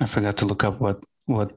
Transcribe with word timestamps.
I 0.00 0.06
forgot 0.06 0.36
to 0.38 0.46
look 0.46 0.64
up 0.64 0.80
what 0.80 1.02
what 1.26 1.52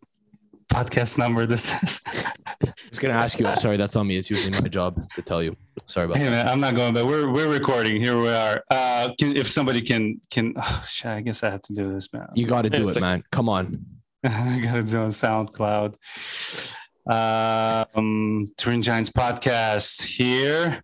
podcast 0.73 1.17
number 1.17 1.45
this 1.45 1.65
is. 1.83 2.01
I 2.07 2.73
was 2.89 2.99
gonna 2.99 3.13
ask 3.13 3.39
you. 3.39 3.55
Sorry, 3.55 3.77
that's 3.77 3.95
on 3.95 4.07
me. 4.07 4.17
It's 4.17 4.29
usually 4.29 4.59
my 4.59 4.67
job 4.67 5.07
to 5.15 5.21
tell 5.21 5.43
you. 5.43 5.55
Sorry 5.85 6.05
about 6.05 6.17
hey 6.17 6.25
that. 6.25 6.31
man, 6.31 6.47
I'm 6.47 6.59
not 6.59 6.75
going, 6.75 6.93
but 6.93 7.05
we're 7.05 7.29
we're 7.31 7.51
recording. 7.51 7.97
Here 8.01 8.19
we 8.19 8.29
are. 8.29 8.63
Uh, 8.71 9.09
can, 9.19 9.35
if 9.35 9.49
somebody 9.49 9.81
can 9.81 10.19
can, 10.31 10.53
oh, 10.57 10.85
shit, 10.89 11.07
I 11.11 11.21
guess 11.21 11.43
I 11.43 11.51
have 11.51 11.61
to 11.63 11.73
do 11.73 11.93
this, 11.93 12.11
man. 12.13 12.27
You 12.33 12.47
got 12.47 12.63
to 12.63 12.69
do 12.69 12.83
it, 12.83 12.95
like- 12.95 13.01
man. 13.01 13.23
Come 13.31 13.49
on. 13.49 13.85
I 14.25 14.59
gotta 14.63 14.83
do 14.83 14.97
on 14.97 15.09
SoundCloud. 15.09 15.95
Um, 17.07 18.51
Turin 18.57 18.81
Giants 18.81 19.09
podcast 19.09 20.03
here. 20.03 20.81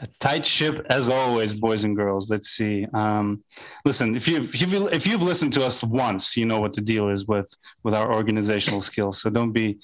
A 0.00 0.06
tight 0.20 0.44
ship 0.44 0.86
as 0.90 1.08
always, 1.08 1.54
boys 1.54 1.82
and 1.82 1.96
girls. 1.96 2.30
Let's 2.30 2.50
see. 2.50 2.86
Um, 2.94 3.42
listen, 3.84 4.14
if 4.14 4.28
you 4.28 4.44
if 4.54 4.70
you 4.70 4.88
if 4.90 5.08
you've 5.08 5.22
listened 5.24 5.52
to 5.54 5.64
us 5.64 5.82
once, 5.82 6.36
you 6.36 6.46
know 6.46 6.60
what 6.60 6.72
the 6.72 6.80
deal 6.80 7.08
is 7.08 7.26
with 7.26 7.52
with 7.82 7.94
our 7.94 8.14
organizational 8.14 8.80
skills. 8.80 9.20
So 9.20 9.28
don't 9.28 9.50
be 9.50 9.78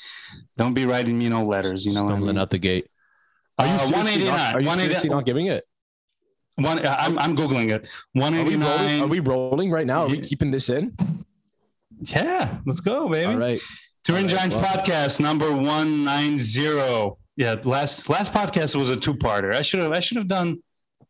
don't 0.57 0.73
be 0.73 0.87
writing 0.87 1.19
me 1.19 1.29
no 1.29 1.45
letters. 1.45 1.85
You 1.85 1.95
know, 1.95 2.05
what 2.05 2.11
I 2.13 2.15
Stumbling 2.15 2.37
mean? 2.37 2.43
out 2.43 2.51
the 2.51 2.59
gate. 2.59 2.87
Uh, 3.59 3.65
seriously 3.79 3.93
189. 4.25 4.37
not- 4.37 4.55
Are 4.55 4.61
you 4.61 4.69
seriously 4.69 5.09
189. 5.11 5.17
not 5.17 5.27
giving 5.27 5.47
it? 5.47 5.65
One, 6.57 6.87
uh, 6.87 6.97
I'm 7.01 7.19
I'm 7.19 7.37
googling 7.37 7.71
it. 7.73 7.87
Are 7.87 7.89
we, 8.15 8.21
rolling, 8.21 8.61
189. 8.61 9.03
are 9.03 9.09
we 9.09 9.19
rolling 9.19 9.71
right 9.73 9.87
now? 9.87 10.05
Are 10.05 10.09
we 10.09 10.21
keeping 10.21 10.53
this 10.53 10.69
in? 10.69 10.97
Yeah, 12.03 12.59
let's 12.67 12.81
go, 12.81 13.09
baby. 13.09 13.33
All 13.33 13.39
right. 13.39 13.61
Turin 14.05 14.25
All 14.25 14.29
right, 14.29 14.37
Giants 14.37 14.55
well. 14.55 14.65
podcast 14.65 15.21
number 15.21 15.53
one 15.53 16.05
nine 16.05 16.39
zero. 16.39 17.19
Yeah, 17.37 17.57
last 17.65 18.09
last 18.09 18.33
podcast 18.33 18.77
was 18.77 18.91
a 18.91 18.97
two 18.97 19.15
parter. 19.15 19.55
I 19.55 19.63
should 19.63 19.81
have 19.81 19.93
I 19.93 20.01
should 20.01 20.19
have 20.19 20.29
done 20.29 20.63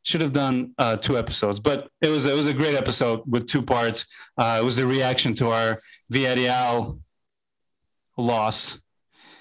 should 0.04 0.20
have 0.20 0.32
done 0.32 0.72
uh, 0.78 0.96
two 0.96 1.16
episodes, 1.18 1.60
but 1.60 1.88
it 2.00 2.08
was 2.08 2.26
it 2.26 2.34
was 2.34 2.46
a 2.46 2.52
great 2.52 2.76
episode 2.76 3.22
with 3.26 3.48
two 3.48 3.62
parts. 3.62 4.06
Uh, 4.38 4.58
it 4.60 4.64
was 4.64 4.76
the 4.76 4.86
reaction 4.86 5.34
to 5.36 5.48
our 5.50 5.80
Villarreal 6.12 7.00
loss. 8.16 8.78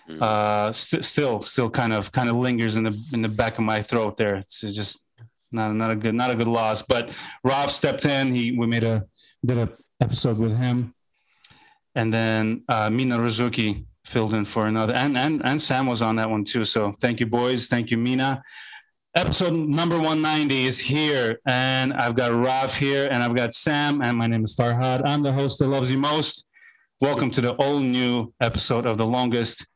Mm. 0.10 0.22
Uh, 0.22 0.72
st- 0.74 1.06
still 1.06 1.42
still 1.42 1.70
kind 1.70 1.94
of 1.94 2.12
kind 2.12 2.30
of 2.30 2.36
lingers 2.36 2.76
in 2.76 2.84
the 2.84 2.98
in 3.14 3.22
the 3.22 3.30
back 3.30 3.58
of 3.58 3.64
my 3.64 3.82
throat 3.82 4.18
there. 4.18 4.36
It's 4.36 4.62
just 4.62 5.00
not 5.52 5.74
not 5.76 5.92
a 5.92 5.96
good 5.96 6.16
not 6.16 6.32
a 6.32 6.36
good 6.36 6.48
loss. 6.48 6.82
But 6.82 7.16
Rob 7.44 7.70
stepped 7.70 8.04
in. 8.06 8.34
He 8.34 8.52
we 8.52 8.68
made 8.68 8.84
a 8.84 9.06
did 9.46 9.58
a 9.58 9.70
episode 10.02 10.38
with 10.38 10.58
him, 10.58 10.94
and 11.96 12.14
then 12.14 12.64
uh, 12.70 12.90
Mina 12.90 13.18
Rizuki 13.18 13.86
filled 14.06 14.34
in 14.34 14.46
for 14.46 14.68
another, 14.68 14.94
and 14.94 15.18
and 15.18 15.42
and 15.46 15.62
Sam 15.62 15.86
was 15.86 16.02
on 16.02 16.16
that 16.18 16.30
one 16.30 16.44
too. 16.44 16.66
So 16.66 16.94
thank 17.00 17.20
you, 17.20 17.26
boys. 17.26 17.68
Thank 17.68 17.92
you, 17.92 17.98
Mina. 17.98 18.44
Episode 19.16 19.54
number 19.54 19.96
190 19.98 20.66
is 20.66 20.80
here, 20.80 21.40
and 21.46 21.94
I've 21.94 22.16
got 22.16 22.32
Rob 22.32 22.72
here, 22.72 23.08
and 23.12 23.22
I've 23.22 23.36
got 23.36 23.54
Sam, 23.54 24.02
and 24.02 24.18
my 24.18 24.26
name 24.26 24.44
is 24.44 24.56
Farhad. 24.56 25.04
I'm 25.06 25.22
the 25.22 25.32
host 25.32 25.60
that 25.60 25.68
loves 25.68 25.92
you 25.92 26.00
most. 26.00 26.46
Welcome 27.00 27.30
to 27.32 27.42
the 27.42 27.54
all 27.54 27.80
new 27.80 28.34
episode 28.42 28.88
of 28.88 28.98
the 28.98 29.06
longest 29.06 29.68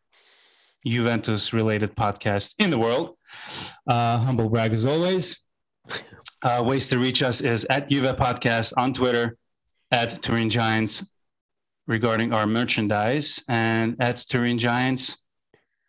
Juventus 0.86 1.54
related 1.54 1.96
podcast 1.96 2.56
in 2.58 2.72
the 2.72 2.80
world. 2.80 3.16
Uh, 3.88 4.18
humble 4.18 4.50
brag 4.50 4.74
as 4.74 4.86
always. 4.86 5.38
Uh, 6.42 6.64
ways 6.66 6.88
to 6.88 6.98
reach 7.00 7.22
us 7.22 7.42
is 7.42 7.66
at 7.70 7.90
Juve 7.90 8.16
Podcast 8.16 8.74
on 8.78 8.94
Twitter, 8.94 9.38
at 9.92 10.22
Turin 10.22 10.50
Giants 10.50 11.04
regarding 11.88 12.34
our 12.34 12.46
merchandise, 12.46 13.42
and 13.48 13.96
at 14.00 14.18
Turin 14.28 14.58
Giants 14.58 15.18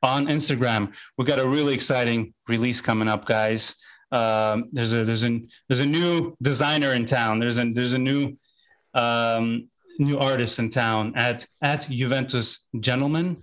on 0.03 0.27
Instagram. 0.27 0.95
We 1.17 1.25
got 1.25 1.39
a 1.39 1.49
really 1.49 1.75
exciting 1.75 2.35
release 2.47 2.81
coming 2.81 3.09
up, 3.09 3.27
guys. 3.27 3.75
Um, 4.11 4.69
there's 4.73 4.93
a 4.93 5.05
there's 5.05 5.25
a 5.25 5.41
there's 5.69 5.81
a 5.81 5.87
new 5.87 6.37
designer 6.41 6.93
in 6.93 7.05
town. 7.05 7.41
There's 7.41 7.59
a 7.59 7.71
there's 7.73 7.93
a 7.93 7.99
new 7.99 8.37
um, 8.95 9.69
new 9.99 10.19
artist 10.19 10.59
in 10.59 10.71
town 10.71 11.13
at 11.17 11.47
at 11.61 11.89
Juventus 11.91 12.69
Gentleman. 12.81 13.43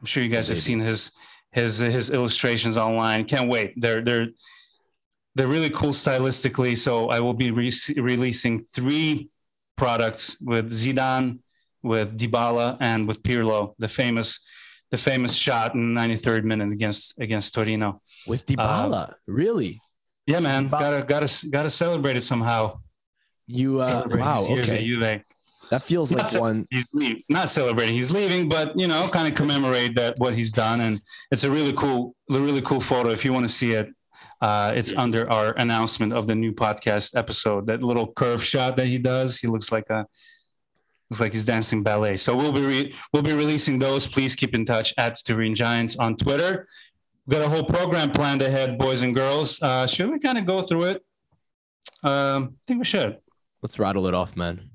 I'm 0.00 0.06
sure 0.06 0.22
you 0.22 0.28
guys 0.28 0.48
have 0.48 0.62
seen 0.62 0.78
his 0.78 1.10
his 1.52 1.78
his 1.78 2.10
illustrations 2.10 2.76
online. 2.76 3.24
Can't 3.24 3.48
wait. 3.48 3.72
They're 3.76 4.02
they're 4.02 4.28
they're 5.34 5.48
really 5.48 5.70
cool 5.70 5.90
stylistically. 5.90 6.76
So 6.76 7.08
I 7.08 7.20
will 7.20 7.34
be 7.34 7.50
re- 7.50 7.72
releasing 7.96 8.64
three 8.74 9.28
products 9.76 10.36
with 10.40 10.72
Zidane, 10.72 11.40
with 11.82 12.18
Dybala, 12.18 12.76
and 12.80 13.06
with 13.08 13.22
Pirlo, 13.22 13.74
the 13.78 13.88
famous 13.88 14.40
the 14.92 14.98
famous 14.98 15.34
shot 15.34 15.74
in 15.74 15.94
the 15.94 16.00
93rd 16.00 16.44
minute 16.44 16.72
against 16.72 17.14
against 17.18 17.54
Torino. 17.54 18.00
With 18.26 18.46
Dybala, 18.46 19.14
really? 19.26 19.80
Yeah, 20.26 20.40
man, 20.40 20.68
Dybala. 20.68 20.80
gotta 20.80 21.04
gotta 21.06 21.46
gotta 21.50 21.70
celebrate 21.70 22.16
it 22.16 22.22
somehow. 22.22 22.78
You 23.46 23.80
uh, 23.80 23.86
Celebrate 23.88 24.20
wow. 24.20 24.40
his 24.40 24.48
years 24.50 24.68
at 24.70 24.74
Okay, 24.78 24.84
Juve. 24.86 25.22
that 25.70 25.82
feels 25.82 26.10
Not 26.10 26.22
like 26.22 26.32
ce- 26.32 26.40
one. 26.40 26.66
He's 26.70 26.90
leaving, 26.94 27.22
not 27.28 27.48
celebrating. 27.48 27.94
He's 27.94 28.10
leaving, 28.10 28.48
but 28.48 28.76
you 28.76 28.88
know, 28.88 29.08
kind 29.12 29.28
of 29.28 29.34
commemorate 29.36 29.94
that 29.96 30.14
what 30.18 30.34
he's 30.34 30.50
done, 30.52 30.80
and 30.80 31.00
it's 31.30 31.44
a 31.44 31.50
really 31.50 31.72
cool, 31.72 32.14
really 32.28 32.60
cool 32.62 32.80
photo. 32.80 33.10
If 33.10 33.24
you 33.24 33.32
want 33.32 33.48
to 33.48 33.54
see 33.54 33.72
it, 33.72 33.88
uh, 34.40 34.72
it's 34.74 34.92
under 34.96 35.30
our 35.30 35.52
announcement 35.58 36.12
of 36.12 36.26
the 36.26 36.34
new 36.34 36.52
podcast 36.52 37.16
episode. 37.16 37.66
That 37.68 37.82
little 37.82 38.12
curve 38.12 38.42
shot 38.44 38.76
that 38.76 38.86
he 38.86 38.98
does, 38.98 39.38
he 39.38 39.46
looks 39.46 39.70
like 39.70 39.88
a 39.90 40.06
looks 41.10 41.20
like 41.20 41.32
he's 41.32 41.44
dancing 41.44 41.82
ballet. 41.82 42.16
So 42.16 42.36
we'll 42.36 42.52
be 42.52 42.64
re- 42.64 42.94
we'll 43.12 43.22
be 43.22 43.32
releasing 43.32 43.78
those. 43.78 44.06
Please 44.06 44.34
keep 44.34 44.54
in 44.54 44.64
touch 44.64 44.92
at 44.98 45.18
Turin 45.24 45.54
Giants 45.54 45.96
on 45.96 46.16
Twitter. 46.16 46.68
We've 47.26 47.38
got 47.38 47.46
a 47.46 47.48
whole 47.48 47.64
program 47.64 48.12
planned 48.12 48.42
ahead, 48.42 48.78
boys 48.78 49.02
and 49.02 49.14
girls. 49.14 49.60
Uh, 49.60 49.86
should 49.86 50.10
we 50.10 50.18
kind 50.18 50.38
of 50.38 50.46
go 50.46 50.62
through 50.62 50.84
it? 50.84 51.04
Um, 52.02 52.56
I 52.62 52.64
think 52.66 52.78
we 52.78 52.84
should. 52.84 53.18
Let's 53.62 53.78
rattle 53.78 54.06
it 54.06 54.14
off, 54.14 54.36
man. 54.36 54.70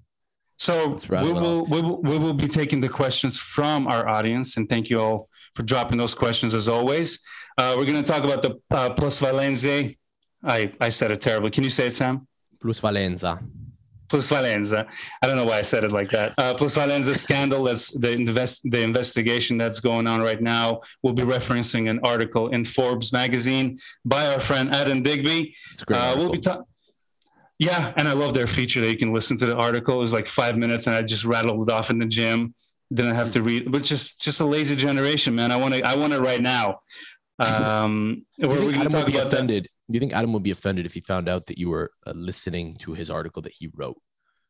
So 0.57 0.95
we 1.09 1.33
will, 1.33 1.65
we 1.65 1.81
will 1.81 2.01
we 2.03 2.17
will 2.19 2.33
be 2.33 2.47
taking 2.47 2.81
the 2.81 2.89
questions 2.89 3.37
from 3.37 3.87
our 3.87 4.07
audience, 4.07 4.57
and 4.57 4.69
thank 4.69 4.89
you 4.91 4.99
all 4.99 5.27
for 5.55 5.63
dropping 5.63 5.97
those 5.97 6.13
questions 6.13 6.53
as 6.53 6.67
always. 6.67 7.19
Uh, 7.57 7.73
we're 7.77 7.85
going 7.85 8.03
to 8.03 8.09
talk 8.11 8.23
about 8.23 8.41
the 8.43 8.59
uh, 8.69 8.91
Plus 8.93 9.19
Valenze. 9.19 9.97
I 10.43 10.71
I 10.79 10.89
said 10.89 11.09
it 11.11 11.19
terribly. 11.21 11.49
Can 11.51 11.63
you 11.63 11.69
say 11.69 11.87
it, 11.87 11.95
Sam? 11.95 12.27
Plus 12.61 12.79
Valenza. 12.79 13.41
Plus 14.11 14.27
Valenza. 14.27 14.85
I 15.21 15.25
don't 15.25 15.37
know 15.37 15.45
why 15.45 15.59
I 15.59 15.61
said 15.61 15.85
it 15.85 15.93
like 15.93 16.09
that. 16.09 16.33
Uh, 16.37 16.53
Plus 16.53 16.75
Valenza 16.75 17.17
scandal. 17.17 17.63
That's 17.63 17.91
the 17.91 18.11
invest 18.11 18.59
the 18.65 18.83
investigation 18.83 19.57
that's 19.57 19.79
going 19.79 20.05
on 20.05 20.21
right 20.21 20.41
now. 20.41 20.81
We'll 21.01 21.13
be 21.13 21.23
referencing 21.23 21.89
an 21.89 22.01
article 22.03 22.49
in 22.49 22.65
Forbes 22.65 23.13
magazine 23.13 23.79
by 24.03 24.27
our 24.27 24.41
friend 24.41 24.75
Adam 24.75 25.01
Digby. 25.01 25.55
It's 25.71 25.81
a 25.81 25.85
great. 25.85 25.97
Uh, 25.97 26.15
we'll 26.17 26.31
be 26.33 26.39
talking. 26.39 26.65
Yeah, 27.57 27.93
and 27.95 28.05
I 28.05 28.11
love 28.11 28.33
their 28.33 28.47
feature 28.47 28.81
that 28.81 28.89
you 28.89 28.97
can 28.97 29.13
listen 29.13 29.37
to 29.37 29.45
the 29.45 29.55
article. 29.55 29.95
It 29.95 29.99
was 29.99 30.11
like 30.11 30.27
five 30.27 30.57
minutes, 30.57 30.87
and 30.87 30.95
I 30.95 31.03
just 31.03 31.23
rattled 31.23 31.69
it 31.69 31.73
off 31.73 31.89
in 31.89 31.97
the 31.97 32.05
gym. 32.05 32.53
Didn't 32.93 33.15
have 33.15 33.31
to 33.31 33.41
read, 33.41 33.71
but 33.71 33.83
just 33.83 34.19
just 34.19 34.41
a 34.41 34.45
lazy 34.45 34.75
generation, 34.75 35.35
man. 35.35 35.51
I 35.53 35.55
want 35.55 35.75
to 35.75 35.83
I 35.83 35.95
want 35.95 36.11
it 36.11 36.19
right 36.19 36.41
now. 36.41 36.81
Um, 37.39 38.25
we're, 38.39 38.49
we're 38.49 38.73
going 38.73 38.81
to 38.81 38.89
talk 38.89 39.07
about 39.07 39.31
that. 39.31 39.65
Do 39.91 39.97
you 39.97 39.99
think 39.99 40.13
Adam 40.13 40.33
would 40.33 40.43
be 40.43 40.51
offended 40.51 40.85
if 40.85 40.93
he 40.93 41.01
found 41.01 41.27
out 41.27 41.45
that 41.47 41.57
you 41.57 41.69
were 41.69 41.91
uh, 42.05 42.13
listening 42.15 42.75
to 42.77 42.93
his 42.93 43.09
article 43.09 43.41
that 43.43 43.53
he 43.53 43.69
wrote? 43.73 43.99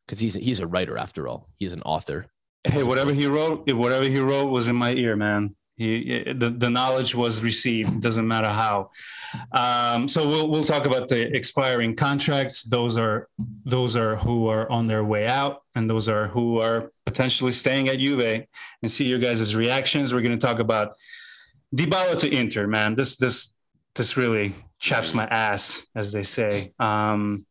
Because 0.06 0.18
he's 0.18 0.34
he's 0.34 0.60
a 0.60 0.66
writer 0.66 0.98
after 0.98 1.28
all. 1.28 1.48
He's 1.56 1.72
an 1.72 1.82
author. 1.82 2.26
Hey, 2.64 2.82
whatever 2.82 3.12
he 3.12 3.26
wrote, 3.26 3.68
whatever 3.72 4.04
he 4.04 4.20
wrote 4.20 4.46
was 4.46 4.68
in 4.68 4.76
my 4.76 4.92
ear, 4.92 5.16
man. 5.16 5.56
He 5.76 6.22
the, 6.32 6.50
the 6.50 6.70
knowledge 6.70 7.14
was 7.14 7.40
received. 7.40 8.00
Doesn't 8.00 8.28
matter 8.28 8.48
how. 8.48 8.90
Um, 9.52 10.06
so 10.06 10.26
we'll 10.26 10.48
we'll 10.50 10.64
talk 10.64 10.86
about 10.86 11.08
the 11.08 11.34
expiring 11.34 11.96
contracts. 11.96 12.62
Those 12.62 12.96
are 12.98 13.28
those 13.64 13.96
are 13.96 14.16
who 14.16 14.48
are 14.48 14.70
on 14.70 14.86
their 14.86 15.04
way 15.04 15.26
out, 15.26 15.62
and 15.74 15.88
those 15.88 16.08
are 16.08 16.28
who 16.28 16.60
are 16.60 16.92
potentially 17.06 17.52
staying 17.52 17.88
at 17.88 17.98
Juve. 17.98 18.46
And 18.82 18.90
see 18.90 19.06
your 19.06 19.18
guys' 19.18 19.56
reactions. 19.56 20.12
We're 20.12 20.20
going 20.20 20.38
to 20.38 20.46
talk 20.46 20.58
about 20.58 20.94
Dybala 21.74 22.18
to 22.18 22.30
Inter, 22.30 22.66
man. 22.66 22.94
This 22.94 23.16
this 23.16 23.54
this 23.94 24.16
really 24.16 24.54
chaps 24.82 25.14
my 25.14 25.24
ass, 25.26 25.80
as 25.94 26.12
they 26.12 26.24
say. 26.24 26.74
Um, 26.78 27.46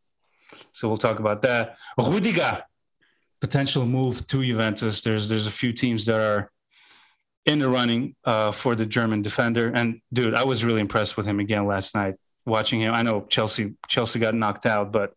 so 0.74 0.88
we'll 0.88 0.98
talk 0.98 1.20
about 1.20 1.42
that. 1.44 1.78
Rudiger 1.98 2.64
potential 3.40 3.86
move 3.86 4.28
to 4.28 4.44
Juventus. 4.44 5.02
There's 5.02 5.28
there's 5.28 5.48
a 5.48 5.52
few 5.52 5.74
teams 5.74 6.06
that 6.06 6.22
are 6.22 6.52
in 7.46 7.58
the 7.58 7.70
running 7.70 8.16
uh, 8.24 8.52
for 8.52 8.76
the 8.76 8.86
German 8.86 9.24
defender. 9.24 9.72
And 9.74 10.02
dude, 10.14 10.36
I 10.36 10.44
was 10.44 10.64
really 10.64 10.82
impressed 10.82 11.18
with 11.18 11.26
him 11.26 11.40
again 11.40 11.66
last 11.66 11.96
night. 11.96 12.16
Watching 12.46 12.82
him, 12.82 12.94
I 12.94 13.02
know 13.02 13.26
Chelsea 13.30 13.74
Chelsea 13.88 14.20
got 14.20 14.36
knocked 14.36 14.66
out, 14.66 14.92
but 14.92 15.14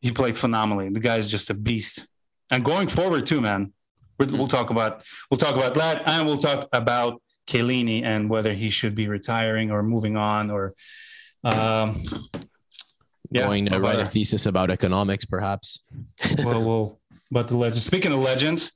he 0.00 0.12
played 0.12 0.36
phenomenally. 0.36 0.90
The 0.90 1.00
guy's 1.00 1.30
just 1.30 1.50
a 1.50 1.54
beast. 1.54 2.06
And 2.50 2.64
going 2.64 2.88
forward 2.88 3.26
too, 3.26 3.40
man. 3.40 3.72
We'll 4.18 4.48
talk 4.48 4.70
about 4.70 5.04
we'll 5.30 5.38
talk 5.38 5.56
about 5.56 5.74
that, 5.74 6.02
and 6.06 6.26
we'll 6.26 6.38
talk 6.38 6.68
about 6.72 7.20
Chiellini 7.46 8.02
and 8.02 8.30
whether 8.30 8.52
he 8.54 8.70
should 8.70 8.94
be 8.94 9.08
retiring 9.08 9.70
or 9.70 9.82
moving 9.82 10.16
on, 10.16 10.50
or 10.50 10.74
um, 11.46 12.02
yeah, 13.30 13.46
Going 13.46 13.66
to 13.66 13.80
write 13.80 13.98
a 13.98 14.04
thesis 14.04 14.46
about 14.46 14.70
economics, 14.70 15.24
perhaps. 15.24 15.80
well, 16.44 16.64
well, 16.64 17.00
but 17.30 17.48
the 17.48 17.56
legend. 17.56 17.82
Speaking 17.82 18.12
of 18.12 18.20
legends, 18.20 18.72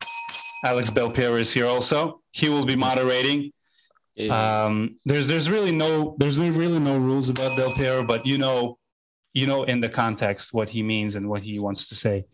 Alex 0.64 0.90
Del 0.90 1.12
Piero 1.12 1.36
is 1.36 1.52
here 1.52 1.66
also. 1.66 2.20
He 2.32 2.48
will 2.48 2.66
be 2.66 2.76
moderating. 2.76 3.52
Yeah. 4.16 4.64
Um, 4.64 4.96
there's 5.04 5.26
there's 5.26 5.48
really 5.48 5.72
no 5.72 6.16
there's 6.18 6.38
really 6.38 6.80
no 6.80 6.98
rules 6.98 7.28
about 7.28 7.56
Del 7.56 7.72
Piero, 7.74 8.04
but 8.04 8.26
you 8.26 8.38
know, 8.38 8.78
you 9.32 9.46
know 9.46 9.62
in 9.62 9.80
the 9.80 9.88
context 9.88 10.52
what 10.52 10.70
he 10.70 10.82
means 10.82 11.14
and 11.14 11.28
what 11.28 11.42
he 11.42 11.58
wants 11.58 11.88
to 11.88 11.94
say. 11.94 12.24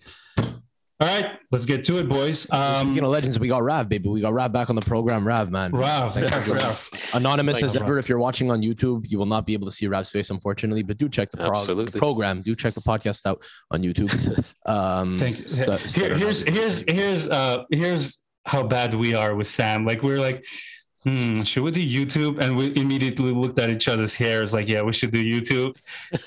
All 0.98 1.06
right, 1.08 1.32
let's 1.52 1.66
get 1.66 1.84
to 1.84 1.98
it, 1.98 2.08
boys. 2.08 2.46
Um, 2.50 2.94
you 2.94 3.02
know, 3.02 3.08
legends. 3.10 3.38
We 3.38 3.48
got 3.48 3.62
Rav, 3.62 3.87
baby. 3.87 4.08
We 4.08 4.22
got 4.22 4.32
Rav 4.32 4.50
back 4.50 4.70
on 4.70 4.76
the 4.76 4.82
program. 4.82 5.26
Rav, 5.28 5.50
man. 5.50 5.70
Rav, 5.72 6.14
Thanks 6.14 6.31
Rav. 6.32 6.50
Rav. 6.50 6.90
Anonymous 7.12 7.60
Thanks, 7.60 7.76
as 7.76 7.82
ever. 7.82 7.98
If 7.98 8.08
you're 8.08 8.19
watching 8.19 8.50
on 8.50 8.62
YouTube, 8.62 9.04
you 9.10 9.19
will 9.19 9.26
not 9.26 9.44
be 9.44 9.52
able 9.52 9.66
to 9.66 9.70
see 9.70 9.87
Rav's 9.88 10.08
face, 10.08 10.31
unfortunately. 10.31 10.82
But 10.82 10.96
do 10.96 11.10
check 11.10 11.31
the, 11.31 11.37
pro- 11.37 11.48
Absolutely. 11.50 11.90
the 11.90 11.98
program. 11.98 12.40
Do 12.40 12.56
check 12.56 12.72
the 12.72 12.81
podcast 12.81 13.26
out 13.26 13.44
on 13.70 13.82
YouTube. 13.82 14.06
Um, 14.66 15.19
Thank 15.19 15.38
you. 15.38 15.44
stu- 15.48 15.62
Here, 15.70 15.78
stutter 15.78 16.16
here's 16.16 16.43
out. 16.43 16.48
here's 16.54 16.78
here's 16.88 17.28
uh 17.28 17.62
here's 17.70 18.19
how 18.46 18.62
bad 18.64 18.94
we 18.94 19.14
are 19.14 19.34
with 19.37 19.46
Sam. 19.46 19.84
Like 19.84 20.02
we're 20.02 20.19
like, 20.19 20.44
hmm, 21.06 21.43
should 21.43 21.62
we 21.62 21.70
do 21.70 21.81
YouTube? 21.81 22.38
And 22.41 22.56
we 22.56 22.75
immediately 22.76 23.31
looked 23.32 23.58
at 23.61 23.70
each 23.70 23.87
other's 23.88 24.14
hairs, 24.14 24.53
like, 24.53 24.67
yeah, 24.69 24.82
we 24.82 24.93
should 24.93 25.12
do 25.12 25.23
YouTube. 25.25 25.76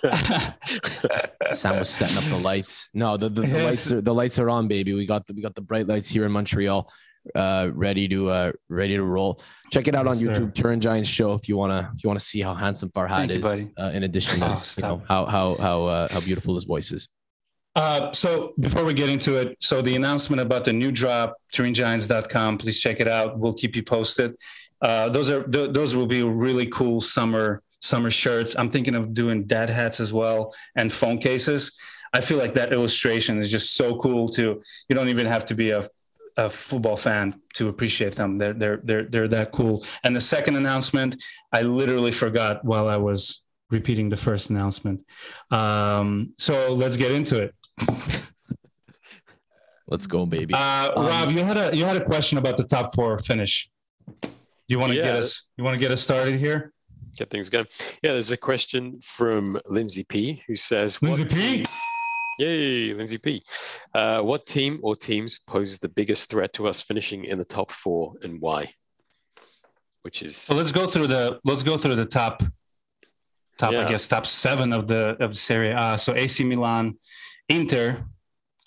Sam 1.54 1.80
was 1.80 1.90
setting 1.90 2.18
up 2.18 2.24
the 2.26 2.38
lights. 2.44 2.90
No, 2.94 3.18
the, 3.18 3.30
the, 3.30 3.42
the 3.42 3.48
Yes. 3.48 3.64
lights 3.66 3.92
are 3.92 4.02
the 4.02 4.14
lights 4.14 4.40
are 4.40 4.50
on, 4.50 4.68
baby. 4.68 4.94
We 4.94 5.06
got 5.06 5.26
the 5.28 5.34
we 5.34 5.42
got 5.42 5.56
the 5.56 5.62
bright 5.62 5.88
lights 5.88 6.08
here 6.08 6.26
in 6.26 6.32
Montreal, 6.32 6.92
uh, 7.36 7.70
ready 7.74 8.08
to 8.08 8.30
uh 8.30 8.52
ready 8.70 8.96
to 8.96 9.04
roll. 9.04 9.42
Check 9.72 9.88
it 9.88 9.96
out 9.96 10.08
on 10.08 10.14
Yes, 10.18 10.24
sir. 10.24 10.42
YouTube, 10.42 10.56
Turin 10.56 10.80
Giants 10.80 11.10
Show, 11.10 11.34
if 11.34 11.50
you 11.50 11.58
wanna 11.58 11.92
if 11.96 12.04
you 12.04 12.08
wanna 12.08 12.20
see 12.20 12.42
how 12.42 12.54
handsome 12.54 12.90
Farhad 12.90 13.18
Thank 13.28 13.32
is. 13.32 13.42
buddy. 13.42 13.70
uh, 13.78 13.92
in 13.94 14.04
addition 14.04 14.40
to 14.40 14.46
Oh, 14.48 14.64
you 14.78 14.84
know 14.84 15.04
how 15.08 15.26
how 15.26 15.56
how 15.56 15.84
uh, 15.86 16.08
how 16.10 16.22
beautiful 16.22 16.56
his 16.56 16.66
voice 16.66 16.92
is. 16.92 17.08
Uh, 17.76 18.12
so 18.14 18.54
before 18.60 18.84
we 18.84 18.94
get 18.94 19.10
into 19.10 19.36
it, 19.36 19.56
so 19.60 19.82
the 19.82 19.96
announcement 19.96 20.42
about 20.42 20.66
the 20.66 20.74
new 20.74 20.92
drop, 20.92 21.36
TurinGiants.com, 21.54 22.58
please 22.58 22.80
check 22.80 23.00
it 23.00 23.08
out. 23.08 23.38
We'll 23.40 23.54
keep 23.54 23.76
you 23.76 23.84
posted. 23.84 24.36
Uh, 24.82 25.10
those 25.10 25.30
are 25.30 25.44
th- 25.44 25.74
those 25.74 25.96
will 25.96 26.08
be 26.08 26.24
really 26.24 26.66
cool 26.68 27.02
summer 27.02 27.62
summer 27.82 28.12
shirts. 28.12 28.56
I'm 28.58 28.70
thinking 28.70 28.96
of 28.96 29.14
doing 29.14 29.46
dad 29.46 29.70
hats 29.70 30.00
as 30.00 30.12
well 30.12 30.54
and 30.76 30.92
phone 30.92 31.18
cases. 31.18 31.72
I 32.14 32.22
feel 32.22 32.38
like 32.38 32.56
that 32.56 32.74
illustration 32.74 33.38
is 33.40 33.52
just 33.52 33.76
so 33.76 34.00
cool 34.00 34.30
too. 34.30 34.62
You 34.88 34.96
don't 34.96 35.10
even 35.10 35.28
have 35.28 35.46
to 35.46 35.56
be 35.56 35.70
a, 35.72 35.84
a 36.38 36.50
football 36.50 36.98
fan 36.98 37.40
to 37.56 37.70
appreciate 37.70 38.16
them. 38.16 38.38
They're 38.38 38.54
they're 38.54 38.80
they're 38.84 39.04
they're 39.04 39.28
that 39.30 39.52
cool. 39.52 39.86
And 40.04 40.16
the 40.16 40.22
second 40.22 40.56
announcement, 40.56 41.22
I 41.54 41.62
literally 41.62 42.12
forgot 42.12 42.66
while 42.66 42.88
I 42.88 42.98
was 42.98 43.44
repeating 43.70 44.10
the 44.10 44.18
first 44.18 44.50
announcement. 44.50 45.02
Um, 45.52 46.34
so 46.38 46.74
let's 46.74 46.98
get 46.98 47.12
into 47.12 47.44
it. 47.44 47.54
Let's 49.88 50.06
go, 50.08 50.26
baby. 50.26 50.54
Uh, 50.56 50.90
Um, 50.96 51.06
Rob, 51.08 51.32
you 51.32 51.44
had 51.44 51.58
a 51.58 51.76
you 51.76 51.86
had 51.86 51.98
a 51.98 52.06
question 52.06 52.38
about 52.38 52.58
the 52.58 52.64
top 52.64 52.94
four 52.96 53.18
finish. 53.20 53.70
You 54.70 54.78
want 54.80 54.92
to 54.94 54.98
get 55.02 55.16
us 55.16 55.50
you 55.58 55.64
want 55.64 55.74
to 55.74 55.80
get 55.80 55.92
us 55.92 56.02
started 56.02 56.36
here? 56.36 56.72
Get 57.18 57.30
things 57.32 57.50
going. 57.50 57.66
Yeah, 58.04 58.12
there's 58.14 58.32
a 58.32 58.38
question 58.38 59.00
from 59.04 59.60
Lindsay 59.66 60.04
P 60.04 60.44
who 60.48 60.56
says, 60.56 61.02
Lindsay 61.02 61.26
P? 61.26 61.40
team- 61.40 61.64
Yay, 62.38 62.94
Lindsay 62.94 63.18
P. 63.18 63.44
Uh, 63.94 64.22
what 64.22 64.46
team 64.46 64.80
or 64.84 64.96
teams 64.96 65.40
pose 65.40 65.80
the 65.80 65.90
biggest 65.90 66.30
threat 66.30 66.54
to 66.54 66.68
us 66.68 66.82
finishing 66.82 67.26
in 67.26 67.38
the 67.38 67.44
top 67.44 67.72
four 67.72 68.14
and 68.22 68.40
why? 68.40 68.72
Which 70.04 70.22
is 70.22 70.38
So 70.38 70.54
let's 70.56 70.72
go 70.72 70.86
through 70.88 71.08
the 71.08 71.40
let's 71.44 71.64
go 71.64 71.78
through 71.78 71.96
the 71.96 72.06
top 72.06 72.44
top 73.58 73.74
Yeah. 73.74 73.86
I 73.86 73.90
guess 73.90 74.08
top 74.08 74.26
seven 74.28 74.72
of 74.72 74.88
the 74.88 75.18
of 75.20 75.32
the 75.34 75.38
Serie 75.40 75.74
A. 75.76 75.98
So 75.98 76.14
AC 76.16 76.44
Milan, 76.44 76.98
Inter 77.50 78.06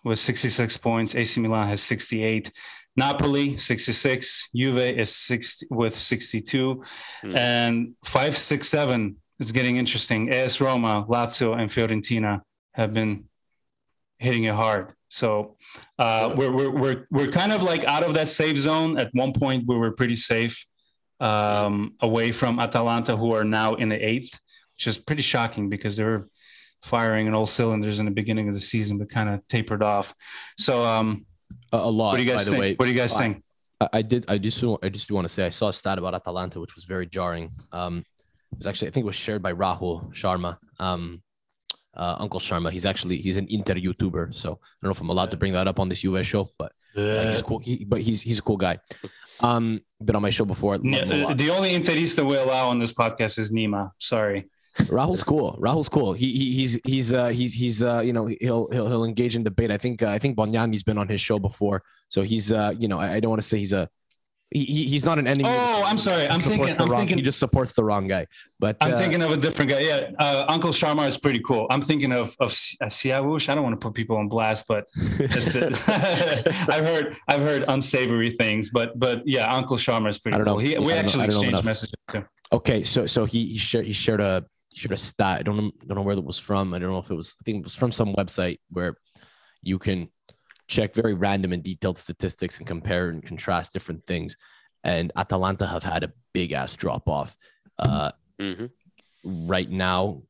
with 0.04 0.18
66 0.18 0.76
points. 0.78 1.14
AC 1.14 1.40
Milan 1.40 1.68
has 1.68 1.80
68. 1.80 2.50
Napoli 2.96 3.56
66. 3.56 4.48
Juve 4.54 4.78
is 4.78 5.14
60 5.14 5.66
with 5.70 5.98
62. 5.98 6.82
Hmm. 7.22 7.36
And 7.36 7.94
five, 8.04 8.36
six, 8.36 8.68
seven 8.68 9.16
is 9.38 9.52
getting 9.52 9.76
interesting. 9.76 10.30
AS 10.30 10.60
Roma, 10.60 11.04
Lazio, 11.08 11.58
and 11.58 11.70
Fiorentina 11.70 12.40
have 12.74 12.92
been 12.92 13.24
hitting 14.18 14.44
it 14.44 14.54
hard. 14.54 14.92
So 15.08 15.56
uh, 15.98 16.34
we're, 16.36 16.52
we're, 16.52 16.70
we're, 16.70 17.06
we're 17.10 17.30
kind 17.30 17.52
of 17.52 17.62
like 17.62 17.84
out 17.84 18.02
of 18.02 18.14
that 18.14 18.28
safe 18.28 18.56
zone. 18.56 18.98
At 18.98 19.10
one 19.12 19.32
point, 19.32 19.64
we 19.66 19.76
were 19.76 19.92
pretty 19.92 20.16
safe 20.16 20.64
um, 21.20 21.94
away 22.00 22.32
from 22.32 22.58
Atalanta, 22.58 23.16
who 23.16 23.32
are 23.32 23.44
now 23.44 23.74
in 23.74 23.88
the 23.88 24.08
eighth, 24.08 24.38
which 24.76 24.86
is 24.86 24.98
pretty 24.98 25.22
shocking 25.22 25.68
because 25.68 25.96
they 25.96 26.04
were 26.04 26.28
firing 26.82 27.26
in 27.26 27.34
all 27.34 27.46
cylinders 27.46 28.00
in 28.00 28.06
the 28.06 28.10
beginning 28.10 28.48
of 28.48 28.54
the 28.54 28.60
season, 28.60 28.98
but 28.98 29.08
kind 29.10 29.28
of 29.28 29.46
tapered 29.48 29.82
off. 29.82 30.14
So, 30.58 30.82
um, 30.82 31.26
a, 31.72 31.76
a 31.76 31.90
lot, 31.90 32.12
what 32.12 32.16
do 32.18 32.22
you 32.22 32.28
by 32.30 32.36
guys 32.36 32.44
the 32.46 32.50
think? 32.52 32.60
way. 32.60 32.74
what 32.74 32.86
do 32.86 32.90
you 32.92 32.96
guys 32.96 33.12
I- 33.14 33.18
think? 33.18 33.42
I, 33.80 33.88
I 33.94 34.02
did. 34.02 34.24
I 34.28 34.38
just. 34.38 34.62
I 34.82 34.88
just 34.88 35.10
want 35.10 35.26
to 35.26 35.32
say 35.32 35.44
I 35.44 35.50
saw 35.50 35.68
a 35.68 35.72
stat 35.72 35.98
about 35.98 36.14
Atalanta, 36.14 36.60
which 36.60 36.74
was 36.74 36.84
very 36.84 37.06
jarring. 37.06 37.50
Um, 37.72 38.04
it 38.52 38.58
was 38.58 38.66
actually 38.66 38.88
I 38.88 38.90
think 38.92 39.04
it 39.04 39.06
was 39.06 39.16
shared 39.16 39.42
by 39.42 39.52
Rahul 39.52 40.12
Sharma, 40.12 40.58
um, 40.78 41.22
uh, 41.94 42.16
Uncle 42.20 42.38
Sharma. 42.38 42.70
He's 42.70 42.84
actually 42.84 43.16
he's 43.16 43.36
an 43.36 43.46
Inter 43.50 43.74
YouTuber, 43.74 44.32
so 44.34 44.50
I 44.52 44.54
don't 44.82 44.88
know 44.88 44.90
if 44.90 45.00
I'm 45.00 45.08
allowed 45.10 45.30
to 45.32 45.36
bring 45.36 45.52
that 45.54 45.66
up 45.66 45.80
on 45.80 45.88
this 45.88 46.04
US 46.04 46.26
show, 46.26 46.48
but 46.58 46.72
uh, 46.96 47.26
he's 47.28 47.42
cool. 47.42 47.58
He, 47.58 47.84
but 47.84 48.00
he's 48.00 48.20
he's 48.20 48.38
a 48.38 48.42
cool 48.42 48.56
guy. 48.58 48.78
Um, 49.40 49.80
been 50.04 50.14
on 50.14 50.22
my 50.22 50.30
show 50.30 50.44
before. 50.44 50.76
Love 50.76 50.84
him 50.84 51.10
a 51.10 51.14
N- 51.14 51.22
lot. 51.24 51.36
the 51.38 51.50
only 51.50 51.72
Interista 51.72 52.24
we 52.24 52.36
allow 52.36 52.68
on 52.68 52.78
this 52.78 52.92
podcast 52.92 53.38
is 53.38 53.50
Nima. 53.50 53.90
Sorry. 53.98 54.48
Rahul's 54.88 55.22
cool. 55.22 55.58
Rahul's 55.60 55.88
cool. 55.88 56.12
He, 56.12 56.32
he 56.32 56.52
he's 56.52 56.78
he's 56.84 57.12
uh 57.12 57.28
he's 57.28 57.52
he's 57.52 57.82
uh 57.82 58.00
you 58.00 58.12
know 58.12 58.26
he'll 58.40 58.68
he'll 58.70 58.88
he'll 58.88 59.04
engage 59.04 59.36
in 59.36 59.42
debate. 59.44 59.70
I 59.70 59.76
think 59.76 60.02
uh, 60.02 60.08
I 60.08 60.18
think 60.18 60.36
Bonyani's 60.36 60.82
been 60.82 60.98
on 60.98 61.08
his 61.08 61.20
show 61.20 61.38
before, 61.38 61.82
so 62.08 62.22
he's 62.22 62.50
uh 62.50 62.72
you 62.78 62.88
know 62.88 62.98
I, 62.98 63.14
I 63.14 63.20
don't 63.20 63.30
want 63.30 63.42
to 63.42 63.48
say 63.48 63.58
he's 63.58 63.72
a 63.72 63.88
he, 64.50 64.64
he- 64.64 64.84
he's 64.86 65.04
not 65.06 65.18
an 65.18 65.26
enemy. 65.26 65.48
Oh, 65.50 65.82
I'm 65.86 65.96
sorry. 65.96 66.28
I'm 66.28 66.38
thinking. 66.40 66.74
I'm 66.78 66.86
wrong. 66.90 67.00
thinking. 67.00 67.16
he 67.16 67.22
just 67.22 67.38
supports 67.38 67.72
the 67.72 67.82
wrong 67.82 68.06
guy. 68.06 68.26
But 68.60 68.76
I'm 68.82 68.92
uh, 68.92 68.98
thinking 68.98 69.22
of 69.22 69.30
a 69.30 69.36
different 69.38 69.70
guy. 69.70 69.80
Yeah, 69.80 70.10
uh, 70.18 70.44
Uncle 70.46 70.72
Sharma 70.72 71.06
is 71.08 71.16
pretty 71.16 71.40
cool. 71.40 71.66
I'm 71.70 71.80
thinking 71.80 72.12
of 72.12 72.36
of 72.38 72.50
uh, 72.82 72.86
Siavush. 72.86 73.48
I 73.48 73.54
don't 73.54 73.64
want 73.64 73.80
to 73.80 73.82
put 73.86 73.94
people 73.94 74.16
on 74.18 74.28
blast, 74.28 74.66
but 74.68 74.86
I've 75.88 76.84
heard 76.84 77.16
I've 77.28 77.40
heard 77.40 77.64
unsavory 77.68 78.30
things. 78.30 78.70
But 78.70 78.98
but 78.98 79.22
yeah, 79.26 79.52
Uncle 79.54 79.76
Sharma 79.76 80.08
is 80.10 80.18
pretty 80.18 80.34
I 80.34 80.38
don't 80.38 80.46
know. 80.46 80.52
cool. 80.54 80.60
He, 80.60 80.72
Yeah, 80.72 80.80
we 80.80 80.92
I 80.92 81.02
don't 81.02 81.16
know- 81.16 81.22
actually 81.22 81.26
know 81.28 81.40
exchanged 81.40 81.64
messages 81.64 81.94
too. 82.08 82.24
Okay, 82.52 82.82
so 82.82 83.06
so 83.06 83.24
he 83.24 83.46
he 83.46 83.58
shared 83.58 83.86
he 83.86 83.92
shared 83.92 84.20
a 84.20 84.44
shared 84.76 84.92
a 84.92 84.96
stat. 84.96 85.40
I 85.40 85.42
don't 85.42 85.56
know 85.56 85.70
don't 85.86 85.96
know 85.96 86.02
where 86.02 86.16
it 86.16 86.24
was 86.24 86.38
from. 86.38 86.74
I 86.74 86.78
don't 86.78 86.90
know 86.90 86.98
if 86.98 87.10
it 87.10 87.14
was 87.14 87.34
I 87.40 87.42
think 87.44 87.58
it 87.58 87.64
was 87.64 87.74
from 87.74 87.92
some 87.92 88.14
website 88.14 88.58
where 88.70 88.96
you 89.62 89.78
can 89.78 90.08
check 90.68 90.94
very 90.94 91.14
random 91.14 91.52
and 91.52 91.62
detailed 91.62 91.98
statistics 91.98 92.58
and 92.58 92.66
compare 92.66 93.08
and 93.08 93.24
contrast 93.24 93.72
different 93.72 94.04
things. 94.06 94.36
And 94.84 95.12
Atalanta 95.16 95.66
have 95.66 95.82
had 95.82 96.02
a 96.04 96.12
big 96.32 96.52
ass 96.52 96.74
drop 96.74 97.08
off. 97.08 97.36
Uh, 97.78 98.12
Mhm. 98.38 98.70
right 99.24 99.70
now, 99.70 100.22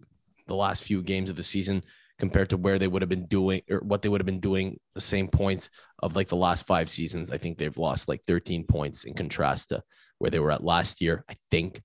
the 0.47 0.55
last 0.57 0.83
few 0.85 1.03
games 1.03 1.31
of 1.31 1.37
the 1.37 1.43
season 1.43 1.83
compared 2.19 2.51
to 2.51 2.57
where 2.57 2.79
they 2.79 2.89
would 2.89 3.03
have 3.03 3.09
been 3.09 3.27
doing 3.27 3.63
or 3.71 3.79
what 3.79 4.03
they 4.03 4.09
would 4.09 4.21
have 4.21 4.27
been 4.27 4.41
doing 4.41 4.79
the 4.95 5.01
same 5.01 5.29
points 5.29 5.71
of 6.01 6.15
like 6.15 6.29
the 6.29 6.37
last 6.37 6.67
five 6.67 6.89
seasons. 6.89 7.31
I 7.31 7.39
think 7.39 7.57
they've 7.59 7.77
lost 7.79 8.09
like 8.09 8.23
13 8.25 8.65
points 8.65 9.05
in 9.05 9.15
contrast 9.15 9.71
to 9.71 9.83
where 10.19 10.31
they 10.31 10.39
were 10.41 10.53
at 10.53 10.65
last 10.65 11.01
year. 11.01 11.25
I 11.29 11.37
think. 11.51 11.81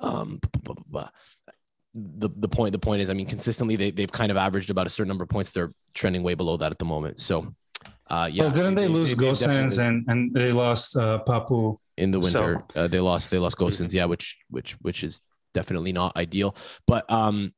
Um, 0.00 0.38
bu- 0.42 0.74
bu- 0.74 0.84
bu- 0.88 1.08
the 1.94 2.28
the 2.36 2.48
point 2.48 2.72
the 2.72 2.78
point 2.78 3.02
is, 3.02 3.10
I 3.10 3.14
mean, 3.14 3.26
consistently 3.26 3.76
they 3.76 3.90
they've 3.90 4.10
kind 4.10 4.30
of 4.30 4.36
averaged 4.36 4.70
about 4.70 4.86
a 4.86 4.90
certain 4.90 5.08
number 5.08 5.24
of 5.24 5.30
points. 5.30 5.50
They're 5.50 5.70
trending 5.94 6.22
way 6.22 6.34
below 6.34 6.56
that 6.56 6.72
at 6.72 6.78
the 6.78 6.84
moment. 6.84 7.20
So, 7.20 7.54
uh, 8.10 8.28
yeah. 8.32 8.44
well, 8.44 8.50
didn't 8.50 8.74
they, 8.74 8.88
lose 8.88 9.08
they've 9.08 9.16
Gosens 9.16 9.78
and 9.78 10.04
and 10.08 10.34
they 10.34 10.52
lost 10.52 10.96
uh, 10.96 11.20
Papu? 11.26 11.76
in 11.96 12.10
the 12.10 12.20
So- 12.22 12.24
winter. 12.24 12.64
uh, 12.74 12.88
they 12.88 13.00
lost 13.00 13.30
they 13.30 13.38
lost 13.38 13.56
Gosens, 13.56 13.92
yeah, 13.92 14.06
which 14.06 14.36
which 14.50 14.72
which 14.82 15.04
is 15.04 15.20
definitely 15.52 15.92
not 15.92 16.16
ideal. 16.16 16.56
But 16.86 17.10
um, 17.10 17.54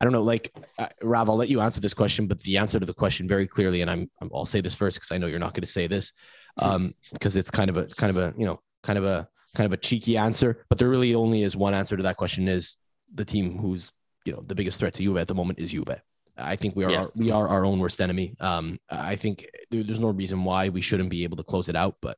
I 0.00 0.04
don't 0.04 0.12
know, 0.12 0.22
like 0.22 0.50
uh, 0.78 0.88
Rav, 1.02 1.30
I'll 1.30 1.36
let 1.36 1.48
you 1.48 1.60
answer 1.60 1.80
this 1.80 1.94
question, 1.94 2.26
but 2.26 2.40
the 2.40 2.58
answer 2.58 2.78
to 2.78 2.84
the 2.84 2.92
question 2.92 3.26
very 3.26 3.46
clearly, 3.46 3.80
and 3.80 3.90
I'm, 3.90 4.10
I'm 4.20 4.30
I'll 4.34 4.44
say 4.44 4.60
this 4.60 4.74
first 4.74 4.96
because 4.98 5.10
I 5.12 5.18
know 5.18 5.28
you're 5.28 5.38
not 5.38 5.54
going 5.54 5.62
to 5.64 5.70
say 5.70 5.86
this, 5.86 6.12
um, 6.60 6.92
because 7.12 7.36
it's 7.36 7.50
kind 7.50 7.70
of 7.70 7.76
a 7.78 7.86
kind 7.86 8.14
of 8.14 8.16
a 8.18 8.34
you 8.36 8.44
know 8.44 8.60
kind 8.82 8.98
of 8.98 9.06
a 9.06 9.28
kind 9.54 9.66
of 9.66 9.72
a 9.72 9.76
cheeky 9.78 10.18
answer, 10.18 10.64
but 10.68 10.76
there 10.78 10.88
really 10.88 11.14
only 11.14 11.42
is 11.42 11.56
one 11.56 11.72
answer 11.72 11.96
to 11.96 12.02
that 12.02 12.18
question: 12.18 12.48
is 12.48 12.76
the 13.14 13.24
team 13.24 13.58
who's 13.58 13.92
you 14.24 14.32
know 14.32 14.42
the 14.46 14.54
biggest 14.54 14.78
threat 14.78 14.94
to 14.94 15.02
Juve 15.02 15.18
at 15.18 15.28
the 15.28 15.34
moment 15.34 15.58
is 15.58 15.70
Juve. 15.72 16.00
I 16.36 16.56
think 16.56 16.74
we 16.76 16.84
are 16.84 16.92
Yeah. 16.92 17.00
our, 17.02 17.12
we 17.14 17.30
are 17.30 17.48
our 17.48 17.64
own 17.64 17.78
worst 17.78 18.00
enemy. 18.00 18.34
Um, 18.40 18.78
I 18.88 19.16
think 19.16 19.46
there, 19.70 19.82
there's 19.82 20.00
no 20.00 20.08
reason 20.08 20.44
why 20.44 20.70
we 20.70 20.80
shouldn't 20.80 21.10
be 21.10 21.24
able 21.24 21.36
to 21.36 21.42
close 21.42 21.68
it 21.68 21.76
out, 21.76 21.96
but 22.00 22.16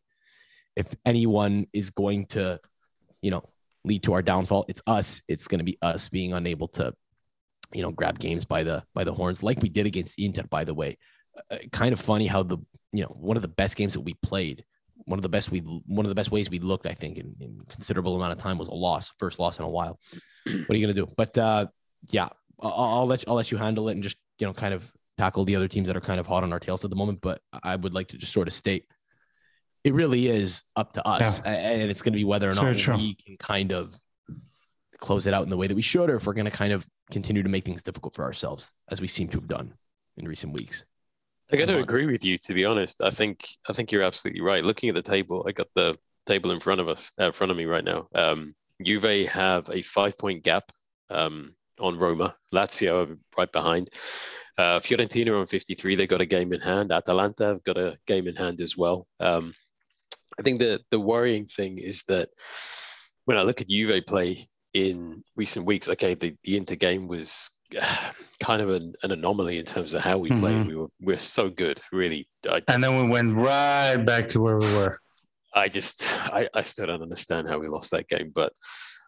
if 0.76 0.86
anyone 1.04 1.66
is 1.72 1.90
going 1.90 2.26
to, 2.26 2.60
you 3.22 3.30
know, 3.30 3.42
lead 3.84 4.02
to 4.04 4.12
our 4.12 4.22
downfall, 4.22 4.66
it's 4.68 4.82
us. 4.86 5.22
It's 5.28 5.48
going 5.48 5.58
to 5.58 5.64
be 5.64 5.78
us 5.82 6.08
being 6.08 6.32
unable 6.32 6.68
to, 6.68 6.94
you 7.72 7.82
know, 7.82 7.90
grab 7.90 8.18
games 8.18 8.44
by 8.44 8.62
the 8.62 8.84
by 8.94 9.04
the 9.04 9.12
horns, 9.12 9.42
like 9.42 9.60
we 9.62 9.68
did 9.68 9.86
against 9.86 10.14
Inter. 10.18 10.44
By 10.48 10.64
the 10.64 10.74
way, 10.74 10.96
uh, 11.50 11.58
kind 11.72 11.92
of 11.92 12.00
funny 12.00 12.26
how 12.26 12.42
the 12.42 12.58
you 12.92 13.02
know 13.02 13.08
one 13.18 13.36
of 13.36 13.42
the 13.42 13.48
best 13.48 13.76
games 13.76 13.94
that 13.94 14.00
we 14.00 14.14
played, 14.14 14.64
one 15.06 15.18
of 15.18 15.22
the 15.22 15.28
best 15.28 15.50
we 15.50 15.58
one 15.60 16.06
of 16.06 16.08
the 16.10 16.14
best 16.14 16.30
ways 16.30 16.50
we 16.50 16.60
looked, 16.60 16.86
I 16.86 16.92
think, 16.92 17.18
in, 17.18 17.34
in 17.40 17.60
considerable 17.68 18.14
amount 18.14 18.32
of 18.32 18.38
time 18.38 18.58
was 18.58 18.68
a 18.68 18.74
loss, 18.74 19.10
first 19.18 19.38
loss 19.38 19.58
in 19.58 19.64
a 19.64 19.68
while. 19.68 19.98
What 20.44 20.70
are 20.70 20.76
you 20.76 20.86
going 20.86 20.94
to 20.94 21.06
do? 21.06 21.12
But 21.16 21.36
uh, 21.38 21.66
yeah, 22.10 22.28
I'll, 22.60 22.72
I'll 22.72 23.06
let 23.06 23.22
you, 23.22 23.26
I'll 23.28 23.36
let 23.36 23.50
you 23.50 23.58
handle 23.58 23.88
it 23.88 23.92
and 23.92 24.02
just 24.02 24.16
you 24.38 24.46
know 24.46 24.52
kind 24.52 24.74
of 24.74 24.90
tackle 25.16 25.44
the 25.44 25.56
other 25.56 25.68
teams 25.68 25.86
that 25.86 25.96
are 25.96 26.00
kind 26.00 26.20
of 26.20 26.26
hot 26.26 26.42
on 26.42 26.52
our 26.52 26.60
tails 26.60 26.84
at 26.84 26.90
the 26.90 26.96
moment. 26.96 27.20
But 27.20 27.40
I 27.62 27.76
would 27.76 27.94
like 27.94 28.08
to 28.08 28.18
just 28.18 28.32
sort 28.32 28.48
of 28.48 28.54
state 28.54 28.86
it 29.84 29.92
really 29.92 30.28
is 30.28 30.64
up 30.76 30.94
to 30.94 31.06
us, 31.06 31.40
yeah. 31.44 31.52
and 31.52 31.90
it's 31.90 32.00
going 32.00 32.14
to 32.14 32.16
be 32.16 32.24
whether 32.24 32.48
or 32.48 32.54
not 32.54 32.74
we 32.96 33.14
can 33.14 33.36
kind 33.36 33.70
of 33.70 33.94
close 34.98 35.26
it 35.26 35.34
out 35.34 35.44
in 35.44 35.50
the 35.50 35.56
way 35.56 35.66
that 35.66 35.74
we 35.74 35.82
should, 35.82 36.08
or 36.08 36.16
if 36.16 36.26
we're 36.26 36.32
going 36.32 36.46
to 36.46 36.50
kind 36.50 36.72
of 36.72 36.86
continue 37.10 37.42
to 37.42 37.48
make 37.50 37.64
things 37.64 37.82
difficult 37.82 38.14
for 38.14 38.24
ourselves, 38.24 38.72
as 38.90 39.02
we 39.02 39.06
seem 39.06 39.28
to 39.28 39.36
have 39.38 39.46
done 39.46 39.74
in 40.16 40.26
recent 40.26 40.54
weeks. 40.54 40.84
I 41.52 41.56
got 41.56 41.66
to 41.66 41.78
agree 41.78 42.06
with 42.06 42.24
you. 42.24 42.38
To 42.38 42.54
be 42.54 42.64
honest, 42.64 43.02
I 43.02 43.10
think 43.10 43.46
I 43.68 43.74
think 43.74 43.92
you're 43.92 44.02
absolutely 44.02 44.40
right. 44.40 44.64
Looking 44.64 44.88
at 44.88 44.94
the 44.94 45.02
table, 45.02 45.44
I 45.46 45.52
got 45.52 45.68
the 45.74 45.98
table 46.24 46.50
in 46.50 46.60
front 46.60 46.80
of 46.80 46.88
us, 46.88 47.10
uh, 47.20 47.26
in 47.26 47.32
front 47.32 47.50
of 47.50 47.56
me 47.58 47.66
right 47.66 47.84
now. 47.84 48.08
Um, 48.14 48.54
Juve 48.82 49.28
have 49.28 49.68
a 49.70 49.82
five 49.82 50.18
point 50.18 50.42
gap 50.42 50.70
um, 51.10 51.54
on 51.80 51.98
Roma. 51.98 52.36
Lazio 52.52 53.16
right 53.36 53.50
behind. 53.52 53.90
Uh, 54.56 54.78
Fiorentina 54.78 55.38
on 55.38 55.46
53. 55.46 55.94
They 55.94 56.06
got 56.06 56.20
a 56.20 56.26
game 56.26 56.52
in 56.52 56.60
hand. 56.60 56.92
Atalanta 56.92 57.46
have 57.46 57.64
got 57.64 57.76
a 57.76 57.96
game 58.06 58.28
in 58.28 58.36
hand 58.36 58.60
as 58.60 58.76
well. 58.76 59.06
Um, 59.18 59.52
I 60.38 60.42
think 60.42 60.60
the 60.60 60.80
the 60.90 61.00
worrying 61.00 61.46
thing 61.46 61.78
is 61.78 62.02
that 62.08 62.28
when 63.24 63.36
I 63.36 63.42
look 63.42 63.60
at 63.60 63.68
Juve 63.68 64.04
play 64.06 64.48
in 64.74 65.22
recent 65.36 65.66
weeks, 65.66 65.88
okay, 65.88 66.14
the, 66.14 66.34
the 66.44 66.56
Inter 66.56 66.74
game 66.74 67.08
was 67.08 67.50
kind 68.40 68.60
of 68.60 68.70
an, 68.70 68.94
an, 69.02 69.12
anomaly 69.12 69.58
in 69.58 69.64
terms 69.64 69.94
of 69.94 70.02
how 70.02 70.18
we 70.18 70.30
mm-hmm. 70.30 70.40
played. 70.40 70.66
We 70.66 70.76
were 70.76 70.88
we 71.00 71.14
are 71.14 71.18
so 71.18 71.48
good, 71.48 71.80
really. 71.92 72.28
Just, 72.44 72.64
and 72.68 72.82
then 72.82 72.96
we 72.96 73.08
went 73.08 73.34
right 73.34 73.96
back 73.96 74.28
to 74.28 74.40
where 74.40 74.58
we 74.58 74.66
were. 74.76 75.00
I 75.54 75.68
just 75.68 76.04
I, 76.26 76.48
I 76.54 76.62
still 76.62 76.86
don't 76.86 77.02
understand 77.02 77.48
how 77.48 77.58
we 77.58 77.68
lost 77.68 77.90
that 77.92 78.08
game, 78.08 78.32
but 78.34 78.52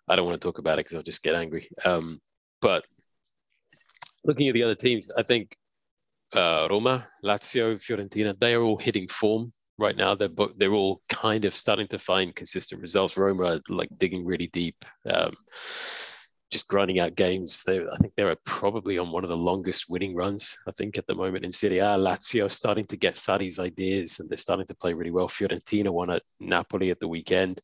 I 0.08 0.16
don't 0.16 0.26
want 0.26 0.40
to 0.40 0.46
talk 0.46 0.58
about 0.58 0.78
it 0.78 0.86
because 0.86 0.94
I'll 0.94 1.02
just 1.02 1.22
get 1.22 1.34
angry. 1.34 1.68
Um, 1.84 2.20
but 2.60 2.84
looking 4.24 4.48
at 4.48 4.54
the 4.54 4.62
other 4.62 4.74
teams, 4.74 5.10
I 5.16 5.22
think 5.22 5.56
uh, 6.32 6.68
Roma, 6.70 7.06
Lazio, 7.24 7.76
Fiorentina, 7.76 8.38
they 8.38 8.54
are 8.54 8.62
all 8.62 8.78
hitting 8.78 9.08
form 9.08 9.52
right 9.78 9.96
now. 9.96 10.14
They're 10.14 10.28
they're 10.56 10.72
all 10.72 11.00
kind 11.08 11.44
of 11.44 11.54
starting 11.54 11.88
to 11.88 11.98
find 11.98 12.34
consistent 12.34 12.80
results. 12.80 13.16
Roma 13.16 13.44
are 13.44 13.60
like 13.68 13.90
digging 13.96 14.24
really 14.24 14.48
deep, 14.48 14.84
um, 15.08 15.34
just 16.50 16.68
grinding 16.68 17.00
out 17.00 17.16
games. 17.16 17.62
They 17.64 17.80
I 17.80 17.96
think 17.96 18.12
they're 18.16 18.36
probably 18.44 18.98
on 18.98 19.10
one 19.10 19.24
of 19.24 19.28
the 19.28 19.36
longest 19.36 19.86
winning 19.88 20.14
runs. 20.14 20.56
I 20.68 20.72
think 20.72 20.98
at 20.98 21.06
the 21.06 21.14
moment 21.14 21.44
in 21.44 21.52
Serie 21.52 21.78
A. 21.78 21.96
Lazio 21.96 22.50
starting 22.50 22.86
to 22.86 22.96
get 22.96 23.14
Sarri's 23.14 23.58
ideas 23.58 24.20
and 24.20 24.28
they're 24.28 24.38
starting 24.38 24.66
to 24.66 24.74
play 24.74 24.92
really 24.94 25.10
well. 25.10 25.28
Fiorentina 25.28 25.90
won 25.90 26.10
at 26.10 26.22
Napoli 26.40 26.90
at 26.90 27.00
the 27.00 27.08
weekend. 27.08 27.60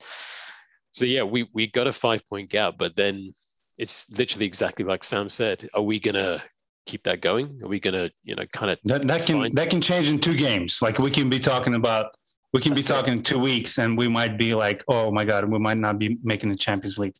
So 0.92 1.04
yeah, 1.04 1.22
we 1.22 1.48
we 1.52 1.68
got 1.68 1.86
a 1.86 1.92
five 1.92 2.26
point 2.28 2.50
gap, 2.50 2.74
but 2.78 2.96
then 2.96 3.32
it's 3.78 4.10
literally 4.10 4.46
exactly 4.46 4.84
like 4.84 5.04
Sam 5.04 5.28
said. 5.28 5.68
Are 5.74 5.82
we 5.82 5.98
gonna 5.98 6.42
keep 6.86 7.04
that 7.04 7.20
going? 7.20 7.60
Are 7.62 7.68
we 7.68 7.80
going 7.80 7.94
to, 7.94 8.10
you 8.24 8.34
know, 8.34 8.44
kind 8.52 8.70
of 8.70 8.78
that, 8.84 9.06
that 9.06 9.26
can 9.26 9.36
find... 9.36 9.56
that 9.56 9.70
can 9.70 9.80
change 9.80 10.08
in 10.08 10.18
two 10.18 10.36
games. 10.36 10.82
Like 10.82 10.98
we 10.98 11.10
can 11.10 11.30
be 11.30 11.38
talking 11.38 11.74
about, 11.74 12.14
we 12.52 12.60
can 12.60 12.74
That's 12.74 12.86
be 12.86 12.92
talking 12.92 13.18
it. 13.20 13.24
two 13.24 13.38
weeks, 13.38 13.78
and 13.78 13.96
we 13.96 14.08
might 14.08 14.36
be 14.36 14.54
like, 14.54 14.84
oh 14.88 15.10
my 15.10 15.24
god, 15.24 15.44
we 15.50 15.58
might 15.58 15.78
not 15.78 15.98
be 15.98 16.18
making 16.22 16.50
the 16.50 16.56
Champions 16.56 16.98
League. 16.98 17.16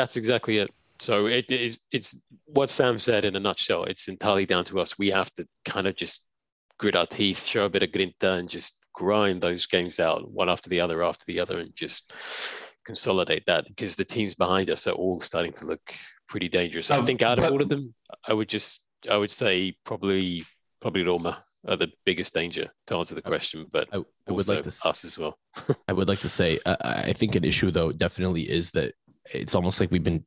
That's 0.00 0.16
exactly 0.16 0.56
it. 0.56 0.70
So 0.98 1.26
it 1.26 1.50
is. 1.50 1.78
It's 1.92 2.18
what 2.46 2.70
Sam 2.70 2.98
said 2.98 3.26
in 3.26 3.36
a 3.36 3.40
nutshell. 3.40 3.84
It's 3.84 4.08
entirely 4.08 4.46
down 4.46 4.64
to 4.66 4.80
us. 4.80 4.98
We 4.98 5.10
have 5.10 5.30
to 5.34 5.46
kind 5.66 5.86
of 5.86 5.94
just 5.94 6.26
grit 6.78 6.96
our 6.96 7.04
teeth, 7.04 7.44
show 7.44 7.66
a 7.66 7.68
bit 7.68 7.82
of 7.82 7.92
grinta, 7.92 8.38
and 8.38 8.48
just 8.48 8.76
grind 8.94 9.42
those 9.42 9.66
games 9.66 10.00
out 10.00 10.30
one 10.30 10.48
after 10.48 10.70
the 10.70 10.80
other 10.80 11.04
after 11.04 11.26
the 11.26 11.38
other, 11.38 11.58
and 11.58 11.76
just 11.76 12.14
consolidate 12.86 13.44
that 13.46 13.66
because 13.66 13.94
the 13.94 14.06
teams 14.06 14.34
behind 14.34 14.70
us 14.70 14.86
are 14.86 14.92
all 14.92 15.20
starting 15.20 15.52
to 15.52 15.66
look 15.66 15.94
pretty 16.30 16.48
dangerous. 16.48 16.90
I 16.90 16.96
um, 16.96 17.04
think 17.04 17.20
out 17.20 17.38
of 17.38 17.44
all 17.52 17.60
of 17.60 17.68
them, 17.68 17.94
I 18.26 18.32
would 18.32 18.48
just 18.48 18.80
I 19.10 19.18
would 19.18 19.30
say 19.30 19.76
probably 19.84 20.46
probably 20.80 21.04
Roma 21.04 21.44
are 21.68 21.76
the 21.76 21.92
biggest 22.06 22.32
danger 22.32 22.70
to 22.86 22.96
answer 22.96 23.14
the 23.14 23.20
question, 23.20 23.66
but 23.70 23.86
I, 23.92 23.98
I 24.26 24.32
would 24.32 24.48
like 24.48 24.62
to 24.62 24.74
us 24.84 25.04
as 25.04 25.18
well. 25.18 25.38
I 25.88 25.92
would 25.92 26.08
like 26.08 26.20
to 26.20 26.30
say 26.30 26.58
I 26.64 27.12
think 27.12 27.34
an 27.34 27.44
issue 27.44 27.70
though 27.70 27.92
definitely 27.92 28.48
is 28.48 28.70
that 28.70 28.94
it's 29.32 29.54
almost 29.54 29.80
like 29.80 29.90
we've 29.90 30.04
been 30.04 30.24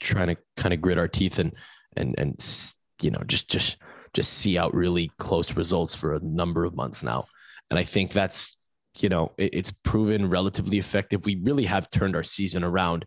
trying 0.00 0.28
to 0.28 0.36
kind 0.56 0.74
of 0.74 0.80
grit 0.80 0.98
our 0.98 1.08
teeth 1.08 1.38
and 1.38 1.52
and 1.96 2.14
and 2.18 2.74
you 3.02 3.10
know 3.10 3.22
just 3.26 3.48
just 3.50 3.76
just 4.12 4.32
see 4.32 4.56
out 4.56 4.74
really 4.74 5.10
close 5.18 5.56
results 5.56 5.94
for 5.94 6.14
a 6.14 6.20
number 6.20 6.64
of 6.64 6.76
months 6.76 7.02
now, 7.02 7.26
and 7.70 7.78
I 7.78 7.84
think 7.84 8.12
that's 8.12 8.56
you 8.98 9.08
know 9.08 9.30
it, 9.38 9.54
it's 9.54 9.70
proven 9.70 10.28
relatively 10.28 10.78
effective. 10.78 11.24
We 11.24 11.36
really 11.36 11.64
have 11.64 11.90
turned 11.90 12.16
our 12.16 12.22
season 12.22 12.64
around 12.64 13.06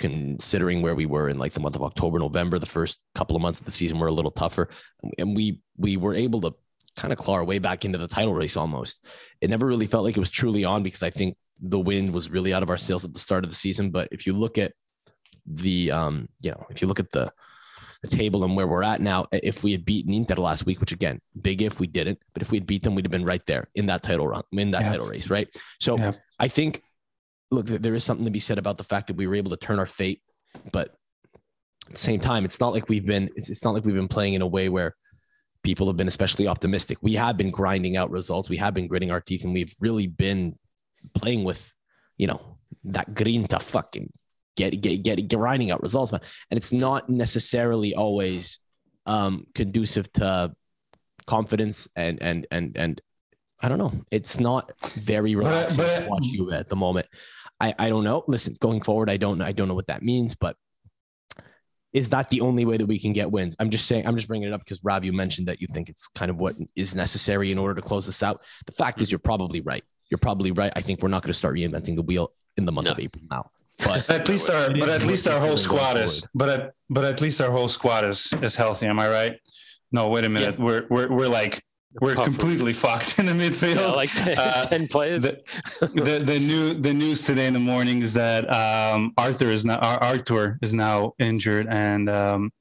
considering 0.00 0.80
where 0.80 0.94
we 0.94 1.06
were 1.06 1.28
in 1.28 1.38
like 1.38 1.52
the 1.52 1.60
month 1.60 1.76
of 1.76 1.82
October, 1.82 2.18
November, 2.18 2.58
the 2.58 2.66
first 2.66 3.00
couple 3.14 3.36
of 3.36 3.42
months 3.42 3.60
of 3.60 3.66
the 3.66 3.70
season 3.70 3.98
were 3.98 4.08
a 4.08 4.12
little 4.12 4.30
tougher. 4.30 4.70
And 5.18 5.36
we 5.36 5.60
we 5.76 5.96
were 5.96 6.14
able 6.14 6.40
to 6.40 6.54
kind 6.96 7.12
of 7.12 7.18
claw 7.18 7.34
our 7.34 7.44
way 7.44 7.58
back 7.58 7.84
into 7.84 7.98
the 7.98 8.08
title 8.08 8.34
race 8.34 8.56
almost. 8.56 9.04
It 9.40 9.50
never 9.50 9.66
really 9.66 9.86
felt 9.86 10.04
like 10.04 10.16
it 10.16 10.20
was 10.20 10.30
truly 10.30 10.64
on 10.64 10.82
because 10.82 11.02
I 11.02 11.10
think 11.10 11.36
the 11.60 11.78
wind 11.78 12.12
was 12.12 12.30
really 12.30 12.52
out 12.52 12.62
of 12.62 12.70
our 12.70 12.78
sails 12.78 13.04
at 13.04 13.12
the 13.12 13.20
start 13.20 13.44
of 13.44 13.50
the 13.50 13.56
season. 13.56 13.90
But 13.90 14.08
if 14.10 14.26
you 14.26 14.32
look 14.32 14.58
at 14.58 14.72
the 15.46 15.90
um, 15.90 16.28
you 16.40 16.50
know, 16.50 16.66
if 16.70 16.82
you 16.82 16.88
look 16.88 17.00
at 17.00 17.10
the 17.10 17.32
the 18.02 18.08
table 18.08 18.44
and 18.44 18.56
where 18.56 18.66
we're 18.66 18.82
at 18.82 19.00
now, 19.00 19.26
if 19.30 19.62
we 19.62 19.72
had 19.72 19.84
beaten 19.84 20.14
Inter 20.14 20.36
last 20.36 20.64
week, 20.64 20.80
which 20.80 20.92
again, 20.92 21.20
big 21.42 21.60
if 21.60 21.80
we 21.80 21.86
didn't, 21.86 22.18
but 22.32 22.42
if 22.42 22.50
we 22.50 22.56
had 22.56 22.66
beat 22.66 22.82
them, 22.82 22.94
we'd 22.94 23.04
have 23.04 23.12
been 23.12 23.26
right 23.26 23.44
there 23.46 23.68
in 23.74 23.86
that 23.86 24.02
title 24.02 24.26
run, 24.26 24.42
in 24.52 24.70
that 24.70 24.82
yeah. 24.82 24.90
title 24.90 25.06
race, 25.06 25.28
right? 25.28 25.48
So 25.80 25.98
yeah. 25.98 26.12
I 26.38 26.48
think 26.48 26.82
look, 27.50 27.66
there 27.66 27.94
is 27.94 28.04
something 28.04 28.24
to 28.24 28.30
be 28.30 28.38
said 28.38 28.58
about 28.58 28.78
the 28.78 28.84
fact 28.84 29.08
that 29.08 29.16
we 29.16 29.26
were 29.26 29.34
able 29.34 29.50
to 29.50 29.56
turn 29.56 29.78
our 29.78 29.86
fate, 29.86 30.22
but 30.72 30.94
at 31.86 31.92
the 31.92 31.98
same 31.98 32.20
time, 32.20 32.44
it's 32.44 32.60
not 32.60 32.72
like 32.72 32.88
we've 32.88 33.04
been 33.04 33.28
it's 33.36 33.64
not 33.64 33.74
like 33.74 33.84
we've 33.84 33.94
been 33.94 34.08
playing 34.08 34.34
in 34.34 34.42
a 34.42 34.46
way 34.46 34.68
where 34.68 34.94
people 35.62 35.86
have 35.86 35.96
been 35.96 36.08
especially 36.08 36.46
optimistic. 36.46 36.98
We 37.02 37.14
have 37.14 37.36
been 37.36 37.50
grinding 37.50 37.96
out 37.96 38.10
results. 38.10 38.48
We 38.48 38.56
have 38.58 38.74
been 38.74 38.86
gritting 38.86 39.10
our 39.10 39.20
teeth, 39.20 39.44
and 39.44 39.52
we've 39.52 39.74
really 39.80 40.06
been 40.06 40.58
playing 41.14 41.44
with, 41.44 41.72
you 42.16 42.26
know, 42.26 42.58
that 42.84 43.14
grinta 43.14 43.60
fucking 43.60 44.10
get 44.56 44.80
get 44.80 45.02
get 45.02 45.28
grinding 45.28 45.70
out 45.70 45.82
results, 45.82 46.12
man. 46.12 46.20
And 46.50 46.58
it's 46.58 46.72
not 46.72 47.08
necessarily 47.08 47.94
always 47.94 48.58
um, 49.06 49.46
conducive 49.54 50.12
to 50.14 50.54
confidence 51.26 51.88
and 51.96 52.22
and 52.22 52.46
and 52.50 52.76
and 52.76 53.00
I 53.60 53.68
don't 53.68 53.78
know. 53.78 53.92
It's 54.10 54.40
not 54.40 54.72
very 54.94 55.34
relaxing 55.34 55.78
but, 55.78 55.96
but, 55.96 56.04
to 56.04 56.08
watch 56.08 56.26
you 56.26 56.52
at 56.52 56.66
the 56.68 56.76
moment. 56.76 57.06
I, 57.60 57.74
I 57.78 57.90
don't 57.90 58.04
know. 58.04 58.24
Listen, 58.26 58.56
going 58.58 58.80
forward, 58.80 59.10
I 59.10 59.18
don't 59.18 59.42
I 59.42 59.52
don't 59.52 59.68
know 59.68 59.74
what 59.74 59.88
that 59.88 60.02
means, 60.02 60.34
but 60.34 60.56
is 61.92 62.08
that 62.10 62.28
the 62.30 62.40
only 62.40 62.64
way 62.64 62.76
that 62.76 62.86
we 62.86 62.98
can 62.98 63.12
get 63.12 63.30
wins? 63.30 63.56
I'm 63.58 63.70
just 63.70 63.86
saying, 63.86 64.06
I'm 64.06 64.16
just 64.16 64.28
bringing 64.28 64.48
it 64.48 64.52
up 64.52 64.60
because 64.60 64.82
Rob, 64.84 65.04
you 65.04 65.12
mentioned 65.12 65.48
that 65.48 65.60
you 65.60 65.66
think 65.66 65.88
it's 65.88 66.08
kind 66.14 66.30
of 66.30 66.40
what 66.40 66.54
is 66.76 66.94
necessary 66.94 67.50
in 67.50 67.58
order 67.58 67.74
to 67.74 67.82
close 67.82 68.06
this 68.06 68.22
out. 68.22 68.42
The 68.66 68.72
fact 68.72 69.00
is, 69.00 69.08
mm-hmm. 69.08 69.14
you're 69.14 69.18
probably 69.20 69.60
right. 69.60 69.82
You're 70.10 70.18
probably 70.18 70.52
right. 70.52 70.72
I 70.76 70.80
think 70.80 71.02
we're 71.02 71.08
not 71.08 71.22
going 71.22 71.32
to 71.32 71.38
start 71.38 71.54
reinventing 71.54 71.96
the 71.96 72.02
wheel 72.02 72.32
in 72.56 72.64
the 72.64 72.72
month 72.72 72.86
no. 72.86 72.92
of 72.92 73.00
April 73.00 73.24
now. 73.30 73.50
But 73.78 74.08
at 74.10 74.28
least 74.28 74.50
our, 74.50 74.70
but 74.70 74.88
at 74.88 75.04
least 75.04 75.26
our 75.26 75.40
whole 75.40 75.56
squad 75.56 75.96
is, 75.96 76.24
but 76.34 76.48
at, 76.48 76.72
but 76.88 77.04
at 77.04 77.20
least 77.20 77.40
our 77.40 77.50
whole 77.50 77.68
squad 77.68 78.04
is 78.04 78.32
is 78.42 78.54
healthy. 78.54 78.86
Am 78.86 78.98
I 78.98 79.08
right? 79.08 79.40
No, 79.92 80.08
wait 80.08 80.24
a 80.24 80.28
minute. 80.28 80.56
Yeah. 80.58 80.64
We're 80.64 80.86
we're 80.90 81.08
we're 81.10 81.28
like 81.28 81.62
we're 82.00 82.14
completely 82.14 82.72
fucked 82.72 83.18
in 83.18 83.26
the 83.26 83.32
midfield. 83.32 83.74
Yeah, 83.74 83.86
like 83.88 84.12
10, 84.12 84.34
uh, 84.38 84.64
10 84.66 84.88
players. 84.88 85.22
The, 85.22 85.86
the, 85.92 86.18
the, 86.24 86.38
new 86.38 86.74
the 86.74 86.94
news 86.94 87.24
today 87.24 87.46
in 87.46 87.54
the 87.54 87.60
morning 87.60 88.02
is 88.02 88.12
that 88.14 88.44
um, 88.54 89.12
Arthur 89.18 89.46
is 89.46 89.64
now 89.64 89.78
Arthur 89.78 90.58
is 90.62 90.72
now 90.72 91.14
injured 91.18 91.66
and 91.68 92.08
um, 92.08 92.52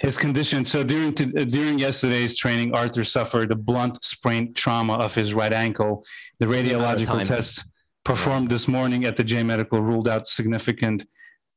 his 0.00 0.16
condition. 0.16 0.64
So 0.64 0.84
during 0.84 1.14
to, 1.14 1.26
during 1.26 1.78
yesterday's 1.78 2.36
training, 2.36 2.74
Arthur 2.74 3.02
suffered 3.02 3.50
a 3.50 3.56
blunt 3.56 4.04
sprain 4.04 4.54
trauma 4.54 4.94
of 4.94 5.14
his 5.14 5.34
right 5.34 5.52
ankle. 5.52 6.04
The 6.38 6.46
radiological 6.46 7.26
test 7.26 7.64
performed 8.04 8.50
this 8.50 8.68
morning 8.68 9.04
at 9.04 9.16
the 9.16 9.24
J 9.24 9.42
Medical 9.42 9.80
ruled 9.80 10.08
out 10.08 10.26
significant 10.26 11.04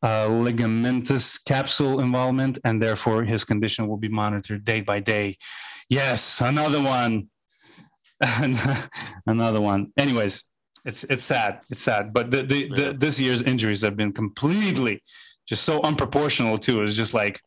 uh, 0.04 0.28
ligamentous 0.28 1.44
capsule 1.46 2.00
involvement, 2.00 2.60
and 2.64 2.82
therefore 2.82 3.24
his 3.24 3.44
condition 3.44 3.88
will 3.88 3.98
be 3.98 4.10
monitored 4.10 4.64
day 4.64 4.82
by 4.82 5.00
day. 5.00 5.38
Yes, 5.90 6.42
another 6.42 6.82
one. 6.82 7.30
another 9.26 9.62
one. 9.62 9.92
Anyways, 9.98 10.44
it's 10.86 11.04
it's 11.06 11.24
sad. 11.24 11.62
It's 11.70 11.82
sad. 11.82 12.14
But 12.14 12.32
the, 12.32 12.44
the, 12.44 12.68
the, 12.70 12.96
this 12.98 13.20
year's 13.20 13.42
injuries 13.42 13.82
have 13.82 13.96
been 13.96 14.12
completely 14.12 15.04
just 15.48 15.64
so 15.64 15.82
unproportional 15.82 16.60
too. 16.60 16.84
It's 16.84 16.94
just 16.94 17.14
like 17.14 17.40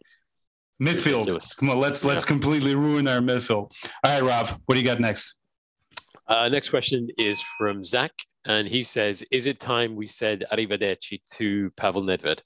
midfield. 0.83 1.57
Come 1.57 1.71
on, 1.71 1.81
let's 1.81 2.05
let's 2.05 2.25
completely 2.25 2.75
ruin 2.75 3.09
our 3.09 3.21
midfield. 3.21 3.73
All 4.05 4.21
right, 4.21 4.23
Rob, 4.23 4.61
what 4.67 4.75
do 4.75 4.81
you 4.81 4.87
got 4.87 5.01
next? 5.01 5.35
Uh, 6.31 6.49
next 6.49 6.71
question 6.71 7.09
is 7.19 7.43
from 7.59 7.83
Zach, 7.83 8.13
and 8.47 8.69
he 8.69 8.83
says, 8.85 9.23
"Is 9.31 9.47
it 9.47 9.59
time 9.59 9.97
we 9.97 10.07
said 10.07 10.47
arrivederci 10.53 11.21
to 11.33 11.71
Pavel 11.77 12.03
Nedved?" 12.03 12.41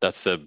That's 0.00 0.26
a 0.26 0.38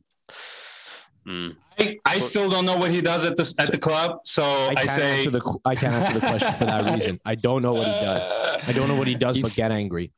Mm. 1.25 1.55
I, 1.79 1.95
I 2.05 2.19
still 2.19 2.49
don't 2.49 2.65
know 2.65 2.75
what 2.75 2.91
he 2.91 3.01
does 3.01 3.23
at 3.23 3.37
the 3.37 3.53
at 3.57 3.71
the 3.71 3.77
club, 3.77 4.19
so 4.25 4.43
I, 4.43 4.75
I 4.77 4.85
say 4.85 5.25
the, 5.27 5.59
I 5.63 5.75
can't 5.75 5.93
answer 5.93 6.19
the 6.19 6.27
question 6.27 6.51
for 6.53 6.65
that 6.65 6.85
reason. 6.93 7.19
I 7.25 7.35
don't 7.35 7.61
know 7.61 7.73
what 7.73 7.87
he 7.87 7.93
does. 7.93 8.29
I 8.67 8.71
don't 8.73 8.89
know 8.89 8.97
what 8.97 9.07
he 9.07 9.15
does, 9.15 9.37
but 9.37 9.53
get 9.55 9.71
angry. 9.71 10.11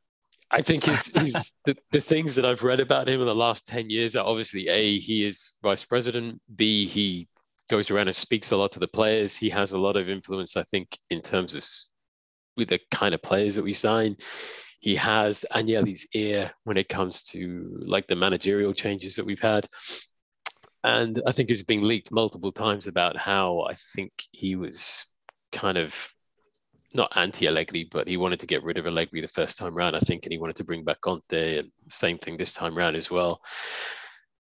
I 0.52 0.62
think 0.62 0.84
he's, 0.84 1.08
he's 1.20 1.54
the, 1.66 1.76
the 1.92 2.00
things 2.00 2.36
that 2.36 2.46
I've 2.46 2.64
read 2.64 2.80
about 2.80 3.08
him 3.08 3.20
in 3.20 3.26
the 3.26 3.36
last 3.36 3.66
10 3.68 3.90
years 3.90 4.16
are 4.16 4.26
obviously 4.26 4.68
A, 4.68 5.00
he 5.00 5.26
is 5.26 5.54
vice 5.64 5.84
president. 5.84 6.40
B, 6.56 6.86
he 6.86 7.28
goes 7.70 7.90
around 7.90 8.08
and 8.08 8.16
speaks 8.16 8.52
a 8.52 8.56
lot 8.56 8.72
to 8.74 8.80
the 8.80 8.88
players. 8.88 9.36
He 9.36 9.50
has 9.50 9.74
a 9.74 9.78
lot 9.78 9.98
of 9.98 10.08
influence, 10.08 10.56
I 10.56 10.64
think, 10.64 10.98
in 11.10 11.22
terms 11.22 11.56
of 11.56 11.66
with 12.58 12.70
the 12.70 12.80
kind 12.92 13.14
of 13.14 13.22
players 13.22 13.56
that 13.56 13.64
we 13.64 13.74
sign. 13.74 14.18
He 14.80 14.96
has 14.96 15.46
Agnelli's 15.52 16.06
ear 16.14 16.52
when 16.64 16.78
it 16.78 16.90
comes 16.90 17.24
to 17.24 17.76
like 17.80 18.08
the 18.08 18.16
managerial 18.16 18.74
changes 18.74 19.16
that 19.16 19.26
we've 19.26 19.42
had. 19.42 19.68
And 20.84 21.22
I 21.26 21.32
think 21.32 21.50
it's 21.50 21.64
been 21.64 21.88
leaked 21.88 22.12
multiple 22.12 22.52
times 22.52 22.86
about 22.86 23.18
how 23.18 23.62
I 23.62 23.74
think 23.96 24.12
he 24.32 24.56
was 24.56 25.06
kind 25.52 25.78
of 25.78 25.96
not 26.94 27.18
anti 27.18 27.48
Allegri, 27.48 27.88
but 27.92 28.08
he 28.08 28.18
wanted 28.18 28.40
to 28.40 28.46
get 28.46 28.64
rid 28.64 28.78
of 28.78 28.86
Allegri 28.86 29.22
the 29.22 29.28
first 29.28 29.58
time 29.58 29.76
round, 29.76 29.96
I 29.96 30.00
think, 30.00 30.26
and 30.26 30.32
he 30.32 30.38
wanted 30.38 30.56
to 30.58 30.64
bring 30.64 30.84
back 30.84 31.02
Conte, 31.02 31.58
and 31.58 31.72
same 31.88 32.18
thing 32.18 32.38
this 32.38 32.54
time 32.54 32.78
round 32.78 32.96
as 32.96 33.12
well. 33.12 33.42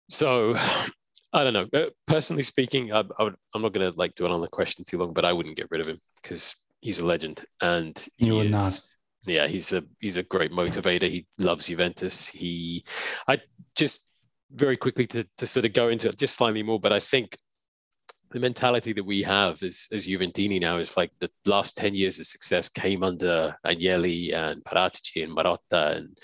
So 0.08 0.54
I 1.32 1.44
don't 1.44 1.52
know. 1.52 1.68
Uh, 1.72 1.90
personally 2.06 2.42
speaking, 2.42 2.92
I, 2.92 3.04
I 3.18 3.22
would, 3.22 3.36
I'm 3.54 3.62
not 3.62 3.72
going 3.72 3.90
to 3.90 3.98
like 3.98 4.14
dwell 4.14 4.34
on 4.34 4.40
the 4.40 4.48
question 4.48 4.84
too 4.84 4.98
long, 4.98 5.12
but 5.12 5.24
I 5.24 5.32
wouldn't 5.32 5.56
get 5.56 5.70
rid 5.70 5.80
of 5.80 5.88
him 5.88 6.00
because 6.22 6.54
he's 6.80 6.98
a 6.98 7.04
legend, 7.04 7.44
and 7.60 7.96
you 8.16 8.36
would 8.36 8.46
is, 8.46 8.52
not. 8.52 8.80
Yeah, 9.26 9.46
he's 9.46 9.72
a 9.72 9.84
he's 10.00 10.16
a 10.16 10.22
great 10.22 10.52
motivator. 10.52 11.10
He 11.10 11.26
loves 11.38 11.66
Juventus. 11.66 12.26
He, 12.26 12.84
I 13.26 13.40
just 13.74 14.04
very 14.52 14.76
quickly 14.76 15.06
to 15.08 15.26
to 15.38 15.46
sort 15.46 15.66
of 15.66 15.72
go 15.72 15.88
into 15.88 16.08
it 16.08 16.18
just 16.18 16.34
slightly 16.34 16.62
more, 16.62 16.80
but 16.80 16.92
I 16.92 17.00
think 17.00 17.36
the 18.30 18.40
mentality 18.40 18.92
that 18.92 19.04
we 19.04 19.22
have 19.22 19.62
as 19.62 19.86
as 19.92 20.06
Juventini 20.06 20.60
now 20.60 20.78
is 20.78 20.96
like 20.96 21.10
the 21.18 21.30
last 21.46 21.76
10 21.76 21.94
years 21.94 22.18
of 22.18 22.26
success 22.26 22.68
came 22.68 23.02
under 23.02 23.56
Agnelli 23.66 24.34
and 24.34 24.62
Paratici 24.64 25.24
and 25.24 25.34
Marotta 25.34 25.96
and 25.96 26.18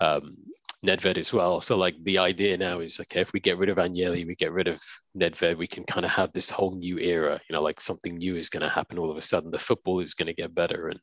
um, 0.00 0.36
Nedved 0.84 1.16
as 1.16 1.32
well. 1.32 1.60
So 1.60 1.76
like 1.76 1.94
the 2.02 2.18
idea 2.18 2.56
now 2.58 2.80
is 2.80 2.98
okay, 2.98 3.20
if 3.20 3.32
we 3.32 3.38
get 3.38 3.56
rid 3.56 3.68
of 3.68 3.76
Agnelli, 3.76 4.26
we 4.26 4.34
get 4.34 4.50
rid 4.50 4.66
of 4.66 4.82
Nedved, 5.16 5.56
we 5.56 5.68
can 5.68 5.84
kind 5.84 6.04
of 6.04 6.10
have 6.10 6.32
this 6.32 6.50
whole 6.50 6.74
new 6.74 6.98
era. 6.98 7.40
You 7.48 7.54
know, 7.54 7.62
like 7.62 7.80
something 7.80 8.16
new 8.16 8.34
is 8.34 8.48
going 8.48 8.64
to 8.64 8.68
happen 8.68 8.98
all 8.98 9.10
of 9.10 9.16
a 9.16 9.20
sudden. 9.20 9.52
The 9.52 9.60
football 9.60 10.00
is 10.00 10.14
going 10.14 10.26
to 10.26 10.34
get 10.34 10.54
better, 10.56 10.88
and 10.88 10.98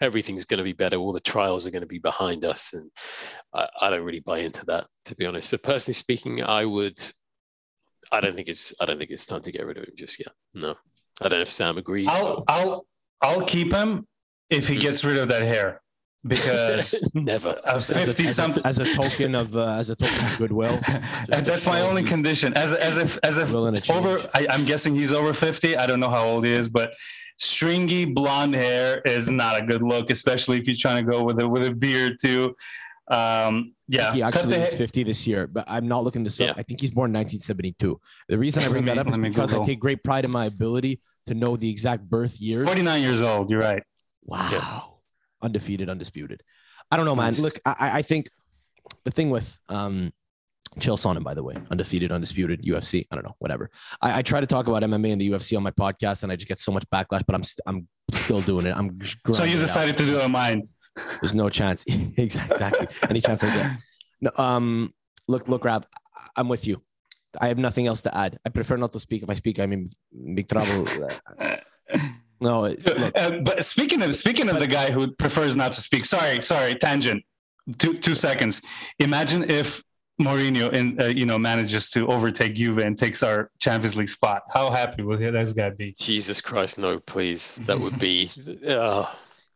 everything's 0.00 0.44
going 0.44 0.58
to 0.58 0.64
be 0.64 0.72
better. 0.72 0.96
All 0.98 1.12
the 1.12 1.18
trials 1.18 1.66
are 1.66 1.72
going 1.72 1.82
to 1.82 1.86
be 1.86 1.98
behind 1.98 2.44
us, 2.44 2.74
and 2.74 2.88
I, 3.52 3.68
I 3.80 3.90
don't 3.90 4.04
really 4.04 4.20
buy 4.20 4.38
into 4.38 4.64
that, 4.66 4.86
to 5.06 5.16
be 5.16 5.26
honest. 5.26 5.48
So 5.48 5.58
personally 5.58 5.94
speaking, 5.94 6.42
I 6.42 6.64
would. 6.64 6.98
I 8.12 8.20
don't 8.20 8.36
think 8.36 8.46
it's. 8.46 8.72
I 8.80 8.86
don't 8.86 8.98
think 8.98 9.10
it's 9.10 9.26
time 9.26 9.42
to 9.42 9.52
get 9.52 9.66
rid 9.66 9.78
of 9.78 9.84
him 9.84 9.94
just 9.96 10.20
yet. 10.20 10.32
No, 10.54 10.76
I 11.20 11.28
don't 11.28 11.40
know 11.40 11.42
if 11.42 11.50
Sam 11.50 11.76
agrees. 11.76 12.08
I'll. 12.08 12.26
Or... 12.28 12.44
I'll. 12.46 12.86
I'll 13.20 13.44
keep 13.44 13.72
him 13.72 14.06
if 14.48 14.68
he 14.68 14.76
mm. 14.76 14.80
gets 14.80 15.04
rid 15.04 15.18
of 15.18 15.26
that 15.26 15.42
hair 15.42 15.80
because 16.26 16.94
never. 17.14 17.60
a 17.64 17.80
50 17.80 18.24
as 18.24 18.30
a, 18.30 18.34
something 18.34 18.62
as 18.64 18.78
a, 18.78 18.84
token 18.84 19.34
of 19.34 19.56
uh, 19.56 19.68
as 19.68 19.90
a 19.90 19.96
token 19.96 20.24
of 20.24 20.38
goodwill. 20.38 20.78
That's 21.28 21.66
my 21.66 21.80
only 21.82 22.02
condition. 22.02 22.54
As 22.54 22.72
a, 22.72 22.84
as 22.84 22.98
if 22.98 23.18
as 23.22 23.38
if 23.38 23.52
over 23.52 24.28
I, 24.34 24.46
am 24.50 24.64
guessing 24.64 24.94
he's 24.94 25.12
over 25.12 25.32
50 25.32 25.76
i 25.76 25.86
don't 25.86 26.00
know 26.00 26.10
how 26.10 26.24
old 26.24 26.46
he 26.46 26.52
is 26.52 26.68
but 26.68 26.94
stringy 27.38 28.04
blonde 28.04 28.54
hair 28.54 29.00
is 29.04 29.28
not 29.28 29.60
a 29.60 29.64
good 29.64 29.82
look 29.82 30.10
especially 30.10 30.58
if 30.58 30.66
you're 30.66 30.76
trying 30.76 31.04
to 31.04 31.10
go 31.10 31.22
with 31.22 31.40
a 31.40 31.48
with 31.48 31.66
a 31.66 31.72
beard 31.72 32.16
too. 32.20 32.54
Um 33.10 33.74
yeah. 33.90 34.12
He 34.12 34.22
actually 34.22 34.56
is 34.56 34.74
50 34.74 35.04
this 35.04 35.26
year 35.26 35.46
but 35.46 35.64
i'm 35.66 35.88
not 35.88 36.04
looking 36.04 36.24
this 36.24 36.38
yeah. 36.38 36.50
up 36.50 36.58
i 36.58 36.62
think 36.62 36.80
he's 36.80 36.90
born 36.90 37.12
1972 37.12 37.98
the 38.28 38.38
reason 38.38 38.62
i 38.62 38.68
bring 38.68 38.84
me, 38.84 38.94
that 38.94 38.98
up 38.98 39.08
is 39.08 39.16
because 39.16 39.50
Google. 39.50 39.64
i 39.64 39.66
take 39.66 39.80
great 39.80 40.02
pride 40.02 40.24
in 40.24 40.30
my 40.30 40.46
ability 40.46 41.00
to 41.26 41.34
know 41.34 41.56
the 41.56 41.70
exact 41.70 42.08
birth 42.08 42.40
year 42.40 42.66
49 42.66 43.02
years 43.02 43.22
old. 43.22 43.50
You're 43.50 43.60
right. 43.60 43.82
Wow. 44.24 44.48
yeah 44.52 44.97
undefeated, 45.42 45.88
undisputed. 45.88 46.42
I 46.90 46.96
don't 46.96 47.06
know, 47.06 47.16
man. 47.16 47.34
Look, 47.34 47.60
I, 47.64 47.98
I 47.98 48.02
think 48.02 48.28
the 49.04 49.10
thing 49.10 49.30
with 49.30 49.56
um, 49.68 50.10
Chael 50.78 50.96
Sonnen, 50.96 51.22
by 51.22 51.34
the 51.34 51.42
way, 51.42 51.56
undefeated, 51.70 52.12
undisputed, 52.12 52.62
UFC. 52.62 53.04
I 53.10 53.14
don't 53.14 53.24
know, 53.24 53.36
whatever. 53.38 53.70
I, 54.00 54.18
I, 54.18 54.22
try 54.22 54.40
to 54.40 54.46
talk 54.46 54.68
about 54.68 54.82
MMA 54.82 55.12
and 55.12 55.20
the 55.20 55.30
UFC 55.30 55.56
on 55.56 55.62
my 55.62 55.70
podcast, 55.70 56.22
and 56.22 56.32
I 56.32 56.36
just 56.36 56.48
get 56.48 56.58
so 56.58 56.72
much 56.72 56.84
backlash. 56.90 57.22
But 57.26 57.34
I'm 57.34 57.42
st- 57.42 57.60
I'm 57.66 57.88
still 58.12 58.40
doing 58.40 58.66
it. 58.66 58.76
I'm 58.76 58.98
so 59.30 59.44
you 59.44 59.58
decided 59.58 59.96
to 59.96 60.06
do 60.06 60.18
it 60.18 60.22
on 60.22 60.30
mine. 60.30 60.64
There's 61.20 61.34
no 61.34 61.48
chance. 61.48 61.84
exactly. 62.16 62.88
Any 63.08 63.20
chance 63.20 63.42
I 63.44 63.54
get. 63.54 63.78
No, 64.20 64.30
um, 64.36 64.92
look, 65.28 65.48
look, 65.48 65.64
Rab, 65.64 65.86
I'm 66.36 66.48
with 66.48 66.66
you. 66.66 66.82
I 67.40 67.48
have 67.48 67.58
nothing 67.58 67.86
else 67.86 68.00
to 68.02 68.16
add. 68.16 68.38
I 68.44 68.48
prefer 68.48 68.76
not 68.76 68.92
to 68.92 69.00
speak. 69.00 69.22
If 69.22 69.30
I 69.30 69.34
speak, 69.34 69.60
I'm 69.60 69.72
in 69.72 69.88
big 70.34 70.48
trouble. 70.48 70.86
No, 72.40 72.66
uh, 72.66 73.30
but 73.42 73.64
speaking 73.64 74.02
of 74.02 74.14
speaking 74.14 74.48
of 74.48 74.58
the 74.58 74.66
guy 74.66 74.90
who 74.90 75.10
prefers 75.12 75.56
not 75.56 75.72
to 75.72 75.80
speak. 75.80 76.04
Sorry, 76.04 76.40
sorry, 76.40 76.74
tangent. 76.74 77.24
Two 77.78 77.94
two 77.94 78.14
seconds. 78.14 78.62
Imagine 79.00 79.50
if 79.50 79.82
Mourinho 80.20 80.72
in 80.72 81.00
uh, 81.00 81.06
you 81.06 81.26
know 81.26 81.38
manages 81.38 81.90
to 81.90 82.06
overtake 82.06 82.54
Juve 82.54 82.78
and 82.78 82.96
takes 82.96 83.22
our 83.22 83.50
Champions 83.58 83.96
League 83.96 84.08
spot. 84.08 84.42
How 84.52 84.70
happy 84.70 85.02
will 85.02 85.16
this 85.16 85.52
guy 85.52 85.70
be? 85.70 85.94
Jesus 85.98 86.40
Christ, 86.40 86.78
no, 86.78 87.00
please. 87.00 87.56
That 87.66 87.78
would 87.78 87.98
be. 87.98 88.30
Uh, 88.68 89.06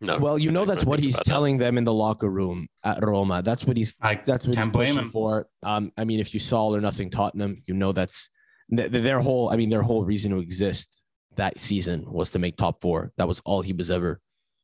no. 0.00 0.18
Well, 0.18 0.36
you 0.36 0.50
know 0.50 0.64
that's 0.64 0.84
what 0.84 0.98
he's 0.98 1.16
telling 1.20 1.58
that. 1.58 1.66
them 1.66 1.78
in 1.78 1.84
the 1.84 1.92
locker 1.92 2.28
room 2.28 2.66
at 2.82 3.04
Roma. 3.04 3.40
That's 3.40 3.64
what 3.64 3.76
he's. 3.76 3.94
I 4.02 4.14
that's 4.16 4.48
what 4.48 4.58
he's 4.58 4.66
blame 4.66 4.98
him 4.98 5.10
for. 5.10 5.46
Um, 5.62 5.92
I 5.96 6.04
mean, 6.04 6.18
if 6.18 6.34
you 6.34 6.40
saw 6.40 6.74
or 6.74 6.80
nothing 6.80 7.08
Tottenham, 7.08 7.62
you 7.66 7.74
know 7.74 7.92
that's 7.92 8.28
th- 8.76 8.90
their 8.90 9.20
whole. 9.20 9.50
I 9.50 9.56
mean, 9.56 9.70
their 9.70 9.82
whole 9.82 10.04
reason 10.04 10.32
to 10.32 10.40
exist 10.40 11.01
that 11.36 11.58
season 11.58 12.04
was 12.10 12.30
to 12.30 12.38
make 12.38 12.56
top 12.56 12.80
four. 12.80 13.12
That 13.16 13.28
was 13.28 13.40
all 13.44 13.62
he 13.62 13.72
was 13.72 13.90
ever, 13.90 14.20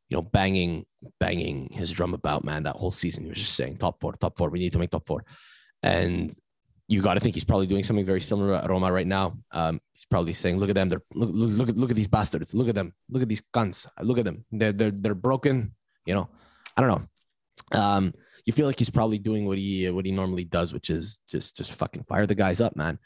you 0.09 0.16
know, 0.16 0.22
banging, 0.22 0.85
banging 1.20 1.70
his 1.72 1.90
drum 1.90 2.14
about, 2.14 2.44
man. 2.44 2.62
That 2.64 2.76
whole 2.76 2.90
season, 2.90 3.24
he 3.24 3.31
was 3.31 3.38
just 3.38 3.54
saying 3.54 3.78
top 3.78 4.00
four, 4.00 4.12
top 4.14 4.37
four. 4.37 4.50
We 4.50 4.59
need 4.59 4.72
to 4.72 4.78
make 4.78 4.90
top 4.90 5.07
four. 5.07 5.24
And 5.83 6.33
you 6.88 7.02
got 7.02 7.14
to 7.14 7.20
think 7.20 7.35
he's 7.35 7.44
probably 7.44 7.66
doing 7.66 7.85
something 7.85 8.07
very 8.07 8.20
similar 8.20 8.54
at 8.54 8.68
Roma 8.68 8.90
right 8.90 9.07
now. 9.07 9.38
Um, 9.52 9.81
he's 9.92 10.07
probably 10.07 10.33
saying, 10.33 10.57
"Look 10.57 10.70
at 10.70 10.74
them. 10.74 10.88
They're 10.88 11.02
look, 11.14 11.31
look, 11.33 11.50
look 11.50 11.68
at 11.68 11.76
look 11.76 11.90
at 11.90 11.96
these 11.96 12.09
bastards. 12.09 12.54
Look 12.54 12.68
at 12.68 12.74
them. 12.74 12.94
Look 13.11 13.22
at 13.22 13.28
these 13.28 13.42
guns. 13.52 13.87
Look 14.00 14.18
at 14.18 14.24
them. 14.24 14.44
They're 14.50 14.72
they're 14.72 14.90
they're 14.90 15.14
broken. 15.14 15.74
You 16.07 16.14
know, 16.14 16.31
I 16.76 16.81
don't 16.81 16.90
know. 16.90 17.78
Um, 17.78 18.14
you 18.46 18.54
feel 18.54 18.66
like 18.66 18.78
he's 18.78 18.88
probably 18.88 19.18
doing 19.18 19.44
what 19.44 19.59
he 19.59 19.90
what 19.90 20.07
he 20.07 20.12
normally 20.12 20.44
does, 20.44 20.72
which 20.72 20.88
is 20.88 21.20
just 21.31 21.57
just 21.59 21.72
fucking 21.72 22.04
fire 22.04 22.26
the 22.26 22.35
guys 22.35 22.61
up, 22.61 22.74
man. 22.74 22.98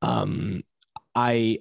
Um, 0.00 0.62
I 1.14 1.58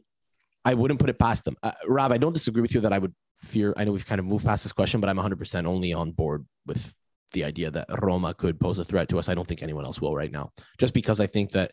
I 0.65 0.73
wouldn't 0.73 0.99
put 0.99 1.09
it 1.09 1.19
past 1.19 1.45
them. 1.45 1.55
Uh, 1.63 1.71
Rob, 1.87 2.11
I 2.11 2.17
don't 2.17 2.33
disagree 2.33 2.61
with 2.61 2.73
you 2.73 2.81
that 2.81 2.93
I 2.93 2.97
would 2.97 3.13
fear. 3.39 3.73
I 3.77 3.85
know 3.85 3.91
we've 3.91 4.05
kind 4.05 4.19
of 4.19 4.25
moved 4.25 4.45
past 4.45 4.63
this 4.63 4.73
question, 4.73 4.99
but 4.99 5.09
I'm 5.09 5.17
100% 5.17 5.65
only 5.65 5.93
on 5.93 6.11
board 6.11 6.45
with 6.65 6.93
the 7.33 7.43
idea 7.43 7.71
that 7.71 7.87
Roma 8.01 8.33
could 8.33 8.59
pose 8.59 8.79
a 8.79 8.85
threat 8.85 9.09
to 9.09 9.19
us. 9.19 9.29
I 9.29 9.35
don't 9.35 9.47
think 9.47 9.63
anyone 9.63 9.85
else 9.85 10.01
will 10.01 10.15
right 10.15 10.31
now, 10.31 10.51
just 10.77 10.93
because 10.93 11.19
I 11.19 11.27
think 11.27 11.51
that 11.51 11.71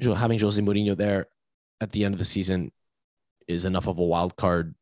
having 0.00 0.38
Jose 0.38 0.60
Mourinho 0.60 0.96
there 0.96 1.26
at 1.80 1.90
the 1.92 2.04
end 2.04 2.14
of 2.14 2.18
the 2.18 2.24
season 2.24 2.72
is 3.48 3.64
enough 3.64 3.86
of 3.86 3.98
a 3.98 4.04
wild 4.04 4.36
card 4.36 4.74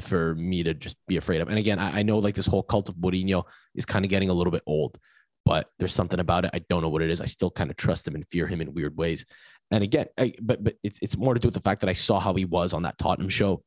for 0.00 0.34
me 0.34 0.62
to 0.62 0.72
just 0.72 0.96
be 1.06 1.16
afraid 1.16 1.40
of. 1.40 1.48
And 1.48 1.58
again, 1.58 1.78
I, 1.78 2.00
I 2.00 2.02
know 2.02 2.18
like 2.18 2.34
this 2.34 2.46
whole 2.46 2.62
cult 2.62 2.88
of 2.88 2.96
Mourinho 2.96 3.44
is 3.74 3.84
kind 3.84 4.04
of 4.04 4.10
getting 4.10 4.30
a 4.30 4.34
little 4.34 4.50
bit 4.50 4.62
old, 4.66 4.98
but 5.44 5.68
there's 5.78 5.94
something 5.94 6.20
about 6.20 6.44
it. 6.44 6.50
I 6.54 6.60
don't 6.70 6.82
know 6.82 6.88
what 6.88 7.02
it 7.02 7.10
is. 7.10 7.20
I 7.20 7.26
still 7.26 7.50
kind 7.50 7.70
of 7.70 7.76
trust 7.76 8.06
him 8.06 8.14
and 8.14 8.26
fear 8.28 8.46
him 8.46 8.60
in 8.60 8.72
weird 8.72 8.96
ways. 8.96 9.26
And 9.72 9.82
again, 9.82 10.06
I, 10.18 10.34
but 10.40 10.62
but 10.62 10.76
it's 10.82 10.98
it's 11.00 11.16
more 11.16 11.34
to 11.34 11.40
do 11.40 11.48
with 11.48 11.54
the 11.54 11.60
fact 11.60 11.80
that 11.80 11.90
I 11.90 11.94
saw 11.94 12.20
how 12.20 12.34
he 12.34 12.44
was 12.44 12.74
on 12.74 12.82
that 12.82 12.98
Tottenham 12.98 13.30
show, 13.30 13.64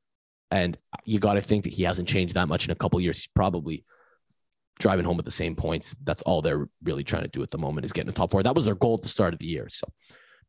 and 0.51 0.77
you 1.03 1.19
got 1.19 1.33
to 1.33 1.41
think 1.41 1.63
that 1.63 1.73
he 1.73 1.83
hasn't 1.83 2.07
changed 2.07 2.35
that 2.35 2.47
much 2.47 2.65
in 2.65 2.71
a 2.71 2.75
couple 2.75 3.01
years. 3.01 3.17
He's 3.17 3.29
probably 3.35 3.83
driving 4.79 5.05
home 5.05 5.17
at 5.17 5.25
the 5.25 5.31
same 5.31 5.55
points. 5.55 5.95
That's 6.03 6.21
all 6.21 6.41
they're 6.41 6.69
really 6.83 7.03
trying 7.03 7.23
to 7.23 7.29
do 7.29 7.41
at 7.41 7.49
the 7.49 7.57
moment 7.57 7.85
is 7.85 7.91
getting 7.91 8.07
the 8.11 8.13
top 8.13 8.29
four. 8.29 8.43
That 8.43 8.55
was 8.55 8.65
their 8.65 8.75
goal 8.75 8.95
at 8.95 9.01
the 9.01 9.09
start 9.09 9.33
of 9.33 9.39
the 9.39 9.47
year. 9.47 9.67
So, 9.69 9.87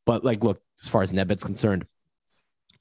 but 0.05 0.25
like, 0.25 0.45
look, 0.45 0.61
as 0.83 0.89
far 0.89 1.03
as 1.03 1.13
Nedved's 1.13 1.43
concerned, 1.43 1.87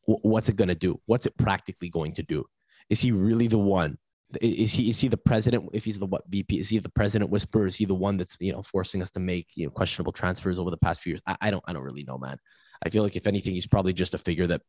w- 0.08 0.20
what's 0.24 0.50
it 0.50 0.58
going 0.58 0.68
to 0.68 0.76
do? 0.76 1.00
What's 1.06 1.26
it 1.26 1.38
practically 1.38 1.90
going 1.90 2.12
to 2.14 2.24
do? 2.24 2.46
Is 2.90 3.00
he 3.00 3.12
really 3.12 3.48
the 3.48 3.60
one? 3.60 3.98
Is 4.42 4.74
he 4.74 4.90
is 4.90 5.00
he 5.00 5.08
the 5.08 5.18
president? 5.18 5.70
If 5.72 5.86
he's 5.86 6.00
the 6.00 6.08
what 6.08 6.24
VP, 6.30 6.60
is 6.60 6.68
he 6.68 6.80
the 6.80 6.90
president 6.90 7.32
whisperer? 7.32 7.68
Is 7.68 7.76
he 7.78 7.86
the 7.86 7.96
one 7.96 8.18
that's 8.18 8.36
you 8.40 8.52
know 8.52 8.64
forcing 8.64 9.02
us 9.02 9.12
to 9.12 9.20
make 9.20 9.48
you 9.56 9.66
know 9.66 9.72
questionable 9.72 10.12
transfers 10.12 10.60
over 10.60 10.72
the 10.72 10.78
past 10.78 11.02
few 11.02 11.12
years? 11.12 11.22
I, 11.26 11.38
I 11.42 11.52
don't 11.52 11.64
I 11.68 11.74
don't 11.74 11.84
really 11.84 12.04
know, 12.04 12.18
man. 12.18 12.38
I 12.84 12.90
feel 12.90 13.04
like 13.04 13.16
if 13.16 13.28
anything, 13.28 13.54
he's 13.54 13.68
probably 13.68 13.94
just 13.94 14.14
a 14.14 14.18
figure 14.18 14.48
that 14.48 14.62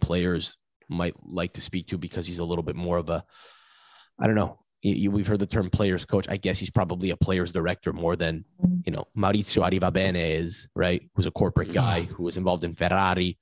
players 0.00 0.56
might 0.88 1.14
like 1.24 1.52
to 1.54 1.60
speak 1.60 1.88
to 1.88 1.98
because 1.98 2.26
he's 2.26 2.38
a 2.38 2.44
little 2.44 2.62
bit 2.62 2.76
more 2.76 2.98
of 2.98 3.10
a, 3.10 3.24
I 4.18 4.26
don't 4.26 4.36
know. 4.36 4.58
You, 4.82 4.94
you, 4.94 5.10
we've 5.10 5.26
heard 5.26 5.38
the 5.38 5.46
term 5.46 5.70
players 5.70 6.04
coach. 6.04 6.26
I 6.28 6.36
guess 6.36 6.58
he's 6.58 6.70
probably 6.70 7.10
a 7.10 7.16
players 7.16 7.52
director 7.52 7.92
more 7.92 8.16
than, 8.16 8.44
you 8.84 8.92
know, 8.92 9.04
Maurizio 9.16 9.62
Arrivabene 9.62 10.16
is, 10.16 10.68
right? 10.74 11.08
Who's 11.14 11.26
a 11.26 11.30
corporate 11.30 11.72
guy 11.72 12.02
who 12.02 12.24
was 12.24 12.36
involved 12.36 12.64
in 12.64 12.74
Ferrari. 12.74 13.38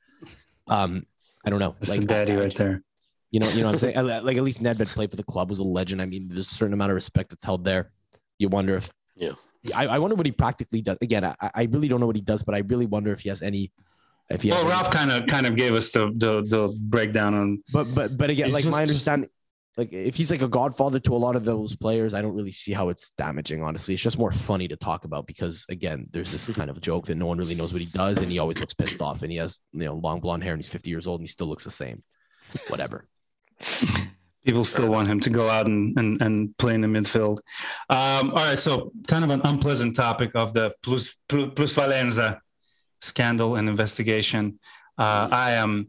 Um, 0.68 1.06
I 1.44 1.50
don't 1.50 1.58
know. 1.58 1.74
That's 1.80 1.96
like 1.96 2.06
daddy 2.06 2.34
right 2.34 2.54
there. 2.54 2.82
You 3.30 3.40
know, 3.40 3.48
you 3.50 3.60
know 3.60 3.66
what 3.66 3.82
I'm 3.82 3.92
saying? 3.92 4.24
like 4.24 4.36
at 4.36 4.42
least 4.42 4.62
Nedved 4.62 4.92
played 4.92 5.10
for 5.10 5.16
the 5.16 5.22
club, 5.22 5.48
was 5.48 5.60
a 5.60 5.64
legend. 5.64 6.02
I 6.02 6.06
mean, 6.06 6.28
there's 6.28 6.48
a 6.48 6.54
certain 6.54 6.74
amount 6.74 6.90
of 6.90 6.96
respect 6.96 7.30
that's 7.30 7.44
held 7.44 7.64
there. 7.64 7.92
You 8.38 8.48
wonder 8.48 8.74
if 8.74 8.90
yeah. 9.16 9.32
I, 9.74 9.86
I 9.86 9.98
wonder 9.98 10.16
what 10.16 10.26
he 10.26 10.32
practically 10.32 10.82
does. 10.82 10.98
Again, 11.00 11.24
I, 11.24 11.34
I 11.40 11.68
really 11.70 11.88
don't 11.88 12.00
know 12.00 12.06
what 12.06 12.16
he 12.16 12.22
does, 12.22 12.42
but 12.42 12.54
I 12.54 12.58
really 12.58 12.86
wonder 12.86 13.12
if 13.12 13.20
he 13.20 13.28
has 13.28 13.40
any 13.40 13.72
if 14.30 14.44
well, 14.44 14.66
Ralph 14.66 14.90
kind 14.90 15.10
of 15.10 15.26
kind 15.26 15.46
of 15.46 15.56
gave 15.56 15.74
us 15.74 15.90
the, 15.90 16.12
the 16.14 16.42
the 16.42 16.76
breakdown 16.80 17.34
on. 17.34 17.62
But 17.72 17.88
but 17.94 18.16
but 18.16 18.30
again, 18.30 18.52
like 18.52 18.62
just, 18.62 18.76
my 18.76 18.82
understanding, 18.82 19.28
just, 19.28 19.34
like 19.76 19.92
if 19.92 20.14
he's 20.14 20.30
like 20.30 20.42
a 20.42 20.48
godfather 20.48 21.00
to 21.00 21.14
a 21.14 21.18
lot 21.18 21.34
of 21.34 21.44
those 21.44 21.74
players, 21.74 22.14
I 22.14 22.22
don't 22.22 22.34
really 22.34 22.52
see 22.52 22.72
how 22.72 22.90
it's 22.90 23.10
damaging. 23.10 23.62
Honestly, 23.62 23.94
it's 23.94 24.02
just 24.02 24.18
more 24.18 24.30
funny 24.30 24.68
to 24.68 24.76
talk 24.76 25.04
about 25.04 25.26
because 25.26 25.66
again, 25.68 26.06
there's 26.12 26.30
this 26.30 26.48
kind 26.56 26.70
of 26.70 26.80
joke 26.80 27.06
that 27.06 27.16
no 27.16 27.26
one 27.26 27.38
really 27.38 27.56
knows 27.56 27.72
what 27.72 27.82
he 27.82 27.88
does, 27.88 28.18
and 28.18 28.30
he 28.30 28.38
always 28.38 28.60
looks 28.60 28.72
pissed 28.72 29.00
off, 29.00 29.22
and 29.22 29.32
he 29.32 29.38
has 29.38 29.58
you 29.72 29.84
know 29.84 29.94
long 29.94 30.20
blonde 30.20 30.44
hair, 30.44 30.52
and 30.52 30.62
he's 30.62 30.70
50 30.70 30.88
years 30.90 31.08
old, 31.08 31.20
and 31.20 31.28
he 31.28 31.32
still 31.32 31.48
looks 31.48 31.64
the 31.64 31.70
same. 31.72 32.02
Whatever. 32.68 33.08
People 34.44 34.64
still 34.64 34.88
want 34.88 35.06
him 35.06 35.20
to 35.20 35.28
go 35.28 35.50
out 35.50 35.66
and, 35.66 35.98
and, 35.98 36.22
and 36.22 36.56
play 36.56 36.74
in 36.74 36.80
the 36.80 36.88
midfield. 36.88 37.40
Um, 37.90 38.30
all 38.30 38.36
right, 38.36 38.58
so 38.58 38.90
kind 39.06 39.22
of 39.22 39.28
an 39.28 39.42
unpleasant 39.44 39.94
topic 39.94 40.30
of 40.34 40.54
the 40.54 40.72
plus, 40.82 41.14
plus 41.28 41.74
Valenza 41.74 42.40
scandal 43.00 43.56
and 43.56 43.68
investigation. 43.68 44.58
Uh, 44.98 45.28
I 45.30 45.52
am, 45.52 45.88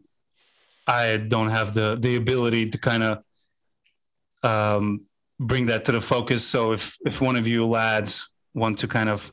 I 0.86 1.16
don't 1.16 1.50
have 1.50 1.74
the 1.74 1.96
the 2.00 2.16
ability 2.16 2.70
to 2.70 2.78
kind 2.78 3.02
of 3.02 3.22
um, 4.42 5.02
bring 5.38 5.66
that 5.66 5.84
to 5.86 5.92
the 5.92 6.00
focus. 6.00 6.46
So 6.46 6.72
if 6.72 6.96
if 7.04 7.20
one 7.20 7.36
of 7.36 7.46
you 7.46 7.66
lads 7.66 8.28
want 8.54 8.78
to 8.80 8.88
kind 8.88 9.08
of 9.08 9.32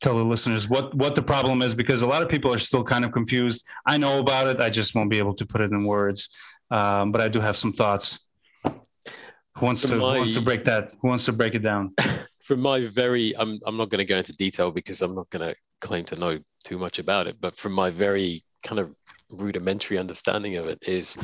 tell 0.00 0.16
the 0.16 0.24
listeners 0.24 0.68
what 0.68 0.94
what 0.94 1.14
the 1.14 1.22
problem 1.22 1.62
is, 1.62 1.74
because 1.74 2.02
a 2.02 2.06
lot 2.06 2.22
of 2.22 2.28
people 2.28 2.52
are 2.52 2.58
still 2.58 2.84
kind 2.84 3.04
of 3.04 3.12
confused. 3.12 3.64
I 3.86 3.98
know 3.98 4.18
about 4.18 4.46
it. 4.46 4.60
I 4.60 4.70
just 4.70 4.94
won't 4.94 5.10
be 5.10 5.18
able 5.18 5.34
to 5.34 5.46
put 5.46 5.62
it 5.62 5.70
in 5.70 5.84
words. 5.84 6.28
Um, 6.70 7.10
but 7.12 7.20
I 7.20 7.28
do 7.28 7.40
have 7.40 7.56
some 7.56 7.72
thoughts. 7.72 8.20
Who 8.64 9.66
wants 9.66 9.82
to 9.82 9.88
my, 9.88 9.94
who 9.94 10.18
wants 10.20 10.34
to 10.34 10.40
break 10.40 10.64
that? 10.64 10.92
Who 11.00 11.08
wants 11.08 11.24
to 11.24 11.32
break 11.32 11.54
it 11.54 11.60
down? 11.60 11.94
From 12.42 12.60
my 12.60 12.80
very, 12.80 13.36
I'm 13.36 13.60
I'm 13.66 13.76
not 13.76 13.90
going 13.90 13.98
to 13.98 14.04
go 14.04 14.16
into 14.16 14.32
detail 14.32 14.70
because 14.70 15.02
I'm 15.02 15.14
not 15.14 15.28
going 15.30 15.50
to 15.50 15.54
claim 15.80 16.04
to 16.06 16.16
know 16.16 16.38
too 16.64 16.78
much 16.78 16.98
about 16.98 17.26
it. 17.26 17.40
But 17.40 17.56
from 17.56 17.72
my 17.72 17.90
very 17.90 18.42
kind 18.62 18.78
of 18.78 18.94
rudimentary 19.30 19.98
understanding 19.98 20.56
of 20.56 20.66
it, 20.66 20.78
is 20.86 21.16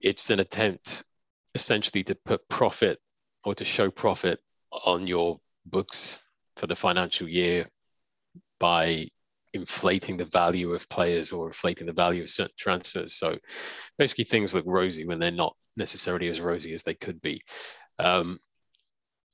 it's 0.00 0.30
an 0.30 0.40
attempt 0.40 1.04
essentially 1.54 2.04
to 2.04 2.14
put 2.14 2.48
profit 2.48 2.98
or 3.44 3.54
to 3.54 3.64
show 3.64 3.90
profit 3.90 4.40
on 4.84 5.06
your 5.06 5.40
books 5.64 6.18
for 6.56 6.66
the 6.66 6.76
financial 6.76 7.28
year 7.28 7.68
by 8.58 9.08
inflating 9.52 10.16
the 10.16 10.24
value 10.24 10.72
of 10.72 10.88
players 10.88 11.32
or 11.32 11.46
inflating 11.46 11.86
the 11.86 11.92
value 11.92 12.22
of 12.22 12.28
certain 12.28 12.54
transfers. 12.58 13.14
So 13.14 13.38
basically, 13.98 14.24
things 14.24 14.54
look 14.54 14.64
rosy 14.66 15.06
when 15.06 15.18
they're 15.18 15.30
not 15.30 15.56
necessarily 15.76 16.28
as 16.28 16.40
rosy 16.40 16.74
as 16.74 16.82
they 16.82 16.94
could 16.94 17.20
be. 17.20 17.42
Um, 17.98 18.38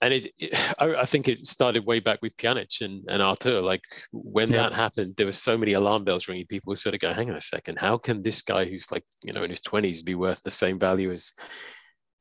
and 0.02 0.12
it, 0.12 0.32
it 0.38 0.74
I, 0.78 0.96
I, 0.96 1.04
think 1.04 1.28
it 1.28 1.46
started 1.46 1.86
way 1.86 2.00
back 2.00 2.20
with 2.20 2.36
Pjanic 2.36 2.82
and, 2.82 3.04
and 3.08 3.22
Arthur. 3.22 3.62
Like 3.62 3.82
when 4.12 4.50
yeah. 4.50 4.58
that 4.58 4.72
happened, 4.72 5.14
there 5.16 5.26
were 5.26 5.32
so 5.32 5.56
many 5.56 5.72
alarm 5.72 6.04
bells 6.04 6.28
ringing. 6.28 6.46
People 6.46 6.70
were 6.70 6.76
sort 6.76 6.94
of 6.94 7.00
going, 7.00 7.14
"Hang 7.14 7.30
on 7.30 7.36
a 7.36 7.40
second, 7.40 7.78
how 7.78 7.96
can 7.96 8.20
this 8.20 8.42
guy 8.42 8.64
who's 8.64 8.90
like 8.92 9.04
you 9.22 9.32
know 9.32 9.44
in 9.44 9.50
his 9.50 9.60
twenties 9.62 10.02
be 10.02 10.14
worth 10.14 10.42
the 10.42 10.50
same 10.50 10.78
value 10.78 11.10
as 11.10 11.32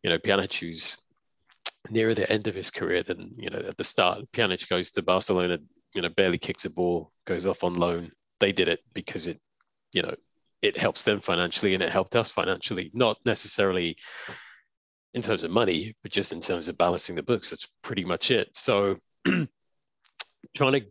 you 0.03 0.09
know 0.09 0.17
Pjanic, 0.17 0.53
who's 0.57 0.97
nearer 1.89 2.13
the 2.13 2.31
end 2.31 2.47
of 2.47 2.55
his 2.55 2.69
career 2.71 3.03
than 3.03 3.31
you 3.35 3.49
know 3.49 3.59
at 3.67 3.77
the 3.77 3.83
start. 3.83 4.31
Pjanic 4.31 4.69
goes 4.69 4.91
to 4.91 5.01
Barcelona, 5.01 5.57
you 5.93 6.01
know, 6.01 6.09
barely 6.09 6.37
kicks 6.37 6.65
a 6.65 6.69
ball, 6.69 7.11
goes 7.25 7.45
off 7.45 7.63
on 7.63 7.73
loan. 7.73 8.11
They 8.39 8.51
did 8.51 8.67
it 8.67 8.79
because 8.93 9.27
it, 9.27 9.39
you 9.93 10.01
know, 10.01 10.15
it 10.61 10.77
helps 10.77 11.03
them 11.03 11.19
financially 11.19 11.73
and 11.73 11.83
it 11.83 11.91
helped 11.91 12.15
us 12.15 12.31
financially, 12.31 12.91
not 12.93 13.17
necessarily 13.25 13.97
in 15.13 15.21
terms 15.21 15.43
of 15.43 15.51
money, 15.51 15.95
but 16.03 16.11
just 16.11 16.31
in 16.31 16.41
terms 16.41 16.67
of 16.67 16.77
balancing 16.77 17.15
the 17.15 17.23
books. 17.23 17.49
That's 17.49 17.67
pretty 17.81 18.05
much 18.05 18.31
it. 18.31 18.49
So 18.53 18.97
trying 20.55 20.73
to 20.73 20.81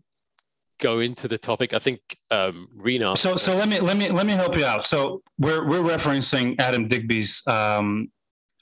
go 0.78 1.00
into 1.00 1.28
the 1.28 1.38
topic, 1.38 1.74
I 1.74 1.78
think 1.78 2.00
um, 2.30 2.68
Rena. 2.74 3.16
So 3.16 3.36
so 3.36 3.56
let 3.56 3.68
me 3.68 3.80
let 3.80 3.96
me 3.96 4.10
let 4.10 4.26
me 4.26 4.32
help 4.32 4.56
you 4.56 4.64
out. 4.64 4.84
So 4.84 5.22
we're 5.38 5.66
we're 5.66 5.82
referencing 5.82 6.60
Adam 6.60 6.88
Digby's 6.88 7.42
um, 7.46 8.10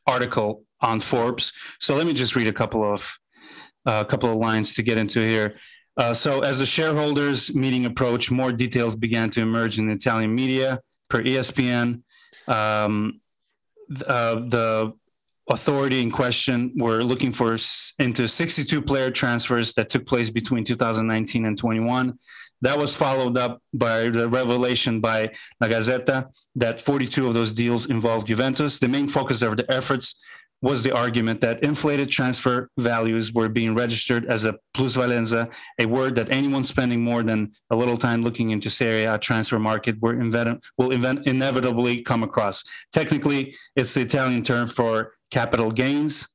article 0.07 0.65
on 0.81 1.01
Forbes. 1.01 1.53
So 1.81 1.97
let 1.97 2.07
me 2.07 2.13
just 2.13 2.37
read 2.37 2.47
a 2.47 2.53
couple 2.53 2.85
of 2.85 3.19
a 3.87 3.91
uh, 3.91 4.05
couple 4.05 4.31
of 4.31 4.37
lines 4.37 4.75
to 4.75 4.83
get 4.83 4.99
into 4.99 5.21
here. 5.21 5.57
Uh, 5.97 6.15
so, 6.15 6.41
as 6.41 6.61
the 6.61 6.67
shareholders 6.67 7.53
meeting 7.55 7.85
approached, 7.85 8.31
more 8.31 8.53
details 8.53 8.95
began 8.95 9.31
to 9.31 9.41
emerge 9.41 9.79
in 9.79 9.89
the 9.89 9.95
Italian 9.95 10.33
media. 10.33 10.79
Per 11.09 11.23
ESPN, 11.23 12.03
um, 12.47 13.21
uh, 14.07 14.35
the 14.35 14.93
authority 15.49 16.03
in 16.03 16.11
question 16.11 16.73
were 16.77 17.03
looking 17.03 17.33
for 17.33 17.57
into 17.99 18.27
62 18.29 18.83
player 18.83 19.11
transfers 19.11 19.73
that 19.75 19.89
took 19.89 20.07
place 20.07 20.31
between 20.31 20.65
2019 20.65 21.47
and 21.47 21.57
21. 21.57 22.19
That 22.61 22.79
was 22.79 22.95
followed 22.95 23.39
up 23.39 23.63
by 23.73 24.09
the 24.09 24.29
revelation 24.29 25.01
by 25.01 25.31
La 25.61 25.69
Gazzetta 25.69 26.27
that 26.57 26.81
42 26.81 27.29
of 27.29 27.35
those 27.35 27.53
deals 27.53 27.87
involved 27.87 28.27
Juventus. 28.27 28.79
The 28.79 28.89
main 28.89 29.09
focus 29.09 29.43
of 29.43 29.57
the 29.57 29.71
efforts 29.73 30.17
was 30.61 30.83
the 30.83 30.93
argument 30.93 31.41
that 31.41 31.63
inflated 31.63 32.09
transfer 32.09 32.69
values 32.79 33.33
were 33.33 33.49
being 33.49 33.77
registered 33.77 34.27
as 34.27 34.45
a 34.45 34.57
plusvalenza, 34.75 35.53
a 35.79 35.87
word 35.87 36.17
that 36.17 36.33
anyone 36.33 36.65
spending 36.65 37.03
more 37.03 37.23
than 37.23 37.53
a 37.71 37.77
little 37.77 37.97
time 37.97 38.23
looking 38.25 38.51
into 38.51 38.69
Serie 38.69 39.05
A 39.05 39.19
transfer 39.19 39.59
market 39.59 40.01
will, 40.03 40.21
invent, 40.21 40.65
will 40.77 40.91
invent, 40.91 41.27
inevitably 41.29 42.03
come 42.03 42.25
across. 42.25 42.65
Technically, 42.93 43.55
it's 43.77 43.95
the 43.95 44.01
Italian 44.01 44.43
term 44.43 44.67
for 44.67 45.13
capital 45.31 45.71
gains 45.71 46.29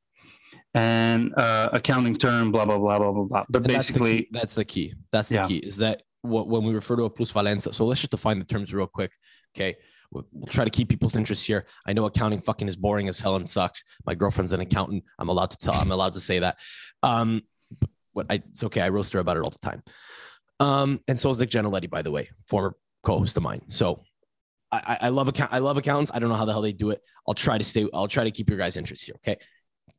and 0.73 1.34
uh, 1.38 1.69
accounting 1.71 2.15
term, 2.15 2.51
blah, 2.51 2.65
blah, 2.65 2.77
blah, 2.77 2.97
blah, 2.97 3.12
blah, 3.12 3.23
blah. 3.25 3.43
But 3.49 3.63
and 3.63 3.67
basically, 3.67 4.27
that's 4.32 4.53
the 4.53 4.65
key. 4.65 4.93
That's 5.12 5.25
the 5.25 5.25
key. 5.25 5.27
That's 5.27 5.29
the 5.29 5.36
yeah. 5.36 5.47
key 5.47 5.58
is 5.58 5.77
that 5.77 6.03
what, 6.21 6.47
when 6.47 6.63
we 6.63 6.73
refer 6.73 6.95
to 6.95 7.03
a 7.03 7.10
plus 7.10 7.32
plusvalenza, 7.32 7.73
so 7.73 7.86
let's 7.86 8.01
just 8.01 8.12
define 8.12 8.39
the 8.39 8.45
terms 8.45 8.73
real 8.73 8.88
quick. 8.88 9.12
Okay 9.56 9.75
we'll, 10.13 10.27
we'll 10.32 10.47
try 10.47 10.63
to 10.63 10.69
keep 10.69 10.89
people's 10.89 11.15
interest 11.15 11.45
here. 11.45 11.65
I 11.86 11.93
know 11.93 12.06
accounting 12.06 12.39
fucking 12.39 12.67
is 12.67 12.75
boring 12.75 13.08
as 13.10 13.19
hell 13.19 13.36
and 13.36 13.49
sucks. 13.49 13.84
My 14.06 14.13
girlfriend's 14.13 14.51
an 14.51 14.62
accountant. 14.62 15.03
I'm 15.19 15.29
allowed 15.29 15.51
to 15.51 15.58
tell. 15.58 15.73
I'm 15.73 15.91
allowed 15.91 16.13
to 16.13 16.21
say 16.21 16.39
that. 16.39 16.58
Um, 17.01 17.41
what 18.13 18.27
I 18.29 18.36
it's 18.36 18.63
okay. 18.63 18.82
I 18.82 18.89
roast 18.89 19.12
her 19.13 19.19
about 19.19 19.38
it 19.38 19.43
all 19.43 19.49
the 19.49 19.58
time. 19.60 19.84
Um, 20.60 20.99
and 21.08 21.17
so 21.17 21.29
is 21.32 21.39
Nick 21.39 21.49
Giannoletti, 21.49 21.89
by 21.89 22.01
the 22.01 22.12
way, 22.12 22.29
former 22.47 22.75
co-host 23.01 23.36
of 23.36 23.43
mine. 23.43 23.62
So 23.69 23.99
I, 24.73 24.97
I 25.01 25.09
love 25.09 25.27
account. 25.27 25.53
I 25.53 25.59
love 25.59 25.77
accountants. 25.77 26.12
I 26.13 26.19
don't 26.19 26.29
know 26.29 26.36
how 26.36 26.45
the 26.45 26.51
hell 26.51 26.62
they 26.62 26.73
do 26.73 26.89
it. 26.89 27.01
I'll 27.27 27.33
try 27.33 27.57
to 27.57 27.63
stay. 27.63 27.88
I'll 27.93 28.07
try 28.07 28.23
to 28.23 28.31
keep 28.31 28.49
your 28.49 28.57
guys' 28.57 28.75
interest 28.77 29.03
here. 29.05 29.15
Okay. 29.15 29.38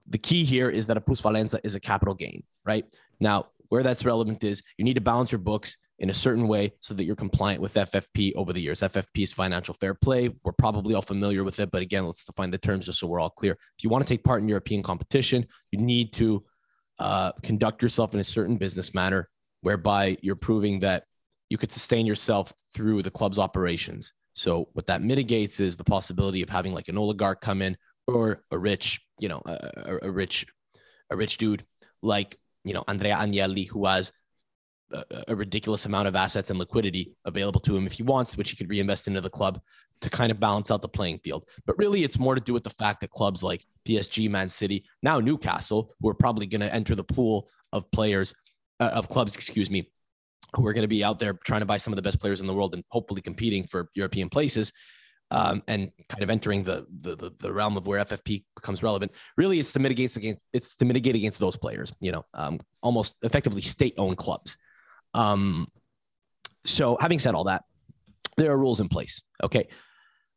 The 0.08 0.18
key 0.18 0.44
here 0.44 0.68
is 0.68 0.86
that 0.86 0.96
a 0.96 1.00
plusvalenza 1.00 1.60
is 1.64 1.74
a 1.74 1.80
capital 1.80 2.14
gain, 2.14 2.42
right? 2.64 2.84
Now, 3.20 3.46
where 3.68 3.82
that's 3.82 4.04
relevant 4.04 4.44
is 4.44 4.62
you 4.76 4.84
need 4.84 4.94
to 4.94 5.00
balance 5.00 5.32
your 5.32 5.38
books 5.38 5.76
in 6.00 6.10
a 6.10 6.14
certain 6.14 6.48
way 6.48 6.72
so 6.80 6.92
that 6.94 7.04
you're 7.04 7.16
compliant 7.16 7.60
with 7.60 7.74
FFP 7.74 8.34
over 8.34 8.52
the 8.52 8.60
years. 8.60 8.80
FFP 8.80 9.22
is 9.22 9.32
financial 9.32 9.74
fair 9.74 9.94
play. 9.94 10.28
We're 10.42 10.52
probably 10.52 10.94
all 10.94 11.02
familiar 11.02 11.44
with 11.44 11.60
it, 11.60 11.70
but 11.70 11.82
again, 11.82 12.04
let's 12.04 12.24
define 12.24 12.50
the 12.50 12.58
terms 12.58 12.86
just 12.86 12.98
so 12.98 13.06
we're 13.06 13.20
all 13.20 13.30
clear. 13.30 13.52
If 13.52 13.84
you 13.84 13.90
want 13.90 14.04
to 14.04 14.08
take 14.12 14.24
part 14.24 14.42
in 14.42 14.48
European 14.48 14.82
competition, 14.82 15.46
you 15.70 15.78
need 15.78 16.12
to 16.14 16.44
uh, 16.98 17.32
conduct 17.42 17.82
yourself 17.82 18.12
in 18.12 18.20
a 18.20 18.24
certain 18.24 18.56
business 18.56 18.92
manner 18.92 19.28
whereby 19.60 20.16
you're 20.20 20.36
proving 20.36 20.80
that 20.80 21.04
you 21.48 21.56
could 21.56 21.70
sustain 21.70 22.06
yourself 22.06 22.52
through 22.74 23.02
the 23.02 23.10
club's 23.10 23.38
operations. 23.38 24.12
So 24.34 24.68
what 24.72 24.86
that 24.86 25.02
mitigates 25.02 25.60
is 25.60 25.76
the 25.76 25.84
possibility 25.84 26.42
of 26.42 26.50
having 26.50 26.74
like 26.74 26.88
an 26.88 26.98
oligarch 26.98 27.40
come 27.40 27.62
in 27.62 27.76
or 28.06 28.44
a 28.50 28.58
rich, 28.58 29.00
you 29.18 29.28
know, 29.28 29.42
a, 29.46 29.98
a 30.02 30.10
rich, 30.10 30.46
a 31.10 31.16
rich 31.16 31.38
dude 31.38 31.64
like 32.02 32.36
you 32.64 32.74
know 32.74 32.84
Andrea 32.86 33.16
Agnelli, 33.16 33.68
who 33.68 33.86
has 33.86 34.12
a, 34.92 35.24
a 35.28 35.36
ridiculous 35.36 35.86
amount 35.86 36.08
of 36.08 36.16
assets 36.16 36.50
and 36.50 36.58
liquidity 36.58 37.14
available 37.24 37.60
to 37.60 37.76
him 37.76 37.86
if 37.86 37.92
he 37.92 38.02
wants, 38.02 38.36
which 38.36 38.50
he 38.50 38.56
could 38.56 38.70
reinvest 38.70 39.08
into 39.08 39.20
the 39.20 39.30
club 39.30 39.60
to 40.00 40.10
kind 40.10 40.30
of 40.30 40.40
balance 40.40 40.70
out 40.70 40.82
the 40.82 40.88
playing 40.88 41.18
field. 41.18 41.44
But 41.66 41.78
really, 41.78 42.04
it's 42.04 42.18
more 42.18 42.34
to 42.34 42.40
do 42.40 42.52
with 42.52 42.64
the 42.64 42.70
fact 42.70 43.00
that 43.00 43.10
clubs 43.10 43.42
like 43.42 43.64
PSG, 43.86 44.30
Man 44.30 44.48
City, 44.48 44.84
now 45.02 45.20
Newcastle, 45.20 45.94
who 46.00 46.08
are 46.08 46.14
probably 46.14 46.46
going 46.46 46.60
to 46.60 46.74
enter 46.74 46.94
the 46.94 47.04
pool 47.04 47.48
of 47.72 47.90
players, 47.90 48.34
uh, 48.80 48.90
of 48.92 49.08
clubs, 49.08 49.34
excuse 49.34 49.70
me, 49.70 49.90
who 50.54 50.66
are 50.66 50.72
going 50.72 50.82
to 50.82 50.88
be 50.88 51.04
out 51.04 51.18
there 51.18 51.34
trying 51.44 51.60
to 51.60 51.66
buy 51.66 51.76
some 51.76 51.92
of 51.92 51.96
the 51.96 52.02
best 52.02 52.20
players 52.20 52.40
in 52.40 52.46
the 52.46 52.54
world 52.54 52.74
and 52.74 52.84
hopefully 52.88 53.20
competing 53.20 53.64
for 53.64 53.88
European 53.94 54.28
places. 54.28 54.72
Um, 55.30 55.62
and 55.66 55.90
kind 56.08 56.22
of 56.22 56.30
entering 56.30 56.62
the, 56.62 56.86
the, 57.00 57.32
the 57.40 57.52
realm 57.52 57.76
of 57.76 57.86
where 57.86 58.04
FFP 58.04 58.44
becomes 58.54 58.82
relevant. 58.82 59.10
Really, 59.36 59.58
it's 59.58 59.72
to 59.72 59.80
mitigate 59.80 60.14
against 60.16 60.38
it's 60.52 60.76
to 60.76 60.84
mitigate 60.84 61.16
against 61.16 61.40
those 61.40 61.56
players. 61.56 61.92
You 61.98 62.12
know, 62.12 62.24
um, 62.34 62.60
almost 62.82 63.16
effectively 63.22 63.62
state-owned 63.62 64.18
clubs. 64.18 64.56
Um, 65.14 65.66
so 66.66 66.98
having 67.00 67.18
said 67.18 67.34
all 67.34 67.44
that, 67.44 67.64
there 68.36 68.52
are 68.52 68.58
rules 68.58 68.80
in 68.80 68.88
place. 68.88 69.22
Okay. 69.42 69.66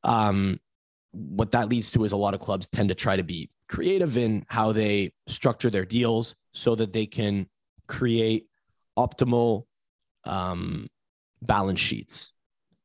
Um, 0.03 0.57
what 1.11 1.51
that 1.51 1.69
leads 1.69 1.91
to 1.91 2.03
is 2.03 2.11
a 2.11 2.17
lot 2.17 2.33
of 2.33 2.39
clubs 2.39 2.67
tend 2.67 2.89
to 2.89 2.95
try 2.95 3.17
to 3.17 3.23
be 3.23 3.49
creative 3.67 4.17
in 4.17 4.45
how 4.49 4.71
they 4.71 5.11
structure 5.27 5.69
their 5.69 5.85
deals 5.85 6.35
so 6.53 6.75
that 6.75 6.93
they 6.93 7.05
can 7.05 7.47
create 7.87 8.47
optimal 8.97 9.63
um, 10.27 10.87
balance 11.41 11.79
sheets 11.79 12.33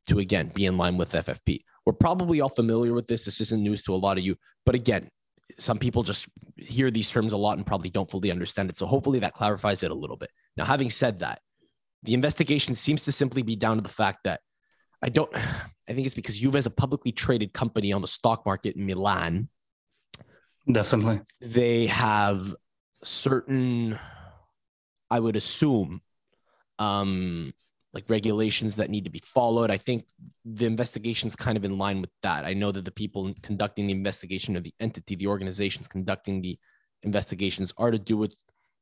to 0.09 0.19
again 0.19 0.51
be 0.55 0.67
in 0.67 0.77
line 0.77 0.97
with 0.97 1.13
FFP. 1.13 1.61
We're 1.85 1.93
probably 1.93 2.41
all 2.41 2.49
familiar 2.49 2.93
with 2.93 3.07
this. 3.07 3.25
This 3.25 3.41
isn't 3.41 3.63
news 3.63 3.83
to 3.85 3.95
a 3.95 3.97
lot 3.97 4.19
of 4.19 4.25
you, 4.25 4.37
but 4.65 4.75
again, 4.75 5.09
some 5.59 5.79
people 5.79 6.03
just 6.03 6.27
hear 6.57 6.91
these 6.91 7.11
terms 7.11 7.33
a 7.33 7.37
lot 7.37 7.57
and 7.57 7.67
probably 7.67 7.91
don't 7.91 8.11
fully 8.11 8.31
understand 8.31 8.71
it. 8.71 8.77
So 8.77 8.87
hopefully 8.87 9.19
that 9.21 9.35
clarifies 9.35 9.83
it 9.83 9.91
a 9.91 9.95
little 9.95 10.17
bit. 10.17 10.31
Now, 10.57 10.65
having 10.65 10.91
said 10.91 11.21
that, 11.21 11.41
the 12.03 12.15
investigation 12.15 12.75
seems 12.75 13.05
to 13.05 13.13
simply 13.13 13.43
be 13.43 13.57
down 13.57 13.77
to 13.77 13.83
the 13.83 13.89
fact 13.89 14.21
that 14.25 14.41
I 15.03 15.09
don't, 15.09 15.31
I 15.37 15.93
think 15.93 16.07
it's 16.07 16.15
because 16.15 16.39
Juve 16.39 16.57
is 16.57 16.67
a 16.67 16.71
publicly 16.71 17.13
traded 17.13 17.53
company 17.53 17.93
on 17.93 18.03
the 18.03 18.09
stock 18.09 18.47
market 18.47 18.77
in 18.77 18.87
Milan. 18.87 19.49
Definitely. 20.71 21.21
They 21.41 21.87
have 21.87 22.55
certain, 23.03 23.99
I 25.11 25.19
would 25.19 25.37
assume, 25.37 26.01
um, 26.79 27.53
like 27.93 28.09
regulations 28.09 28.77
that 28.77 28.91
need 28.91 29.05
to 29.05 29.11
be 29.11 29.21
followed. 29.25 29.71
I 29.71 29.77
think 29.77 30.07
the 30.45 30.67
investigation 30.67 31.27
is 31.27 31.37
kind 31.37 31.57
of 31.57 31.65
in 31.65 31.79
line 31.79 32.01
with 32.01 32.11
that. 32.23 32.45
I 32.45 32.55
know 32.55 32.73
that 32.73 32.85
the 32.85 32.91
people 32.91 33.33
conducting 33.43 33.87
the 33.87 33.93
investigation 33.93 34.57
of 34.57 34.63
the 34.63 34.75
entity, 34.81 35.15
the 35.15 35.27
organizations 35.27 35.89
conducting 35.89 36.41
the 36.41 36.59
investigations 37.03 37.73
are 37.77 37.91
to 37.91 37.99
do 37.99 38.17
with 38.17 38.35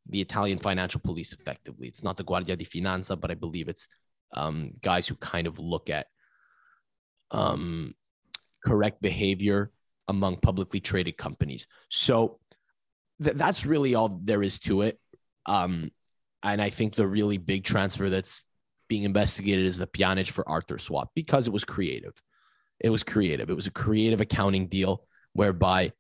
the 0.07 0.21
Italian 0.21 0.59
financial 0.59 1.01
police 1.01 1.33
effectively. 1.33 1.89
It's 1.89 2.05
not 2.05 2.17
the 2.17 2.25
Guardia 2.25 2.57
di 2.57 2.65
Finanza, 2.65 3.21
but 3.21 3.31
I 3.31 3.35
believe 3.35 3.69
it's 3.69 3.87
um, 4.35 4.73
guys 4.81 5.07
who 5.07 5.17
kind 5.17 5.47
of 5.47 5.59
look 5.59 5.91
at 5.91 6.07
um, 7.31 7.93
correct 8.65 9.03
behavior 9.03 9.73
among 10.09 10.37
publicly 10.37 10.81
traded 10.81 11.17
companies. 11.17 11.67
So 11.89 12.39
th- 13.23 13.37
that's 13.37 13.67
really 13.67 13.95
all 13.95 14.21
there 14.23 14.43
is 14.43 14.59
to 14.61 14.83
it. 14.83 14.99
Um, 15.47 15.91
and 16.43 16.61
I 16.61 16.71
think 16.71 16.95
the 16.95 17.07
really 17.07 17.39
big 17.39 17.65
transfer 17.65 18.09
that's 18.09 18.45
being 18.89 19.05
investigated 19.05 19.67
is 19.67 19.79
the 19.79 19.87
Pjanic 19.87 20.29
for 20.29 20.49
Arthur 20.49 20.79
swap 20.79 21.11
because 21.15 21.47
it 21.47 21.53
was 21.53 21.65
creative. 21.65 22.15
It 22.81 22.91
was 22.91 23.03
creative. 23.03 23.51
It 23.51 23.55
was 23.55 23.67
a 23.67 23.71
creative 23.71 24.21
accounting 24.21 24.67
deal 24.67 25.07
whereby 25.35 25.93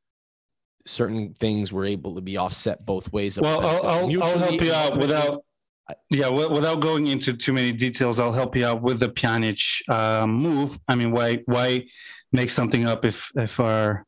certain 0.86 1.34
things 1.34 1.72
were 1.72 1.84
able 1.84 2.14
to 2.14 2.20
be 2.20 2.36
offset 2.36 2.84
both 2.84 3.12
ways. 3.12 3.38
Well, 3.38 3.60
I'll, 3.60 3.86
I'll, 3.86 4.22
I'll 4.22 4.38
help 4.38 4.60
you 4.60 4.72
out 4.72 4.96
without. 4.96 5.44
Yeah, 6.08 6.28
without 6.28 6.78
going 6.80 7.08
into 7.08 7.32
too 7.32 7.52
many 7.52 7.72
details, 7.72 8.20
I'll 8.20 8.32
help 8.32 8.54
you 8.54 8.64
out 8.64 8.80
with 8.80 9.00
the 9.00 9.08
Pjanic 9.08 9.82
uh, 9.88 10.24
move. 10.24 10.78
I 10.86 10.94
mean, 10.94 11.10
why 11.10 11.42
why 11.46 11.86
make 12.30 12.50
something 12.50 12.86
up 12.86 13.04
if 13.04 13.32
if 13.34 13.58
our 13.58 14.06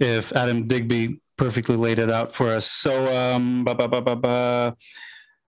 if 0.00 0.32
Adam 0.32 0.66
Digby 0.66 1.20
perfectly 1.36 1.76
laid 1.76 2.00
it 2.00 2.10
out 2.10 2.32
for 2.32 2.48
us? 2.48 2.68
So 2.68 3.06
um, 3.16 3.64
bah, 3.64 3.74
bah, 3.74 3.86
bah, 3.86 4.72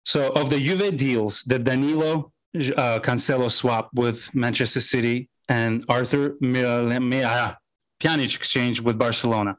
so 0.09 0.29
of 0.33 0.49
the 0.49 0.59
Juve 0.59 0.97
deals, 0.97 1.43
the 1.43 1.59
Danilo 1.59 2.31
uh, 2.55 2.97
Cancelo 2.99 3.51
swap 3.51 3.91
with 3.93 4.33
Manchester 4.33 4.81
City 4.81 5.29
and 5.47 5.85
Arthur 5.87 6.31
Pjanic 6.41 8.35
exchange 8.35 8.81
with 8.81 8.97
Barcelona. 8.97 9.55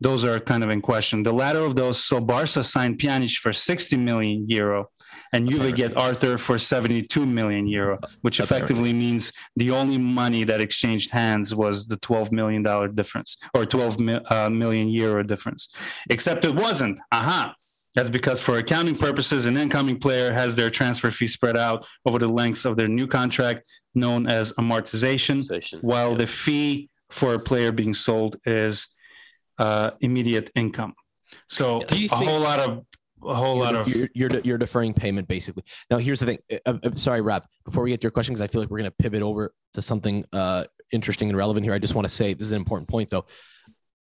Those 0.00 0.22
are 0.24 0.38
kind 0.38 0.62
of 0.62 0.70
in 0.70 0.82
question. 0.82 1.24
The 1.24 1.32
latter 1.32 1.58
of 1.58 1.74
those, 1.74 2.04
so 2.04 2.20
Barca 2.20 2.62
signed 2.62 2.98
Pjanic 2.98 3.38
for 3.38 3.52
60 3.52 3.96
million 3.96 4.48
euro 4.48 4.88
and 5.32 5.50
Juve 5.50 5.74
get 5.74 5.96
Arthur 5.96 6.38
for 6.38 6.58
72 6.60 7.26
million 7.26 7.66
euro, 7.66 7.98
which 8.20 8.38
effectively 8.38 8.92
means 8.92 9.32
the 9.56 9.72
only 9.72 9.98
money 9.98 10.44
that 10.44 10.60
exchanged 10.60 11.10
hands 11.10 11.56
was 11.56 11.88
the 11.88 11.96
12 11.96 12.30
million 12.30 12.62
dollar 12.62 12.86
difference 12.86 13.36
or 13.52 13.66
12 13.66 13.96
uh, 14.30 14.48
million 14.48 14.88
euro 14.88 15.24
difference. 15.24 15.68
Except 16.08 16.44
it 16.44 16.54
wasn't. 16.54 17.00
Aha. 17.10 17.54
That's 17.98 18.10
because, 18.10 18.40
for 18.40 18.58
accounting 18.58 18.94
purposes, 18.94 19.46
an 19.46 19.56
incoming 19.56 19.98
player 19.98 20.32
has 20.32 20.54
their 20.54 20.70
transfer 20.70 21.10
fee 21.10 21.26
spread 21.26 21.56
out 21.56 21.84
over 22.06 22.20
the 22.20 22.28
lengths 22.28 22.64
of 22.64 22.76
their 22.76 22.86
new 22.86 23.08
contract, 23.08 23.66
known 23.92 24.28
as 24.28 24.52
amortization, 24.52 25.38
amortization. 25.38 25.82
while 25.82 26.12
yeah. 26.12 26.18
the 26.18 26.26
fee 26.28 26.90
for 27.10 27.34
a 27.34 27.40
player 27.40 27.72
being 27.72 27.92
sold 27.92 28.36
is 28.46 28.86
uh, 29.58 29.90
immediate 30.00 30.48
income. 30.54 30.94
So 31.48 31.82
a 31.90 32.06
whole 32.06 32.38
lot 32.38 32.60
of 32.60 32.84
a 33.24 33.34
whole 33.34 33.56
lot 33.56 33.74
of 33.74 33.88
you're, 33.88 34.08
you're, 34.14 34.40
you're 34.44 34.58
deferring 34.58 34.94
payment 34.94 35.26
basically. 35.26 35.64
Now 35.90 35.98
here's 35.98 36.20
the 36.20 36.26
thing. 36.26 36.38
Uh, 36.66 36.78
uh, 36.80 36.94
sorry, 36.94 37.20
Rob. 37.20 37.46
Before 37.64 37.82
we 37.82 37.90
get 37.90 38.00
to 38.02 38.04
your 38.04 38.12
question, 38.12 38.32
because 38.32 38.42
I 38.42 38.46
feel 38.46 38.60
like 38.60 38.70
we're 38.70 38.78
going 38.78 38.92
to 38.92 38.96
pivot 38.96 39.22
over 39.22 39.52
to 39.74 39.82
something 39.82 40.24
uh, 40.32 40.66
interesting 40.92 41.30
and 41.30 41.36
relevant 41.36 41.64
here. 41.64 41.74
I 41.74 41.80
just 41.80 41.96
want 41.96 42.06
to 42.06 42.14
say 42.14 42.32
this 42.32 42.44
is 42.44 42.52
an 42.52 42.58
important 42.58 42.88
point 42.88 43.10
though 43.10 43.24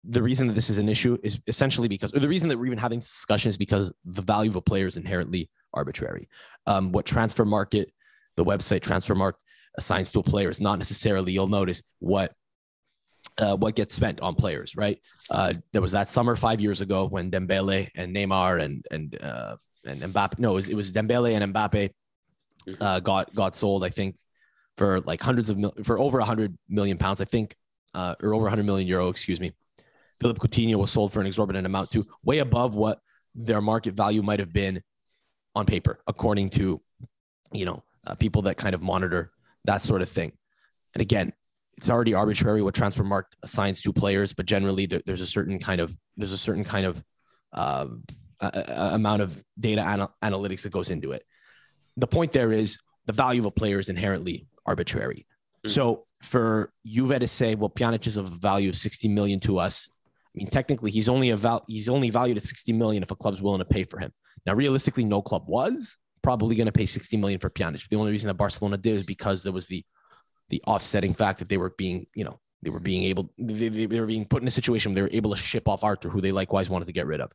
the 0.08 0.22
reason 0.22 0.46
that 0.46 0.54
this 0.54 0.70
is 0.70 0.78
an 0.78 0.88
issue 0.88 1.18
is 1.22 1.40
essentially 1.46 1.88
because, 1.88 2.14
or 2.14 2.20
the 2.20 2.28
reason 2.28 2.48
that 2.48 2.58
we're 2.58 2.66
even 2.66 2.78
having 2.78 2.98
this 2.98 3.10
discussion 3.10 3.48
is 3.48 3.56
because 3.56 3.92
the 4.04 4.22
value 4.22 4.50
of 4.50 4.56
a 4.56 4.60
player 4.60 4.86
is 4.86 4.96
inherently 4.96 5.50
arbitrary. 5.74 6.28
Um, 6.66 6.92
what 6.92 7.06
Transfermarkt, 7.06 7.86
the 8.36 8.44
website 8.44 8.80
Transfermarkt 8.80 9.40
assigns 9.78 10.10
to 10.12 10.20
a 10.20 10.22
player 10.22 10.48
is 10.48 10.60
not 10.60 10.78
necessarily, 10.78 11.32
you'll 11.32 11.48
notice 11.48 11.82
what 11.98 12.32
uh, 13.38 13.56
what 13.56 13.74
gets 13.74 13.92
spent 13.92 14.20
on 14.20 14.34
players, 14.34 14.74
right? 14.76 14.98
Uh, 15.30 15.52
there 15.72 15.82
was 15.82 15.92
that 15.92 16.08
summer 16.08 16.36
five 16.36 16.60
years 16.60 16.80
ago 16.80 17.06
when 17.06 17.30
Dembele 17.30 17.88
and 17.94 18.14
Neymar 18.14 18.62
and 18.62 18.84
and 18.90 19.22
uh, 19.22 19.56
and 19.84 20.00
Mbappe. 20.00 20.38
No, 20.38 20.52
it 20.52 20.54
was, 20.54 20.68
it 20.68 20.74
was 20.74 20.92
Dembele 20.92 21.38
and 21.38 21.52
Mbappe 21.52 21.90
uh, 22.80 23.00
got 23.00 23.34
got 23.34 23.54
sold. 23.54 23.84
I 23.84 23.90
think 23.90 24.16
for 24.78 25.00
like 25.00 25.20
hundreds 25.20 25.50
of 25.50 25.58
mil- 25.58 25.74
for 25.84 25.98
over 25.98 26.20
a 26.20 26.24
hundred 26.24 26.56
million 26.68 26.96
pounds. 26.96 27.20
I 27.20 27.24
think 27.24 27.56
uh, 27.96 28.14
or 28.22 28.34
over 28.34 28.44
100 28.44 28.64
million 28.64 28.86
euro. 28.86 29.08
Excuse 29.08 29.40
me. 29.40 29.52
Philippe 30.20 30.40
Coutinho 30.40 30.76
was 30.76 30.90
sold 30.90 31.12
for 31.12 31.20
an 31.20 31.26
exorbitant 31.26 31.66
amount 31.66 31.90
to 31.92 32.06
way 32.24 32.38
above 32.38 32.74
what 32.74 33.00
their 33.34 33.60
market 33.60 33.94
value 33.94 34.22
might 34.22 34.40
have 34.40 34.52
been 34.52 34.80
on 35.54 35.66
paper, 35.66 36.00
according 36.06 36.50
to, 36.50 36.80
you 37.52 37.64
know, 37.64 37.82
uh, 38.06 38.14
people 38.14 38.42
that 38.42 38.56
kind 38.56 38.74
of 38.74 38.82
monitor 38.82 39.32
that 39.64 39.82
sort 39.82 40.02
of 40.02 40.08
thing. 40.08 40.32
And 40.94 41.02
again, 41.02 41.32
it's 41.76 41.90
already 41.90 42.14
arbitrary 42.14 42.62
what 42.62 42.74
Transfermarkt 42.74 43.36
assigns 43.42 43.82
to 43.82 43.92
players, 43.92 44.32
but 44.32 44.46
generally 44.46 44.86
there, 44.86 45.02
there's 45.04 45.20
a 45.20 45.26
certain 45.26 45.58
kind 45.58 45.80
of 45.80 45.96
there's 46.16 46.32
a 46.32 46.38
certain 46.38 46.64
kind 46.64 46.86
of 46.86 47.04
uh, 47.52 47.86
amount 48.40 49.22
of 49.22 49.42
data 49.58 49.82
anal- 49.82 50.14
analytics 50.22 50.62
that 50.62 50.72
goes 50.72 50.90
into 50.90 51.12
it. 51.12 51.22
The 51.96 52.06
point 52.06 52.32
there 52.32 52.52
is 52.52 52.78
the 53.06 53.12
value 53.12 53.40
of 53.40 53.46
a 53.46 53.50
player 53.50 53.78
is 53.78 53.88
inherently 53.88 54.46
arbitrary. 54.64 55.26
Mm-hmm. 55.64 55.70
So 55.70 56.06
for 56.22 56.72
Juve 56.86 57.18
to 57.18 57.26
say, 57.26 57.54
well, 57.54 57.70
Pjanic 57.70 58.06
is 58.06 58.16
of 58.16 58.26
a 58.26 58.36
value 58.36 58.68
of 58.68 58.76
60 58.76 59.08
million 59.08 59.40
to 59.40 59.58
us, 59.58 59.88
mean, 60.36 60.48
technically, 60.48 60.90
he's 60.90 61.08
only 61.08 61.30
a 61.30 61.36
val- 61.36 61.64
he's 61.66 61.88
only 61.88 62.10
valued 62.10 62.36
at 62.36 62.42
60 62.42 62.72
million 62.72 63.02
if 63.02 63.10
a 63.10 63.16
club's 63.16 63.40
willing 63.40 63.58
to 63.58 63.64
pay 63.64 63.84
for 63.84 63.98
him. 63.98 64.12
Now, 64.44 64.54
realistically, 64.54 65.04
no 65.04 65.22
club 65.22 65.44
was 65.46 65.96
probably 66.22 66.56
going 66.56 66.66
to 66.66 66.72
pay 66.72 66.86
60 66.86 67.16
million 67.16 67.38
for 67.38 67.50
Pjanic. 67.50 67.88
The 67.88 67.96
only 67.96 68.10
reason 68.10 68.28
that 68.28 68.34
Barcelona 68.34 68.76
did 68.76 68.94
is 68.94 69.06
because 69.06 69.42
there 69.42 69.52
was 69.52 69.66
the 69.66 69.84
the 70.48 70.62
offsetting 70.66 71.14
fact 71.14 71.40
that 71.40 71.48
they 71.48 71.56
were 71.56 71.74
being, 71.76 72.06
you 72.14 72.24
know, 72.24 72.38
they 72.62 72.70
were 72.70 72.80
being 72.80 73.04
able 73.04 73.32
they, 73.38 73.68
they 73.68 74.00
were 74.00 74.06
being 74.06 74.24
put 74.24 74.42
in 74.42 74.48
a 74.48 74.50
situation 74.50 74.90
where 74.90 74.96
they 74.96 75.02
were 75.02 75.16
able 75.16 75.30
to 75.30 75.36
ship 75.36 75.68
off 75.68 75.84
Arthur, 75.84 76.08
who 76.08 76.20
they 76.20 76.32
likewise 76.32 76.68
wanted 76.68 76.86
to 76.86 76.92
get 76.92 77.06
rid 77.06 77.20
of, 77.20 77.32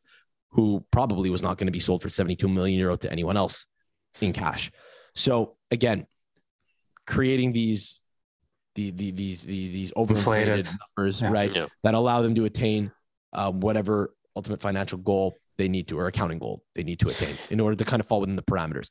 who 0.50 0.84
probably 0.90 1.30
was 1.30 1.42
not 1.42 1.58
going 1.58 1.66
to 1.66 1.72
be 1.72 1.80
sold 1.80 2.02
for 2.02 2.08
72 2.08 2.46
million 2.48 2.78
euro 2.78 2.96
to 2.96 3.10
anyone 3.10 3.36
else 3.36 3.66
in 4.20 4.32
cash. 4.32 4.70
So 5.14 5.56
again, 5.70 6.06
creating 7.06 7.52
these 7.52 8.00
the, 8.74 8.90
the 8.92 9.10
these 9.10 9.42
the, 9.42 9.68
these 9.68 9.92
overinflated 9.92 10.72
numbers, 10.96 11.20
yeah. 11.20 11.30
right? 11.30 11.54
Yeah. 11.54 11.66
That 11.82 11.94
allow 11.94 12.22
them 12.22 12.34
to 12.34 12.44
attain 12.44 12.92
uh, 13.32 13.50
whatever 13.52 14.14
ultimate 14.36 14.60
financial 14.60 14.98
goal 14.98 15.36
they 15.58 15.68
need 15.68 15.88
to, 15.88 15.98
or 15.98 16.06
accounting 16.06 16.38
goal 16.38 16.62
they 16.74 16.82
need 16.82 17.00
to 17.00 17.08
attain, 17.08 17.36
in 17.50 17.60
order 17.60 17.76
to 17.76 17.84
kind 17.84 18.00
of 18.00 18.06
fall 18.06 18.20
within 18.20 18.36
the 18.36 18.42
parameters. 18.42 18.88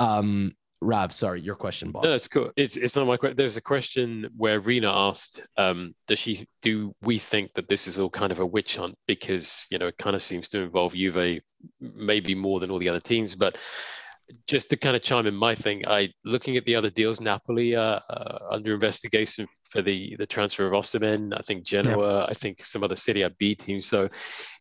Um, 0.00 0.52
Rav, 0.82 1.12
sorry, 1.12 1.40
your 1.40 1.54
question, 1.54 1.92
boss. 1.92 2.04
No, 2.04 2.10
that's 2.10 2.28
cool. 2.28 2.50
It's 2.56 2.76
it's 2.76 2.96
not 2.96 3.06
my 3.06 3.16
question. 3.16 3.36
There's 3.36 3.56
a 3.56 3.62
question 3.62 4.28
where 4.36 4.58
Rena 4.58 4.90
asked, 4.90 5.46
um, 5.56 5.94
does 6.08 6.18
she 6.18 6.46
do 6.60 6.94
we 7.02 7.18
think 7.18 7.52
that 7.54 7.68
this 7.68 7.86
is 7.86 7.98
all 7.98 8.10
kind 8.10 8.32
of 8.32 8.40
a 8.40 8.46
witch 8.46 8.76
hunt 8.76 8.96
because 9.06 9.66
you 9.70 9.78
know 9.78 9.86
it 9.86 9.98
kind 9.98 10.16
of 10.16 10.22
seems 10.22 10.48
to 10.50 10.58
involve 10.60 10.94
Juve 10.94 11.40
maybe 11.80 12.34
more 12.34 12.58
than 12.58 12.70
all 12.70 12.78
the 12.78 12.88
other 12.88 13.00
teams, 13.00 13.34
but 13.36 13.58
just 14.46 14.70
to 14.70 14.76
kind 14.76 14.96
of 14.96 15.02
chime 15.02 15.26
in 15.26 15.34
my 15.34 15.54
thing, 15.54 15.86
I 15.86 16.12
looking 16.24 16.56
at 16.56 16.64
the 16.64 16.74
other 16.74 16.90
deals, 16.90 17.20
Napoli 17.20 17.76
uh, 17.76 18.00
uh, 18.08 18.38
under 18.50 18.74
investigation 18.74 19.46
for 19.70 19.82
the 19.82 20.16
the 20.18 20.26
transfer 20.26 20.66
of 20.66 20.72
Osimhen. 20.72 21.32
I 21.36 21.40
think 21.42 21.64
Genoa. 21.64 22.20
Yeah. 22.20 22.26
I 22.28 22.34
think 22.34 22.64
some 22.64 22.84
other 22.84 22.96
Serie 22.96 23.28
B 23.38 23.54
teams. 23.54 23.86
So 23.86 24.08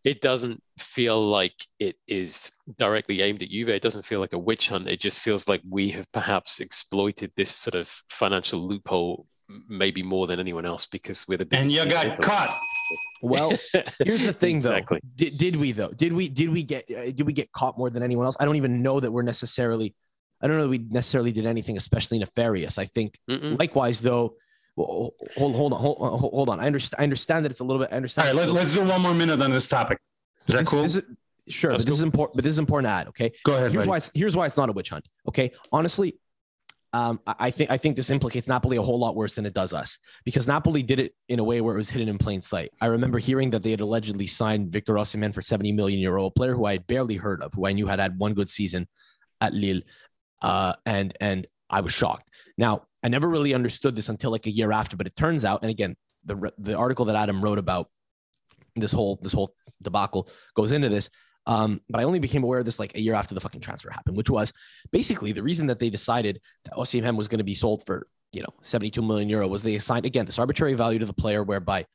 it 0.03 0.21
doesn't 0.21 0.61
feel 0.79 1.21
like 1.21 1.55
it 1.79 1.95
is 2.07 2.51
directly 2.77 3.21
aimed 3.21 3.43
at 3.43 3.49
Juve. 3.49 3.69
It 3.69 3.83
doesn't 3.83 4.05
feel 4.05 4.19
like 4.19 4.33
a 4.33 4.39
witch 4.39 4.69
hunt. 4.69 4.87
It 4.87 4.99
just 4.99 5.19
feels 5.19 5.47
like 5.47 5.61
we 5.69 5.89
have 5.89 6.11
perhaps 6.11 6.59
exploited 6.59 7.31
this 7.35 7.51
sort 7.51 7.75
of 7.75 7.91
financial 8.09 8.67
loophole 8.67 9.27
maybe 9.67 10.01
more 10.01 10.27
than 10.27 10.39
anyone 10.39 10.65
else 10.65 10.85
because 10.85 11.27
we're 11.27 11.37
the 11.37 11.47
and 11.51 11.71
you 11.71 11.85
got 11.85 12.17
caught. 12.21 12.49
Well, 13.21 13.53
here's 14.03 14.23
the 14.23 14.33
thing, 14.33 14.55
exactly. 14.57 14.99
though. 15.03 15.09
Did, 15.15 15.37
did 15.37 15.55
we 15.55 15.71
though? 15.71 15.89
Did 15.89 16.13
we 16.13 16.29
did 16.29 16.49
we 16.49 16.63
get 16.63 16.85
uh, 16.89 17.05
did 17.11 17.21
we 17.21 17.33
get 17.33 17.51
caught 17.51 17.77
more 17.77 17.89
than 17.89 18.03
anyone 18.03 18.25
else? 18.25 18.35
I 18.39 18.45
don't 18.45 18.55
even 18.55 18.81
know 18.81 18.99
that 18.99 19.11
we're 19.11 19.21
necessarily. 19.21 19.95
I 20.41 20.47
don't 20.47 20.57
know 20.57 20.63
that 20.63 20.69
we 20.69 20.79
necessarily 20.79 21.31
did 21.31 21.45
anything 21.45 21.77
especially 21.77 22.17
nefarious. 22.17 22.79
I 22.79 22.85
think 22.85 23.17
Mm-mm. 23.29 23.59
likewise 23.59 23.99
though. 23.99 24.35
hold, 24.75 25.13
hold 25.37 25.73
on, 25.73 25.79
hold, 25.79 26.19
hold 26.19 26.49
on. 26.49 26.59
I 26.59 26.65
understand. 26.65 26.99
I 26.99 27.03
understand 27.03 27.45
that 27.45 27.51
it's 27.51 27.59
a 27.59 27.63
little 27.63 27.81
bit. 27.81 27.89
I 27.91 27.95
understand. 27.95 28.27
All 28.29 28.33
right, 28.33 28.41
let's, 28.41 28.51
let's 28.51 28.73
do 28.73 28.83
one 28.83 29.01
more 29.01 29.13
minute 29.13 29.39
on 29.41 29.51
this 29.51 29.69
topic. 29.69 29.99
Is 30.47 30.55
that 30.55 30.65
cool? 30.65 30.83
Is 30.83 30.95
it, 30.95 31.05
sure, 31.47 31.71
That's 31.71 31.83
but 31.83 31.87
cool. 31.87 31.91
this 31.91 31.99
is 31.99 32.03
important. 32.03 32.35
But 32.37 32.43
this 32.43 32.53
is 32.53 32.59
important 32.59 32.87
to 32.87 32.91
add. 32.91 33.07
Okay. 33.09 33.31
Go 33.43 33.53
ahead. 33.53 33.71
Here's 33.71 33.85
buddy. 33.85 33.89
why. 33.89 33.99
Here's 34.15 34.35
why 34.35 34.45
it's 34.47 34.57
not 34.57 34.69
a 34.69 34.73
witch 34.73 34.89
hunt. 34.89 35.07
Okay. 35.27 35.51
Honestly, 35.71 36.17
um, 36.93 37.21
I 37.25 37.51
think 37.51 37.71
I 37.71 37.77
think 37.77 37.95
this 37.95 38.09
implicates 38.09 38.47
Napoli 38.47 38.75
a 38.75 38.81
whole 38.81 38.99
lot 38.99 39.15
worse 39.15 39.35
than 39.35 39.45
it 39.45 39.53
does 39.53 39.71
us 39.71 39.97
because 40.25 40.45
Napoli 40.45 40.83
did 40.83 40.99
it 40.99 41.15
in 41.29 41.39
a 41.39 41.43
way 41.43 41.61
where 41.61 41.73
it 41.73 41.77
was 41.77 41.89
hidden 41.89 42.09
in 42.09 42.17
plain 42.17 42.41
sight. 42.41 42.69
I 42.81 42.87
remember 42.87 43.17
hearing 43.17 43.49
that 43.51 43.63
they 43.63 43.71
had 43.71 43.79
allegedly 43.79 44.27
signed 44.27 44.69
Victor 44.69 44.95
Osimhen 44.95 45.33
for 45.33 45.41
70 45.41 45.71
million 45.71 45.99
euro, 45.99 46.25
a 46.25 46.31
player 46.31 46.53
who 46.53 46.65
I 46.65 46.73
had 46.73 46.87
barely 46.87 47.15
heard 47.15 47.41
of, 47.43 47.53
who 47.53 47.65
I 47.65 47.71
knew 47.71 47.87
had 47.87 47.99
had 47.99 48.19
one 48.19 48.33
good 48.33 48.49
season 48.49 48.87
at 49.39 49.53
Lille, 49.53 49.81
uh, 50.41 50.73
and 50.85 51.15
and 51.21 51.47
I 51.69 51.79
was 51.79 51.93
shocked. 51.93 52.27
Now 52.57 52.87
I 53.03 53.07
never 53.07 53.29
really 53.29 53.53
understood 53.53 53.95
this 53.95 54.09
until 54.09 54.31
like 54.31 54.45
a 54.47 54.51
year 54.51 54.73
after, 54.73 54.97
but 54.97 55.07
it 55.07 55.15
turns 55.15 55.45
out, 55.45 55.61
and 55.61 55.71
again, 55.71 55.95
the 56.25 56.51
the 56.57 56.75
article 56.75 57.05
that 57.05 57.15
Adam 57.15 57.41
wrote 57.41 57.57
about 57.57 57.89
this 58.75 58.91
whole 58.91 59.17
this 59.21 59.31
whole 59.31 59.55
debacle 59.81 60.27
goes 60.55 60.73
into 60.73 60.89
this. 60.89 61.09
Um, 61.47 61.81
but 61.89 62.01
I 62.01 62.03
only 62.03 62.19
became 62.19 62.43
aware 62.43 62.59
of 62.59 62.65
this 62.65 62.79
like 62.79 62.95
a 62.95 63.01
year 63.01 63.15
after 63.15 63.33
the 63.33 63.41
fucking 63.41 63.61
transfer 63.61 63.89
happened, 63.89 64.15
which 64.15 64.29
was 64.29 64.53
basically 64.91 65.31
the 65.31 65.43
reason 65.43 65.67
that 65.67 65.79
they 65.79 65.89
decided 65.89 66.39
that 66.65 66.75
Osimhen 66.75 67.17
was 67.17 67.27
going 67.27 67.39
to 67.39 67.43
be 67.43 67.55
sold 67.55 67.83
for 67.85 68.07
you 68.31 68.41
know 68.41 68.49
72 68.61 69.01
million 69.01 69.27
euro 69.27 69.47
was 69.47 69.61
they 69.61 69.75
assigned 69.75 70.05
again 70.05 70.25
this 70.25 70.39
arbitrary 70.39 70.73
value 70.73 70.99
to 70.99 71.05
the 71.05 71.13
player 71.13 71.43
whereby 71.43 71.85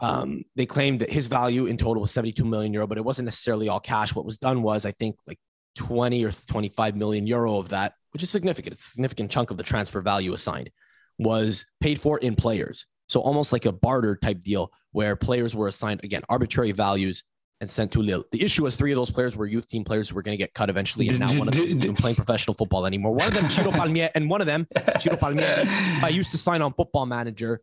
um, 0.00 0.42
they 0.56 0.66
claimed 0.66 1.00
that 1.00 1.10
his 1.10 1.26
value 1.26 1.66
in 1.66 1.76
total 1.76 2.00
was 2.00 2.10
72 2.10 2.44
million 2.44 2.72
euro, 2.72 2.86
but 2.86 2.98
it 2.98 3.04
wasn't 3.04 3.26
necessarily 3.26 3.68
all 3.68 3.80
cash. 3.80 4.14
What 4.14 4.24
was 4.24 4.38
done 4.38 4.62
was, 4.62 4.86
I 4.86 4.92
think, 4.92 5.16
like 5.26 5.38
20 5.76 6.24
or 6.24 6.30
25 6.30 6.96
million 6.96 7.26
euro 7.26 7.58
of 7.58 7.68
that, 7.68 7.94
which 8.12 8.22
is 8.22 8.30
significant. 8.30 8.74
It's 8.74 8.86
a 8.86 8.90
significant 8.90 9.30
chunk 9.30 9.50
of 9.50 9.56
the 9.56 9.62
transfer 9.62 10.00
value 10.00 10.32
assigned, 10.32 10.70
was 11.18 11.66
paid 11.80 12.00
for 12.00 12.18
in 12.18 12.34
players. 12.34 12.86
So 13.08 13.20
almost 13.20 13.52
like 13.52 13.66
a 13.66 13.72
barter 13.72 14.16
type 14.16 14.40
deal 14.40 14.72
where 14.92 15.16
players 15.16 15.54
were 15.54 15.68
assigned, 15.68 16.02
again, 16.04 16.22
arbitrary 16.28 16.72
values 16.72 17.24
and 17.60 17.68
sent 17.68 17.92
to 17.92 18.00
Lille. 18.00 18.24
The 18.32 18.42
issue 18.42 18.62
was 18.62 18.74
three 18.74 18.90
of 18.92 18.96
those 18.96 19.10
players 19.10 19.36
were 19.36 19.46
youth 19.46 19.68
team 19.68 19.84
players 19.84 20.08
who 20.08 20.14
were 20.14 20.22
going 20.22 20.36
to 20.36 20.42
get 20.42 20.54
cut 20.54 20.70
eventually, 20.70 21.08
and 21.08 21.18
now 21.18 21.32
one 21.32 21.48
of 21.48 21.54
them 21.54 21.64
isn't 21.64 21.84
even 21.84 21.96
playing 21.96 22.16
professional 22.16 22.54
football 22.54 22.86
anymore. 22.86 23.12
One 23.12 23.28
of 23.28 23.34
them, 23.34 23.48
Ciro 23.50 23.70
Palmieri, 23.72 24.10
and 24.14 24.30
one 24.30 24.40
of 24.40 24.46
them, 24.46 24.66
Ciro 24.98 25.16
Palmieri, 25.16 25.64
I 26.02 26.08
used 26.10 26.30
to 26.32 26.38
sign 26.38 26.62
on 26.62 26.72
Football 26.72 27.06
Manager 27.06 27.60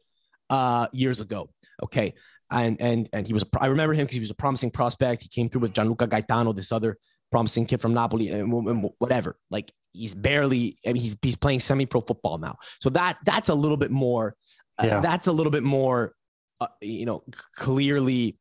uh, 0.50 0.88
years 0.94 1.20
ago. 1.20 1.50
Okay, 1.84 2.14
and 2.52 2.80
and 2.80 3.10
and 3.14 3.26
he 3.26 3.34
was. 3.34 3.44
I 3.60 3.68
remember 3.68 3.94
him 3.94 4.06
because 4.06 4.16
he 4.16 4.20
was 4.20 4.30
a 4.30 4.36
promising 4.36 4.72
prospect. 4.72 5.24
He 5.24 5.30
came 5.30 5.50
through 5.50 5.62
with 5.62 5.74
Gianluca 5.74 6.08
Gaetano, 6.08 6.54
this 6.54 6.72
other 6.72 6.98
promising 7.32 7.66
kid 7.66 7.82
from 7.82 7.94
Napoli, 7.94 8.30
and, 8.30 8.52
and 8.52 8.90
whatever. 9.00 9.38
Like 9.50 9.72
he's 9.94 10.14
barely. 10.14 10.78
I 10.86 10.94
mean, 10.94 11.02
he's 11.02 11.18
he's 11.22 11.36
playing 11.36 11.60
semi-pro 11.60 12.02
football 12.02 12.38
now. 12.38 12.58
So 12.82 12.90
that 12.92 13.18
that's 13.26 13.50
a 13.50 13.56
little 13.56 13.78
bit 13.78 13.92
more. 13.92 14.36
Uh, 14.80 14.86
yeah. 14.86 14.98
Uh, 14.98 15.02
that's 15.02 15.28
a 15.28 15.32
little 15.32 15.52
bit 15.52 15.64
more. 15.64 16.14
Uh, 16.60 16.68
you 16.82 17.06
know, 17.06 17.24
clearly 17.56 18.40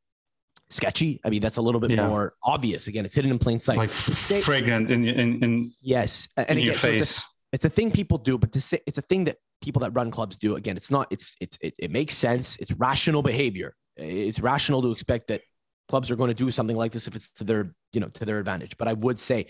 sketchy. 0.71 1.21
I 1.25 1.31
mean, 1.31 1.41
that's 1.41 1.57
a 1.57 1.63
little 1.63 1.81
bit 1.81 1.91
yeah. 1.91 2.09
more 2.09 2.35
obvious. 2.43 2.87
Again, 2.87 3.05
it's 3.05 3.15
hidden 3.15 3.31
in 3.31 3.39
plain 3.39 3.59
sight. 3.59 3.77
Like 3.77 3.91
fragrant 3.91 4.91
in 4.91 5.07
in, 5.07 5.43
in 5.43 5.73
yes, 5.83 6.29
and 6.37 6.49
in 6.49 6.59
again, 6.59 6.65
your 6.65 6.75
face. 6.75 6.97
So 6.97 7.03
it's, 7.03 7.19
a, 7.19 7.23
it's, 7.53 7.65
a, 7.67 7.71
thing 7.71 7.91
people 7.91 8.19
do, 8.19 8.39
but 8.39 8.53
this 8.53 8.73
it's 8.73 8.99
a 8.99 9.03
thing 9.03 9.25
that 9.25 9.37
people 9.61 9.81
that 9.81 9.91
run 9.91 10.11
clubs 10.11 10.37
do. 10.37 10.57
Again, 10.57 10.77
it's 10.77 10.91
not. 10.91 11.07
It's 11.11 11.37
it's 11.41 11.59
it, 11.61 11.75
it 11.79 11.91
makes 11.91 12.15
sense. 12.15 12.57
It's 12.61 12.73
rational 12.73 13.23
behavior. 13.23 13.75
It's 13.97 14.41
rational 14.41 14.83
to 14.83 14.91
expect 14.91 15.29
that 15.29 15.43
clubs 15.89 16.11
are 16.11 16.17
going 16.17 16.29
to 16.29 16.35
do 16.35 16.51
something 16.51 16.77
like 16.77 16.93
this 16.93 17.07
if 17.07 17.15
it's 17.15 17.31
to 17.33 17.45
their 17.45 17.75
you 17.93 18.01
know 18.01 18.09
to 18.09 18.25
their 18.25 18.39
advantage. 18.39 18.77
But 18.77 18.89
I 18.89 18.95
would 18.95 19.19
say. 19.19 19.47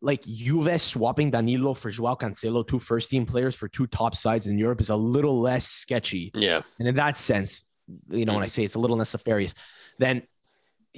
Like 0.00 0.22
Juve 0.22 0.80
swapping 0.80 1.32
Danilo 1.32 1.74
for 1.74 1.90
Joao 1.90 2.14
Cancelo, 2.14 2.64
two 2.64 2.78
first 2.78 3.10
team 3.10 3.26
players 3.26 3.56
for 3.56 3.66
two 3.66 3.88
top 3.88 4.14
sides 4.14 4.46
in 4.46 4.56
Europe, 4.56 4.80
is 4.80 4.90
a 4.90 4.94
little 4.94 5.40
less 5.40 5.66
sketchy. 5.66 6.30
Yeah. 6.36 6.62
And 6.78 6.86
in 6.86 6.94
that 6.94 7.16
sense, 7.16 7.64
you 8.08 8.24
know, 8.24 8.34
when 8.34 8.44
I 8.44 8.46
say 8.46 8.62
it's 8.62 8.76
a 8.76 8.78
little 8.78 8.96
less 8.96 9.12
nefarious, 9.12 9.54
then 9.98 10.22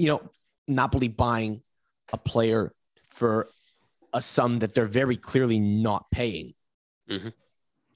you 0.00 0.06
know, 0.06 0.20
Napoli 0.66 1.08
buying 1.08 1.62
a 2.12 2.18
player 2.18 2.72
for 3.10 3.50
a 4.12 4.20
sum 4.20 4.60
that 4.60 4.74
they're 4.74 4.86
very 4.86 5.16
clearly 5.16 5.60
not 5.60 6.10
paying. 6.10 6.54
Mm-hmm. 7.10 7.28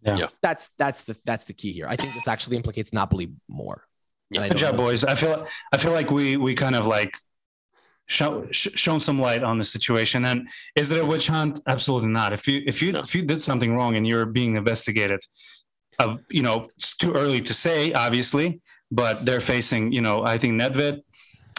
Yeah. 0.02 0.26
That's 0.42 0.68
that's 0.76 1.02
the 1.02 1.16
that's 1.24 1.44
the 1.44 1.54
key 1.54 1.72
here. 1.72 1.86
I 1.88 1.96
think 1.96 2.12
this 2.12 2.28
actually 2.28 2.56
implicates 2.56 2.92
Napoli 2.92 3.32
more. 3.48 3.86
Yeah. 4.30 4.48
Good 4.48 4.58
job, 4.58 4.76
boys. 4.76 5.02
I 5.02 5.14
feel 5.14 5.46
I 5.72 5.78
feel 5.78 5.92
like 5.92 6.10
we 6.10 6.36
we 6.36 6.54
kind 6.54 6.74
of 6.74 6.86
like 6.86 7.14
show, 8.06 8.46
sh- 8.50 8.68
shown 8.74 9.00
some 9.00 9.18
light 9.18 9.42
on 9.42 9.56
the 9.56 9.64
situation. 9.64 10.26
And 10.26 10.46
is 10.76 10.92
it 10.92 11.00
a 11.00 11.06
witch 11.06 11.28
hunt? 11.28 11.60
Absolutely 11.66 12.10
not. 12.10 12.34
If 12.34 12.46
you 12.46 12.62
if 12.66 12.82
you 12.82 12.92
no. 12.92 13.00
if 13.00 13.14
you 13.14 13.22
did 13.22 13.40
something 13.40 13.74
wrong 13.74 13.96
and 13.96 14.06
you're 14.06 14.26
being 14.26 14.56
investigated, 14.56 15.20
uh, 15.98 16.16
you 16.30 16.42
know 16.42 16.68
it's 16.76 16.94
too 16.96 17.14
early 17.14 17.40
to 17.40 17.54
say, 17.54 17.94
obviously. 17.94 18.60
But 18.90 19.24
they're 19.24 19.40
facing, 19.40 19.92
you 19.92 20.02
know, 20.02 20.24
I 20.24 20.36
think 20.38 20.60
Nedved 20.60 21.00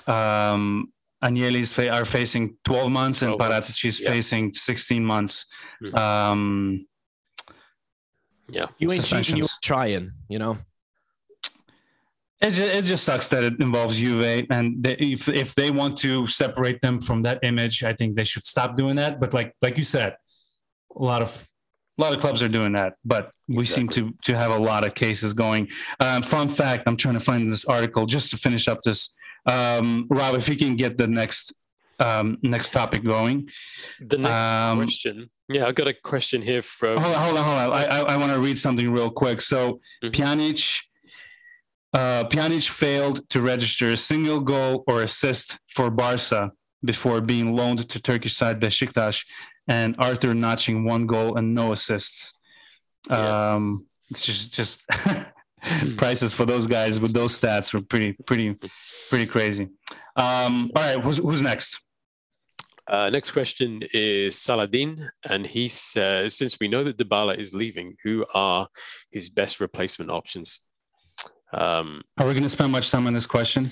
um, 0.08 0.92
Agnelli's 1.24 1.78
are 1.80 2.06
facing 2.06 2.58
12 2.66 2.92
months 2.92 3.22
and 3.22 3.34
Paratici's 3.40 4.00
yeah. 4.00 4.12
facing 4.12 4.54
16 4.54 5.04
months. 5.04 5.46
Mm-hmm. 5.82 5.96
Um, 5.96 6.86
yeah. 8.50 8.68
You 8.78 8.92
ain't 8.92 9.06
cheating, 9.06 9.38
you 9.38 9.46
trying, 9.62 10.12
you 10.30 10.40
know? 10.40 10.58
It 12.42 12.52
just, 12.52 12.60
it 12.60 12.84
just 12.84 13.04
sucks 13.06 13.30
that 13.30 13.44
it 13.44 13.60
involves 13.60 13.98
Juve, 13.98 14.46
and 14.52 14.84
they, 14.84 14.96
if 14.96 15.30
if 15.30 15.56
they 15.56 15.72
want 15.72 15.98
to 16.00 16.28
separate 16.28 16.82
them 16.82 17.00
from 17.00 17.22
that 17.22 17.40
image, 17.44 17.82
I 17.84 17.94
think 17.94 18.16
they 18.16 18.26
should 18.26 18.46
stop 18.46 18.76
doing 18.76 18.98
that. 18.98 19.22
But 19.22 19.34
like 19.34 19.56
like 19.62 19.78
you 19.78 19.86
said, 19.86 20.18
a 20.96 21.02
lot 21.02 21.22
of 21.22 21.48
a 21.98 22.02
lot 22.02 22.14
of 22.14 22.20
clubs 22.20 22.42
are 22.42 22.50
doing 22.50 22.74
that, 22.74 22.96
but 23.06 23.32
we 23.48 23.60
exactly. 23.60 23.82
seem 23.82 24.12
to 24.12 24.18
to 24.26 24.38
have 24.38 24.52
a 24.52 24.58
lot 24.58 24.86
of 24.86 24.94
cases 24.96 25.34
going. 25.34 25.70
Um, 26.02 26.22
fun 26.22 26.50
fact: 26.50 26.84
I'm 26.88 26.98
trying 26.98 27.14
to 27.14 27.22
find 27.22 27.50
this 27.50 27.66
article 27.66 28.06
just 28.06 28.30
to 28.32 28.38
finish 28.38 28.68
up 28.68 28.84
this 28.84 29.16
um, 29.46 30.08
Rob, 30.10 30.36
if 30.36 30.50
you 30.50 30.56
can 30.56 30.76
get 30.76 30.98
the 30.98 31.08
next 31.08 31.54
um, 32.00 32.38
next 32.42 32.72
topic 32.72 33.04
going. 33.04 33.50
The 34.02 34.18
next 34.18 34.52
um, 34.52 34.78
question. 34.78 35.30
Yeah, 35.48 35.68
I've 35.68 35.76
got 35.76 35.88
a 35.88 35.94
question 35.94 36.42
here 36.42 36.62
from. 36.62 36.98
Hold 36.98 37.16
on, 37.16 37.24
hold 37.24 37.38
on, 37.38 37.44
hold 37.44 37.74
on. 37.74 37.74
I, 37.74 37.86
I, 37.86 38.00
I 38.14 38.18
want 38.18 38.34
to 38.34 38.40
read 38.40 38.58
something 38.58 38.92
real 38.92 39.10
quick. 39.10 39.42
So, 39.42 39.80
mm-hmm. 40.04 40.08
Pjanic, 40.10 40.80
uh, 41.94 42.24
Pjanic 42.26 42.68
failed 42.68 43.28
to 43.30 43.42
register 43.42 43.88
a 43.88 43.98
single 43.98 44.40
goal 44.40 44.84
or 44.88 45.04
assist 45.04 45.58
for 45.70 45.90
Barca 45.90 46.52
before 46.84 47.22
being 47.22 47.56
loaned 47.56 47.88
to 47.90 48.00
Turkish 48.00 48.36
side 48.36 48.60
Besiktas, 48.60 49.24
and 49.68 49.96
Arthur 50.00 50.34
notching 50.34 50.86
one 50.86 51.06
goal 51.08 51.38
and 51.38 51.54
no 51.54 51.72
assists. 51.72 52.34
Yeah. 53.10 53.54
Um, 53.54 53.88
it's 54.10 54.22
just 54.22 54.54
just 54.54 54.86
prices 55.98 56.34
for 56.34 56.46
those 56.46 56.68
guys 56.68 57.00
with 57.00 57.14
those 57.14 57.40
stats 57.40 57.74
were 57.74 57.82
pretty, 57.82 58.14
pretty, 58.26 58.58
pretty 59.10 59.26
crazy. 59.26 59.70
Um, 60.16 60.72
all 60.76 60.84
right, 60.84 61.00
who's, 61.00 61.18
who's 61.18 61.42
next? 61.42 61.80
Uh, 62.88 63.10
next 63.10 63.32
question 63.32 63.82
is 63.94 64.36
Saladin, 64.36 65.10
and 65.28 65.46
he 65.46 65.68
says, 65.68 66.38
since 66.38 66.60
we 66.60 66.68
know 66.68 66.84
that 66.84 66.98
Dybala 66.98 67.38
is 67.38 67.54
leaving, 67.54 67.96
who 68.04 68.26
are 68.34 68.68
his 69.12 69.30
best 69.30 69.60
replacement 69.60 70.12
options? 70.12 70.68
Um, 71.54 72.04
are 72.20 72.28
we 72.28 72.34
going 72.34 72.44
to 72.44 72.50
spend 72.50 72.72
much 72.72 72.92
time 72.92 73.08
on 73.08 73.14
this 73.14 73.26
question? 73.26 73.72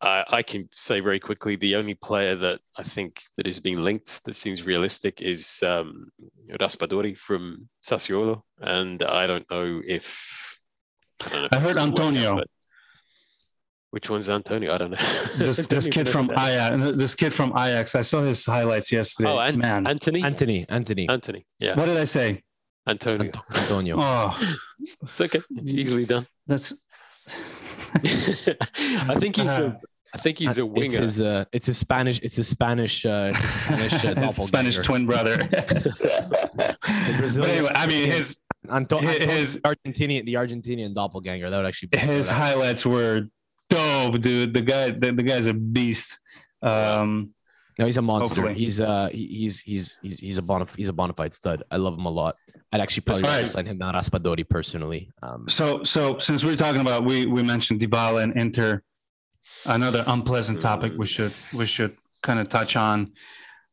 I, 0.00 0.24
I, 0.28 0.42
can 0.42 0.68
say 0.72 1.00
very 1.00 1.20
quickly 1.20 1.56
the 1.56 1.76
only 1.76 1.94
player 1.94 2.34
that 2.36 2.60
I 2.78 2.82
think 2.82 3.20
that 3.36 3.46
is 3.46 3.60
being 3.60 3.80
linked 3.80 4.24
that 4.24 4.34
seems 4.34 4.64
realistic 4.64 5.20
is 5.20 5.62
um, 5.62 6.08
Raspadori 6.52 7.18
from 7.18 7.68
Sassuolo, 7.84 8.42
and 8.60 9.02
I 9.02 9.26
don't 9.26 9.50
know 9.50 9.82
if 9.86 10.49
I, 11.22 11.48
I 11.52 11.58
heard 11.58 11.76
Antonio. 11.76 12.42
which 13.90 14.08
one's 14.08 14.28
Antonio? 14.28 14.72
I 14.72 14.78
don't 14.78 14.90
know. 14.90 14.96
this 15.36 15.66
this 15.66 15.88
kid 15.88 16.08
from 16.08 16.30
Ajax. 16.30 16.96
This 16.96 17.14
kid 17.14 17.32
from 17.32 17.50
Ajax. 17.52 17.94
I 17.94 18.02
saw 18.02 18.22
his 18.22 18.44
highlights 18.44 18.92
yesterday. 18.92 19.30
Oh, 19.30 19.38
An- 19.38 19.58
man, 19.58 19.86
Anthony. 19.86 20.22
Anthony. 20.22 20.66
Anthony. 20.68 21.08
Anthony. 21.08 21.46
Yeah. 21.58 21.76
What 21.76 21.86
did 21.86 21.96
I 21.96 22.04
say? 22.04 22.42
Antonio. 22.86 23.32
Antonio. 23.54 23.98
Oh, 24.00 24.56
it's 25.02 25.20
okay. 25.20 25.40
Easily 25.64 26.06
done. 26.06 26.26
That's. 26.46 26.72
I 27.94 29.16
think 29.18 29.36
he's 29.36 29.50
a. 29.50 29.78
I 30.12 30.18
think 30.18 30.38
he's 30.38 30.58
a 30.58 30.66
winger. 30.66 31.02
It's 31.02 31.14
his, 31.14 31.20
uh, 31.20 31.44
it's 31.52 31.68
a 31.68 31.74
Spanish. 31.74 32.18
It's 32.20 32.36
a 32.38 32.42
Spanish. 32.42 33.06
Uh, 33.06 33.32
Spanish, 33.32 34.04
uh, 34.04 34.28
Spanish 34.28 34.76
twin 34.78 35.06
brother. 35.06 35.36
but 35.38 37.48
anyway, 37.48 37.70
I 37.76 37.86
mean, 37.86 38.10
his 38.10 38.38
Anto- 38.68 38.98
his 38.98 39.58
Argentinian, 39.58 40.24
the 40.24 40.34
Argentinian 40.34 40.94
doppelganger. 40.94 41.48
That 41.48 41.56
would 41.58 41.66
actually 41.66 41.88
be 41.88 41.98
his 41.98 42.28
highlights 42.28 42.84
were 42.84 43.28
dope, 43.70 44.20
dude. 44.20 44.52
The 44.52 44.60
guy, 44.60 44.90
the, 44.90 45.12
the 45.12 45.22
guy's 45.22 45.46
a 45.46 45.54
beast. 45.54 46.18
Um, 46.62 47.30
no, 47.78 47.86
he's 47.86 47.96
a 47.96 48.02
monster. 48.02 48.42
Hopefully. 48.42 48.58
He's 48.58 48.78
uh, 48.78 49.08
he's 49.10 49.60
he's 49.60 49.98
he's 50.02 50.20
he's 50.20 50.36
a 50.36 50.42
bona 50.42 50.66
he's 50.76 50.88
a 50.88 50.92
bona 50.92 51.14
fide 51.14 51.32
stud. 51.32 51.62
I 51.70 51.78
love 51.78 51.96
him 51.96 52.04
a 52.04 52.10
lot. 52.10 52.36
I'd 52.72 52.80
actually 52.80 53.02
probably 53.02 53.22
right. 53.22 53.48
sign 53.48 53.64
him, 53.64 53.78
not 53.78 53.94
Raspadori 53.94 54.46
personally. 54.46 55.10
Um, 55.22 55.48
so 55.48 55.82
so 55.84 56.18
since 56.18 56.44
we're 56.44 56.56
talking 56.56 56.82
about 56.82 57.04
we 57.04 57.24
we 57.24 57.42
mentioned 57.42 57.80
Dybala 57.80 58.22
and 58.22 58.36
Inter, 58.36 58.82
another 59.64 60.04
unpleasant 60.06 60.60
topic 60.60 60.92
we 60.98 61.06
should 61.06 61.32
we 61.54 61.64
should 61.64 61.94
kind 62.22 62.38
of 62.38 62.50
touch 62.50 62.76
on. 62.76 63.12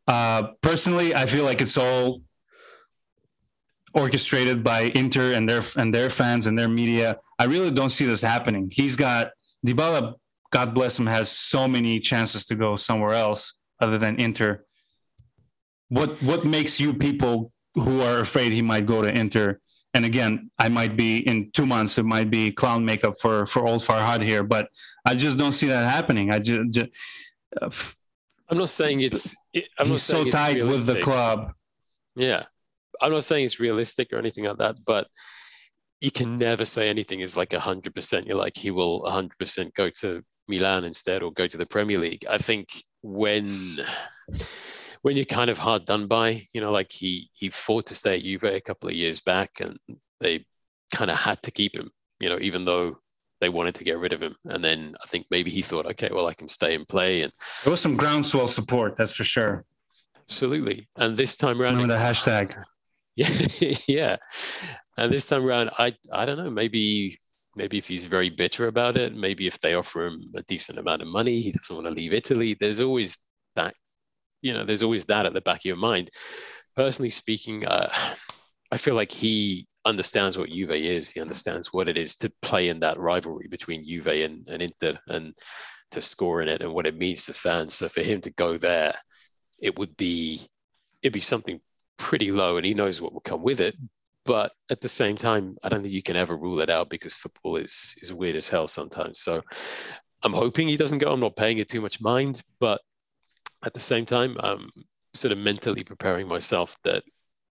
Uh, 0.07 0.53
personally, 0.61 1.13
I 1.13 1.25
feel 1.25 1.43
like 1.43 1.59
it's 1.59 1.77
all 1.77 2.21
orchestrated 3.97 4.63
by 4.63 4.91
Inter 4.95 5.33
and 5.33 5.49
their 5.49 5.63
and 5.75 5.93
their 5.93 6.09
fans 6.09 6.47
and 6.47 6.57
their 6.57 6.69
media. 6.69 7.17
I 7.39 7.45
really 7.45 7.71
don't 7.71 7.89
see 7.89 8.05
this 8.05 8.21
happening. 8.21 8.69
He's 8.71 8.95
got 8.95 9.31
Dybala, 9.65 10.15
God 10.51 10.73
bless 10.73 10.99
him, 10.99 11.07
has 11.07 11.31
so 11.31 11.67
many 11.67 11.99
chances 11.99 12.45
to 12.45 12.55
go 12.55 12.75
somewhere 12.75 13.13
else 13.13 13.53
other 13.81 13.97
than 13.97 14.19
Inter. 14.19 14.63
What 15.89 16.11
what 16.21 16.45
makes 16.45 16.79
you 16.79 16.93
people 16.93 17.51
who 17.75 18.01
are 18.01 18.19
afraid 18.19 18.51
he 18.51 18.61
might 18.61 18.85
go 18.85 19.01
to 19.01 19.09
Inter? 19.09 19.59
And 19.93 20.05
again, 20.05 20.51
I 20.59 20.69
might 20.69 20.95
be 20.95 21.17
in 21.17 21.49
two 21.51 21.65
months. 21.65 21.97
It 21.97 22.05
might 22.05 22.29
be 22.29 22.51
clown 22.51 22.85
makeup 22.85 23.15
for 23.19 23.45
for 23.47 23.67
old 23.67 23.83
Farhad 23.83 24.21
here, 24.21 24.43
but 24.43 24.69
I 25.05 25.15
just 25.15 25.37
don't 25.37 25.53
see 25.53 25.67
that 25.67 25.89
happening. 25.89 26.31
I 26.31 26.39
just, 26.39 26.69
just 26.71 26.89
uh, 27.59 27.69
I'm 28.49 28.57
not 28.59 28.69
saying 28.69 29.01
it's. 29.01 29.35
I'm 29.79 29.87
he's 29.87 30.03
so 30.03 30.23
tight 30.25 30.63
with 30.63 30.85
the 30.85 31.01
club. 31.01 31.53
Yeah, 32.15 32.43
I'm 33.01 33.11
not 33.11 33.23
saying 33.23 33.45
it's 33.45 33.59
realistic 33.59 34.11
or 34.11 34.17
anything 34.17 34.45
like 34.45 34.57
that, 34.57 34.77
but 34.85 35.07
you 36.01 36.11
can 36.11 36.37
never 36.37 36.65
say 36.65 36.89
anything 36.89 37.21
is 37.21 37.35
like 37.35 37.53
hundred 37.53 37.95
percent. 37.95 38.27
You're 38.27 38.37
like 38.37 38.57
he 38.57 38.71
will 38.71 39.09
hundred 39.09 39.37
percent 39.39 39.73
go 39.73 39.89
to 40.01 40.21
Milan 40.47 40.83
instead 40.83 41.23
or 41.23 41.31
go 41.31 41.47
to 41.47 41.57
the 41.57 41.65
Premier 41.65 41.97
League. 41.97 42.25
I 42.29 42.37
think 42.37 42.67
when 43.01 43.77
when 45.01 45.15
you're 45.15 45.25
kind 45.25 45.49
of 45.49 45.57
hard 45.57 45.85
done 45.85 46.07
by, 46.07 46.45
you 46.53 46.61
know, 46.61 46.71
like 46.71 46.91
he 46.91 47.29
he 47.33 47.49
fought 47.49 47.87
to 47.87 47.95
stay 47.95 48.15
at 48.15 48.23
Juve 48.23 48.43
a 48.43 48.61
couple 48.61 48.89
of 48.89 48.95
years 48.95 49.21
back, 49.21 49.51
and 49.59 49.77
they 50.19 50.45
kind 50.93 51.11
of 51.11 51.17
had 51.17 51.41
to 51.43 51.51
keep 51.51 51.75
him, 51.75 51.89
you 52.19 52.29
know, 52.29 52.37
even 52.39 52.65
though 52.65 52.97
they 53.39 53.49
wanted 53.49 53.75
to 53.75 53.83
get 53.83 53.99
rid 53.99 54.13
of 54.13 54.21
him. 54.21 54.35
And 54.45 54.63
then 54.63 54.95
I 55.03 55.07
think 55.07 55.27
maybe 55.29 55.51
he 55.51 55.61
thought, 55.61 55.85
okay, 55.85 56.09
well, 56.11 56.27
I 56.27 56.33
can 56.33 56.47
stay 56.47 56.75
and 56.75 56.87
play. 56.87 57.21
And 57.21 57.31
there 57.63 57.71
was 57.71 57.81
some 57.81 57.95
groundswell 57.95 58.47
support, 58.47 58.97
that's 58.97 59.13
for 59.13 59.23
sure. 59.23 59.65
Absolutely. 60.27 60.89
And 60.95 61.15
this 61.15 61.37
time 61.37 61.61
around, 61.61 61.73
remember 61.73 61.93
the 61.93 61.99
hashtag. 61.99 62.55
Yeah, 63.17 63.29
yeah. 63.87 64.17
And 64.97 65.13
this 65.13 65.27
time 65.27 65.45
around, 65.45 65.71
I 65.79 65.95
I 66.13 66.25
don't 66.25 66.37
know, 66.37 66.51
maybe 66.51 67.17
maybe 67.55 67.79
if 67.79 67.87
he's 67.89 68.05
very 68.05 68.29
bitter 68.29 68.67
about 68.67 68.97
it, 68.97 69.15
maybe 69.15 69.47
if 69.47 69.59
they 69.61 69.75
offer 69.75 70.07
him 70.07 70.31
a 70.35 70.43
decent 70.43 70.79
amount 70.79 71.01
of 71.03 71.09
money, 71.09 71.41
he 71.41 71.51
doesn't 71.51 71.75
want 71.75 71.87
to 71.87 71.93
leave 71.93 72.13
Italy. 72.13 72.55
There's 72.59 72.79
always 72.79 73.17
that, 73.55 73.75
you 74.41 74.53
know, 74.53 74.65
there's 74.65 74.83
always 74.83 75.05
that 75.05 75.25
at 75.27 75.33
the 75.33 75.41
back 75.41 75.61
of 75.61 75.65
your 75.65 75.77
mind. 75.77 76.09
Personally 76.75 77.11
speaking, 77.11 77.65
uh, 77.67 77.93
I 78.71 78.77
feel 78.77 78.95
like 78.95 79.11
he 79.13 79.67
understands 79.85 80.37
what 80.37 80.49
Juve 80.49 80.71
is. 80.71 81.09
He 81.11 81.21
understands 81.21 81.73
what 81.73 81.89
it 81.89 81.97
is 81.97 82.17
to 82.17 82.31
play 82.43 82.69
in 82.69 82.81
that 82.81 82.99
rivalry 82.99 83.47
between 83.49 83.85
Juve 83.85 84.07
and, 84.07 84.47
and 84.49 84.61
Inter 84.63 84.99
and 85.07 85.33
to 85.91 86.01
score 86.01 86.41
in 86.43 86.49
it 86.49 86.61
and 86.63 86.73
what 86.73 86.87
it 86.87 86.97
means 86.97 87.25
to 87.27 87.33
fans. 87.33 87.75
So 87.75 87.89
for 87.89 88.01
him 88.03 88.21
to 88.21 88.31
go 88.31 88.57
there, 88.57 88.95
it 89.59 89.77
would 89.79 89.95
be 89.97 90.41
it'd 91.03 91.13
be 91.13 91.19
something 91.19 91.59
pretty 91.97 92.31
low, 92.31 92.57
and 92.57 92.65
he 92.65 92.73
knows 92.73 93.01
what 93.01 93.13
will 93.13 93.21
come 93.21 93.43
with 93.43 93.61
it. 93.61 93.75
But 94.25 94.51
at 94.69 94.81
the 94.81 94.89
same 94.89 95.15
time, 95.15 95.57
I 95.63 95.69
don't 95.69 95.81
think 95.81 95.93
you 95.93 96.03
can 96.03 96.17
ever 96.17 96.35
rule 96.35 96.59
it 96.59 96.69
out 96.69 96.89
because 96.89 97.15
football 97.15 97.57
is 97.57 97.95
is 98.01 98.13
weird 98.13 98.35
as 98.35 98.49
hell 98.49 98.67
sometimes. 98.67 99.19
So 99.21 99.41
I'm 100.23 100.33
hoping 100.33 100.67
he 100.67 100.77
doesn't 100.77 100.97
go. 100.97 101.11
I'm 101.11 101.19
not 101.19 101.35
paying 101.35 101.59
it 101.59 101.69
too 101.69 101.81
much 101.81 102.01
mind, 102.01 102.41
but 102.59 102.81
at 103.65 103.73
the 103.73 103.79
same 103.79 104.05
time, 104.05 104.37
I'm 104.39 104.69
sort 105.13 105.31
of 105.31 105.37
mentally 105.37 105.83
preparing 105.83 106.27
myself 106.27 106.75
that 106.83 107.03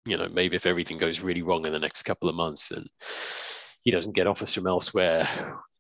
you 0.07 0.17
know, 0.17 0.29
maybe 0.29 0.57
if 0.57 0.67
everything 0.67 0.99
goes 0.99 1.21
really 1.21 1.43
wrong 1.43 1.67
in 1.67 1.73
the 1.73 1.81
next 1.81 2.05
couple 2.05 2.29
of 2.29 2.37
months 2.37 2.71
and 2.71 2.89
he 3.83 3.91
doesn't 3.91 4.15
get 4.15 4.27
offers 4.27 4.55
from 4.55 4.67
elsewhere, 4.67 5.29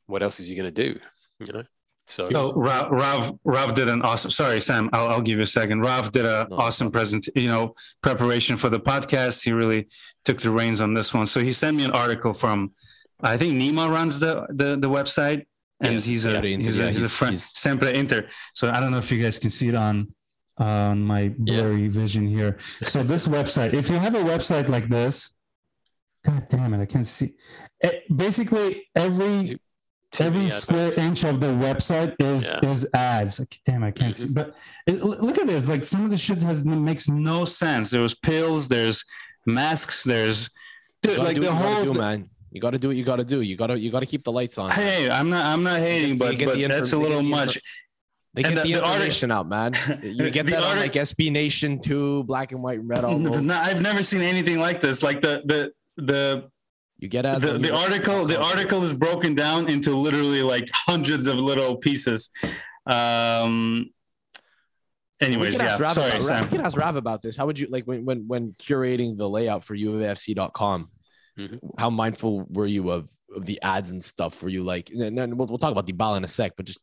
what 0.06 0.22
else 0.22 0.40
is 0.40 0.48
he 0.48 0.56
going 0.56 0.72
to 0.72 0.92
do? 0.92 0.98
You 1.38 1.52
know. 1.52 1.62
So, 2.06 2.30
so 2.30 2.52
Rav, 2.52 2.90
Rav, 2.90 3.38
Rav 3.44 3.74
did 3.74 3.88
an 3.88 4.02
awesome. 4.02 4.30
Sorry, 4.30 4.60
Sam. 4.60 4.88
I'll, 4.92 5.08
I'll 5.08 5.20
give 5.20 5.38
you 5.38 5.42
a 5.42 5.46
second. 5.46 5.80
Rav 5.80 6.12
did 6.12 6.24
an 6.24 6.46
no, 6.50 6.56
awesome 6.56 6.90
present. 6.90 7.28
You 7.34 7.48
know, 7.48 7.74
preparation 8.00 8.56
for 8.56 8.68
the 8.68 8.78
podcast. 8.78 9.42
He 9.42 9.52
really 9.52 9.88
took 10.24 10.40
the 10.40 10.50
reins 10.50 10.80
on 10.80 10.94
this 10.94 11.12
one. 11.12 11.26
So 11.26 11.40
he 11.40 11.50
sent 11.50 11.76
me 11.76 11.84
an 11.84 11.90
article 11.90 12.32
from, 12.32 12.72
I 13.20 13.36
think 13.36 13.54
Nima 13.60 13.90
runs 13.90 14.20
the 14.20 14.46
the, 14.50 14.76
the 14.76 14.88
website, 14.88 15.46
and 15.80 15.94
yes, 15.94 16.04
he's, 16.04 16.26
a, 16.26 16.40
he's, 16.40 16.78
a, 16.78 16.88
he's, 16.88 16.98
he's 16.98 17.10
a 17.10 17.14
friend. 17.14 17.32
He's... 17.32 17.58
Sempre 17.58 17.92
Inter. 17.92 18.28
So 18.54 18.70
I 18.70 18.78
don't 18.78 18.92
know 18.92 18.98
if 18.98 19.10
you 19.10 19.20
guys 19.20 19.38
can 19.38 19.50
see 19.50 19.68
it 19.68 19.74
on 19.74 20.12
on 20.58 21.02
my 21.02 21.34
blurry 21.36 21.82
yeah. 21.82 21.90
vision 21.90 22.26
here. 22.26 22.56
So 22.58 23.02
this 23.02 23.26
website, 23.38 23.74
if 23.74 23.90
you 23.90 23.96
have 23.96 24.14
a 24.14 24.22
website 24.22 24.70
like 24.70 24.88
this, 24.88 25.32
God 26.24 26.46
damn 26.48 26.74
it, 26.74 26.80
I 26.80 26.86
can't 26.86 27.06
see. 27.06 27.34
It, 27.80 27.94
eh, 27.94 28.14
basically, 28.14 28.88
every 28.94 29.60
every 30.20 30.48
square 30.48 30.90
inch 30.98 31.24
of 31.24 31.40
the 31.40 31.46
website 31.46 32.14
is 32.18 32.52
yeah. 32.52 32.70
is 32.70 32.86
ads. 32.94 33.38
Like, 33.38 33.58
damn, 33.64 33.84
I 33.84 33.90
can't 33.90 34.14
see. 34.14 34.24
Mm-hmm. 34.24 34.34
But 34.34 34.56
it, 34.86 35.02
look 35.02 35.38
at 35.38 35.46
this. 35.46 35.68
Like 35.68 35.84
some 35.84 36.04
of 36.04 36.10
the 36.10 36.18
shit 36.18 36.42
has 36.42 36.64
makes 36.64 37.08
no 37.08 37.44
sense. 37.44 37.90
There's 37.90 38.14
pills. 38.14 38.68
There's 38.68 39.04
masks. 39.46 40.04
There's 40.04 40.50
dude, 41.02 41.18
like 41.18 41.40
the 41.40 41.52
whole 41.52 41.84
do, 41.84 41.94
man. 41.94 42.30
You 42.50 42.60
got 42.60 42.70
to 42.70 42.78
do 42.78 42.88
what 42.88 42.96
you 42.96 43.04
got 43.04 43.16
to 43.16 43.24
do. 43.24 43.42
You 43.42 43.56
got 43.56 43.68
to 43.68 43.78
you 43.78 43.90
got 43.90 44.00
to 44.00 44.06
keep 44.06 44.24
the 44.24 44.32
lights 44.32 44.56
on. 44.58 44.70
Hey, 44.70 45.08
I'm 45.10 45.28
not 45.28 45.44
I'm 45.44 45.62
not 45.62 45.78
hating, 45.78 46.18
but, 46.18 46.38
but 46.38 46.58
that's 46.58 46.92
a 46.92 46.98
little 46.98 47.22
much. 47.22 47.58
They 48.36 48.42
get 48.42 48.54
the, 48.56 48.62
the, 48.62 48.72
information 48.74 49.32
out, 49.32 49.48
man. 49.48 49.72
You 50.02 50.30
get 50.30 50.46
that 50.46 50.62
on 50.62 50.76
like 50.76 50.92
SB 50.92 51.32
Nation 51.32 51.80
too, 51.80 52.22
black 52.24 52.52
and 52.52 52.62
white, 52.62 52.82
red. 52.82 53.02
All 53.04 53.18
no, 53.18 53.54
I've 53.54 53.80
never 53.80 54.02
seen 54.02 54.20
anything 54.20 54.58
like 54.58 54.80
this. 54.80 55.02
Like 55.02 55.22
the 55.22 55.42
the 55.46 55.72
the 56.02 56.50
you 56.98 57.08
get 57.08 57.26
out 57.26 57.40
the, 57.40 57.58
the 57.58 57.74
article. 57.74 58.24
The 58.24 58.40
article 58.40 58.82
is 58.82 58.94
broken 58.94 59.34
down 59.34 59.68
into 59.68 59.94
literally 59.94 60.42
like 60.42 60.68
hundreds 60.72 61.26
of 61.26 61.36
little 61.36 61.76
pieces. 61.76 62.30
Um. 62.86 63.90
Anyways, 65.20 65.56
yeah. 65.56 65.76
Rav 65.78 65.92
sorry, 65.92 66.10
about, 66.10 66.22
Sam. 66.22 66.44
We 66.44 66.50
can 66.50 66.60
ask 66.60 66.76
Rav 66.76 66.96
about 66.96 67.22
this. 67.22 67.36
How 67.36 67.46
would 67.46 67.58
you 67.58 67.68
like 67.68 67.84
when 67.84 68.04
when 68.04 68.28
when 68.28 68.52
curating 68.52 69.16
the 69.16 69.28
layout 69.28 69.64
for 69.64 69.76
JuveFC.com? 69.76 70.90
Mm-hmm. 71.38 71.56
How 71.78 71.90
mindful 71.90 72.46
were 72.50 72.66
you 72.66 72.90
of 72.90 73.10
of 73.34 73.44
the 73.44 73.60
ads 73.62 73.90
and 73.90 74.02
stuff? 74.02 74.42
Were 74.42 74.48
you 74.48 74.62
like, 74.62 74.90
and 74.90 75.16
then 75.16 75.36
we'll, 75.36 75.48
we'll 75.48 75.58
talk 75.58 75.72
about 75.72 75.86
the 75.86 75.92
ball 75.92 76.16
in 76.16 76.24
a 76.24 76.28
sec, 76.28 76.52
but 76.56 76.66
just 76.66 76.78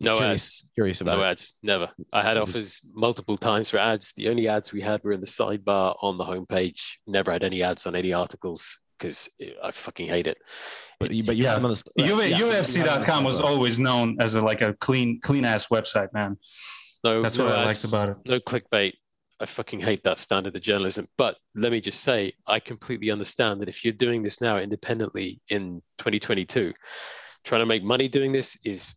no 0.00 0.18
curious, 0.18 0.64
ads. 0.64 0.70
Curious 0.74 1.00
about 1.00 1.18
no 1.18 1.24
it. 1.24 1.30
ads. 1.30 1.54
Never. 1.62 1.90
I 2.12 2.22
had 2.22 2.36
offers 2.36 2.80
multiple 2.92 3.36
times 3.36 3.70
for 3.70 3.78
ads. 3.78 4.12
The 4.16 4.28
only 4.28 4.48
ads 4.48 4.72
we 4.72 4.80
had 4.80 5.02
were 5.02 5.12
in 5.12 5.20
the 5.20 5.26
sidebar 5.26 5.96
on 6.00 6.18
the 6.18 6.24
homepage. 6.24 6.80
Never 7.06 7.32
had 7.32 7.44
any 7.44 7.62
ads 7.62 7.86
on 7.86 7.96
any 7.96 8.12
articles 8.12 8.81
because 9.02 9.28
I 9.62 9.72
fucking 9.72 10.06
hate 10.06 10.28
it. 10.28 10.38
But, 11.00 11.08
but 11.26 11.36
yeah, 11.36 11.58
the, 11.58 11.82
yeah, 11.96 12.06
JuveFC.com 12.06 13.24
was 13.24 13.40
always 13.40 13.80
known 13.80 14.16
as 14.20 14.36
a, 14.36 14.40
like 14.40 14.60
a 14.60 14.74
clean, 14.74 15.20
clean 15.20 15.44
ass 15.44 15.66
website, 15.66 16.12
man. 16.12 16.38
No, 17.02 17.20
that's 17.20 17.36
no 17.36 17.44
what 17.44 17.54
ads, 17.54 17.60
I 17.60 17.64
liked 17.64 17.84
about 17.84 18.08
it. 18.10 18.30
No 18.30 18.38
clickbait. 18.38 18.92
I 19.40 19.46
fucking 19.46 19.80
hate 19.80 20.04
that 20.04 20.18
standard 20.18 20.54
of 20.54 20.62
journalism. 20.62 21.08
But 21.18 21.36
let 21.56 21.72
me 21.72 21.80
just 21.80 22.00
say, 22.00 22.32
I 22.46 22.60
completely 22.60 23.10
understand 23.10 23.60
that 23.60 23.68
if 23.68 23.84
you're 23.84 23.92
doing 23.92 24.22
this 24.22 24.40
now 24.40 24.58
independently 24.58 25.40
in 25.48 25.82
2022, 25.98 26.72
trying 27.42 27.60
to 27.60 27.66
make 27.66 27.82
money 27.82 28.06
doing 28.06 28.30
this 28.30 28.56
is 28.64 28.94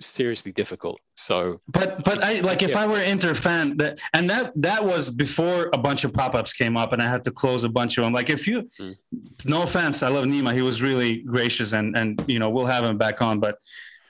seriously 0.00 0.52
difficult. 0.52 1.00
So, 1.14 1.60
but 1.68 2.04
but 2.04 2.22
I 2.22 2.40
like 2.40 2.62
if 2.62 2.70
yeah. 2.70 2.80
I 2.80 2.86
were 2.86 3.00
Inter 3.02 3.34
fan 3.34 3.76
that 3.78 3.98
and 4.14 4.28
that 4.30 4.52
that 4.56 4.84
was 4.84 5.10
before 5.10 5.70
a 5.72 5.78
bunch 5.78 6.04
of 6.04 6.12
pop 6.12 6.34
ups 6.34 6.52
came 6.52 6.76
up 6.76 6.92
and 6.92 7.02
I 7.02 7.08
had 7.08 7.24
to 7.24 7.30
close 7.30 7.64
a 7.64 7.68
bunch 7.68 7.98
of 7.98 8.04
them. 8.04 8.12
Like 8.12 8.30
if 8.30 8.46
you, 8.46 8.68
mm. 8.80 8.96
no 9.44 9.62
offense, 9.62 10.02
I 10.02 10.08
love 10.08 10.26
Nima. 10.26 10.52
He 10.52 10.62
was 10.62 10.82
really 10.82 11.22
gracious 11.22 11.72
and 11.72 11.96
and 11.96 12.22
you 12.26 12.38
know 12.38 12.50
we'll 12.50 12.66
have 12.66 12.84
him 12.84 12.98
back 12.98 13.22
on. 13.22 13.40
But 13.40 13.58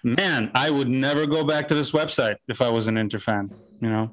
man, 0.02 0.50
I 0.54 0.70
would 0.70 0.88
never 0.88 1.26
go 1.26 1.44
back 1.44 1.68
to 1.68 1.74
this 1.74 1.92
website 1.92 2.36
if 2.48 2.62
I 2.62 2.68
was 2.70 2.86
an 2.86 2.96
Inter 2.96 3.18
fan. 3.18 3.50
You 3.80 3.90
know. 3.90 4.10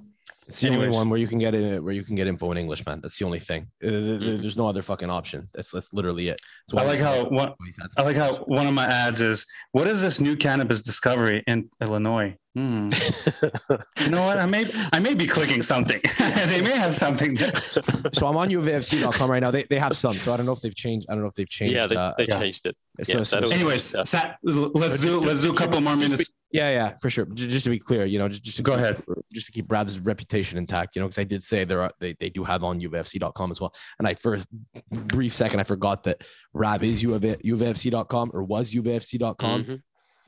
It's 0.47 0.59
the 0.59 0.67
Anyways. 0.67 0.93
only 0.93 0.97
one 0.97 1.09
where 1.09 1.19
you 1.19 1.27
can 1.27 1.39
get 1.39 1.55
it 1.55 1.83
where 1.83 1.93
you 1.93 2.03
can 2.03 2.15
get 2.15 2.27
info 2.27 2.51
in 2.51 2.57
English, 2.57 2.85
man. 2.85 3.01
That's 3.01 3.17
the 3.17 3.25
only 3.25 3.39
thing. 3.39 3.67
Uh, 3.83 3.87
mm-hmm. 3.87 4.41
There's 4.41 4.57
no 4.57 4.67
other 4.67 4.83
fucking 4.83 5.09
option. 5.09 5.49
That's 5.53 5.71
that's 5.71 5.91
literally 5.91 6.29
it. 6.29 6.39
I 6.75 6.83
like 6.83 6.99
how 6.99 7.25
one, 7.25 7.53
I 7.97 8.03
like 8.03 8.15
how 8.15 8.35
one 8.45 8.67
of 8.67 8.73
my 8.73 8.85
ads 8.85 9.21
is, 9.21 9.47
"What 9.71 9.87
is 9.87 10.03
this 10.03 10.19
new 10.19 10.35
cannabis 10.35 10.81
discovery 10.81 11.43
in 11.47 11.69
Illinois?" 11.81 12.37
Hmm. 12.55 12.89
you 13.99 14.09
know 14.09 14.21
what? 14.21 14.37
I 14.37 14.45
may 14.45 14.65
I 14.93 14.99
may 14.99 15.15
be 15.15 15.25
clicking 15.25 15.61
something. 15.61 15.99
they 16.19 16.61
may 16.61 16.77
have 16.77 16.95
something. 16.95 17.35
so 17.37 18.27
I'm 18.27 18.37
on 18.37 18.49
JuveFC.com 18.49 19.29
right 19.29 19.41
now. 19.41 19.51
They, 19.51 19.63
they 19.63 19.79
have 19.79 19.97
some. 19.97 20.13
So 20.13 20.31
I 20.33 20.37
don't 20.37 20.45
know 20.45 20.53
if 20.53 20.61
they've 20.61 20.75
changed. 20.75 21.07
I 21.09 21.13
don't 21.15 21.23
know 21.23 21.29
if 21.29 21.33
they've 21.33 21.49
changed. 21.49 21.73
Yeah, 21.73 21.87
they, 21.87 21.95
uh, 21.95 22.13
they 22.17 22.27
yeah. 22.27 22.39
changed 22.39 22.65
it. 22.67 22.77
So, 23.03 23.17
yeah, 23.17 23.23
so, 23.23 23.39
anyways, 23.39 23.83
Sa- 24.07 24.35
let's 24.43 25.01
do 25.01 25.19
let's 25.19 25.41
do 25.41 25.51
a 25.51 25.55
couple 25.55 25.81
more 25.81 25.97
minutes. 25.97 26.29
Yeah, 26.55 26.69
yeah, 26.69 26.93
for 27.01 27.09
sure. 27.09 27.25
Just 27.25 27.65
to 27.65 27.69
be 27.69 27.79
clear, 27.79 28.05
you 28.05 28.17
know, 28.17 28.29
just, 28.29 28.43
just 28.43 28.57
to 28.57 28.63
go 28.63 28.71
keep, 28.71 28.79
ahead, 28.79 29.03
just 29.33 29.45
to 29.47 29.51
keep 29.51 29.69
Rav's 29.69 29.99
reputation 29.99 30.57
intact, 30.57 30.95
you 30.95 31.01
know, 31.01 31.07
because 31.07 31.19
I 31.19 31.25
did 31.25 31.43
say 31.43 31.65
there 31.65 31.81
are 31.81 31.91
they, 31.99 32.13
they 32.13 32.29
do 32.29 32.45
have 32.45 32.63
on 32.63 32.79
JuveFC.com 32.79 33.51
as 33.51 33.59
well. 33.59 33.73
And 33.99 34.07
I 34.07 34.13
for 34.13 34.35
a 34.35 34.95
brief 34.95 35.35
second 35.35 35.59
I 35.59 35.63
forgot 35.63 36.03
that 36.03 36.23
Rav 36.53 36.81
is 36.81 37.03
JuveFC.com 37.03 38.31
or 38.33 38.43
was 38.43 38.71
JuveFC.com. 38.71 39.63
Mm-hmm. 39.63 39.75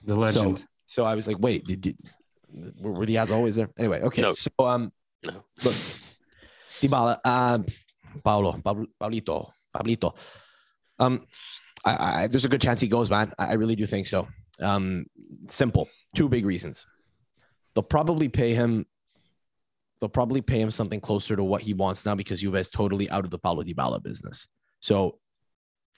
The 0.03 0.15
legend. 0.15 0.59
So, 0.59 0.65
so 0.87 1.05
I 1.05 1.15
was 1.15 1.27
like, 1.27 1.39
wait, 1.39 1.63
did, 1.63 1.79
did 1.79 1.97
were, 2.81 2.91
were 2.91 3.05
the 3.05 3.17
ads 3.17 3.31
always 3.31 3.55
there? 3.55 3.69
Anyway, 3.79 4.01
okay. 4.01 4.21
No. 4.21 4.33
So 4.33 4.51
um, 4.59 4.91
no. 5.25 5.31
look, 5.63 5.75
Dybala, 6.81 7.19
um, 7.25 7.65
Paulo, 8.23 8.51
Pablito, 8.51 9.51
Pablito. 9.73 10.17
Um, 10.99 11.25
I, 11.85 12.23
I, 12.23 12.27
there's 12.27 12.43
a 12.43 12.49
good 12.49 12.61
chance 12.61 12.81
he 12.81 12.89
goes, 12.89 13.09
man. 13.09 13.31
I, 13.39 13.51
I 13.51 13.53
really 13.53 13.77
do 13.77 13.85
think 13.85 14.07
so. 14.07 14.27
Um, 14.61 15.05
simple. 15.49 15.89
Two 16.15 16.29
big 16.29 16.45
reasons. 16.45 16.85
They'll 17.73 17.83
probably 17.83 18.29
pay 18.29 18.53
him. 18.53 18.85
They'll 19.99 20.09
probably 20.09 20.41
pay 20.41 20.61
him 20.61 20.71
something 20.71 20.99
closer 20.99 21.35
to 21.35 21.43
what 21.43 21.61
he 21.61 21.73
wants 21.73 22.05
now 22.05 22.15
because 22.15 22.41
Juve 22.41 22.55
is 22.55 22.69
totally 22.69 23.09
out 23.09 23.25
of 23.25 23.31
the 23.31 23.39
Paulo 23.39 23.63
Dybala 23.63 24.01
business. 24.01 24.47
So 24.79 25.19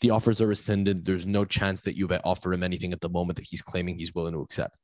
the 0.02 0.12
offers 0.12 0.40
are 0.40 0.48
rescinded. 0.48 1.04
There's 1.04 1.26
no 1.26 1.44
chance 1.44 1.82
that 1.82 1.98
Juve 1.98 2.20
offer 2.24 2.54
him 2.54 2.64
anything 2.64 2.94
at 2.94 3.02
the 3.02 3.10
moment 3.10 3.36
that 3.38 3.48
he's 3.50 3.62
claiming 3.62 3.98
he's 3.98 4.16
willing 4.16 4.34
to 4.34 4.42
accept 4.42 4.78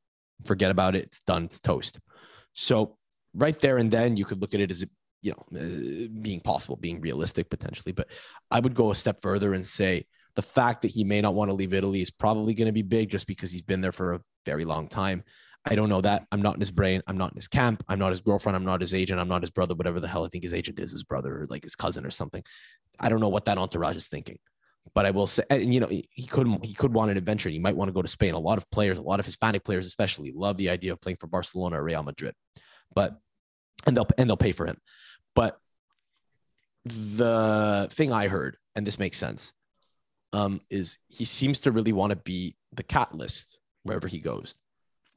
forget 0.43 0.71
about 0.71 0.95
it. 0.95 1.05
It's 1.05 1.21
done. 1.21 1.45
It's 1.45 1.59
toast. 1.59 1.99
So 2.53 2.97
right 3.33 3.59
there 3.59 3.77
and 3.77 3.91
then 3.91 4.17
you 4.17 4.25
could 4.25 4.41
look 4.41 4.53
at 4.53 4.59
it 4.59 4.71
as 4.71 4.83
you 5.21 5.31
know 5.31 5.59
uh, 5.59 6.07
being 6.21 6.41
possible, 6.41 6.75
being 6.75 6.99
realistic 6.99 7.49
potentially. 7.49 7.91
But 7.91 8.09
I 8.51 8.59
would 8.59 8.75
go 8.75 8.91
a 8.91 8.95
step 8.95 9.21
further 9.21 9.53
and 9.53 9.65
say 9.65 10.05
the 10.35 10.41
fact 10.41 10.81
that 10.81 10.89
he 10.91 11.03
may 11.03 11.21
not 11.21 11.33
want 11.33 11.49
to 11.49 11.53
leave 11.53 11.73
Italy 11.73 12.01
is 12.01 12.11
probably 12.11 12.53
going 12.53 12.67
to 12.67 12.73
be 12.73 12.81
big 12.81 13.09
just 13.09 13.27
because 13.27 13.51
he's 13.51 13.61
been 13.61 13.81
there 13.81 13.91
for 13.91 14.13
a 14.13 14.21
very 14.45 14.65
long 14.65 14.87
time. 14.87 15.23
I 15.67 15.75
don't 15.75 15.89
know 15.89 16.01
that. 16.01 16.27
I'm 16.31 16.41
not 16.41 16.55
in 16.55 16.59
his 16.59 16.71
brain. 16.71 17.01
I'm 17.07 17.17
not 17.17 17.31
in 17.31 17.35
his 17.35 17.47
camp. 17.47 17.83
I'm 17.87 17.97
not 17.97 18.09
his 18.09 18.19
girlfriend. 18.19 18.55
I'm 18.55 18.65
not 18.65 18.81
his 18.81 18.93
agent. 18.93 19.19
I'm 19.19 19.27
not 19.27 19.41
his 19.41 19.49
brother, 19.49 19.73
whatever 19.73 19.99
the 19.99 20.07
hell 20.07 20.25
I 20.25 20.27
think 20.27 20.43
his 20.43 20.53
agent 20.53 20.79
is, 20.79 20.91
his 20.91 21.03
brother 21.03 21.41
or 21.41 21.47
like 21.49 21.63
his 21.63 21.75
cousin 21.75 22.05
or 22.05 22.11
something. 22.11 22.43
I 22.99 23.09
don't 23.09 23.19
know 23.19 23.29
what 23.29 23.45
that 23.45 23.57
entourage 23.57 23.95
is 23.95 24.07
thinking. 24.07 24.37
but 24.93 25.05
I 25.05 25.11
will 25.11 25.27
say, 25.27 25.43
and 25.49 25.73
you 25.73 25.79
know, 25.79 25.87
he 25.87 26.27
could 26.29 26.47
he 26.63 26.73
could 26.73 26.93
want 26.93 27.11
an 27.11 27.17
adventure. 27.17 27.49
He 27.49 27.59
might 27.59 27.75
want 27.75 27.89
to 27.89 27.93
go 27.93 28.01
to 28.01 28.07
Spain. 28.07 28.33
A 28.33 28.39
lot 28.39 28.57
of 28.57 28.69
players, 28.69 28.99
a 28.99 29.01
lot 29.01 29.19
of 29.19 29.25
Hispanic 29.25 29.63
players, 29.63 29.87
especially, 29.87 30.31
love 30.31 30.57
the 30.57 30.69
idea 30.69 30.91
of 30.91 31.01
playing 31.01 31.17
for 31.17 31.27
Barcelona 31.27 31.79
or 31.79 31.83
Real 31.83 32.03
Madrid. 32.03 32.35
But 32.93 33.17
and 33.87 33.97
they'll 33.97 34.07
and 34.17 34.29
they'll 34.29 34.37
pay 34.37 34.51
for 34.51 34.65
him. 34.67 34.77
But 35.33 35.57
the 36.85 37.87
thing 37.91 38.13
I 38.13 38.27
heard, 38.27 38.57
and 38.75 38.85
this 38.85 38.99
makes 38.99 39.17
sense, 39.17 39.53
um, 40.33 40.61
is 40.69 40.97
he 41.07 41.25
seems 41.25 41.59
to 41.61 41.71
really 41.71 41.93
want 41.93 42.11
to 42.11 42.15
be 42.17 42.55
the 42.73 42.83
catalyst 42.83 43.59
wherever 43.83 44.07
he 44.07 44.19
goes. 44.19 44.55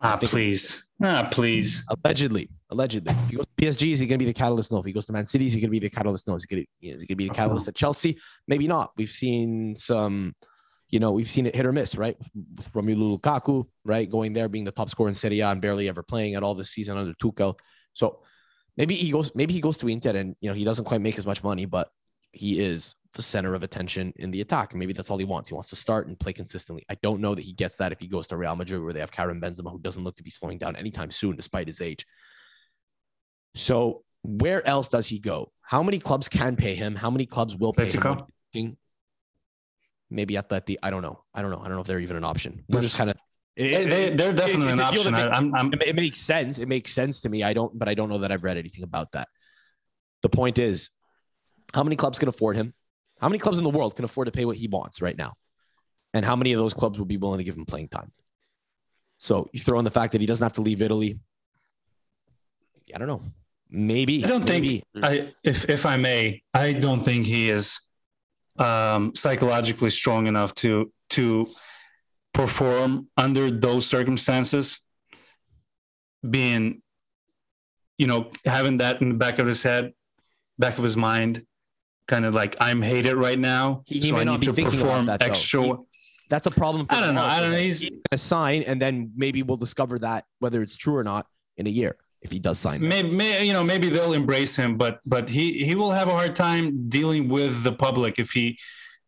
Ah, 0.01 0.17
please. 0.21 0.85
Ah, 1.03 1.29
please. 1.31 1.85
Allegedly, 2.05 2.49
allegedly. 2.71 3.13
If 3.13 3.31
he 3.31 3.37
goes 3.37 3.47
to 3.47 3.65
PSG, 3.65 3.93
is 3.93 3.99
he 3.99 4.07
going 4.07 4.19
to 4.19 4.25
be 4.25 4.31
the 4.31 4.39
catalyst? 4.39 4.71
No. 4.71 4.79
If 4.79 4.87
he 4.87 4.93
goes 4.93 5.07
to 5.07 5.13
Man 5.13 5.25
City, 5.25 5.47
is 5.47 5.55
he 5.55 5.61
going 5.61 5.69
to 5.69 5.73
be 5.73 5.79
the 5.81 5.91
catalyst? 5.91 6.29
No. 6.29 6.37
Is 6.37 6.45
he 6.49 6.55
going 6.55 6.65
to, 6.65 6.89
is 6.89 7.03
he 7.03 7.07
going 7.07 7.09
to 7.09 7.17
be 7.17 7.29
the 7.29 7.35
catalyst 7.35 7.67
at 7.67 7.75
Chelsea? 7.75 8.17
Maybe 8.47 8.69
not. 8.69 8.93
We've 8.97 9.09
seen 9.09 9.75
some, 9.75 10.37
you 10.89 11.01
know, 11.01 11.11
we've 11.11 11.29
seen 11.29 11.47
it 11.47 11.55
hit 11.55 11.67
or 11.67 11.73
miss, 11.73 11.97
right? 11.97 12.17
With, 12.19 12.29
with 12.57 12.73
Romelu 12.73 13.19
Lukaku, 13.19 13.67
right, 13.85 14.09
going 14.09 14.35
there, 14.35 14.49
being 14.49 14.65
the 14.65 14.71
top 14.71 14.89
scorer 14.89 15.09
in 15.09 15.15
Serie 15.15 15.41
A 15.41 15.49
and 15.49 15.61
barely 15.61 15.89
ever 15.89 16.03
playing 16.03 16.37
at 16.37 16.45
all 16.45 16.55
this 16.55 16.71
season 16.71 16.97
under 16.97 17.15
Tuchel. 17.15 17.59
So 17.93 18.21
maybe 18.77 18.95
he 18.95 19.11
goes, 19.11 19.35
maybe 19.35 19.53
he 19.53 19.61
goes 19.61 19.79
to 19.79 19.89
Inter 19.89 20.17
and 20.17 20.37
you 20.41 20.49
know 20.49 20.55
he 20.55 20.65
doesn't 20.65 20.85
quite 20.85 21.01
make 21.01 21.19
as 21.19 21.27
much 21.27 21.43
money, 21.43 21.67
but 21.67 21.91
he 22.31 22.61
is 22.61 22.95
the 23.15 23.23
center 23.23 23.55
of 23.55 23.63
attention 23.63 24.13
in 24.17 24.31
the 24.31 24.41
attack. 24.41 24.73
And 24.73 24.79
maybe 24.79 24.93
that's 24.93 25.11
all 25.11 25.19
he 25.19 25.25
wants. 25.25 25.49
He 25.49 25.55
wants 25.55 25.71
to 25.71 25.77
start 25.77 26.07
and 26.07 26.19
play 26.19 26.33
consistently. 26.33 26.85
I 26.91 26.97
don't 27.03 27.21
know 27.21 27.35
that 27.35 27.45
he 27.45 27.53
gets 27.53 27.77
that 27.77 27.93
if 27.93 28.01
he 28.01 28.07
goes 28.07 28.27
to 28.29 28.37
Real 28.37 28.55
Madrid, 28.55 28.83
where 28.83 28.93
they 28.93 29.01
have 29.01 29.11
Karim 29.11 29.41
Benzema, 29.41 29.71
who 29.71 29.81
doesn't 29.81 30.05
look 30.05 30.17
to 30.17 30.23
be 30.23 30.31
slowing 30.31 30.59
down 30.59 30.77
anytime 30.77 31.11
soon, 31.11 31.37
despite 31.37 31.67
his 31.67 31.81
age. 31.81 32.07
So 33.55 34.05
where 34.23 34.67
else 34.67 34.89
does 34.89 35.07
he 35.07 35.19
go? 35.19 35.53
How 35.63 35.83
many 35.83 35.99
clubs 35.99 36.29
can 36.29 36.57
pay 36.57 36.75
him? 36.75 36.95
How 36.95 37.11
many 37.11 37.27
clubs 37.27 37.57
will 37.57 37.73
pay 37.73 37.83
Mexico? 37.83 38.27
him? 38.53 38.77
Maybe 40.11 40.35
Atleti. 40.35 40.77
I 40.83 40.91
don't 40.91 41.03
know. 41.03 41.23
I 41.35 41.43
don't 41.43 41.51
know. 41.51 41.59
I 41.59 41.65
don't 41.65 41.75
know 41.75 41.81
if 41.81 41.87
they're 41.87 42.01
even 42.01 42.17
an 42.17 42.25
option. 42.25 42.65
We're 42.69 42.81
just 42.81 42.97
kind 42.97 43.11
of. 43.11 43.17
They, 43.57 44.11
they're 44.11 44.33
definitely 44.33 44.73
an 44.73 44.81
option. 44.81 45.15
I'm, 45.15 45.55
I'm, 45.55 45.73
it 45.75 45.97
makes 45.97 46.21
sense. 46.21 46.59
It 46.59 46.69
makes 46.69 46.93
sense 46.93 47.21
to 47.23 47.29
me. 47.29 47.43
I 47.43 47.53
don't, 47.53 47.77
but 47.77 47.89
I 47.89 47.95
don't 47.95 48.09
know 48.09 48.19
that 48.19 48.31
I've 48.31 48.45
read 48.45 48.57
anything 48.57 48.85
about 48.85 49.13
that. 49.13 49.29
The 50.23 50.29
point 50.29 50.59
is, 50.59 50.91
how 51.75 51.83
many 51.83 51.97
clubs 51.97 52.19
can 52.19 52.29
afford 52.29 52.57
him? 52.57 52.73
How 53.21 53.29
many 53.29 53.39
clubs 53.39 53.59
in 53.59 53.65
the 53.65 53.71
world 53.71 53.97
can 53.97 54.05
afford 54.05 54.27
to 54.27 54.33
pay 54.33 54.45
what 54.45 54.57
he 54.57 54.69
wants 54.69 55.03
right 55.03 55.17
now? 55.17 55.35
And 56.15 56.25
how 56.25 56.37
many 56.37 56.53
of 56.53 56.59
those 56.59 56.75
clubs 56.75 56.99
would 56.99 57.09
be 57.09 57.17
willing 57.17 57.39
to 57.39 57.45
give 57.45 57.57
him 57.57 57.67
playing 57.67 57.89
time? 57.89 58.13
So 59.19 59.49
you 59.53 59.61
throw 59.61 59.79
in 59.79 59.85
the 59.85 59.91
fact 59.91 60.13
that 60.13 60.21
he 60.21 60.27
doesn't 60.27 60.45
have 60.45 60.55
to 60.55 60.63
leave 60.63 60.81
Italy. 60.81 61.19
I 62.95 62.99
don't 62.99 63.09
know. 63.09 63.23
Maybe. 63.69 64.25
I 64.25 64.29
don't 64.29 64.47
think 64.47 64.65
maybe. 64.65 64.85
I, 65.03 65.35
if 65.45 65.69
if 65.69 65.85
I 65.85 65.97
may, 65.99 66.43
I 66.55 66.73
don't 66.73 67.01
think 67.01 67.27
he 67.27 67.51
is 67.51 67.79
um, 68.59 69.15
psychologically 69.15 69.91
strong 69.91 70.27
enough 70.27 70.55
to 70.57 70.91
to 71.11 71.49
perform 72.33 73.09
under 73.17 73.51
those 73.51 73.87
circumstances. 73.87 74.81
Being, 76.29 76.83
you 77.99 78.07
know, 78.07 78.31
having 78.45 78.79
that 78.79 79.03
in 79.03 79.11
the 79.11 79.19
back 79.19 79.39
of 79.39 79.47
his 79.47 79.63
head, 79.63 79.93
back 80.59 80.79
of 80.79 80.85
his 80.85 80.97
mind, 80.97 81.45
kind 82.09 82.25
of 82.25 82.35
like 82.35 82.57
I'm 82.61 82.83
hated 82.83 83.15
right 83.15 83.39
now, 83.39 83.83
He- 83.87 84.01
he 84.01 84.09
so 84.09 84.15
may 84.15 84.21
I 84.23 84.25
not 84.25 84.41
be 84.41 84.47
to 84.47 84.53
thinking 84.53 84.81
about 84.81 85.07
that, 85.07 85.23
extra. 85.23 85.63
He- 85.63 85.75
That's 86.31 86.47
a 86.47 86.51
problem. 86.51 86.87
For 86.87 86.95
I 86.95 87.01
don't 87.01 87.15
know. 87.15 87.23
I 87.23 87.41
don't 87.41 87.53
know. 87.53 87.57
He's 87.59 87.89
to 88.11 88.19
sign, 88.19 88.63
and 88.65 88.83
then 88.83 89.13
maybe 89.17 89.43
we'll 89.43 89.57
discover 89.57 89.99
that 90.01 90.25
whether 90.41 90.61
it's 90.63 90.77
true 90.77 90.97
or 90.97 91.05
not 91.05 91.27
in 91.57 91.67
a 91.67 91.71
year 91.71 91.97
if 92.21 92.31
he 92.33 92.39
does 92.41 92.59
sign. 92.59 92.81
maybe, 92.87 93.11
may 93.11 93.45
you 93.47 93.53
know 93.53 93.63
maybe 93.63 93.89
they'll 93.89 94.13
embrace 94.13 94.57
him 94.57 94.77
but 94.77 94.99
but 95.07 95.29
he 95.29 95.65
he 95.65 95.75
will 95.77 95.93
have 95.93 96.09
a 96.09 96.11
hard 96.21 96.35
time 96.35 96.89
dealing 96.89 97.29
with 97.29 97.63
the 97.63 97.73
public 97.73 98.19
if 98.19 98.31
he 98.33 98.59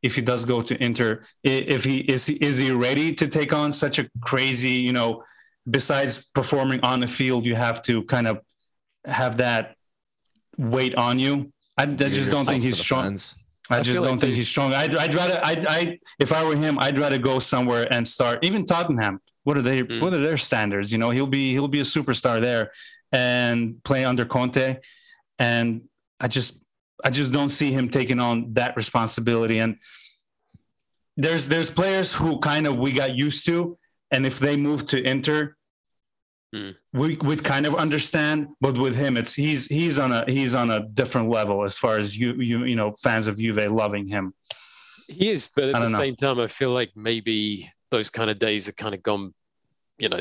if 0.03 0.15
he 0.15 0.23
does 0.23 0.45
go 0.45 0.63
to 0.63 0.75
Inter 0.83 1.11
if 1.43 1.83
he 1.85 1.99
is 2.15 2.29
is 2.29 2.57
he 2.59 2.71
ready 2.71 3.13
to 3.21 3.27
take 3.27 3.53
on 3.53 3.73
such 3.73 3.99
a 3.99 4.09
crazy 4.21 4.71
you 4.87 4.93
know 4.93 5.23
besides 5.69 6.13
performing 6.35 6.81
on 6.91 7.01
the 7.01 7.07
field 7.09 7.45
you 7.45 7.57
have 7.57 7.83
to 7.83 8.05
kind 8.05 8.27
of 8.29 8.39
have 9.05 9.37
that 9.39 9.75
weight 10.57 10.95
on 10.95 11.19
you 11.19 11.53
I, 11.81 11.83
I 11.83 12.09
just 12.19 12.31
don't 12.35 12.47
think 12.51 12.63
he's 12.69 12.79
strong 12.87 13.05
I, 13.73 13.77
just 13.79 13.91
feel 13.91 14.03
don't 14.09 14.21
think 14.23 14.35
he's 14.41 14.51
strong 14.55 14.69
I'd, 14.83 14.95
I'd 15.05 15.15
rather 15.21 15.39
I 15.51 15.53
I 15.79 15.81
if 16.25 16.31
I 16.39 16.41
were 16.47 16.57
him 16.65 16.75
I'd 16.85 16.99
rather 17.05 17.19
go 17.31 17.35
somewhere 17.55 17.85
and 17.95 18.03
start 18.17 18.37
even 18.49 18.61
Tottenham 18.73 19.15
what 19.47 19.55
are 19.59 19.63
they 19.71 19.79
Mm. 19.83 20.01
what 20.03 20.13
are 20.17 20.23
their 20.29 20.41
standards 20.49 20.87
you 20.93 20.99
know 21.03 21.11
he'll 21.17 21.35
be 21.41 21.45
he'll 21.55 21.75
be 21.79 21.83
a 21.89 21.91
superstar 21.97 22.37
there 22.49 22.65
and 23.13 23.83
play 23.89 24.05
under 24.05 24.25
Conte. 24.25 24.77
And 25.39 25.67
I 26.25 26.29
just 26.29 26.55
I 27.07 27.11
just 27.11 27.33
don't 27.33 27.49
see 27.61 27.71
him 27.73 27.89
taking 27.89 28.21
on 28.21 28.53
that 28.55 28.77
responsibility. 28.77 29.59
And 29.59 29.73
there's 31.17 31.49
there's 31.49 31.71
players 31.71 32.13
who 32.13 32.39
kind 32.39 32.67
of 32.67 32.79
we 32.79 32.93
got 32.93 33.15
used 33.15 33.47
to, 33.47 33.79
and 34.13 34.27
if 34.27 34.39
they 34.39 34.57
move 34.57 34.87
to 34.89 35.03
Inter, 35.03 35.57
Hmm. 36.53 36.71
we 36.93 37.17
would 37.17 37.45
kind 37.45 37.65
of 37.65 37.77
understand. 37.77 38.49
But 38.61 38.77
with 38.77 38.97
him, 38.97 39.17
it's 39.17 39.35
he's 39.35 39.67
he's 39.67 39.99
on 39.99 40.13
a 40.13 40.25
he's 40.27 40.55
on 40.55 40.71
a 40.71 40.81
different 40.81 41.31
level 41.31 41.63
as 41.63 41.79
far 41.79 41.97
as 41.97 42.17
you 42.17 42.35
you 42.35 42.65
you 42.65 42.77
know 42.77 42.93
fans 43.03 43.29
of 43.29 43.39
Juve 43.39 43.71
loving 43.71 44.09
him. 44.09 44.35
He 45.09 45.31
is, 45.31 45.49
but 45.55 45.65
at 45.65 45.73
the 45.73 45.81
know. 45.81 45.87
same 45.87 46.17
time, 46.17 46.41
I 46.41 46.47
feel 46.47 46.71
like 46.71 46.91
maybe 46.97 47.69
those 47.91 48.11
kind 48.11 48.31
of 48.31 48.39
days 48.39 48.69
are 48.69 48.73
kind 48.73 48.95
of 48.95 49.03
gone. 49.03 49.33
You 49.99 50.09
know, 50.09 50.21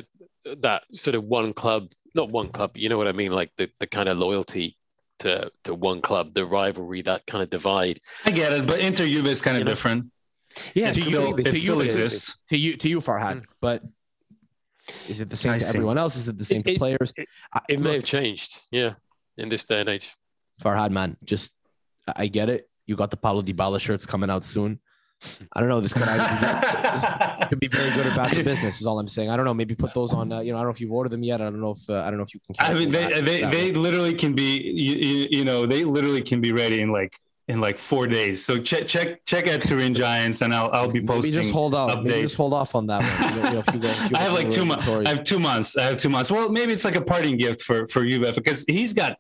that 0.58 0.84
sort 0.94 1.16
of 1.16 1.24
one 1.24 1.54
club, 1.54 1.92
not 2.14 2.30
one 2.30 2.50
club, 2.50 2.72
you 2.76 2.90
know 2.90 2.98
what 2.98 3.08
I 3.08 3.12
mean? 3.12 3.32
Like 3.32 3.52
the, 3.58 3.70
the 3.80 3.88
kind 3.88 4.10
of 4.10 4.18
loyalty 4.18 4.78
to 5.20 5.52
to 5.64 5.74
one 5.74 6.02
club, 6.02 6.34
the 6.34 6.46
rivalry, 6.46 7.02
that 7.04 7.26
kind 7.26 7.44
of 7.44 7.50
divide. 7.50 8.00
I 8.26 8.32
get 8.32 8.54
it, 8.54 8.68
but 8.68 8.80
Inter 8.80 9.08
Juve 9.08 9.28
is 9.28 9.42
kind 9.42 9.58
of 9.58 9.62
You 9.62 9.66
know, 9.66 9.72
different. 9.72 10.12
Yeah, 10.74 10.90
it 10.90 10.94
to 10.96 11.02
still, 11.02 11.28
you, 11.30 11.38
it 11.38 11.44
to 11.46 11.56
still 11.56 11.76
you, 11.76 11.82
it 11.82 11.88
is. 11.88 11.96
exists. 11.96 12.38
to 12.50 12.58
you, 12.58 12.76
to 12.78 12.90
you, 12.90 13.00
Farhad. 13.00 13.38
Mm. 13.38 13.46
But 13.62 13.84
is 15.08 15.22
it 15.22 15.30
the 15.30 15.36
same 15.36 15.54
I 15.54 15.58
to 15.58 15.64
see. 15.64 15.70
everyone 15.70 15.98
else? 15.98 16.16
Is 16.16 16.28
it 16.30 16.38
the 16.38 16.44
same 16.46 16.62
to 16.64 16.72
It- 16.72 16.78
players? 16.78 17.14
I- 17.54 17.62
It 17.70 17.80
may 17.80 17.94
have 17.94 18.04
changed, 18.06 18.62
yeah, 18.72 18.94
in 19.38 19.50
this 19.50 19.64
day 19.66 19.80
and 19.82 19.90
age. 19.90 20.14
Farhad, 20.62 20.92
man, 20.92 21.18
just 21.24 21.56
I 22.08 22.24
I 22.24 22.28
get 22.28 22.50
it. 22.50 22.70
You 22.88 22.96
got 22.96 23.12
the 23.12 23.18
Paulo 23.18 23.42
Dybala 23.42 23.80
shirts 23.80 24.06
coming 24.06 24.30
out 24.30 24.44
soon. 24.44 24.80
I 25.54 25.60
don't 25.60 25.68
know. 25.70 25.82
This 25.82 25.92
could 25.94 26.04
either 26.04 26.26
be, 27.42 27.46
could 27.50 27.60
be 27.60 27.68
very 27.68 27.92
good 27.92 28.08
or 28.08 28.16
bad 28.16 28.34
for 28.36 28.42
business. 28.44 28.80
Is 28.80 28.86
all 28.88 28.98
I'm 29.00 29.08
saying. 29.08 29.30
I 29.30 29.36
don't 29.38 29.46
know. 29.46 29.54
Maybe 29.54 29.76
put 29.76 29.94
those 29.94 30.14
on. 30.14 30.32
Uh, 30.32 30.40
you 30.40 30.52
know, 30.54 30.58
I 30.58 30.62
don't 30.62 30.68
know 30.70 30.72
if 30.78 30.82
you've 30.82 30.92
ordered 30.94 31.10
them 31.10 31.24
yet. 31.24 31.42
I 31.42 31.46
don't 31.46 31.60
know 31.60 31.72
if 31.72 31.90
uh, 31.90 32.02
I 32.06 32.10
don't 32.10 32.18
know 32.18 32.24
if 32.24 32.34
you 32.34 32.40
can. 32.46 32.56
I 32.58 32.74
mean, 32.74 32.90
they 32.90 33.02
cancel 33.02 33.24
they, 33.26 33.42
that- 33.42 33.52
they 33.52 33.72
literally 33.74 34.14
can 34.14 34.34
be 34.34 34.50
you, 34.86 34.96
you, 34.96 35.28
you 35.30 35.46
know 35.46 35.66
they 35.66 35.84
literally 35.84 36.22
can 36.22 36.40
be 36.42 36.52
ready 36.54 36.82
in 36.82 36.92
like 36.92 37.14
in 37.50 37.60
like 37.60 37.78
four 37.78 38.08
days. 38.08 38.46
So 38.46 38.58
check 38.62 38.88
check 38.88 39.26
check 39.26 39.48
at 39.48 39.62
Turin 39.62 39.94
Giants, 39.94 40.42
and 40.42 40.54
I'll 40.54 40.70
I'll 40.72 40.88
be 40.88 41.00
Maybe 41.02 41.08
posting. 41.08 41.34
just 41.34 41.52
hold 41.52 41.74
off. 41.74 42.04
Maybe 42.04 42.22
just 42.22 42.38
hold 42.38 42.54
off 42.54 42.76
on 42.76 42.88
that 42.88 43.02
one. 43.02 43.36
You 43.36 43.42
know, 43.42 43.50
you 43.50 43.56
know, 43.56 43.64
you 43.74 43.80
go- 43.80 43.90
if 43.90 44.02
you 44.12 44.12
I 44.16 44.20
have 44.20 44.34
like 44.34 44.50
two 44.52 44.66
months. 44.66 44.88
I 44.88 45.10
have 45.10 45.24
two 45.24 45.40
months. 45.40 45.76
I 45.78 45.82
have 45.84 45.98
two 45.98 46.10
months. 46.10 46.32
Well, 46.32 46.50
maybe 46.50 46.72
it's 46.72 46.86
like 46.86 46.96
a 46.96 47.02
parting 47.04 47.38
gift 47.38 47.62
for 47.64 47.86
for 47.88 48.06
Juve 48.06 48.34
because 48.36 48.64
he's 48.68 48.94
got 48.94 49.18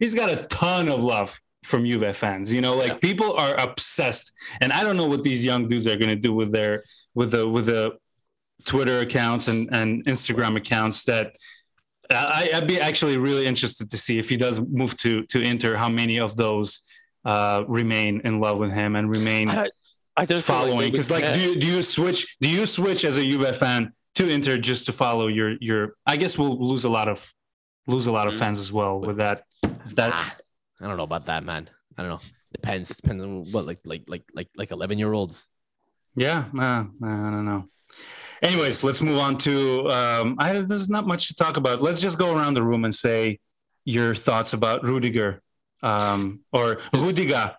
he's 0.00 0.14
got 0.14 0.28
a 0.30 0.36
ton 0.46 0.88
of 0.88 1.02
love 1.02 1.40
from 1.64 1.84
Juve 1.86 2.16
fans. 2.16 2.52
You 2.52 2.60
know, 2.60 2.74
like 2.74 2.88
Yeah. 2.92 2.98
people 2.98 3.32
are 3.36 3.54
obsessed, 3.58 4.32
and 4.60 4.72
I 4.72 4.82
don't 4.82 4.96
know 4.96 5.06
what 5.06 5.22
these 5.22 5.44
young 5.44 5.68
dudes 5.68 5.86
are 5.86 5.96
going 5.96 6.10
to 6.10 6.16
do 6.28 6.32
with 6.34 6.52
their 6.52 6.82
with 7.14 7.30
the 7.30 7.48
with 7.48 7.66
the 7.66 7.96
Twitter 8.64 8.98
accounts 9.00 9.46
and 9.48 9.68
and 9.72 10.04
Instagram 10.06 10.56
accounts 10.56 11.04
that. 11.04 11.36
I, 12.10 12.48
I'd 12.54 12.66
be 12.66 12.80
actually 12.80 13.18
really 13.18 13.46
interested 13.46 13.90
to 13.90 13.98
see 13.98 14.18
if 14.18 14.30
he 14.30 14.38
does 14.38 14.60
move 14.60 14.96
to 14.98 15.24
to 15.26 15.42
Inter, 15.42 15.76
how 15.76 15.90
many 15.90 16.18
of 16.18 16.36
those 16.36 16.80
uh, 17.24 17.64
remain 17.68 18.20
in 18.24 18.40
love 18.40 18.58
with 18.58 18.72
him 18.72 18.96
and 18.96 19.10
remain 19.10 19.48
I, 19.50 19.68
I 20.16 20.24
don't 20.24 20.42
following 20.42 20.90
because 20.90 21.10
would 21.10 21.22
like, 21.22 21.34
do 21.34 21.40
you, 21.40 21.56
do 21.60 21.66
you 21.66 21.82
switch 21.82 22.36
do 22.40 22.48
you 22.48 22.66
switch 22.66 23.04
as 23.04 23.16
a 23.18 23.22
Juve 23.28 23.56
fan 23.56 23.92
to 24.16 24.28
Inter 24.28 24.58
just 24.58 24.86
to 24.86 24.92
follow 24.92 25.26
your 25.28 25.56
your 25.60 25.94
I 26.06 26.16
guess 26.16 26.38
we'll 26.38 26.58
lose 26.64 26.84
a 26.84 26.88
lot 26.88 27.08
of 27.08 27.32
lose 27.86 28.06
a 28.06 28.12
lot 28.12 28.26
of 28.28 28.34
Mm. 28.34 28.38
fans 28.38 28.58
as 28.58 28.72
well 28.72 29.00
with 29.00 29.16
that 29.18 29.42
that 29.94 30.12
Ah, 30.12 30.36
I 30.80 30.86
don't 30.86 30.96
know 30.96 31.04
about 31.04 31.24
that, 31.26 31.44
man. 31.44 31.68
I 31.96 32.02
don't 32.02 32.10
know. 32.10 32.20
Depends. 32.52 32.88
Depends 32.88 33.22
on 33.24 33.44
what, 33.52 33.66
like, 33.66 33.80
like, 33.84 34.04
like, 34.08 34.22
like, 34.34 34.48
like 34.56 34.70
eleven 34.70 34.98
year 34.98 35.12
olds. 35.12 35.46
yeah 36.16 36.44
uh, 36.58 36.84
I 37.02 37.30
don't 37.34 37.44
know 37.44 37.68
anyways 38.42 38.82
let's 38.84 39.00
move 39.02 39.18
on 39.18 39.36
to 39.38 39.88
um 39.90 40.36
I 40.38 40.52
there's 40.52 40.88
not 40.88 41.06
much 41.06 41.28
to 41.28 41.34
talk 41.34 41.56
about 41.56 41.82
let's 41.82 42.00
just 42.00 42.18
go 42.18 42.34
around 42.36 42.54
the 42.54 42.62
room 42.62 42.84
and 42.84 42.94
say 42.94 43.38
your 43.84 44.14
thoughts 44.14 44.52
about 44.52 44.82
Rudiger 44.84 45.42
um 45.82 46.40
or 46.52 46.78
Rudiger 46.92 47.54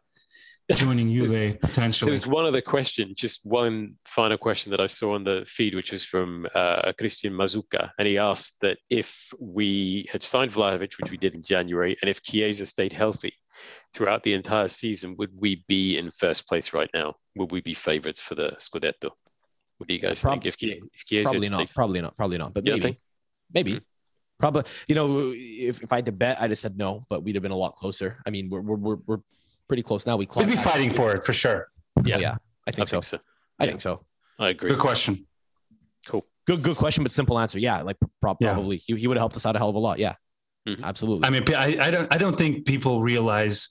joining 0.75 1.11
Juve 1.11 1.29
There 1.29 1.53
potentially 1.55 2.11
was 2.11 2.27
one 2.27 2.45
other 2.45 2.61
question, 2.61 3.13
just 3.15 3.41
one 3.43 3.95
final 4.05 4.37
question 4.37 4.69
that 4.71 4.79
I 4.79 4.85
saw 4.87 5.15
on 5.15 5.23
the 5.23 5.43
feed, 5.47 5.73
which 5.73 5.91
was 5.91 6.03
from 6.03 6.45
uh, 6.53 6.91
Christian 6.97 7.33
Mazuka. 7.33 7.89
And 7.97 8.07
he 8.07 8.19
asked 8.19 8.57
that 8.61 8.77
if 8.89 9.31
we 9.39 10.07
had 10.11 10.21
signed 10.21 10.51
Vlahovic, 10.51 10.93
which 11.01 11.09
we 11.09 11.17
did 11.17 11.33
in 11.33 11.41
January, 11.41 11.97
and 12.01 12.09
if 12.09 12.21
Chiesa 12.21 12.67
stayed 12.67 12.93
healthy 12.93 13.33
throughout 13.95 14.21
the 14.21 14.33
entire 14.35 14.67
season, 14.67 15.15
would 15.17 15.31
we 15.35 15.63
be 15.67 15.97
in 15.97 16.11
first 16.11 16.47
place 16.47 16.71
right 16.71 16.89
now? 16.93 17.15
Would 17.35 17.51
we 17.51 17.61
be 17.61 17.73
favourites 17.73 18.21
for 18.21 18.35
the 18.35 18.51
Scudetto? 18.59 19.09
What 19.79 19.87
do 19.87 19.95
you 19.95 19.99
guys 19.99 20.21
Prob- 20.21 20.33
think? 20.35 20.45
If, 20.45 20.57
Chie- 20.57 20.81
if 20.93 21.05
Chiesa 21.05 21.31
Probably 21.31 21.47
stayed- 21.47 21.57
not. 21.57 21.73
Probably 21.73 22.01
not. 22.01 22.15
Probably 22.15 22.37
not. 22.37 22.53
But 22.53 22.65
You 22.65 22.73
don't 22.73 22.79
maybe. 22.79 22.89
think? 22.93 22.97
Maybe. 23.55 23.71
Hmm. 23.71 23.77
Probably. 24.39 24.63
You 24.87 24.95
know, 24.95 25.31
if, 25.35 25.81
if 25.83 25.91
I 25.91 25.97
had 25.97 26.05
to 26.05 26.11
bet, 26.11 26.39
I'd 26.41 26.49
have 26.49 26.57
said 26.59 26.77
no, 26.77 27.05
but 27.09 27.23
we'd 27.23 27.35
have 27.35 27.41
been 27.43 27.51
a 27.51 27.57
lot 27.57 27.75
closer. 27.75 28.17
I 28.25 28.29
mean, 28.29 28.49
we're 28.49 28.61
we're 28.61 28.75
we're, 28.77 28.97
we're 29.05 29.19
pretty 29.67 29.83
close 29.83 30.05
now. 30.07 30.15
We 30.17 30.27
we'd 30.35 30.47
be 30.47 30.53
fighting 30.55 30.89
for 30.91 31.11
it 31.13 31.23
for 31.23 31.33
sure 31.33 31.67
Yeah. 32.05 32.15
Yeah. 32.15 32.17
yeah. 32.19 32.35
I 32.67 32.71
think, 32.71 32.87
I 32.87 32.91
think 32.91 33.03
so. 33.03 33.17
so. 33.17 33.23
I 33.59 33.63
Yeah. 33.65 33.69
think 33.71 33.81
so. 33.81 34.05
I 34.39 34.49
agree. 34.49 34.69
Good 34.69 34.79
question. 34.79 35.25
Cool. 36.07 36.23
Good, 36.47 36.63
good 36.63 36.77
question, 36.77 37.03
but 37.03 37.11
simple 37.11 37.37
answer. 37.37 37.59
Yeah, 37.59 37.81
like 37.81 37.97
pro- 38.21 38.37
Yeah. 38.39 38.53
probably 38.53 38.77
he, 38.77 38.95
he 38.95 39.07
would 39.07 39.17
have 39.17 39.21
helped 39.21 39.35
us 39.35 39.45
out 39.45 39.55
a 39.55 39.59
hell 39.59 39.69
of 39.69 39.75
a 39.75 39.79
lot. 39.79 39.99
Yeah, 39.99 40.15
Mhm. 40.67 40.81
absolutely. 40.83 41.27
I 41.27 41.29
mean, 41.31 41.43
I, 41.55 41.77
I 41.87 41.91
don't 41.91 42.13
I 42.13 42.17
don't 42.17 42.35
think 42.37 42.65
people 42.65 43.01
realize 43.01 43.69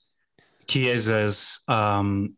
Chiesa's 0.67 1.59
um, 1.67 2.35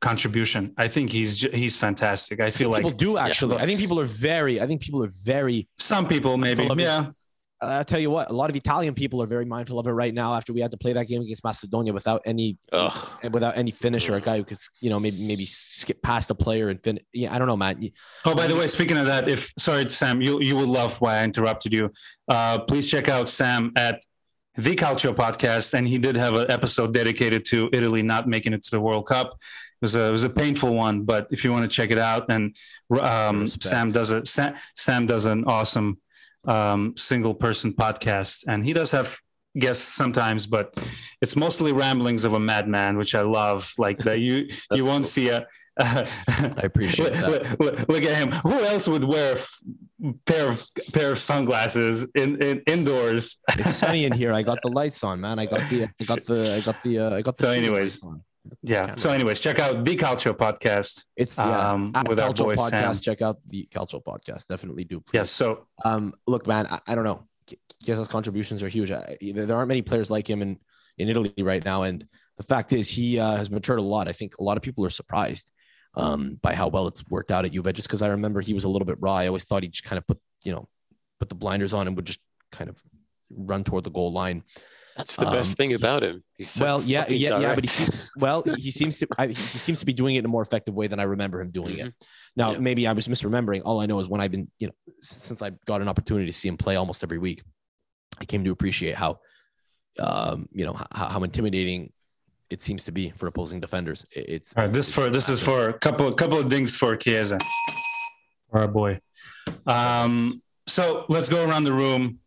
contribution. 0.00 0.74
I 0.76 0.88
think 0.88 1.10
he's 1.10 1.40
he's 1.54 1.76
fantastic. 1.76 2.40
I 2.40 2.50
feel 2.50 2.70
like 2.70 2.82
people 2.82 2.96
do 2.96 3.18
actually. 3.18 3.56
I 3.56 3.66
think 3.66 3.78
people 3.78 4.00
are 4.00 4.04
very. 4.06 4.60
I 4.60 4.66
think 4.66 4.80
people 4.80 5.02
are 5.04 5.10
very. 5.24 5.68
some 5.78 6.08
people 6.08 6.36
maybe 6.36 6.66
Full 6.66 6.74
his- 6.76 6.84
yeah. 6.84 7.10
I'll 7.62 7.84
tell 7.84 8.00
you 8.00 8.10
what. 8.10 8.30
A 8.30 8.32
lot 8.32 8.50
of 8.50 8.56
Italian 8.56 8.94
people 8.94 9.22
are 9.22 9.26
very 9.26 9.44
mindful 9.44 9.78
of 9.78 9.86
it 9.86 9.92
right 9.92 10.12
now. 10.12 10.34
After 10.34 10.52
we 10.52 10.60
had 10.60 10.72
to 10.72 10.76
play 10.76 10.92
that 10.92 11.06
game 11.06 11.22
against 11.22 11.44
Macedonia 11.44 11.92
without 11.92 12.20
any 12.24 12.58
Ugh. 12.72 13.08
without 13.32 13.56
any 13.56 13.70
finisher, 13.70 14.14
a 14.14 14.20
guy 14.20 14.36
who 14.38 14.44
could 14.44 14.58
you 14.80 14.90
know 14.90 14.98
maybe 14.98 15.24
maybe 15.26 15.44
skip 15.44 16.02
past 16.02 16.28
the 16.28 16.34
player 16.34 16.68
and 16.70 16.82
finish. 16.82 17.04
Yeah, 17.12 17.34
I 17.34 17.38
don't 17.38 17.46
know, 17.46 17.56
man. 17.56 17.80
Oh, 18.24 18.34
by 18.34 18.46
the 18.46 18.56
way, 18.56 18.66
speaking 18.66 18.96
of 18.98 19.06
that, 19.06 19.28
if 19.28 19.52
sorry, 19.58 19.88
Sam, 19.90 20.20
you 20.20 20.40
you 20.40 20.56
would 20.56 20.68
love 20.68 21.00
why 21.00 21.18
I 21.18 21.24
interrupted 21.24 21.72
you. 21.72 21.90
Uh, 22.28 22.58
please 22.58 22.90
check 22.90 23.08
out 23.08 23.28
Sam 23.28 23.72
at 23.76 24.00
the 24.56 24.74
Calcio 24.74 25.14
podcast, 25.14 25.74
and 25.74 25.86
he 25.86 25.98
did 25.98 26.16
have 26.16 26.34
an 26.34 26.50
episode 26.50 26.92
dedicated 26.92 27.44
to 27.46 27.70
Italy 27.72 28.02
not 28.02 28.28
making 28.28 28.52
it 28.52 28.62
to 28.64 28.70
the 28.70 28.80
World 28.80 29.06
Cup. 29.06 29.28
It 29.28 29.82
was 29.82 29.94
a 29.94 30.08
it 30.08 30.12
was 30.12 30.24
a 30.24 30.30
painful 30.30 30.74
one, 30.74 31.02
but 31.02 31.28
if 31.30 31.44
you 31.44 31.52
want 31.52 31.64
to 31.64 31.74
check 31.74 31.90
it 31.90 31.98
out, 31.98 32.26
and 32.28 32.54
um, 33.00 33.46
Sam 33.46 33.92
does 33.92 34.10
a 34.10 34.26
Sam, 34.26 34.54
Sam 34.76 35.06
does 35.06 35.26
an 35.26 35.44
awesome 35.44 35.98
um, 36.44 36.94
single 36.96 37.34
person 37.34 37.72
podcast, 37.72 38.44
and 38.48 38.64
he 38.64 38.72
does 38.72 38.90
have 38.92 39.18
guests 39.58 39.84
sometimes, 39.84 40.46
but 40.46 40.74
it's 41.20 41.36
mostly 41.36 41.72
ramblings 41.72 42.24
of 42.24 42.32
a 42.32 42.40
madman, 42.40 42.96
which 42.96 43.14
I 43.14 43.20
love. 43.22 43.72
Like 43.78 43.98
that, 44.00 44.18
you 44.20 44.48
you 44.72 44.84
won't 44.86 45.04
cool. 45.04 45.10
see 45.10 45.28
a. 45.30 45.46
I 45.78 46.04
appreciate 46.62 47.12
look, 47.12 47.42
that. 47.42 47.60
look- 47.60 47.60
look- 47.78 47.88
look 47.88 48.02
at 48.02 48.16
him. 48.16 48.30
Who 48.42 48.52
else 48.62 48.86
would 48.88 49.04
wear 49.04 49.30
a 49.32 49.38
f- 49.38 49.58
pair 50.26 50.48
of 50.50 50.62
pair 50.92 51.12
of 51.12 51.18
sunglasses 51.18 52.06
in, 52.14 52.42
in 52.42 52.60
indoors? 52.66 53.38
It's 53.58 53.76
sunny 53.76 54.04
in 54.04 54.12
here. 54.20 54.34
I 54.34 54.42
got 54.42 54.58
the 54.62 54.68
lights 54.68 55.02
on, 55.02 55.20
man. 55.22 55.38
I 55.38 55.46
got 55.46 55.70
the 55.70 55.84
I 55.84 56.04
got 56.04 56.24
the 56.26 56.56
I 56.56 56.60
got 56.60 56.82
the 56.82 56.98
uh, 56.98 57.16
I 57.16 57.22
got 57.22 57.36
the. 57.38 57.44
So 57.44 57.50
anyways, 57.50 58.02
lights 58.02 58.04
on. 58.04 58.22
Yeah. 58.62 58.94
So, 58.96 59.10
anyways, 59.10 59.40
check 59.40 59.58
out 59.58 59.84
the 59.84 59.96
Calcio 59.96 60.32
podcast. 60.32 61.04
It's. 61.16 61.38
Um, 61.38 61.92
at 61.94 62.08
with 62.08 62.18
our 62.20 62.30
Calcio 62.30 62.44
boy 62.44 62.56
podcast. 62.56 62.70
Sam. 62.70 62.94
Check 62.94 63.22
out 63.22 63.38
the 63.48 63.68
Calcio 63.70 64.02
podcast. 64.02 64.48
Definitely 64.48 64.84
do. 64.84 65.00
please. 65.00 65.18
Yes. 65.18 65.30
So 65.30 65.66
Um, 65.84 66.14
look, 66.26 66.46
man, 66.46 66.66
I, 66.68 66.80
I 66.86 66.94
don't 66.94 67.04
know. 67.04 67.26
Chiesa's 67.84 68.08
contributions 68.08 68.62
are 68.62 68.68
huge. 68.68 68.90
I, 68.92 69.16
there 69.20 69.56
aren't 69.56 69.68
many 69.68 69.82
players 69.82 70.10
like 70.10 70.28
him 70.28 70.42
in, 70.42 70.58
in 70.98 71.08
Italy 71.08 71.32
right 71.38 71.64
now. 71.64 71.82
And 71.82 72.06
the 72.36 72.42
fact 72.42 72.72
is, 72.72 72.88
he 72.88 73.18
uh, 73.18 73.36
has 73.36 73.50
matured 73.50 73.78
a 73.78 73.82
lot. 73.82 74.08
I 74.08 74.12
think 74.12 74.38
a 74.38 74.42
lot 74.42 74.56
of 74.56 74.62
people 74.62 74.84
are 74.84 74.90
surprised 74.90 75.50
um, 75.94 76.38
by 76.42 76.54
how 76.54 76.68
well 76.68 76.86
it's 76.86 77.04
worked 77.08 77.30
out 77.30 77.44
at 77.44 77.52
Juve. 77.52 77.72
Just 77.72 77.88
because 77.88 78.02
I 78.02 78.08
remember 78.08 78.40
he 78.40 78.54
was 78.54 78.64
a 78.64 78.68
little 78.68 78.86
bit 78.86 78.96
raw. 79.00 79.14
I 79.14 79.26
always 79.26 79.44
thought 79.44 79.62
he 79.62 79.68
just 79.68 79.84
kind 79.84 79.98
of 79.98 80.06
put, 80.06 80.18
you 80.44 80.52
know, 80.52 80.66
put 81.18 81.28
the 81.28 81.34
blinders 81.34 81.74
on 81.74 81.86
and 81.86 81.96
would 81.96 82.06
just 82.06 82.20
kind 82.50 82.70
of 82.70 82.80
run 83.30 83.64
toward 83.64 83.84
the 83.84 83.90
goal 83.90 84.12
line. 84.12 84.42
That's 84.96 85.16
the 85.16 85.26
Um, 85.26 85.32
best 85.32 85.56
thing 85.56 85.72
about 85.74 86.02
him. 86.02 86.22
He's 86.36 86.50
so 86.50 86.64
well, 86.64 86.82
yeah, 86.82 87.02
fucking 87.02 87.16
yeah, 87.16 87.38
yeah, 87.38 87.54
but 87.54 87.64
he 87.64 87.68
seems, 87.68 88.04
well, 88.16 88.42
he 88.42 88.70
seems 88.70 88.98
to 88.98 89.06
I, 89.18 89.28
he 89.28 89.34
seems 89.34 89.78
to 89.80 89.86
be 89.86 89.92
doing 89.92 90.16
it 90.16 90.20
in 90.20 90.24
a 90.24 90.28
more 90.28 90.42
effective 90.42 90.74
way 90.74 90.86
than 90.86 91.00
I 91.00 91.04
remember 91.04 91.40
him 91.40 91.50
doing 91.50 91.78
it. 91.78 91.94
Now, 92.36 92.52
Yeah. 92.52 92.58
maybe 92.58 92.86
I 92.86 92.92
was 92.92 93.08
misremembering. 93.08 93.62
All 93.64 93.80
I 93.80 93.86
know 93.86 94.00
is 94.00 94.08
when 94.08 94.20
I've 94.20 94.30
been, 94.30 94.50
you 94.58 94.66
know, 94.68 94.72
since 95.00 95.40
I 95.42 95.50
got 95.66 95.80
an 95.82 95.88
opportunity 95.88 96.26
to 96.26 96.32
see 96.32 96.48
him 96.48 96.56
play 96.56 96.76
almost 96.76 97.02
every 97.02 97.18
week, 97.18 97.42
I 98.18 98.24
came 98.24 98.44
to 98.44 98.50
appreciate 98.50 98.94
how, 98.94 99.20
um, 99.98 100.46
you 100.52 100.64
know, 100.66 100.74
how, 100.92 101.06
how 101.08 101.22
intimidating 101.22 101.92
it 102.50 102.60
seems 102.60 102.84
to 102.84 102.92
be 102.92 103.10
for 103.16 103.26
opposing 103.26 103.60
defenders. 103.60 104.04
It- 104.12 104.28
It's 104.28 104.54
all 104.56 104.64
right, 104.64 104.72
this 104.72 104.92
for 104.92 105.08
this 105.10 105.28
is 105.30 105.42
for 105.42 105.70
a 105.70 105.78
couple 105.78 106.10
couple 106.12 106.38
of 106.38 106.50
things 106.50 106.74
for 106.76 106.96
Chiesa, 106.96 107.38
for 108.50 108.60
our 108.60 108.68
boy. 108.68 109.00
Um, 109.66 110.42
so 110.66 111.06
let's 111.08 111.28
go 111.30 111.44
around 111.46 111.64
the 111.64 111.72
room 111.72 112.18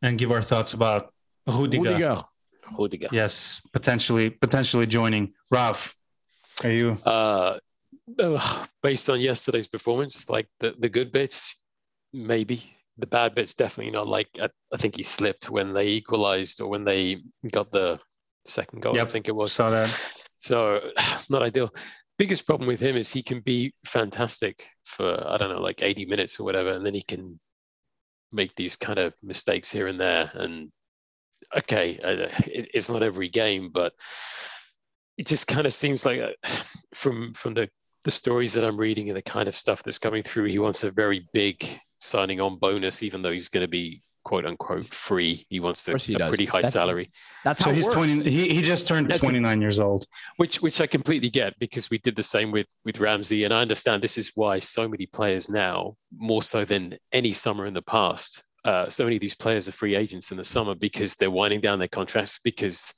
and 0.00 0.16
give 0.18 0.30
our 0.32 0.42
thoughts 0.42 0.74
about 0.74 1.12
Rudiger. 1.46 1.82
Rudiger. 1.82 2.16
Rudiger. 2.78 3.08
Yes, 3.12 3.60
potentially 3.72 4.30
potentially 4.30 4.86
joining. 4.86 5.32
Ralph, 5.50 5.94
are 6.62 6.70
you? 6.70 6.98
Uh, 7.04 7.58
based 8.82 9.08
on 9.10 9.20
yesterday's 9.20 9.68
performance, 9.68 10.28
like 10.28 10.48
the, 10.60 10.74
the 10.78 10.88
good 10.88 11.12
bits, 11.12 11.56
maybe. 12.12 12.62
The 12.98 13.06
bad 13.06 13.34
bits, 13.34 13.54
definitely 13.54 13.92
not. 13.92 14.06
Like 14.06 14.28
I, 14.40 14.48
I 14.72 14.76
think 14.76 14.96
he 14.96 15.02
slipped 15.02 15.50
when 15.50 15.72
they 15.72 15.88
equalized 15.88 16.60
or 16.60 16.68
when 16.68 16.84
they 16.84 17.22
got 17.50 17.72
the 17.72 17.98
second 18.44 18.82
goal. 18.82 19.00
I 19.00 19.04
think 19.06 19.28
it 19.28 19.34
was. 19.34 19.52
Saw 19.52 19.70
that. 19.70 19.98
So 20.36 20.80
not 21.30 21.42
ideal. 21.42 21.70
Biggest 22.18 22.46
problem 22.46 22.68
with 22.68 22.80
him 22.80 22.96
is 22.96 23.10
he 23.10 23.22
can 23.22 23.40
be 23.40 23.72
fantastic 23.86 24.64
for 24.84 25.26
I 25.26 25.36
don't 25.38 25.50
know 25.50 25.60
like 25.60 25.82
80 25.82 26.04
minutes 26.06 26.38
or 26.38 26.44
whatever, 26.44 26.70
and 26.70 26.84
then 26.84 26.94
he 26.94 27.02
can 27.02 27.40
make 28.30 28.54
these 28.54 28.76
kind 28.76 28.98
of 28.98 29.14
mistakes 29.22 29.70
here 29.70 29.86
and 29.88 29.98
there. 29.98 30.30
And 30.34 30.70
okay, 31.58 31.98
uh, 32.02 32.28
it, 32.46 32.68
it's 32.74 32.90
not 32.90 33.02
every 33.02 33.28
game, 33.28 33.70
but 33.72 33.92
it 35.18 35.26
just 35.26 35.46
kind 35.46 35.66
of 35.66 35.72
seems 35.72 36.04
like 36.04 36.20
uh, 36.20 36.32
from 36.94 37.32
from 37.34 37.54
the 37.54 37.68
the 38.04 38.10
stories 38.10 38.52
that 38.54 38.64
I'm 38.64 38.76
reading 38.76 39.08
and 39.10 39.16
the 39.16 39.22
kind 39.22 39.46
of 39.48 39.54
stuff 39.56 39.82
that's 39.84 39.98
coming 39.98 40.24
through, 40.24 40.46
he 40.46 40.58
wants 40.58 40.82
a 40.82 40.90
very 40.90 41.24
big 41.32 41.64
signing 42.00 42.40
on 42.40 42.58
bonus, 42.58 43.02
even 43.04 43.22
though 43.22 43.30
he's 43.30 43.48
going 43.48 43.62
to 43.62 43.68
be 43.68 44.02
quote 44.24 44.44
unquote 44.44 44.84
free. 44.84 45.44
He 45.50 45.60
wants 45.60 45.86
a, 45.86 45.96
he 45.98 46.14
a 46.14 46.18
pretty 46.28 46.44
high 46.46 46.58
That's- 46.58 46.72
salary. 46.72 47.10
That's 47.44 47.60
So 47.60 47.66
how 47.66 47.72
he's 47.72 47.84
works. 47.84 47.94
twenty. 47.94 48.30
He, 48.30 48.48
he 48.54 48.62
just 48.62 48.88
turned 48.88 49.12
twenty 49.14 49.38
nine 49.40 49.60
years 49.60 49.78
old. 49.78 50.06
which 50.36 50.60
which 50.62 50.80
I 50.80 50.86
completely 50.86 51.30
get 51.30 51.56
because 51.60 51.90
we 51.90 51.98
did 51.98 52.16
the 52.16 52.22
same 52.24 52.50
with 52.50 52.66
with 52.84 52.98
Ramsey, 52.98 53.44
and 53.44 53.54
I 53.54 53.60
understand 53.62 54.02
this 54.02 54.18
is 54.18 54.32
why 54.34 54.58
so 54.58 54.88
many 54.88 55.06
players 55.06 55.48
now, 55.48 55.96
more 56.16 56.42
so 56.42 56.64
than 56.64 56.96
any 57.12 57.32
summer 57.32 57.66
in 57.66 57.74
the 57.74 57.82
past, 57.82 58.42
uh, 58.64 58.88
so 58.88 59.04
many 59.04 59.16
of 59.16 59.20
these 59.22 59.34
players 59.34 59.68
are 59.68 59.72
free 59.72 59.94
agents 59.94 60.30
in 60.30 60.36
the 60.36 60.44
summer 60.44 60.74
because 60.74 61.14
they're 61.16 61.30
winding 61.30 61.60
down 61.60 61.78
their 61.78 61.88
contracts 61.88 62.38
because 62.42 62.92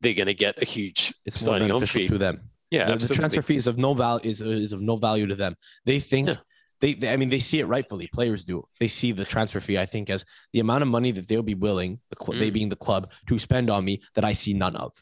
they're 0.00 0.14
going 0.14 0.26
to 0.26 0.34
get 0.34 0.60
a 0.62 0.64
huge 0.64 1.12
it's 1.24 1.40
signing 1.40 1.70
on 1.70 1.84
fee. 1.86 2.06
to 2.08 2.18
them. 2.18 2.40
Yeah, 2.70 2.94
the, 2.94 3.06
the 3.06 3.14
transfer 3.14 3.42
fee 3.42 3.56
is 3.56 3.66
of 3.66 3.78
no 3.78 3.94
value 3.94 4.30
is, 4.30 4.40
is 4.40 4.72
of 4.72 4.80
no 4.80 4.96
value 4.96 5.26
to 5.26 5.34
them. 5.34 5.54
They 5.86 5.98
think 5.98 6.28
Yeah. 6.28 6.34
they, 6.80 6.94
they 6.94 7.12
I 7.12 7.16
mean 7.16 7.28
they 7.28 7.40
see 7.40 7.60
it 7.60 7.66
rightfully. 7.66 8.06
Players 8.06 8.44
do. 8.44 8.64
They 8.78 8.86
see 8.88 9.12
the 9.12 9.24
transfer 9.24 9.60
fee 9.60 9.76
I 9.78 9.86
think 9.86 10.08
as 10.08 10.24
the 10.52 10.60
amount 10.60 10.82
of 10.82 10.88
money 10.88 11.10
that 11.12 11.26
they'll 11.28 11.42
be 11.42 11.54
willing, 11.54 11.98
the 12.10 12.24
cl- 12.24 12.38
they 12.38 12.50
Mm. 12.50 12.54
being 12.54 12.68
the 12.68 12.76
club, 12.76 13.10
to 13.28 13.38
spend 13.38 13.70
on 13.70 13.84
me 13.84 14.00
that 14.14 14.24
I 14.24 14.32
see 14.34 14.54
none 14.54 14.76
of. 14.76 14.92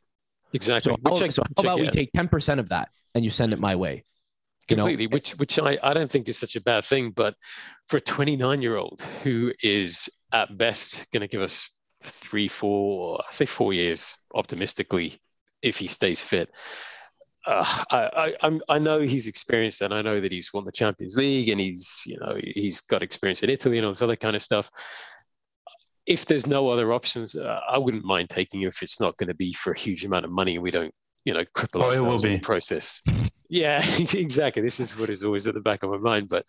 exactly. 0.55 0.92
So, 0.92 0.96
how, 1.05 1.28
so 1.28 1.42
how 1.57 1.62
about 1.62 1.80
we 1.80 1.88
take 1.88 2.11
ten 2.12 2.26
percent 2.28 2.59
of 2.59 2.70
that 2.70 2.88
and 3.14 3.22
you 3.24 3.30
send 3.30 3.53
it 3.53 3.59
my 3.59 3.76
way? 3.76 4.05
You 4.69 4.77
know? 4.77 4.83
completely 4.85 5.07
which 5.07 5.33
which 5.33 5.59
I, 5.59 5.79
I 5.83 5.95
don't 5.95 6.11
think 6.11 6.29
is 6.29 6.39
such 6.39 6.57
a 6.57 6.61
bad 6.61 6.85
thing 6.85 7.11
but 7.11 7.35
for 7.89 7.97
a 7.97 8.01
29 8.01 8.61
year 8.61 8.77
old 8.77 9.01
who 9.23 9.53
is 9.62 10.09
at 10.33 10.57
best 10.59 11.07
going 11.12 11.23
to 11.23 11.29
give 11.29 11.41
us 11.41 11.71
three 12.03 12.49
four 12.49 13.21
I 13.21 13.33
say 13.33 13.47
four 13.47 13.73
years 13.73 14.14
optimistically 14.35 15.21
if 15.62 15.79
he 15.79 15.87
stays 15.87 16.23
fit. 16.23 16.51
Uh, 17.47 17.64
I, 17.91 17.99
I 17.99 18.35
I'm, 18.43 18.61
I 18.69 18.79
know 18.79 19.01
he's 19.01 19.27
experienced 19.27 19.81
and 19.81 19.95
I 19.95 20.03
know 20.03 20.21
that 20.21 20.31
he's 20.31 20.53
won 20.53 20.64
the 20.64 20.73
Champions 20.73 21.16
League 21.16 21.49
and 21.49 21.61
he's 21.61 22.03
you 22.05 22.19
know 22.19 22.39
he's 22.43 22.81
got 22.81 23.03
experience 23.03 23.43
in 23.43 23.51
Italy 23.51 23.79
and 23.79 23.87
all 23.87 23.93
this 23.93 24.03
other 24.03 24.16
kind 24.16 24.37
of 24.37 24.43
stuff. 24.43 24.71
If 26.07 26.25
there's 26.27 26.47
no 26.47 26.71
other 26.71 26.93
options 26.93 27.35
uh, 27.35 27.61
I 27.69 27.79
wouldn't 27.79 28.05
mind 28.05 28.29
taking 28.29 28.62
him 28.62 28.69
if 28.69 28.83
it's 28.83 29.01
not 29.01 29.16
going 29.16 29.29
to 29.29 29.35
be 29.35 29.53
for 29.55 29.73
a 29.73 29.79
huge 29.79 30.05
amount 30.05 30.25
of 30.25 30.31
money 30.31 30.55
and 30.55 30.62
we 30.62 30.71
don't 30.71 30.95
you 31.25 31.33
know 31.33 31.45
cripple 31.57 31.83
Oh, 31.83 31.89
ourselves 31.89 32.25
in 32.25 32.33
the 32.33 32.39
process 32.41 33.03
yeah, 33.49 33.82
exactly. 33.99 34.62
This 34.62 34.80
is 34.80 34.96
what 34.96 35.11
is 35.11 35.22
always 35.22 35.46
at 35.46 35.55
the 35.55 35.61
back 35.61 35.82
of 35.82 35.90
my 35.90 35.99
mind. 35.99 36.28
But 36.28 36.44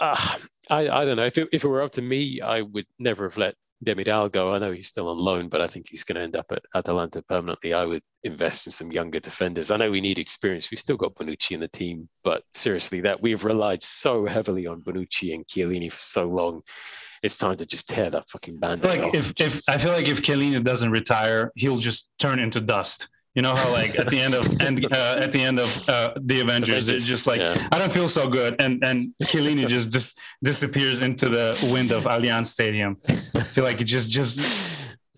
uh, 0.00 0.38
I, 0.70 0.88
I 0.88 1.04
don't 1.04 1.16
know. 1.16 1.26
If 1.26 1.38
it, 1.38 1.48
if 1.52 1.64
it 1.64 1.68
were 1.68 1.82
up 1.82 1.92
to 1.92 2.02
me, 2.02 2.40
I 2.40 2.62
would 2.62 2.86
never 2.98 3.24
have 3.24 3.36
let 3.36 3.54
Demiral 3.84 4.30
go. 4.32 4.54
I 4.54 4.58
know 4.58 4.72
he's 4.72 4.88
still 4.88 5.08
on 5.08 5.18
loan, 5.18 5.48
but 5.48 5.60
I 5.60 5.66
think 5.66 5.86
he's 5.88 6.04
going 6.04 6.16
to 6.16 6.22
end 6.22 6.36
up 6.36 6.46
at 6.50 6.62
Atalanta 6.74 7.22
permanently. 7.22 7.74
I 7.74 7.84
would 7.84 8.02
invest 8.22 8.66
in 8.66 8.72
some 8.72 8.90
younger 8.90 9.20
defenders. 9.20 9.70
I 9.70 9.76
know 9.76 9.90
we 9.90 10.00
need 10.00 10.18
experience. 10.18 10.70
We've 10.70 10.80
still 10.80 10.96
got 10.96 11.14
Bonucci 11.14 11.52
in 11.52 11.60
the 11.60 11.68
team, 11.68 12.08
but 12.22 12.42
seriously, 12.54 13.00
that 13.02 13.20
we've 13.20 13.44
relied 13.44 13.82
so 13.82 14.26
heavily 14.26 14.66
on 14.66 14.80
Bonucci 14.80 15.34
and 15.34 15.46
Chiellini 15.46 15.92
for 15.92 16.00
so 16.00 16.26
long. 16.26 16.62
It's 17.22 17.38
time 17.38 17.56
to 17.56 17.66
just 17.66 17.88
tear 17.88 18.10
that 18.10 18.28
fucking 18.28 18.58
band 18.58 18.84
like 18.84 19.00
off. 19.00 19.14
if, 19.14 19.28
and 19.28 19.40
if 19.40 19.62
I 19.68 19.78
feel 19.78 19.92
like 19.92 20.08
if 20.08 20.20
Chiellini 20.20 20.62
doesn't 20.62 20.90
retire, 20.90 21.52
he'll 21.54 21.78
just 21.78 22.08
turn 22.18 22.38
into 22.38 22.60
dust. 22.60 23.08
You 23.34 23.42
know 23.42 23.54
how 23.56 23.72
like 23.72 23.98
at 23.98 24.08
the 24.08 24.20
end 24.20 24.34
of 24.34 24.60
end 24.60 24.86
uh, 24.92 25.16
at 25.18 25.32
the 25.32 25.40
end 25.42 25.58
of 25.58 25.88
uh, 25.88 26.14
the 26.20 26.40
Avengers, 26.40 26.86
it's 26.86 27.04
just 27.04 27.26
like 27.26 27.40
yeah. 27.40 27.68
I 27.72 27.78
don't 27.80 27.92
feel 27.92 28.06
so 28.08 28.28
good, 28.28 28.62
and 28.62 28.84
and 28.84 29.12
Chiellini 29.24 29.66
just 29.66 29.90
dis- 29.90 30.14
disappears 30.42 31.00
into 31.00 31.28
the 31.28 31.58
wind 31.72 31.90
of 31.90 32.04
Allianz 32.04 32.46
Stadium. 32.46 32.96
I 33.08 33.42
feel 33.42 33.64
like 33.64 33.80
it 33.80 33.84
just 33.84 34.08
just 34.08 34.38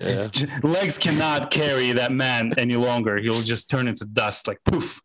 yeah. 0.00 0.28
j- 0.32 0.46
legs 0.62 0.96
cannot 0.96 1.50
carry 1.50 1.92
that 1.92 2.10
man 2.10 2.52
any 2.56 2.76
longer. 2.76 3.18
He'll 3.18 3.42
just 3.42 3.68
turn 3.68 3.86
into 3.86 4.06
dust, 4.06 4.48
like 4.48 4.60
poof. 4.64 5.00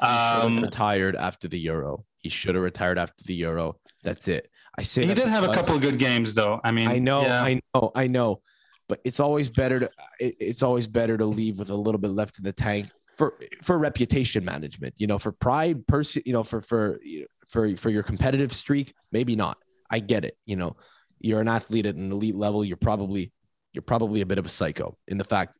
He 0.00 0.06
should 0.06 0.08
have 0.08 0.44
Um, 0.44 0.62
retired 0.62 1.16
after 1.16 1.48
the 1.48 1.58
Euro. 1.60 2.04
He 2.18 2.30
should 2.30 2.54
have 2.54 2.64
retired 2.64 2.98
after 2.98 3.24
the 3.24 3.34
Euro. 3.34 3.76
That's 4.04 4.26
it. 4.26 4.48
I 4.78 4.84
say 4.84 5.04
he 5.04 5.12
did 5.12 5.26
have 5.28 5.44
a 5.44 5.52
couple 5.52 5.74
of 5.74 5.82
good 5.82 5.98
games, 5.98 6.32
though. 6.34 6.60
I 6.64 6.70
mean, 6.70 6.88
I 6.88 6.98
know, 6.98 7.20
yeah. 7.22 7.42
I 7.42 7.60
know, 7.74 7.90
I 7.94 8.06
know. 8.06 8.40
But 8.88 9.00
it's 9.04 9.20
always 9.20 9.48
better 9.48 9.80
to 9.80 9.90
it's 10.18 10.62
always 10.62 10.86
better 10.86 11.18
to 11.18 11.26
leave 11.26 11.58
with 11.58 11.70
a 11.70 11.74
little 11.74 12.00
bit 12.00 12.10
left 12.10 12.38
in 12.38 12.44
the 12.44 12.52
tank 12.52 12.88
for 13.16 13.34
for 13.62 13.78
reputation 13.78 14.44
management, 14.44 14.94
you 14.96 15.06
know, 15.06 15.18
for 15.18 15.32
pride, 15.32 15.86
person, 15.86 16.22
you 16.24 16.32
know, 16.32 16.42
for 16.42 16.60
for 16.60 17.00
for 17.48 17.76
for 17.76 17.90
your 17.90 18.02
competitive 18.02 18.52
streak, 18.52 18.94
maybe 19.12 19.36
not. 19.36 19.58
I 19.90 20.00
get 20.00 20.24
it. 20.24 20.36
You 20.46 20.56
know, 20.56 20.76
you're 21.20 21.40
an 21.40 21.48
athlete 21.48 21.86
at 21.86 21.96
an 21.96 22.12
elite 22.12 22.36
level. 22.36 22.64
You're 22.64 22.76
probably 22.76 23.32
you're 23.72 23.82
probably 23.82 24.22
a 24.22 24.26
bit 24.26 24.38
of 24.38 24.46
a 24.46 24.48
psycho 24.48 24.96
in 25.08 25.18
the 25.18 25.24
fact 25.24 25.58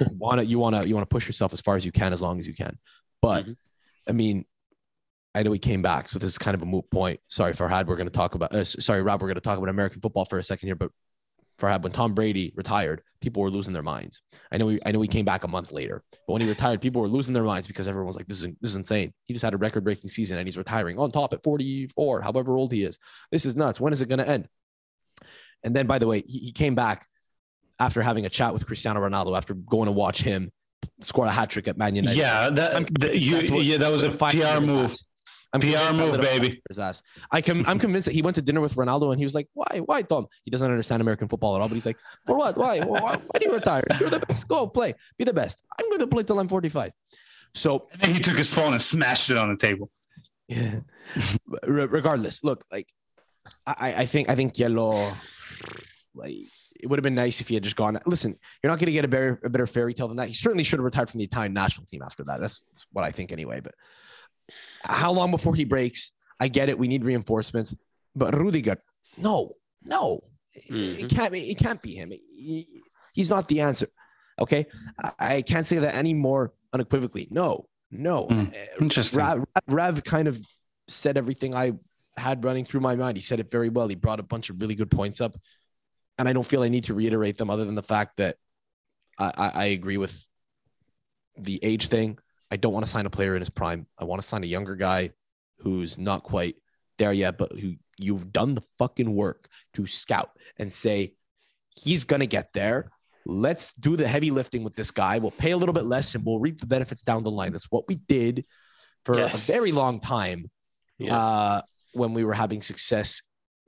you 0.00 0.06
want 0.16 0.40
to 0.40 0.46
you 0.46 0.58
want 0.58 0.76
to 0.76 0.88
you 0.88 0.94
want 0.94 1.08
to 1.08 1.12
push 1.12 1.26
yourself 1.26 1.52
as 1.52 1.60
far 1.60 1.76
as 1.76 1.84
you 1.84 1.92
can 1.92 2.12
as 2.12 2.22
long 2.22 2.38
as 2.38 2.46
you 2.46 2.54
can. 2.54 2.78
But 3.20 3.44
mm-hmm. 3.44 3.52
I 4.08 4.12
mean, 4.12 4.44
I 5.34 5.42
know 5.42 5.52
he 5.52 5.58
came 5.58 5.82
back, 5.82 6.08
so 6.08 6.18
this 6.18 6.30
is 6.30 6.38
kind 6.38 6.54
of 6.54 6.62
a 6.62 6.66
moot 6.66 6.90
point. 6.90 7.20
Sorry, 7.28 7.52
Farhad, 7.52 7.86
we're 7.86 7.96
going 7.96 8.08
to 8.08 8.12
talk 8.12 8.34
about. 8.34 8.54
Uh, 8.54 8.64
sorry, 8.64 9.02
Rob, 9.02 9.22
we're 9.22 9.28
going 9.28 9.36
to 9.36 9.40
talk 9.40 9.58
about 9.58 9.70
American 9.70 10.00
football 10.00 10.24
for 10.24 10.38
a 10.38 10.42
second 10.42 10.68
here. 10.68 10.76
But 10.76 10.90
Farhad, 11.62 11.82
when 11.82 11.92
Tom 11.92 12.12
Brady 12.12 12.52
retired, 12.56 13.02
people 13.20 13.42
were 13.42 13.50
losing 13.50 13.72
their 13.72 13.82
minds. 13.82 14.20
I 14.50 14.58
know, 14.58 14.68
he, 14.68 14.80
I 14.84 14.90
know 14.90 15.00
he 15.00 15.08
came 15.08 15.24
back 15.24 15.44
a 15.44 15.48
month 15.48 15.72
later, 15.72 16.02
but 16.26 16.32
when 16.32 16.42
he 16.42 16.48
retired, 16.48 16.80
people 16.80 17.00
were 17.00 17.08
losing 17.08 17.32
their 17.32 17.44
minds 17.44 17.66
because 17.66 17.86
everyone 17.86 18.08
was 18.08 18.16
like, 18.16 18.26
"This 18.26 18.42
is 18.42 18.50
this 18.60 18.70
is 18.72 18.76
insane." 18.76 19.12
He 19.26 19.34
just 19.34 19.44
had 19.44 19.54
a 19.54 19.56
record-breaking 19.56 20.10
season, 20.10 20.38
and 20.38 20.46
he's 20.46 20.58
retiring 20.58 20.98
on 20.98 21.10
top 21.12 21.32
at 21.32 21.42
44, 21.42 22.22
however 22.22 22.56
old 22.56 22.72
he 22.72 22.82
is. 22.82 22.98
This 23.30 23.46
is 23.46 23.56
nuts. 23.56 23.80
When 23.80 23.92
is 23.92 24.00
it 24.00 24.08
going 24.08 24.18
to 24.18 24.28
end? 24.28 24.48
And 25.62 25.74
then, 25.74 25.86
by 25.86 25.98
the 25.98 26.06
way, 26.06 26.22
he, 26.26 26.38
he 26.38 26.52
came 26.52 26.74
back 26.74 27.06
after 27.78 28.02
having 28.02 28.26
a 28.26 28.28
chat 28.28 28.52
with 28.52 28.66
Cristiano 28.66 29.00
Ronaldo 29.00 29.36
after 29.36 29.54
going 29.54 29.86
to 29.86 29.92
watch 29.92 30.20
him 30.22 30.50
score 31.00 31.26
a 31.26 31.30
hat 31.30 31.50
trick 31.50 31.68
at 31.68 31.76
Man 31.76 31.94
United. 31.94 32.18
Yeah, 32.18 32.50
that, 32.50 32.88
the, 32.98 33.18
you, 33.18 33.36
what, 33.52 33.64
yeah, 33.64 33.78
that 33.78 33.90
was 33.90 34.02
a 34.02 34.10
PR 34.10 34.60
move. 34.60 34.96
I'm 35.52 35.60
PR 35.60 35.92
move, 35.94 36.20
baby. 36.20 36.62
I 37.30 37.40
can, 37.42 37.66
I'm 37.66 37.78
convinced 37.78 38.06
that 38.06 38.14
he 38.14 38.22
went 38.22 38.36
to 38.36 38.42
dinner 38.42 38.60
with 38.60 38.74
Ronaldo 38.74 39.10
and 39.10 39.18
he 39.18 39.24
was 39.24 39.34
like, 39.34 39.48
"Why, 39.52 39.80
why, 39.84 40.02
Tom? 40.02 40.26
He 40.44 40.50
doesn't 40.50 40.68
understand 40.68 41.02
American 41.02 41.28
football 41.28 41.54
at 41.54 41.60
all." 41.60 41.68
But 41.68 41.74
he's 41.74 41.84
like, 41.84 41.98
"For 42.24 42.36
what? 42.36 42.56
Why? 42.56 42.80
why, 42.80 43.00
why 43.00 43.38
do 43.38 43.46
you 43.46 43.52
retire? 43.52 43.82
You're 44.00 44.10
the 44.10 44.20
best. 44.20 44.48
Go 44.48 44.66
play. 44.66 44.94
Be 45.18 45.24
the 45.24 45.34
best. 45.34 45.62
I'm 45.78 45.88
going 45.90 46.00
to 46.00 46.06
play 46.06 46.22
till 46.22 46.40
I'm 46.40 46.48
45." 46.48 46.92
So 47.54 47.86
and 47.92 48.00
then 48.00 48.14
he 48.14 48.18
took 48.18 48.38
his 48.38 48.52
phone 48.52 48.72
and 48.72 48.80
smashed 48.80 49.30
it 49.30 49.36
on 49.36 49.50
the 49.50 49.56
table. 49.56 49.90
Yeah. 50.48 50.80
regardless, 51.66 52.42
look, 52.42 52.64
like 52.70 52.88
I, 53.66 53.94
I 53.98 54.06
think 54.06 54.28
I 54.28 54.34
think 54.34 54.58
Yellow, 54.58 55.12
like 56.14 56.34
it 56.80 56.88
would 56.88 56.98
have 56.98 57.04
been 57.04 57.14
nice 57.14 57.40
if 57.40 57.48
he 57.48 57.54
had 57.54 57.62
just 57.62 57.76
gone. 57.76 57.98
Listen, 58.06 58.36
you're 58.62 58.70
not 58.70 58.78
going 58.78 58.86
to 58.86 58.92
get 58.92 59.04
a 59.04 59.08
better 59.08 59.40
a 59.44 59.50
better 59.50 59.66
fairy 59.66 59.94
tale 59.94 60.08
than 60.08 60.16
that. 60.16 60.28
He 60.28 60.34
certainly 60.34 60.64
should 60.64 60.78
have 60.78 60.84
retired 60.84 61.10
from 61.10 61.18
the 61.18 61.24
Italian 61.24 61.52
national 61.52 61.86
team 61.86 62.02
after 62.02 62.24
that. 62.24 62.40
That's 62.40 62.62
what 62.92 63.04
I 63.04 63.10
think 63.10 63.32
anyway. 63.32 63.60
But 63.60 63.74
how 64.84 65.12
long 65.12 65.30
before 65.30 65.54
he 65.54 65.64
breaks? 65.64 66.12
I 66.40 66.48
get 66.48 66.68
it. 66.68 66.78
We 66.78 66.88
need 66.88 67.04
reinforcements, 67.04 67.74
but 68.16 68.34
Rudiger, 68.34 68.76
no, 69.16 69.52
no, 69.84 70.20
mm-hmm. 70.70 71.04
it 71.04 71.10
can't 71.10 71.32
be. 71.32 71.50
It 71.50 71.58
can't 71.58 71.80
be 71.80 71.92
him. 71.92 72.10
He, 72.10 72.82
he's 73.12 73.30
not 73.30 73.48
the 73.48 73.60
answer. 73.60 73.88
Okay, 74.40 74.66
I, 75.02 75.36
I, 75.36 75.42
can't 75.42 75.66
say 75.66 75.78
that 75.78 75.94
any 75.94 76.14
more 76.14 76.52
unequivocally. 76.72 77.28
No, 77.30 77.66
no. 77.90 78.26
Mm, 78.26 78.56
interesting. 78.80 79.20
Rav, 79.20 79.44
Rav 79.68 80.02
kind 80.04 80.26
of 80.26 80.40
said 80.88 81.16
everything 81.16 81.54
I 81.54 81.72
had 82.16 82.44
running 82.44 82.64
through 82.64 82.80
my 82.80 82.96
mind. 82.96 83.16
He 83.16 83.22
said 83.22 83.40
it 83.40 83.50
very 83.50 83.68
well. 83.68 83.88
He 83.88 83.94
brought 83.94 84.20
a 84.20 84.24
bunch 84.24 84.50
of 84.50 84.60
really 84.60 84.74
good 84.74 84.90
points 84.90 85.20
up, 85.20 85.36
and 86.18 86.28
I 86.28 86.32
don't 86.32 86.46
feel 86.46 86.62
I 86.62 86.68
need 86.68 86.84
to 86.84 86.94
reiterate 86.94 87.36
them 87.36 87.50
other 87.50 87.64
than 87.64 87.74
the 87.74 87.82
fact 87.82 88.16
that 88.16 88.36
I, 89.18 89.32
I, 89.36 89.50
I 89.54 89.64
agree 89.66 89.98
with 89.98 90.26
the 91.36 91.60
age 91.62 91.88
thing. 91.88 92.18
I 92.52 92.56
don't 92.56 92.74
want 92.74 92.84
to 92.84 92.90
sign 92.90 93.06
a 93.06 93.10
player 93.10 93.34
in 93.34 93.40
his 93.40 93.48
prime. 93.48 93.86
I 93.98 94.04
want 94.04 94.20
to 94.20 94.28
sign 94.28 94.44
a 94.44 94.46
younger 94.46 94.76
guy 94.76 95.10
who's 95.60 95.96
not 95.96 96.22
quite 96.22 96.56
there 96.98 97.14
yet, 97.14 97.38
but 97.38 97.50
who 97.58 97.76
you've 97.98 98.30
done 98.30 98.54
the 98.54 98.62
fucking 98.78 99.14
work 99.14 99.48
to 99.72 99.86
scout 99.86 100.32
and 100.58 100.70
say 100.70 101.14
he's 101.82 102.04
gonna 102.04 102.26
get 102.26 102.52
there. 102.52 102.90
Let's 103.24 103.72
do 103.74 103.96
the 103.96 104.06
heavy 104.06 104.30
lifting 104.30 104.64
with 104.64 104.74
this 104.74 104.90
guy. 104.90 105.18
We'll 105.18 105.30
pay 105.30 105.52
a 105.52 105.56
little 105.56 105.72
bit 105.72 105.84
less 105.84 106.14
and 106.14 106.26
we'll 106.26 106.40
reap 106.40 106.60
the 106.60 106.66
benefits 106.66 107.02
down 107.02 107.22
the 107.22 107.30
line. 107.30 107.52
That's 107.52 107.70
what 107.70 107.88
we 107.88 107.96
did 107.96 108.44
for 109.06 109.16
yes. 109.16 109.48
a 109.48 109.52
very 109.52 109.72
long 109.72 109.98
time 109.98 110.50
yeah. 110.98 111.16
uh, 111.16 111.62
when 111.94 112.12
we 112.12 112.22
were 112.22 112.34
having 112.34 112.60
success 112.60 113.22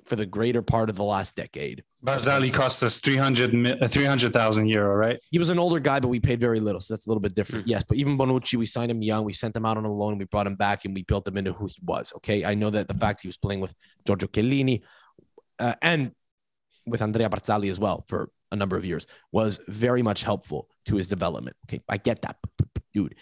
for 0.05 0.17
the 0.17 0.27
greater 0.27 0.63
part 0.63 0.91
of 0.91 0.97
the 0.97 1.03
last 1.03 1.35
decade. 1.35 1.83
Barzagli 2.05 2.53
cost 2.53 2.83
us 2.83 3.01
300 3.01 3.83
uh, 3.83 3.89
300,000 3.89 4.69
euro, 4.69 4.95
right? 4.95 5.19
He 5.31 5.39
was 5.39 5.51
an 5.51 5.59
older 5.59 5.81
guy, 5.81 6.01
but 6.01 6.09
we 6.09 6.21
paid 6.21 6.41
very 6.41 6.61
little. 6.61 6.81
So 6.81 6.93
that's 6.93 7.07
a 7.07 7.11
little 7.11 7.21
bit 7.21 7.35
different. 7.35 7.67
Mm. 7.67 7.71
Yes. 7.71 7.85
But 7.89 7.97
even 7.97 8.19
Bonucci, 8.19 8.57
we 8.57 8.67
signed 8.67 8.91
him 8.91 9.03
young. 9.03 9.25
We 9.25 9.33
sent 9.33 9.57
him 9.57 9.65
out 9.65 9.77
on 9.77 9.85
a 9.85 9.93
loan. 9.93 10.19
We 10.19 10.27
brought 10.27 10.47
him 10.47 10.57
back 10.57 10.85
and 10.85 10.95
we 10.95 11.03
built 11.03 11.27
him 11.27 11.37
into 11.37 11.53
who 11.53 11.67
he 11.67 11.75
was. 11.83 12.13
Okay. 12.17 12.45
I 12.45 12.55
know 12.55 12.71
that 12.71 12.89
the 12.89 12.95
fact 12.95 13.23
he 13.23 13.29
was 13.29 13.39
playing 13.39 13.61
with 13.61 13.75
Giorgio 14.07 14.29
Chiellini 14.29 14.83
uh, 15.59 15.75
and 15.81 16.13
with 16.87 17.01
Andrea 17.01 17.31
Barzagli 17.31 17.71
as 17.71 17.79
well 17.79 18.05
for 18.07 18.31
a 18.53 18.57
number 18.57 18.77
of 18.77 18.85
years 18.85 19.07
was 19.33 19.59
very 19.69 20.03
much 20.03 20.23
helpful 20.23 20.69
to 20.87 20.97
his 20.97 21.09
development. 21.09 21.57
Okay. 21.67 21.81
I 21.89 21.97
get 21.97 22.23
that. 22.23 22.37
Dude, 22.93 23.15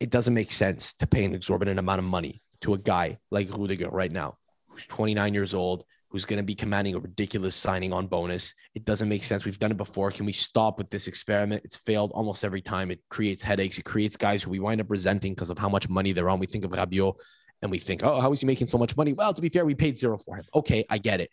it 0.00 0.10
doesn't 0.10 0.34
make 0.34 0.52
sense 0.52 0.92
to 0.94 1.06
pay 1.06 1.24
an 1.24 1.34
exorbitant 1.34 1.78
amount 1.78 2.00
of 2.00 2.04
money 2.04 2.42
to 2.60 2.74
a 2.74 2.78
guy 2.78 3.18
like 3.30 3.48
Rudiger 3.56 3.88
right 3.88 4.12
now 4.12 4.36
who's 4.78 4.86
29 4.86 5.34
years 5.34 5.54
old, 5.54 5.84
who's 6.08 6.24
going 6.24 6.38
to 6.38 6.44
be 6.44 6.54
commanding 6.54 6.94
a 6.94 6.98
ridiculous 6.98 7.54
signing 7.54 7.92
on 7.92 8.06
bonus. 8.06 8.54
It 8.74 8.84
doesn't 8.84 9.08
make 9.08 9.24
sense. 9.24 9.44
We've 9.44 9.58
done 9.58 9.72
it 9.72 9.76
before. 9.76 10.10
Can 10.10 10.24
we 10.24 10.32
stop 10.32 10.78
with 10.78 10.88
this 10.88 11.08
experiment? 11.08 11.62
It's 11.64 11.76
failed 11.76 12.12
almost 12.14 12.44
every 12.44 12.62
time. 12.62 12.90
It 12.90 13.00
creates 13.10 13.42
headaches. 13.42 13.76
It 13.78 13.84
creates 13.84 14.16
guys 14.16 14.42
who 14.42 14.50
we 14.50 14.60
wind 14.60 14.80
up 14.80 14.88
resenting 14.88 15.34
because 15.34 15.50
of 15.50 15.58
how 15.58 15.68
much 15.68 15.88
money 15.88 16.12
they're 16.12 16.30
on. 16.30 16.38
We 16.38 16.46
think 16.46 16.64
of 16.64 16.70
Rabiot 16.70 17.14
and 17.60 17.70
we 17.70 17.78
think, 17.78 18.04
oh, 18.04 18.20
how 18.20 18.30
is 18.32 18.40
he 18.40 18.46
making 18.46 18.68
so 18.68 18.78
much 18.78 18.96
money? 18.96 19.12
Well, 19.12 19.34
to 19.34 19.42
be 19.42 19.48
fair, 19.48 19.66
we 19.66 19.74
paid 19.74 19.98
zero 19.98 20.16
for 20.16 20.36
him. 20.36 20.44
Okay, 20.54 20.84
I 20.88 20.98
get 20.98 21.20
it. 21.20 21.30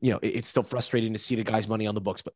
You 0.00 0.12
know, 0.12 0.18
it's 0.22 0.48
still 0.48 0.64
frustrating 0.64 1.12
to 1.12 1.18
see 1.18 1.36
the 1.36 1.44
guy's 1.44 1.68
money 1.68 1.86
on 1.86 1.94
the 1.94 2.00
books, 2.00 2.20
but 2.20 2.34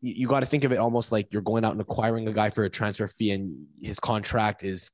you, 0.00 0.12
you 0.14 0.28
got 0.28 0.40
to 0.40 0.46
think 0.46 0.64
of 0.64 0.72
it 0.72 0.76
almost 0.76 1.10
like 1.10 1.32
you're 1.32 1.42
going 1.42 1.64
out 1.64 1.72
and 1.72 1.80
acquiring 1.80 2.28
a 2.28 2.32
guy 2.32 2.50
for 2.50 2.64
a 2.64 2.70
transfer 2.70 3.08
fee 3.08 3.32
and 3.32 3.66
his 3.80 3.98
contract 3.98 4.62
is 4.62 4.90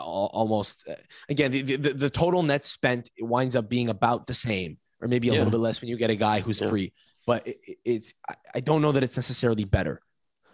almost 0.00 0.88
uh, 0.88 0.94
again 1.28 1.50
the, 1.50 1.62
the, 1.62 1.92
the 1.92 2.10
total 2.10 2.42
net 2.42 2.64
spent 2.64 3.10
winds 3.20 3.54
up 3.54 3.68
being 3.68 3.90
about 3.90 4.26
the 4.26 4.34
same 4.34 4.78
or 5.00 5.08
maybe 5.08 5.28
a 5.28 5.32
yeah. 5.32 5.38
little 5.38 5.50
bit 5.50 5.60
less 5.60 5.80
when 5.80 5.88
you 5.88 5.96
get 5.96 6.10
a 6.10 6.16
guy 6.16 6.40
who's 6.40 6.60
yeah. 6.60 6.68
free 6.68 6.92
but 7.26 7.46
it, 7.46 7.58
it's 7.84 8.14
i 8.54 8.60
don't 8.60 8.82
know 8.82 8.92
that 8.92 9.02
it's 9.02 9.16
necessarily 9.16 9.64
better 9.64 10.00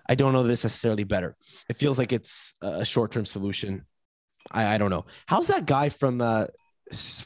i 0.08 0.14
don't 0.14 0.32
know 0.32 0.42
that 0.42 0.50
it's 0.50 0.64
necessarily 0.64 1.04
better 1.04 1.36
it 1.68 1.76
feels 1.76 1.98
like 1.98 2.12
it's 2.12 2.52
a 2.62 2.84
short-term 2.84 3.24
solution 3.24 3.84
i, 4.50 4.74
I 4.74 4.78
don't 4.78 4.90
know 4.90 5.06
how's 5.26 5.46
that 5.48 5.66
guy 5.66 5.88
from 5.88 6.20
uh 6.20 6.46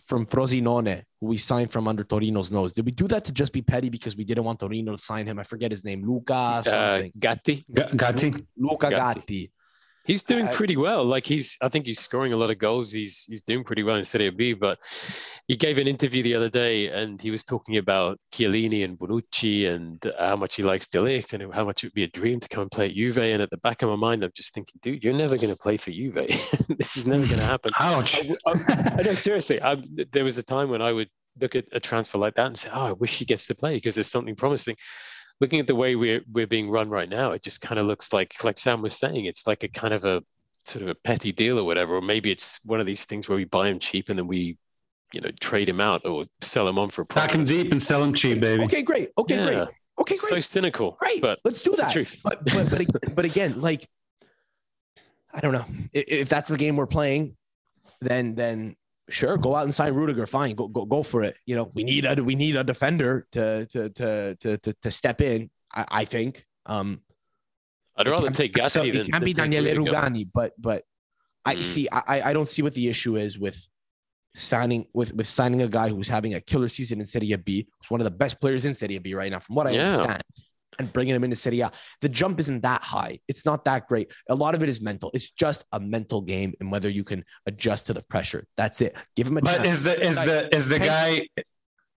from 0.06 0.26
Frosinone, 0.26 1.04
who 1.20 1.26
we 1.26 1.36
signed 1.36 1.70
from 1.70 1.86
under 1.86 2.04
Torino's 2.04 2.50
nose. 2.50 2.72
Did 2.72 2.84
we 2.84 2.92
do 2.92 3.06
that 3.08 3.24
to 3.24 3.32
just 3.32 3.52
be 3.52 3.62
petty 3.62 3.90
because 3.90 4.16
we 4.16 4.24
didn't 4.24 4.44
want 4.44 4.60
Torino 4.60 4.92
to 4.92 4.98
sign 4.98 5.26
him? 5.26 5.38
I 5.38 5.44
forget 5.44 5.70
his 5.70 5.84
name. 5.84 6.04
Luca 6.04 6.34
uh, 6.34 7.02
Gatti. 7.18 7.64
G- 7.72 7.96
Gatti. 7.96 8.34
Luca 8.56 8.90
Gatti. 8.90 9.20
Gatti. 9.20 9.52
He's 10.04 10.22
doing 10.22 10.48
pretty 10.48 10.76
well. 10.76 11.04
Like 11.04 11.26
he's, 11.26 11.56
I 11.60 11.68
think 11.68 11.86
he's 11.86 12.00
scoring 12.00 12.32
a 12.32 12.36
lot 12.36 12.50
of 12.50 12.58
goals. 12.58 12.90
He's 12.90 13.24
he's 13.28 13.42
doing 13.42 13.62
pretty 13.62 13.82
well 13.82 13.96
in 13.96 14.04
Serie 14.04 14.30
B. 14.30 14.52
But 14.52 14.78
he 15.46 15.56
gave 15.56 15.78
an 15.78 15.86
interview 15.86 16.22
the 16.22 16.34
other 16.34 16.48
day, 16.48 16.88
and 16.88 17.20
he 17.20 17.30
was 17.30 17.44
talking 17.44 17.76
about 17.76 18.18
Chiellini 18.34 18.84
and 18.84 18.98
Bonucci 18.98 19.68
and 19.68 20.02
how 20.18 20.36
much 20.36 20.56
he 20.56 20.62
likes 20.62 20.88
De 20.88 20.98
Ligt 20.98 21.32
and 21.32 21.54
how 21.54 21.64
much 21.64 21.84
it 21.84 21.88
would 21.88 21.94
be 21.94 22.04
a 22.04 22.08
dream 22.08 22.40
to 22.40 22.48
come 22.48 22.62
and 22.62 22.70
play 22.70 22.86
at 22.86 22.94
Juve. 22.94 23.18
And 23.18 23.42
at 23.42 23.50
the 23.50 23.58
back 23.58 23.82
of 23.82 23.88
my 23.90 23.96
mind, 23.96 24.24
I'm 24.24 24.32
just 24.34 24.54
thinking, 24.54 24.80
dude, 24.82 25.04
you're 25.04 25.14
never 25.14 25.36
going 25.36 25.50
to 25.50 25.56
play 25.56 25.76
for 25.76 25.90
Juve. 25.90 26.14
this 26.78 26.96
is 26.96 27.06
never 27.06 27.24
going 27.24 27.38
to 27.38 27.44
happen. 27.44 27.70
Ouch. 27.78 28.16
I, 28.16 28.34
I, 28.46 28.94
I 28.98 29.02
know 29.02 29.14
seriously. 29.14 29.62
I, 29.62 29.76
there 30.10 30.24
was 30.24 30.36
a 30.36 30.42
time 30.42 30.68
when 30.68 30.82
I 30.82 30.92
would 30.92 31.08
look 31.40 31.54
at 31.54 31.66
a 31.72 31.80
transfer 31.80 32.18
like 32.18 32.34
that 32.34 32.46
and 32.46 32.58
say, 32.58 32.70
oh, 32.72 32.86
I 32.86 32.92
wish 32.92 33.18
he 33.18 33.24
gets 33.24 33.46
to 33.46 33.54
play 33.54 33.74
because 33.74 33.94
there's 33.94 34.10
something 34.10 34.34
promising 34.34 34.76
looking 35.40 35.60
at 35.60 35.66
the 35.66 35.74
way 35.74 35.96
we're 35.96 36.22
we're 36.30 36.46
being 36.46 36.70
run 36.70 36.88
right 36.88 37.08
now, 37.08 37.32
it 37.32 37.42
just 37.42 37.60
kind 37.60 37.78
of 37.78 37.86
looks 37.86 38.12
like 38.12 38.42
like 38.44 38.58
Sam 38.58 38.82
was 38.82 38.94
saying, 38.94 39.26
it's 39.26 39.46
like 39.46 39.64
a 39.64 39.68
kind 39.68 39.94
of 39.94 40.04
a 40.04 40.22
sort 40.64 40.82
of 40.82 40.88
a 40.88 40.94
petty 40.94 41.32
deal 41.32 41.58
or 41.58 41.64
whatever, 41.64 41.96
or 41.96 42.02
maybe 42.02 42.30
it's 42.30 42.60
one 42.64 42.80
of 42.80 42.86
these 42.86 43.04
things 43.04 43.28
where 43.28 43.36
we 43.36 43.44
buy 43.44 43.68
them 43.68 43.78
cheap 43.78 44.08
and 44.08 44.18
then 44.18 44.26
we 44.26 44.56
you 45.12 45.20
know 45.20 45.30
trade 45.40 45.68
him 45.68 45.80
out 45.80 46.06
or 46.06 46.24
sell 46.40 46.66
him 46.66 46.78
on 46.78 46.90
for 46.90 47.02
a 47.02 47.06
profit. 47.06 47.34
him 47.34 47.44
deep 47.44 47.72
and 47.72 47.82
sell 47.82 48.00
them 48.00 48.14
cheap, 48.14 48.40
baby. 48.40 48.64
Okay, 48.64 48.82
great. 48.82 49.08
Okay, 49.18 49.36
yeah. 49.36 49.46
great. 49.46 49.68
Okay, 49.98 50.16
great. 50.16 50.34
So 50.34 50.40
cynical. 50.40 50.96
Great. 50.98 51.20
But 51.20 51.38
let's 51.44 51.62
do 51.62 51.74
that. 51.76 51.94
But, 52.22 52.44
but 52.46 52.70
but 52.70 53.14
but 53.14 53.24
again, 53.24 53.60
like 53.60 53.86
I 55.32 55.40
don't 55.40 55.52
know 55.52 55.64
if 55.92 56.28
that's 56.28 56.48
the 56.48 56.56
game 56.56 56.76
we're 56.76 56.86
playing, 56.86 57.36
then 58.00 58.34
then 58.34 58.76
sure, 59.12 59.36
go 59.36 59.54
out 59.54 59.64
and 59.64 59.74
sign 59.74 59.94
Rudiger. 59.94 60.26
Fine, 60.26 60.54
go 60.54 60.68
go 60.68 60.84
go 60.84 61.02
for 61.02 61.22
it. 61.22 61.34
You 61.46 61.56
know, 61.56 61.70
we 61.74 61.84
need 61.84 62.04
a 62.04 62.22
we 62.22 62.34
need 62.34 62.56
a 62.56 62.64
defender 62.64 63.26
to 63.32 63.66
to 63.66 63.90
to 63.90 64.36
to 64.40 64.58
to, 64.58 64.72
to 64.72 64.90
step 64.90 65.20
in. 65.20 65.50
I, 65.74 65.84
I 65.90 66.04
think. 66.04 66.44
Um, 66.66 67.00
I'd 67.96 68.08
rather 68.08 68.30
take 68.30 68.54
Gatti 68.54 68.68
so 68.68 68.80
than. 68.80 69.06
It 69.06 69.12
can 69.12 69.24
be 69.24 69.32
Daniele 69.32 69.76
Rugani, 69.76 70.28
but 70.32 70.52
but 70.58 70.84
I 71.44 71.56
mm. 71.56 71.62
see. 71.62 71.88
I 71.90 72.30
I 72.30 72.32
don't 72.32 72.48
see 72.48 72.62
what 72.62 72.74
the 72.74 72.88
issue 72.88 73.16
is 73.16 73.38
with 73.38 73.66
signing 74.34 74.86
with 74.94 75.14
with 75.14 75.26
signing 75.26 75.62
a 75.62 75.68
guy 75.68 75.88
who's 75.88 76.08
having 76.08 76.34
a 76.34 76.40
killer 76.40 76.68
season 76.68 77.00
in 77.00 77.06
Serie 77.06 77.36
B. 77.36 77.68
Who's 77.80 77.90
one 77.90 78.00
of 78.00 78.04
the 78.04 78.10
best 78.10 78.40
players 78.40 78.64
in 78.64 78.74
Serie 78.74 78.98
B 78.98 79.14
right 79.14 79.30
now, 79.30 79.40
from 79.40 79.56
what 79.56 79.66
I 79.66 79.72
yeah. 79.72 79.92
understand 79.92 80.22
and 80.78 80.92
bringing 80.92 81.14
him 81.14 81.24
into 81.24 81.36
Serie 81.36 81.60
A. 81.60 81.70
The 82.00 82.08
jump 82.08 82.40
isn't 82.40 82.62
that 82.62 82.82
high. 82.82 83.18
It's 83.28 83.44
not 83.44 83.64
that 83.64 83.86
great. 83.88 84.12
A 84.28 84.34
lot 84.34 84.54
of 84.54 84.62
it 84.62 84.68
is 84.68 84.80
mental. 84.80 85.10
It's 85.14 85.30
just 85.30 85.64
a 85.72 85.80
mental 85.80 86.20
game 86.20 86.52
and 86.60 86.70
whether 86.70 86.88
you 86.88 87.04
can 87.04 87.24
adjust 87.46 87.86
to 87.86 87.94
the 87.94 88.02
pressure. 88.02 88.46
That's 88.56 88.80
it. 88.80 88.96
Give 89.16 89.26
him 89.26 89.38
a 89.38 89.42
but 89.42 89.56
chance. 89.56 89.68
is 89.68 89.84
the 89.84 90.00
is 90.00 90.16
the 90.16 90.54
is 90.54 90.68
the 90.68 90.78
guy 90.78 91.26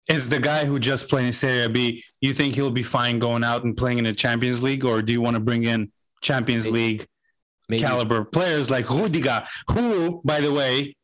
is 0.10 0.30
the 0.30 0.40
guy 0.40 0.66
who 0.66 0.80
just 0.80 1.08
played 1.08 1.28
in 1.28 1.32
Serie 1.32 1.72
B? 1.72 2.04
You 2.22 2.34
think 2.34 2.56
he'll 2.56 2.72
be 2.72 2.82
fine 2.82 3.20
going 3.20 3.44
out 3.44 3.64
and 3.64 3.76
playing 3.76 4.00
in 4.00 4.04
the 4.04 4.14
Champions 4.14 4.62
League, 4.62 4.86
or 4.86 5.02
do 5.02 5.14
you 5.14 5.22
want 5.22 5.36
to 5.36 5.42
bring 5.42 5.64
in 5.64 5.92
Champions 6.22 6.70
League 6.70 7.08
Maybe. 7.70 7.82
caliber 7.82 8.26
players 8.26 8.70
like 8.70 8.90
Rudiger, 8.90 9.44
who, 9.72 10.22
by 10.26 10.42
the 10.42 10.52
way, 10.52 10.96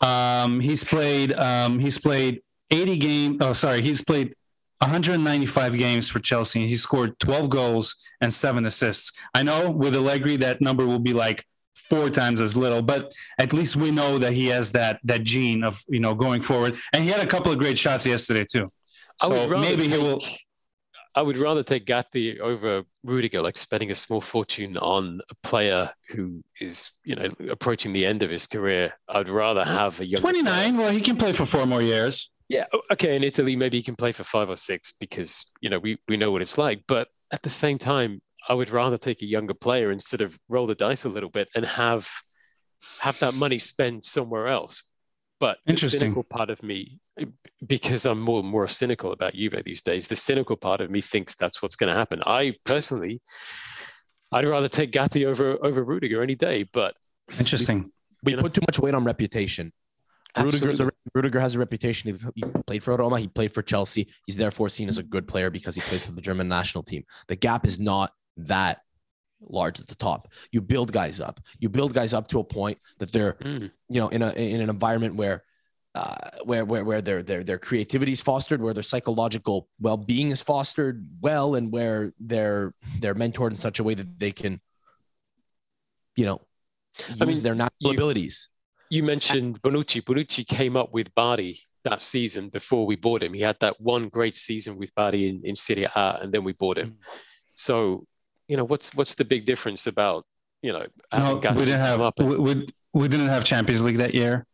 um, 0.00 0.60
he's 0.60 0.84
played 0.84 1.32
um, 1.32 1.78
he's 1.78 1.98
played 1.98 2.40
80 2.70 2.96
games. 2.98 3.36
Oh, 3.40 3.52
sorry, 3.52 3.80
he's 3.80 4.02
played 4.02 4.34
195 4.80 5.76
games 5.76 6.08
for 6.08 6.20
Chelsea. 6.20 6.60
and 6.60 6.68
He 6.68 6.76
scored 6.76 7.18
12 7.18 7.50
goals 7.50 7.96
and 8.20 8.32
seven 8.32 8.66
assists. 8.66 9.12
I 9.34 9.42
know 9.42 9.70
with 9.70 9.94
Allegri 9.94 10.36
that 10.36 10.60
number 10.60 10.86
will 10.86 11.00
be 11.00 11.12
like 11.12 11.44
four 11.74 12.10
times 12.10 12.40
as 12.40 12.56
little, 12.56 12.82
but 12.82 13.12
at 13.38 13.52
least 13.52 13.76
we 13.76 13.90
know 13.90 14.18
that 14.18 14.32
he 14.32 14.46
has 14.48 14.72
that 14.72 15.00
that 15.04 15.24
gene 15.24 15.64
of 15.64 15.82
you 15.88 16.00
know 16.00 16.14
going 16.14 16.42
forward. 16.42 16.76
And 16.92 17.02
he 17.02 17.10
had 17.10 17.20
a 17.20 17.26
couple 17.26 17.50
of 17.50 17.58
great 17.58 17.78
shots 17.78 18.06
yesterday 18.06 18.44
too. 18.50 18.70
So 19.20 19.48
maybe 19.58 19.88
he 19.88 19.98
will. 19.98 20.22
I 21.14 21.22
would 21.22 21.36
rather 21.36 21.64
take 21.64 21.84
Gatti 21.84 22.38
over 22.38 22.84
Rudiger, 23.02 23.42
like 23.42 23.56
spending 23.56 23.90
a 23.90 23.94
small 23.94 24.20
fortune 24.20 24.76
on 24.76 25.20
a 25.28 25.34
player 25.42 25.90
who 26.10 26.44
is, 26.60 26.92
you 27.02 27.16
know, 27.16 27.26
approaching 27.50 27.92
the 27.92 28.06
end 28.06 28.22
of 28.22 28.30
his 28.30 28.46
career. 28.46 28.92
I'd 29.08 29.28
rather 29.28 29.64
have 29.64 29.98
a 30.00 30.06
young 30.06 30.20
29. 30.20 30.76
Well, 30.76 30.92
he 30.92 31.00
can 31.00 31.16
play 31.16 31.32
for 31.32 31.44
four 31.44 31.66
more 31.66 31.82
years. 31.82 32.30
Yeah, 32.48 32.64
oh, 32.72 32.80
okay. 32.92 33.14
In 33.14 33.22
Italy, 33.22 33.56
maybe 33.56 33.76
he 33.76 33.82
can 33.82 33.96
play 33.96 34.12
for 34.12 34.24
five 34.24 34.48
or 34.48 34.56
six 34.56 34.92
because 34.98 35.44
you 35.60 35.68
know 35.68 35.78
we 35.78 35.98
we 36.08 36.16
know 36.16 36.30
what 36.30 36.42
it's 36.42 36.56
like. 36.56 36.82
But 36.88 37.08
at 37.30 37.42
the 37.42 37.50
same 37.50 37.78
time, 37.78 38.22
I 38.48 38.54
would 38.54 38.70
rather 38.70 38.96
take 38.96 39.22
a 39.22 39.26
younger 39.26 39.54
player 39.54 39.90
and 39.90 40.00
sort 40.00 40.22
of 40.22 40.38
roll 40.48 40.66
the 40.66 40.74
dice 40.74 41.04
a 41.04 41.10
little 41.10 41.28
bit 41.28 41.48
and 41.54 41.64
have 41.66 42.08
have 43.00 43.18
that 43.20 43.34
money 43.34 43.58
spent 43.58 44.04
somewhere 44.04 44.48
else. 44.48 44.82
But 45.40 45.58
the 45.66 45.72
Interesting. 45.72 46.00
cynical 46.00 46.24
part 46.24 46.50
of 46.50 46.62
me, 46.62 46.98
because 47.66 48.06
I'm 48.06 48.20
more 48.20 48.40
and 48.40 48.48
more 48.48 48.66
cynical 48.66 49.12
about 49.12 49.34
Juve 49.34 49.62
these 49.64 49.82
days, 49.82 50.08
the 50.08 50.16
cynical 50.16 50.56
part 50.56 50.80
of 50.80 50.90
me 50.90 51.00
thinks 51.00 51.36
that's 51.36 51.62
what's 51.62 51.76
going 51.76 51.92
to 51.92 51.98
happen. 51.98 52.22
I 52.26 52.54
personally, 52.64 53.20
I'd 54.32 54.46
rather 54.46 54.68
take 54.68 54.90
Gatti 54.90 55.26
over 55.26 55.64
over 55.64 55.84
Rudiger 55.84 56.22
any 56.22 56.34
day. 56.34 56.64
But 56.64 56.94
Interesting. 57.38 57.92
we 58.22 58.32
you 58.32 58.36
know? 58.36 58.42
put 58.42 58.54
too 58.54 58.62
much 58.66 58.78
weight 58.78 58.94
on 58.94 59.04
reputation. 59.04 59.72
Rudiger's 60.36 60.80
a, 60.80 60.84
absolutely, 60.84 60.97
Rudiger 61.14 61.40
has 61.40 61.54
a 61.54 61.58
reputation. 61.58 62.18
He 62.34 62.42
played 62.66 62.82
for 62.82 62.96
Roma. 62.96 63.18
He 63.18 63.28
played 63.28 63.52
for 63.52 63.62
Chelsea. 63.62 64.08
He's 64.26 64.36
therefore 64.36 64.68
seen 64.68 64.88
as 64.88 64.98
a 64.98 65.02
good 65.02 65.26
player 65.28 65.50
because 65.50 65.74
he 65.74 65.80
plays 65.82 66.04
for 66.04 66.12
the 66.12 66.20
German 66.20 66.48
national 66.48 66.84
team. 66.84 67.04
The 67.28 67.36
gap 67.36 67.66
is 67.66 67.78
not 67.78 68.12
that 68.36 68.82
large 69.40 69.78
at 69.80 69.86
the 69.86 69.94
top. 69.94 70.28
You 70.52 70.60
build 70.60 70.92
guys 70.92 71.20
up. 71.20 71.40
You 71.60 71.68
build 71.68 71.94
guys 71.94 72.12
up 72.12 72.28
to 72.28 72.40
a 72.40 72.44
point 72.44 72.78
that 72.98 73.12
they're, 73.12 73.34
Mm. 73.34 73.70
you 73.88 74.00
know, 74.00 74.08
in 74.08 74.22
a 74.22 74.30
in 74.32 74.60
an 74.60 74.68
environment 74.68 75.14
where, 75.14 75.44
uh, 75.94 76.16
where 76.44 76.64
where 76.64 76.84
where 76.84 77.00
their 77.00 77.22
their 77.22 77.42
their 77.44 77.58
creativity 77.58 78.12
is 78.12 78.20
fostered, 78.20 78.60
where 78.60 78.74
their 78.74 78.82
psychological 78.82 79.68
well 79.80 79.96
being 79.96 80.30
is 80.30 80.40
fostered 80.40 81.06
well, 81.20 81.54
and 81.54 81.72
where 81.72 82.12
they're 82.20 82.74
they're 83.00 83.14
mentored 83.14 83.50
in 83.50 83.56
such 83.56 83.78
a 83.78 83.84
way 83.84 83.94
that 83.94 84.18
they 84.18 84.32
can, 84.32 84.60
you 86.16 86.24
know, 86.26 86.40
use 87.08 87.22
I 87.22 87.24
mean, 87.24 87.42
their 87.42 87.54
natural 87.54 87.76
you- 87.80 87.90
abilities. 87.92 88.48
You 88.90 89.02
mentioned 89.02 89.60
Bonucci. 89.62 90.02
Bonucci 90.02 90.46
came 90.46 90.76
up 90.76 90.92
with 90.92 91.14
Bari 91.14 91.58
that 91.84 92.00
season 92.02 92.48
before 92.48 92.86
we 92.86 92.96
bought 92.96 93.22
him. 93.22 93.32
He 93.34 93.40
had 93.40 93.56
that 93.60 93.80
one 93.80 94.08
great 94.08 94.34
season 94.34 94.76
with 94.78 94.94
Bari 94.94 95.28
in, 95.28 95.42
in 95.44 95.54
Serie 95.54 95.84
A, 95.94 96.18
and 96.22 96.32
then 96.32 96.44
we 96.44 96.52
bought 96.52 96.78
him. 96.78 96.90
Mm. 96.90 96.96
So, 97.54 98.06
you 98.46 98.56
know, 98.56 98.64
what's 98.64 98.94
what's 98.94 99.14
the 99.14 99.24
big 99.24 99.46
difference 99.46 99.86
about 99.86 100.24
you 100.62 100.72
know? 100.72 100.86
No, 101.12 101.36
we 101.36 101.40
didn't 101.64 101.80
have 101.80 102.00
up 102.00 102.18
and- 102.18 102.28
we, 102.30 102.36
we, 102.36 102.68
we 102.94 103.08
didn't 103.08 103.28
have 103.28 103.44
Champions 103.44 103.82
League 103.82 103.98
that 103.98 104.14
year, 104.14 104.46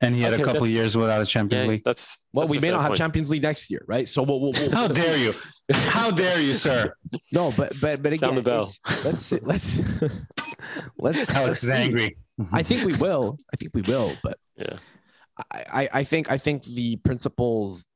and 0.00 0.14
he 0.14 0.20
had 0.20 0.32
Okay, 0.34 0.42
a 0.42 0.44
couple 0.44 0.64
of 0.64 0.68
years 0.68 0.96
without 0.96 1.22
a 1.22 1.26
Champions 1.26 1.64
yeah, 1.64 1.70
League. 1.70 1.84
that's 1.84 2.18
Well, 2.32 2.46
that's 2.46 2.52
we 2.52 2.58
may 2.58 2.68
fair 2.68 2.76
not 2.76 2.82
have. 2.82 2.94
Champions 2.94 3.30
League 3.30 3.42
next 3.42 3.70
year, 3.70 3.82
right? 3.86 4.06
So 4.08 4.22
we'll, 4.22 4.40
we'll, 4.40 4.52
we'll 4.52 4.70
How 4.72 4.88
dare 4.88 5.16
you? 5.16 5.32
How 5.72 6.10
dare 6.10 6.40
you, 6.40 6.54
sir? 6.54 6.92
No, 7.32 7.52
but 7.56 7.72
but 7.80 8.02
but 8.02 8.12
again, 8.12 8.34
the 8.34 8.42
bell. 8.42 8.70
let's 9.04 9.32
let's 9.32 9.78
let's. 10.98 11.30
Alex 11.30 11.30
is 11.30 11.34
let's 11.34 11.60
see. 11.60 11.72
angry. 11.72 12.16
I 12.52 12.62
think 12.62 12.84
we 12.84 12.94
will. 12.96 13.38
I 13.52 13.56
think 13.56 13.74
we 13.74 13.82
will, 13.82 14.12
but 14.22 14.38
Yeah. 14.56 14.76
I, 15.52 15.64
I, 15.72 15.88
I 15.92 16.04
think 16.04 16.30
I 16.30 16.38
think 16.38 16.64
the 16.64 16.96
principles 16.96 17.86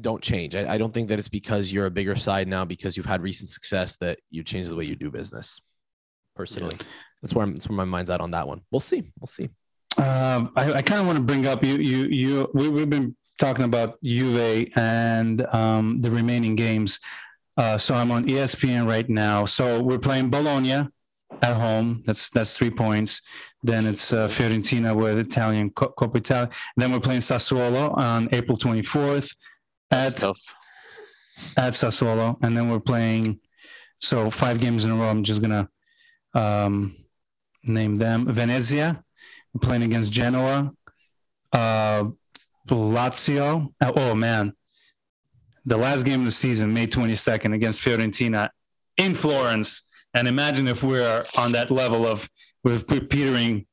don't 0.00 0.22
change. 0.22 0.54
I, 0.54 0.74
I 0.74 0.78
don't 0.78 0.92
think 0.92 1.08
that 1.08 1.18
it's 1.18 1.28
because 1.28 1.72
you're 1.72 1.86
a 1.86 1.90
bigger 1.90 2.16
side 2.16 2.48
now 2.48 2.64
because 2.64 2.96
you've 2.96 3.06
had 3.06 3.22
recent 3.22 3.50
success 3.50 3.96
that 4.00 4.18
you 4.30 4.42
change 4.44 4.68
the 4.68 4.76
way 4.76 4.84
you 4.84 4.96
do 4.96 5.10
business. 5.10 5.60
Personally, 6.36 6.76
that's 7.22 7.32
where 7.34 7.44
I'm, 7.44 7.52
that's 7.52 7.68
where 7.68 7.76
my 7.76 7.84
mind's 7.84 8.10
at 8.10 8.20
on 8.20 8.30
that 8.32 8.46
one. 8.46 8.60
We'll 8.70 8.80
see. 8.80 9.02
We'll 9.20 9.26
see. 9.26 9.48
Um, 9.96 10.52
I, 10.56 10.74
I 10.74 10.82
kind 10.82 11.00
of 11.00 11.06
want 11.06 11.18
to 11.18 11.24
bring 11.24 11.46
up 11.46 11.62
you. 11.64 11.76
You. 11.76 12.06
You. 12.08 12.50
We, 12.54 12.68
we've 12.68 12.90
been 12.90 13.16
talking 13.38 13.64
about 13.64 14.02
Juve 14.02 14.68
and 14.76 15.46
um, 15.54 16.00
the 16.00 16.10
remaining 16.10 16.56
games. 16.56 16.98
Uh, 17.56 17.78
so 17.78 17.94
I'm 17.94 18.10
on 18.10 18.26
ESPN 18.26 18.88
right 18.88 19.08
now. 19.08 19.44
So 19.44 19.80
we're 19.80 19.98
playing 19.98 20.30
Bologna 20.30 20.88
at 21.42 21.56
home. 21.56 22.02
That's 22.06 22.28
that's 22.30 22.56
three 22.56 22.70
points. 22.70 23.22
Then 23.64 23.86
it's 23.86 24.12
uh, 24.12 24.28
Fiorentina 24.28 24.94
with 24.94 25.16
Italian 25.16 25.70
Coppa 25.70 26.16
Italia. 26.16 26.50
Then 26.76 26.92
we're 26.92 27.00
playing 27.00 27.22
Sassuolo 27.22 27.96
on 27.96 28.28
April 28.32 28.58
24th 28.58 29.34
at 29.90 30.22
at 31.56 31.72
Sassuolo, 31.72 32.36
and 32.42 32.54
then 32.54 32.68
we're 32.68 32.78
playing. 32.78 33.40
So 34.00 34.28
five 34.28 34.60
games 34.60 34.84
in 34.84 34.90
a 34.90 34.94
row. 34.94 35.08
I'm 35.08 35.24
just 35.24 35.40
gonna 35.40 35.70
um, 36.34 36.94
name 37.62 37.96
them: 37.96 38.30
Venezia, 38.30 39.02
we're 39.54 39.66
playing 39.66 39.84
against 39.84 40.12
Genoa, 40.12 40.70
uh, 41.54 42.04
Lazio. 42.68 43.72
Oh, 43.80 43.92
oh, 43.96 44.14
man, 44.14 44.52
the 45.64 45.78
last 45.78 46.04
game 46.04 46.20
of 46.20 46.26
the 46.26 46.32
season, 46.32 46.74
May 46.74 46.86
22nd, 46.86 47.54
against 47.54 47.82
Fiorentina 47.82 48.50
in 48.98 49.14
Florence. 49.14 49.80
And 50.12 50.28
imagine 50.28 50.68
if 50.68 50.82
we're 50.82 51.24
on 51.38 51.52
that 51.52 51.70
level 51.70 52.06
of 52.06 52.28
with 52.64 52.88
petering 52.88 53.66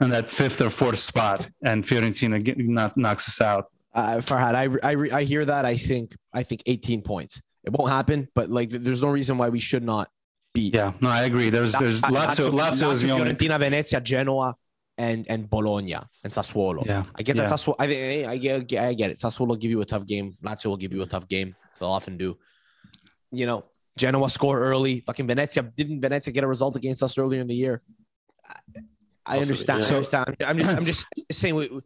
on 0.00 0.10
that 0.10 0.28
fifth 0.28 0.60
or 0.60 0.70
fourth 0.70 0.98
spot, 0.98 1.48
and 1.64 1.82
Fiorentina 1.84 2.42
get, 2.42 2.58
knock, 2.58 2.96
knocks 2.96 3.28
us 3.28 3.40
out. 3.40 3.66
Uh, 3.94 4.18
Farhad, 4.18 4.54
I, 4.54 4.68
I, 4.88 5.16
I 5.18 5.24
hear 5.24 5.44
that. 5.46 5.64
I 5.64 5.76
think 5.76 6.14
I 6.34 6.42
think 6.42 6.62
18 6.66 7.02
points. 7.02 7.40
It 7.64 7.72
won't 7.72 7.90
happen, 7.90 8.28
but 8.34 8.50
like 8.50 8.68
there's 8.68 9.02
no 9.02 9.08
reason 9.08 9.38
why 9.38 9.48
we 9.48 9.58
should 9.58 9.82
not 9.82 10.08
beat. 10.52 10.74
Yeah, 10.74 10.92
no, 11.00 11.08
I 11.08 11.24
agree. 11.24 11.50
There's 11.50 11.72
there's 11.72 12.02
Lazio. 12.02 12.50
Lazio 12.50 12.92
is 12.92 13.02
the 13.02 13.10
only. 13.10 13.32
Fiorentina, 13.32 13.58
Venezia, 13.58 14.00
Genoa, 14.00 14.54
and 14.98 15.26
and 15.30 15.48
Bologna 15.48 15.94
and 15.94 16.32
Sassuolo. 16.32 16.84
Yeah, 16.84 17.04
I 17.14 17.22
get 17.22 17.36
that 17.38 17.44
Yeah. 17.44 17.54
Sassuolo. 17.54 17.74
I, 17.78 18.26
I, 18.26 18.32
I, 18.32 18.36
get, 18.38 18.84
I 18.84 18.94
get 18.94 19.10
it. 19.10 19.18
Sassuolo 19.18 19.48
will 19.48 19.56
give 19.56 19.70
you 19.70 19.80
a 19.80 19.84
tough 19.86 20.06
game. 20.06 20.36
Lazio 20.44 20.66
will 20.66 20.76
give 20.76 20.92
you 20.92 21.02
a 21.02 21.06
tough 21.06 21.26
game. 21.26 21.56
They'll 21.80 21.88
often 21.88 22.18
do. 22.18 22.38
You 23.32 23.46
know, 23.46 23.64
Genoa 23.96 24.28
score 24.28 24.60
early. 24.60 25.00
Fucking 25.00 25.26
Venezia 25.26 25.62
didn't 25.62 26.02
Venezia 26.02 26.32
get 26.32 26.44
a 26.44 26.46
result 26.46 26.76
against 26.76 27.02
us 27.02 27.16
earlier 27.18 27.40
in 27.40 27.46
the 27.46 27.54
year. 27.54 27.82
I, 29.26 29.38
understand. 29.38 29.82
yeah. 29.82 29.88
I 29.90 29.96
understand. 29.96 30.36
I'm 30.46 30.58
just 30.58 30.70
I'm 30.76 30.84
just 30.84 31.06
saying. 31.32 31.54
We, 31.54 31.68
we- 31.68 31.80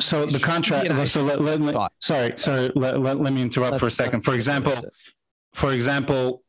So 0.00 0.26
the 0.26 0.38
contract. 0.38 0.86
So 1.08 1.22
let, 1.24 1.40
let 1.40 1.60
me, 1.60 1.72
sorry, 2.00 2.32
sorry. 2.36 2.70
Let, 2.76 3.00
let, 3.00 3.20
let 3.20 3.32
me 3.32 3.42
interrupt 3.42 3.78
for 3.80 3.86
a 3.86 3.90
second. 3.90 4.20
For 4.22 4.34
example, 4.34 4.74
for 5.54 5.72
example, 5.72 6.42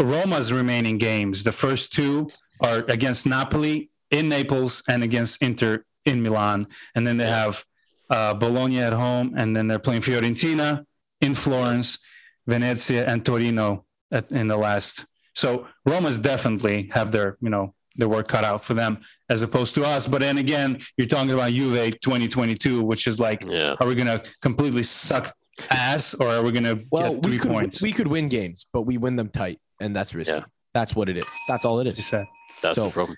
Roma's 0.00 0.52
remaining 0.52 0.98
games, 0.98 1.42
the 1.44 1.52
first 1.52 1.92
two 1.92 2.30
are 2.60 2.78
against 2.88 3.26
Napoli 3.26 3.90
in 4.10 4.28
Naples 4.28 4.82
and 4.88 5.02
against 5.02 5.40
Inter 5.42 5.84
in 6.04 6.22
Milan, 6.22 6.66
and 6.94 7.06
then 7.06 7.16
they 7.16 7.28
have 7.28 7.64
uh, 8.10 8.34
Bologna 8.34 8.80
at 8.80 8.92
home, 8.92 9.34
and 9.36 9.56
then 9.56 9.68
they're 9.68 9.78
playing 9.78 10.00
Fiorentina 10.02 10.84
in 11.20 11.34
Florence, 11.34 11.98
Venezia, 12.46 13.04
and 13.06 13.24
Torino 13.24 13.84
at, 14.10 14.30
in 14.32 14.48
the 14.48 14.56
last. 14.56 15.04
So 15.34 15.66
Roma's 15.84 16.18
definitely 16.18 16.90
have 16.92 17.12
their 17.12 17.36
you 17.40 17.50
know 17.50 17.74
their 17.98 18.08
work 18.08 18.28
cut 18.28 18.44
out 18.44 18.64
for 18.64 18.74
them 18.74 18.98
as 19.28 19.42
opposed 19.42 19.74
to 19.74 19.82
us. 19.84 20.06
But 20.06 20.20
then 20.22 20.38
again, 20.38 20.80
you're 20.96 21.06
talking 21.06 21.30
about 21.32 21.50
Juve 21.50 22.00
2022, 22.00 22.82
which 22.82 23.06
is 23.06 23.20
like, 23.20 23.44
Yeah. 23.46 23.74
are 23.80 23.86
we 23.86 23.94
going 23.94 24.06
to 24.06 24.22
completely 24.40 24.82
suck 24.84 25.34
ass 25.70 26.14
or 26.14 26.28
are 26.28 26.42
we 26.42 26.52
going 26.52 26.64
to 26.64 26.84
well, 26.90 27.14
get 27.14 27.22
three 27.24 27.32
we 27.32 27.38
could 27.38 27.50
points? 27.50 27.82
we 27.82 27.92
could 27.92 28.06
win 28.06 28.28
games, 28.28 28.66
but 28.72 28.82
we 28.82 28.96
win 28.96 29.16
them 29.16 29.28
tight, 29.28 29.58
and 29.80 29.94
that's 29.94 30.14
risky. 30.14 30.34
Yeah. 30.34 30.44
That's 30.74 30.94
what 30.94 31.08
it 31.08 31.16
is. 31.18 31.26
That's 31.48 31.64
all 31.64 31.80
it 31.80 31.84
You 31.86 31.92
is. 31.92 32.06
said. 32.06 32.26
That's 32.62 32.76
So- 32.76 32.86
the 32.86 32.90
problem. 32.90 33.16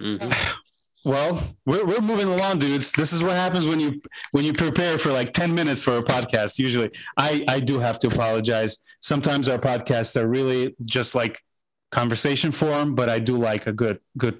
Mhm. 0.00 0.54
Well, 1.06 1.38
we're, 1.66 1.84
we're 1.84 2.00
moving 2.00 2.28
along, 2.28 2.60
dudes. 2.60 2.90
This 2.92 3.12
is 3.12 3.22
what 3.22 3.32
happens 3.32 3.66
when 3.66 3.78
you 3.78 4.00
when 4.32 4.42
you 4.46 4.54
prepare 4.54 4.96
for 4.96 5.12
like 5.12 5.34
10 5.34 5.54
minutes 5.54 5.82
for 5.82 5.98
a 5.98 6.02
podcast. 6.02 6.58
Usually, 6.58 6.90
I 7.18 7.44
I 7.46 7.60
do 7.60 7.78
have 7.78 7.98
to 7.98 8.06
apologize. 8.06 8.78
Sometimes 9.02 9.46
our 9.46 9.58
podcasts 9.58 10.16
are 10.18 10.26
really 10.26 10.74
just 10.80 11.14
like 11.14 11.38
conversation 11.94 12.50
form, 12.52 12.94
but 12.94 13.08
I 13.08 13.18
do 13.18 13.36
like 13.50 13.66
a 13.66 13.72
good 13.72 13.98
good 14.18 14.36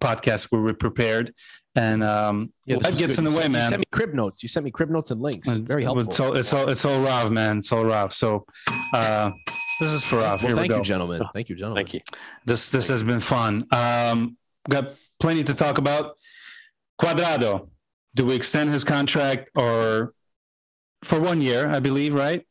podcast 0.00 0.42
where 0.50 0.60
we're 0.62 0.74
prepared. 0.88 1.26
And 1.74 2.02
um, 2.02 2.52
Yeah, 2.66 2.76
this 2.76 2.86
that 2.86 2.98
gets 2.98 3.16
good. 3.16 3.18
in 3.20 3.24
the 3.24 3.30
You 3.30 3.36
way, 3.36 3.42
sent- 3.44 3.52
You 3.54 3.58
man. 3.60 3.70
sent 3.70 3.80
me 3.80 3.84
crib 3.96 4.12
notes. 4.14 4.42
You 4.42 4.48
sent 4.48 4.64
me 4.64 4.70
crib 4.70 4.90
notes 4.90 5.10
and 5.12 5.20
links. 5.22 5.48
Very 5.74 5.82
helpful. 5.84 6.08
It's 6.10 6.20
all 6.20 6.32
it's 6.40 6.52
all 6.52 6.66
it's 6.74 6.84
all 6.84 7.00
Rav, 7.08 7.30
man. 7.40 7.58
It's 7.58 7.72
all 7.72 7.84
Rav. 7.84 8.12
So 8.12 8.28
uh, 8.94 9.30
this 9.80 9.92
is 9.92 10.02
for 10.04 10.16
Rav. 10.16 10.42
well, 10.42 10.48
Here 10.48 10.56
we 10.56 10.60
thank 10.62 10.70
go. 10.72 10.78
you, 10.78 10.84
gentlemen. 10.92 11.22
Thank 11.36 11.48
you, 11.50 11.56
gentlemen. 11.56 11.78
Thank 11.84 11.94
you. 11.94 12.00
This 12.44 12.70
this 12.70 12.88
has 12.88 13.02
been 13.04 13.20
fun. 13.20 13.52
Um, 13.72 14.36
got 14.68 14.84
plenty 15.20 15.44
to 15.44 15.54
talk 15.54 15.78
about. 15.78 16.04
Cuadrado, 17.00 17.68
do 18.14 18.26
we 18.26 18.34
extend 18.36 18.70
his 18.70 18.84
contract 18.84 19.50
or 19.56 20.12
for 21.04 21.18
one 21.20 21.40
year? 21.40 21.68
I 21.76 21.80
believe, 21.80 22.12
right? 22.14 22.46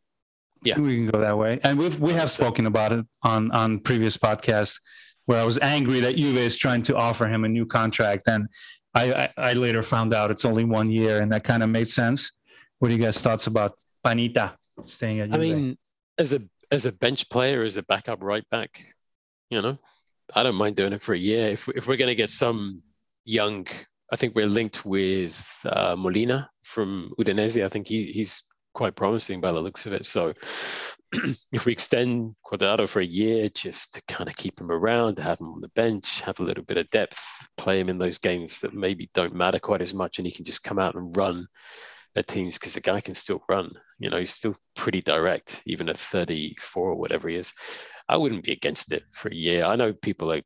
Yeah. 0.63 0.79
we 0.79 0.97
can 0.97 1.09
go 1.09 1.19
that 1.21 1.37
way. 1.37 1.59
And 1.63 1.77
we've 1.79 1.99
we 1.99 2.13
have 2.13 2.29
spoken 2.29 2.65
about 2.65 2.91
it 2.91 3.05
on 3.23 3.51
on 3.51 3.79
previous 3.79 4.17
podcasts 4.17 4.79
where 5.25 5.41
I 5.41 5.45
was 5.45 5.59
angry 5.61 5.99
that 6.01 6.15
Juve 6.17 6.37
is 6.37 6.57
trying 6.57 6.81
to 6.83 6.95
offer 6.95 7.25
him 7.25 7.45
a 7.45 7.49
new 7.49 7.65
contract, 7.65 8.23
and 8.27 8.47
I, 8.93 9.29
I, 9.37 9.49
I 9.51 9.53
later 9.53 9.83
found 9.83 10.13
out 10.13 10.31
it's 10.31 10.45
only 10.45 10.63
one 10.63 10.89
year, 10.89 11.21
and 11.21 11.31
that 11.31 11.43
kind 11.43 11.63
of 11.63 11.69
made 11.69 11.87
sense. 11.87 12.31
What 12.79 12.91
are 12.91 12.95
you 12.95 13.01
guys' 13.01 13.19
thoughts 13.19 13.47
about 13.47 13.77
Panita 14.05 14.55
staying 14.85 15.19
at 15.19 15.29
Juve? 15.29 15.35
I 15.35 15.39
mean, 15.39 15.77
as 16.17 16.33
a 16.33 16.41
as 16.71 16.85
a 16.85 16.91
bench 16.91 17.29
player, 17.29 17.63
as 17.63 17.77
a 17.77 17.83
backup 17.83 18.23
right 18.23 18.47
back, 18.49 18.83
you 19.49 19.61
know, 19.61 19.77
I 20.33 20.43
don't 20.43 20.55
mind 20.55 20.75
doing 20.75 20.93
it 20.93 21.01
for 21.01 21.13
a 21.13 21.17
year. 21.17 21.49
If 21.49 21.69
if 21.69 21.87
we're 21.87 21.97
going 21.97 22.09
to 22.09 22.15
get 22.15 22.29
some 22.29 22.81
young, 23.25 23.67
I 24.11 24.15
think 24.15 24.35
we're 24.35 24.47
linked 24.47 24.85
with 24.85 25.41
uh, 25.65 25.95
Molina 25.97 26.49
from 26.63 27.13
Udinese. 27.19 27.63
I 27.63 27.69
think 27.69 27.87
he 27.87 28.05
he's 28.05 28.43
quite 28.73 28.95
promising 28.95 29.41
by 29.41 29.51
the 29.51 29.59
looks 29.59 29.85
of 29.85 29.93
it. 29.93 30.05
So 30.05 30.33
if 31.51 31.65
we 31.65 31.71
extend 31.71 32.35
Cuadrado 32.45 32.87
for 32.87 33.01
a 33.01 33.05
year, 33.05 33.49
just 33.49 33.93
to 33.95 34.01
kind 34.07 34.29
of 34.29 34.35
keep 34.35 34.59
him 34.59 34.71
around, 34.71 35.15
to 35.15 35.23
have 35.23 35.39
him 35.39 35.47
on 35.47 35.61
the 35.61 35.69
bench, 35.69 36.21
have 36.21 36.39
a 36.39 36.43
little 36.43 36.63
bit 36.63 36.77
of 36.77 36.89
depth, 36.89 37.19
play 37.57 37.79
him 37.79 37.89
in 37.89 37.97
those 37.97 38.17
games 38.17 38.59
that 38.59 38.73
maybe 38.73 39.09
don't 39.13 39.35
matter 39.35 39.59
quite 39.59 39.81
as 39.81 39.93
much, 39.93 40.17
and 40.17 40.25
he 40.25 40.33
can 40.33 40.45
just 40.45 40.63
come 40.63 40.79
out 40.79 40.95
and 40.95 41.15
run 41.17 41.47
at 42.15 42.27
teams 42.27 42.57
because 42.57 42.73
the 42.73 42.81
guy 42.81 43.01
can 43.01 43.13
still 43.13 43.43
run. 43.49 43.71
You 43.99 44.09
know, 44.09 44.17
he's 44.17 44.33
still 44.33 44.55
pretty 44.75 45.01
direct, 45.01 45.61
even 45.65 45.89
at 45.89 45.97
34 45.97 46.89
or 46.91 46.95
whatever 46.95 47.29
he 47.29 47.35
is. 47.35 47.53
I 48.07 48.17
wouldn't 48.17 48.43
be 48.43 48.51
against 48.51 48.91
it 48.91 49.03
for 49.13 49.29
a 49.29 49.35
year. 49.35 49.63
I 49.63 49.75
know 49.75 49.93
people 49.93 50.31
are, 50.33 50.41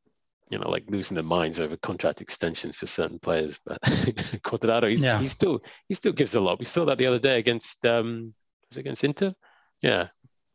you 0.50 0.58
know, 0.58 0.68
like 0.70 0.84
losing 0.88 1.14
their 1.16 1.24
minds 1.24 1.58
over 1.58 1.76
contract 1.76 2.20
extensions 2.20 2.76
for 2.76 2.86
certain 2.86 3.18
players, 3.18 3.58
but 3.64 3.80
Cuadrado, 3.82 4.88
he's, 4.88 5.02
Yeah. 5.02 5.18
he 5.18 5.26
still 5.28 5.60
he 5.88 5.94
still 5.94 6.12
gives 6.12 6.34
a 6.34 6.40
lot. 6.40 6.58
We 6.58 6.64
saw 6.64 6.84
that 6.86 6.98
the 6.98 7.06
other 7.06 7.18
day 7.18 7.38
against 7.38 7.84
um 7.84 8.34
was 8.70 8.76
it 8.76 8.80
against 8.80 9.04
Inter? 9.04 9.34
Yeah. 9.82 10.08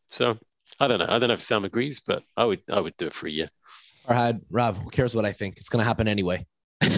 So 0.08 0.38
I 0.80 0.88
don't 0.88 1.00
know. 1.00 1.06
I 1.10 1.20
don't 1.20 1.28
know 1.28 1.34
if 1.34 1.42
Sam 1.44 1.66
agrees, 1.66 2.00
but 2.06 2.24
I 2.38 2.46
would 2.46 2.62
I 2.72 2.80
would 2.80 2.96
do 2.98 3.08
it 3.08 3.14
for 3.14 3.28
a 3.28 3.32
year. 3.32 3.50
Farhad, 4.08 4.42
Rav, 4.50 4.78
who 4.78 4.90
cares 4.90 5.14
what 5.14 5.26
I 5.26 5.32
think? 5.32 5.58
It's 5.58 5.70
gonna 5.70 5.84
happen 5.84 6.08
anyway. 6.08 6.46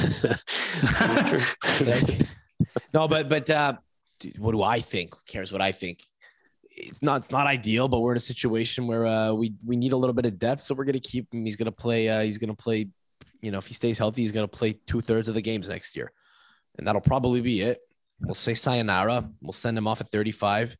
No, 2.93 3.07
but 3.07 3.27
but 3.27 3.49
uh, 3.49 3.73
dude, 4.19 4.37
what 4.37 4.51
do 4.51 4.61
I 4.61 4.79
think? 4.79 5.15
Who 5.15 5.21
cares 5.27 5.51
what 5.51 5.61
I 5.61 5.71
think? 5.71 5.99
It's 6.75 7.01
not 7.01 7.17
it's 7.17 7.31
not 7.31 7.45
ideal, 7.47 7.87
but 7.87 7.99
we're 7.99 8.11
in 8.11 8.17
a 8.17 8.21
situation 8.21 8.87
where 8.87 9.05
uh, 9.05 9.33
we 9.33 9.53
we 9.65 9.75
need 9.75 9.91
a 9.91 9.97
little 9.97 10.13
bit 10.13 10.25
of 10.25 10.39
depth, 10.39 10.61
so 10.61 10.73
we're 10.73 10.85
gonna 10.85 10.99
keep 10.99 11.31
him. 11.33 11.45
He's 11.45 11.55
gonna 11.55 11.71
play. 11.71 12.09
Uh, 12.09 12.21
he's 12.21 12.37
gonna 12.37 12.55
play. 12.55 12.87
You 13.41 13.51
know, 13.51 13.57
if 13.57 13.67
he 13.67 13.73
stays 13.73 13.97
healthy, 13.97 14.21
he's 14.21 14.31
gonna 14.31 14.47
play 14.47 14.73
two 14.87 15.01
thirds 15.01 15.27
of 15.27 15.33
the 15.35 15.41
games 15.41 15.69
next 15.69 15.95
year, 15.95 16.11
and 16.77 16.87
that'll 16.87 17.01
probably 17.01 17.41
be 17.41 17.61
it. 17.61 17.79
We'll 18.21 18.33
say 18.35 18.53
sayonara. 18.53 19.29
We'll 19.41 19.51
send 19.51 19.77
him 19.77 19.87
off 19.87 19.99
at 20.01 20.09
35 20.09 20.77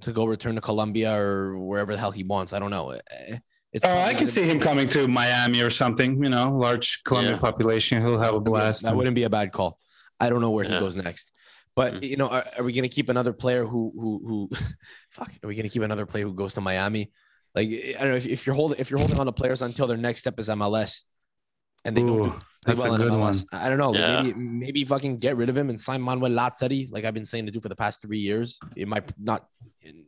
to 0.00 0.12
go 0.12 0.24
return 0.24 0.54
to 0.56 0.60
Colombia 0.60 1.14
or 1.16 1.58
wherever 1.58 1.92
the 1.92 1.98
hell 1.98 2.10
he 2.10 2.24
wants. 2.24 2.52
I 2.52 2.58
don't 2.58 2.70
know. 2.70 2.90
Eh, 2.90 3.36
It's 3.72 3.84
Oh, 3.84 3.98
I 4.00 4.14
can 4.14 4.26
see 4.26 4.42
him 4.42 4.58
coming 4.58 4.88
to 4.88 5.06
Miami 5.06 5.60
or 5.60 5.70
something. 5.70 6.22
You 6.24 6.30
know, 6.30 6.50
large 6.56 7.02
Colombian 7.04 7.34
Yeah. 7.34 7.40
population. 7.40 8.00
He'll 8.04 8.18
have 8.20 8.34
a 8.34 8.40
blast. 8.40 8.82
That 8.82 8.96
wouldn't 8.96 9.14
be 9.14 9.22
a 9.24 9.30
bad 9.30 9.52
call. 9.52 9.78
I 10.18 10.30
don't 10.30 10.40
know 10.40 10.50
where 10.50 10.64
he 10.64 10.78
goes 10.78 10.96
next. 10.96 11.30
But 11.74 11.94
Mm. 11.94 12.02
you 12.08 12.16
know, 12.16 12.28
are, 12.28 12.44
are 12.58 12.64
we 12.64 12.72
going 12.72 12.82
to 12.88 12.94
keep 12.94 13.08
another 13.08 13.32
player 13.32 13.64
who 13.64 13.92
who 13.94 14.20
who? 14.26 14.50
fuck, 15.10 15.32
are 15.42 15.48
we 15.48 15.54
going 15.54 15.64
to 15.64 15.70
keep 15.70 15.82
another 15.82 16.06
player 16.06 16.24
who 16.24 16.34
goes 16.34 16.54
to 16.54 16.60
Miami? 16.60 17.10
Like 17.54 17.68
I 17.68 18.00
don't 18.00 18.10
know 18.10 18.16
if, 18.16 18.26
if 18.26 18.46
you're 18.46 18.54
holding 18.54 18.78
if 18.78 18.90
you're 18.90 18.98
holding 19.00 19.18
on 19.18 19.26
to 19.26 19.32
players 19.32 19.62
until 19.62 19.86
their 19.86 19.96
next 19.96 20.20
step 20.20 20.38
is 20.38 20.48
MLS, 20.48 21.00
and 21.84 21.96
they 21.96 22.02
don't 22.02 22.22
do, 22.22 22.30
do 22.30 22.38
that's 22.66 22.78
a 22.78 22.82
well 22.84 22.94
in 22.94 23.00
good 23.08 23.18
one. 23.18 23.34
I 23.52 23.68
don't 23.68 23.78
know. 23.78 23.94
Yeah. 23.94 24.22
Maybe 24.22 24.34
maybe 24.38 24.84
fucking 24.84 25.18
get 25.18 25.36
rid 25.36 25.48
of 25.48 25.56
him 25.56 25.68
and 25.70 25.78
sign 25.80 26.00
Manuel 26.00 26.30
Lazzari, 26.30 26.90
like 26.92 27.04
I've 27.04 27.14
been 27.14 27.24
saying 27.24 27.46
to 27.46 27.52
do 27.52 27.60
for 27.60 27.68
the 27.68 27.76
past 27.76 28.00
three 28.00 28.18
years. 28.18 28.58
It 28.76 28.86
might 28.88 29.10
not 29.18 29.48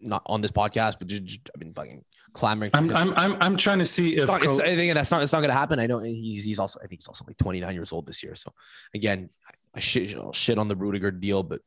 not 0.01 0.23
on 0.27 0.41
this 0.41 0.53
podcast, 0.53 0.99
but 0.99 1.09
just, 1.09 1.25
just- 1.25 1.51
I've 1.55 1.59
been 1.59 1.75
fucking 1.75 2.05
clamoring. 2.33 2.71
I'm. 2.75 2.95
I'm, 2.95 3.13
I'm, 3.17 3.37
I'm 3.41 3.57
trying 3.57 3.81
to 3.81 3.85
see 3.85 4.15
if 4.17 4.23
It's 4.23 4.27
not, 4.29 4.45
it's, 4.45 4.61
I 4.61 4.77
think 4.77 4.95
that's 4.95 5.11
not 5.11 5.23
it's 5.23 5.33
not 5.33 5.41
gonna 5.41 5.53
happen. 5.53 5.79
I 5.81 5.87
know 5.87 5.99
he's 5.99 6.45
he's 6.45 6.59
also 6.61 6.79
I 6.79 6.87
think 6.87 7.01
he's 7.01 7.09
also 7.09 7.25
like 7.27 7.37
29 7.39 7.75
years 7.75 7.93
old 7.93 8.07
this 8.07 8.23
year. 8.23 8.35
So 8.37 8.53
again, 8.95 9.29
I 9.75 9.81
shit 9.81 10.15
I'll 10.17 10.33
shit 10.33 10.59
on 10.59 10.69
the 10.69 10.77
Rudiger 10.77 11.11
deal, 11.11 11.43
but 11.43 11.61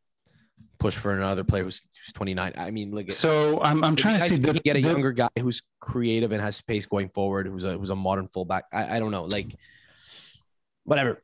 push 0.80 0.96
for 0.96 1.12
another 1.12 1.44
player 1.44 1.64
who's, 1.64 1.82
who's 2.06 2.14
29. 2.14 2.54
I 2.58 2.72
mean, 2.72 2.92
like 2.92 3.12
so 3.12 3.60
I'm, 3.62 3.84
I'm 3.84 3.96
trying 3.96 4.20
to 4.20 4.30
see 4.30 4.38
the, 4.38 4.54
get 4.60 4.78
a 4.78 4.82
the- 4.82 4.90
younger 4.90 5.12
guy 5.12 5.30
who's 5.40 5.62
creative 5.80 6.32
and 6.32 6.42
has 6.42 6.56
space 6.56 6.86
going 6.86 7.10
forward, 7.10 7.48
who's 7.48 7.64
a 7.64 7.78
who's 7.78 7.90
a 7.90 7.96
modern 7.96 8.28
fullback. 8.28 8.66
I, 8.72 8.98
I 8.98 9.00
don't 9.00 9.12
know, 9.12 9.24
like 9.24 9.54
whatever. 10.84 11.22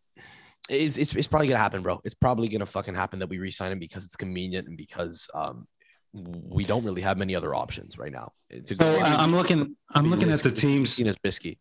It's, 0.69 0.97
it's, 0.97 1.13
it's 1.13 1.27
probably 1.27 1.47
gonna 1.47 1.59
happen, 1.59 1.81
bro. 1.81 1.99
It's 2.03 2.13
probably 2.13 2.47
gonna 2.47 2.65
fucking 2.65 2.95
happen 2.95 3.19
that 3.19 3.27
we 3.27 3.38
re-sign 3.38 3.71
him 3.71 3.79
because 3.79 4.03
it's 4.05 4.15
convenient 4.15 4.67
and 4.67 4.77
because 4.77 5.27
um 5.34 5.67
we 6.13 6.63
don't 6.63 6.86
really 6.86 7.01
have 7.01 7.17
many 7.17 7.36
other 7.36 7.55
options 7.55 7.97
right 7.97 8.11
now. 8.11 8.31
So 8.67 8.99
I- 9.01 9.15
I'm 9.15 9.36
looking. 9.36 9.75
I'm 9.93 10.09
looking 10.09 10.29
at 10.31 10.39
the 10.41 10.49
risky. 10.49 10.67
teams. 10.67 10.89
Christina's 10.89 11.17
Bisky. 11.23 11.57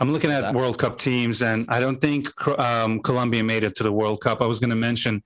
I'm 0.00 0.12
looking 0.12 0.30
at 0.30 0.54
World 0.54 0.78
Cup 0.78 0.98
teams, 0.98 1.42
and 1.42 1.66
I 1.68 1.80
don't 1.80 2.00
think 2.00 2.28
um, 2.58 3.00
Colombia 3.00 3.42
made 3.42 3.64
it 3.64 3.74
to 3.76 3.82
the 3.82 3.92
World 3.92 4.20
Cup. 4.20 4.40
I 4.40 4.46
was 4.46 4.60
going 4.60 4.70
to 4.70 4.76
mention 4.76 5.22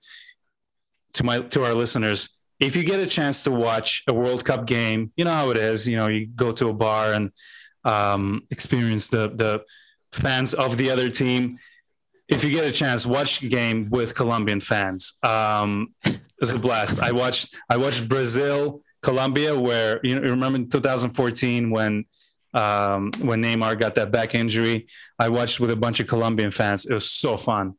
to 1.13 1.23
my 1.23 1.41
to 1.41 1.63
our 1.63 1.73
listeners, 1.75 2.29
if 2.59 2.75
you 2.75 2.83
get 2.83 2.99
a 2.99 3.05
chance 3.05 3.43
to 3.43 3.51
watch 3.51 4.03
a 4.07 4.13
World 4.13 4.43
Cup 4.45 4.65
game, 4.65 5.11
you 5.15 5.25
know 5.25 5.31
how 5.31 5.51
it 5.51 5.57
is. 5.57 5.87
You 5.87 5.97
know, 5.97 6.07
you 6.07 6.25
go 6.25 6.51
to 6.53 6.69
a 6.69 6.73
bar 6.73 7.13
and 7.13 7.31
um, 7.85 8.47
experience 8.49 9.09
the 9.09 9.29
the 9.29 9.63
fans 10.11 10.53
of 10.53 10.77
the 10.77 10.89
other 10.89 11.09
team. 11.09 11.59
If 12.27 12.43
you 12.43 12.51
get 12.51 12.65
a 12.65 12.71
chance, 12.71 13.05
watch 13.05 13.43
a 13.43 13.47
game 13.47 13.89
with 13.91 14.15
Colombian 14.15 14.59
fans. 14.59 15.13
Um, 15.21 15.93
it 16.05 16.19
was 16.39 16.51
a 16.51 16.57
blast. 16.57 16.99
I 16.99 17.11
watched 17.11 17.55
I 17.69 17.77
watched 17.77 18.09
Brazil 18.09 18.81
Colombia, 19.03 19.59
where 19.59 19.99
you 20.03 20.15
know 20.15 20.21
remember 20.21 20.57
in 20.57 20.69
2014 20.69 21.69
when 21.69 22.05
um, 22.53 23.11
when 23.19 23.41
Neymar 23.41 23.79
got 23.79 23.95
that 23.95 24.11
back 24.11 24.35
injury. 24.35 24.87
I 25.19 25.29
watched 25.29 25.59
with 25.59 25.71
a 25.71 25.75
bunch 25.75 25.99
of 25.99 26.07
Colombian 26.07 26.51
fans. 26.51 26.85
It 26.85 26.93
was 26.93 27.09
so 27.09 27.37
fun. 27.37 27.75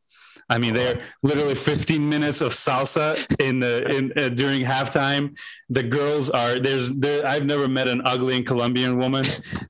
I 0.47 0.59
mean, 0.59 0.75
they're 0.75 1.01
literally 1.23 1.55
15 1.55 2.07
minutes 2.07 2.41
of 2.41 2.53
salsa 2.53 3.15
in 3.39 3.59
the 3.59 3.83
in 3.89 4.13
uh, 4.15 4.29
during 4.29 4.61
halftime. 4.61 5.35
The 5.69 5.81
girls 5.81 6.29
are 6.29 6.59
there's 6.59 6.89
there. 6.91 7.25
I've 7.25 7.45
never 7.45 7.67
met 7.67 7.87
an 7.87 8.03
ugly 8.05 8.43
Colombian 8.43 8.99
woman, 8.99 9.25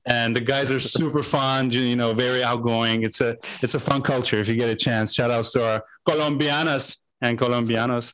and 0.06 0.36
the 0.36 0.40
guys 0.42 0.70
are 0.70 0.80
super 0.80 1.22
fun. 1.22 1.70
You 1.70 1.96
know, 1.96 2.12
very 2.12 2.44
outgoing. 2.44 3.04
It's 3.04 3.22
a 3.22 3.38
it's 3.62 3.74
a 3.74 3.80
fun 3.80 4.02
culture. 4.02 4.38
If 4.38 4.48
you 4.48 4.56
get 4.56 4.68
a 4.68 4.76
chance, 4.76 5.14
shout 5.14 5.30
outs 5.30 5.50
to 5.52 5.66
our 5.66 5.84
Colombianas 6.06 6.98
and 7.22 7.38
Colombianos. 7.38 8.12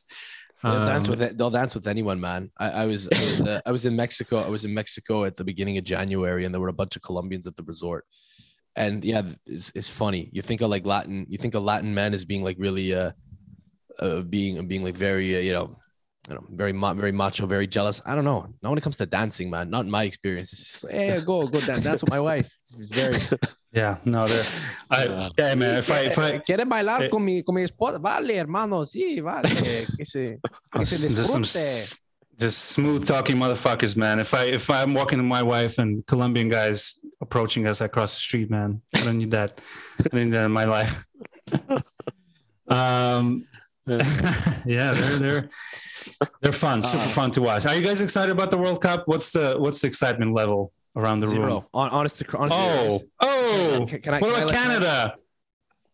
They'll 0.63 0.81
dance 0.81 1.05
Um, 1.05 1.09
with 1.11 1.21
it. 1.21 1.37
They'll 1.37 1.49
dance 1.49 1.75
with 1.75 1.87
anyone, 1.87 2.21
man. 2.21 2.49
I, 2.57 2.71
I 2.71 2.85
was 2.85 3.07
I 3.07 3.19
was 3.19 3.41
uh, 3.41 3.61
I 3.65 3.71
was 3.71 3.83
in 3.83 3.95
Mexico. 3.95 4.37
I 4.37 4.47
was 4.47 4.63
in 4.63 4.73
Mexico 4.73 5.25
at 5.25 5.35
the 5.35 5.43
beginning 5.43 5.77
of 5.77 5.83
January, 5.83 6.45
and 6.45 6.53
there 6.53 6.61
were 6.61 6.69
a 6.69 6.73
bunch 6.73 6.95
of 6.95 7.01
Colombians 7.01 7.45
at 7.45 7.55
the 7.57 7.63
resort. 7.63 8.05
And 8.75 9.03
yeah, 9.03 9.23
it's, 9.45 9.71
it's 9.75 9.89
funny. 9.89 10.29
You 10.31 10.41
think 10.41 10.61
of 10.61 10.69
like 10.69 10.85
Latin. 10.85 11.25
You 11.27 11.37
think 11.37 11.53
of 11.53 11.63
Latin 11.63 11.93
men 11.93 12.13
as 12.13 12.23
being 12.23 12.43
like 12.43 12.57
really 12.59 12.95
uh, 12.95 13.11
uh 13.99 14.21
being 14.21 14.65
being 14.67 14.83
like 14.83 14.95
very 14.95 15.35
uh, 15.35 15.39
you 15.39 15.53
know. 15.53 15.77
You 16.29 16.35
know, 16.35 16.43
very 16.51 16.71
ma- 16.71 16.93
very 16.93 17.11
macho, 17.11 17.45
very 17.45 17.67
jealous. 17.67 18.01
I 18.05 18.15
don't 18.15 18.23
know. 18.23 18.47
Not 18.61 18.69
when 18.69 18.77
it 18.77 18.81
comes 18.81 18.95
to 18.97 19.05
dancing, 19.05 19.49
man. 19.49 19.69
Not 19.69 19.83
in 19.83 19.91
my 19.91 20.03
experience. 20.05 20.53
It's 20.53 20.81
just 20.81 20.85
hey, 20.89 21.19
go 21.25 21.47
go 21.47 21.59
dance, 21.59 21.83
dance 21.83 22.01
with 22.01 22.11
my 22.11 22.19
wife. 22.21 22.49
It's 22.77 22.89
very. 22.97 23.17
yeah, 23.73 23.97
no, 24.05 24.25
they're. 24.25 24.45
I, 24.89 25.03
Yeah. 25.05 25.29
yeah, 25.37 25.55
man. 25.55 25.77
If 25.79 25.91
I 25.91 25.99
if 26.01 26.17
I 26.17 26.39
¿Quieres 26.39 26.65
bailar 26.69 27.03
eh, 27.03 27.09
con 27.09 27.25
mi 27.25 27.43
con 27.43 27.55
mi 27.55 27.63
esposa? 27.63 27.99
Vale, 28.01 28.37
hermano, 28.37 28.85
sí, 28.85 29.19
vale. 29.21 29.49
Que 29.49 30.05
se, 30.05 30.39
que 30.73 30.85
se 30.85 30.97
just 31.09 31.29
some 31.29 31.41
disfrute. 31.41 31.45
s- 31.45 31.99
just 32.39 32.57
smooth 32.71 33.05
talking 33.05 33.35
motherfuckers, 33.35 33.97
man. 33.97 34.19
If 34.19 34.33
I 34.33 34.45
if 34.45 34.69
I'm 34.69 34.93
walking 34.93 35.17
to 35.19 35.23
my 35.23 35.43
wife 35.43 35.77
and 35.77 36.05
Colombian 36.07 36.47
guys 36.47 36.95
approaching 37.19 37.67
us 37.67 37.81
across 37.81 38.13
the 38.15 38.21
street, 38.21 38.49
man, 38.49 38.81
I 38.95 39.03
don't 39.03 39.17
need 39.17 39.31
that. 39.31 39.59
I 39.99 40.03
don't 40.03 40.23
need 40.23 40.31
that 40.31 40.45
in 40.45 40.51
my 40.53 40.63
life. 40.65 41.03
um, 42.69 43.45
yeah, 44.65 44.93
they're 44.93 45.19
they're 45.19 45.49
they're 46.41 46.51
fun, 46.51 46.81
super 46.83 47.03
Uh, 47.03 47.07
fun 47.09 47.31
to 47.31 47.41
watch. 47.41 47.65
Are 47.65 47.75
you 47.75 47.81
guys 47.83 48.01
excited 48.01 48.31
about 48.31 48.49
the 48.51 48.57
World 48.57 48.81
Cup? 48.81 49.03
What's 49.07 49.31
the 49.31 49.55
what's 49.57 49.81
the 49.81 49.87
excitement 49.87 50.33
level 50.33 50.71
around 50.95 51.19
the 51.19 51.27
room? 51.27 51.35
Zero. 51.35 51.69
On, 51.73 51.89
honest 51.89 52.17
to 52.19 52.37
honest. 52.37 52.55
Oh, 52.57 52.99
oh, 53.21 53.85
Can- 53.87 54.01
can 54.01 54.13
I- 54.13 54.19
what 54.19 54.33
can 54.35 54.43
about 54.43 54.47
let- 54.49 54.55
Canada? 54.63 55.15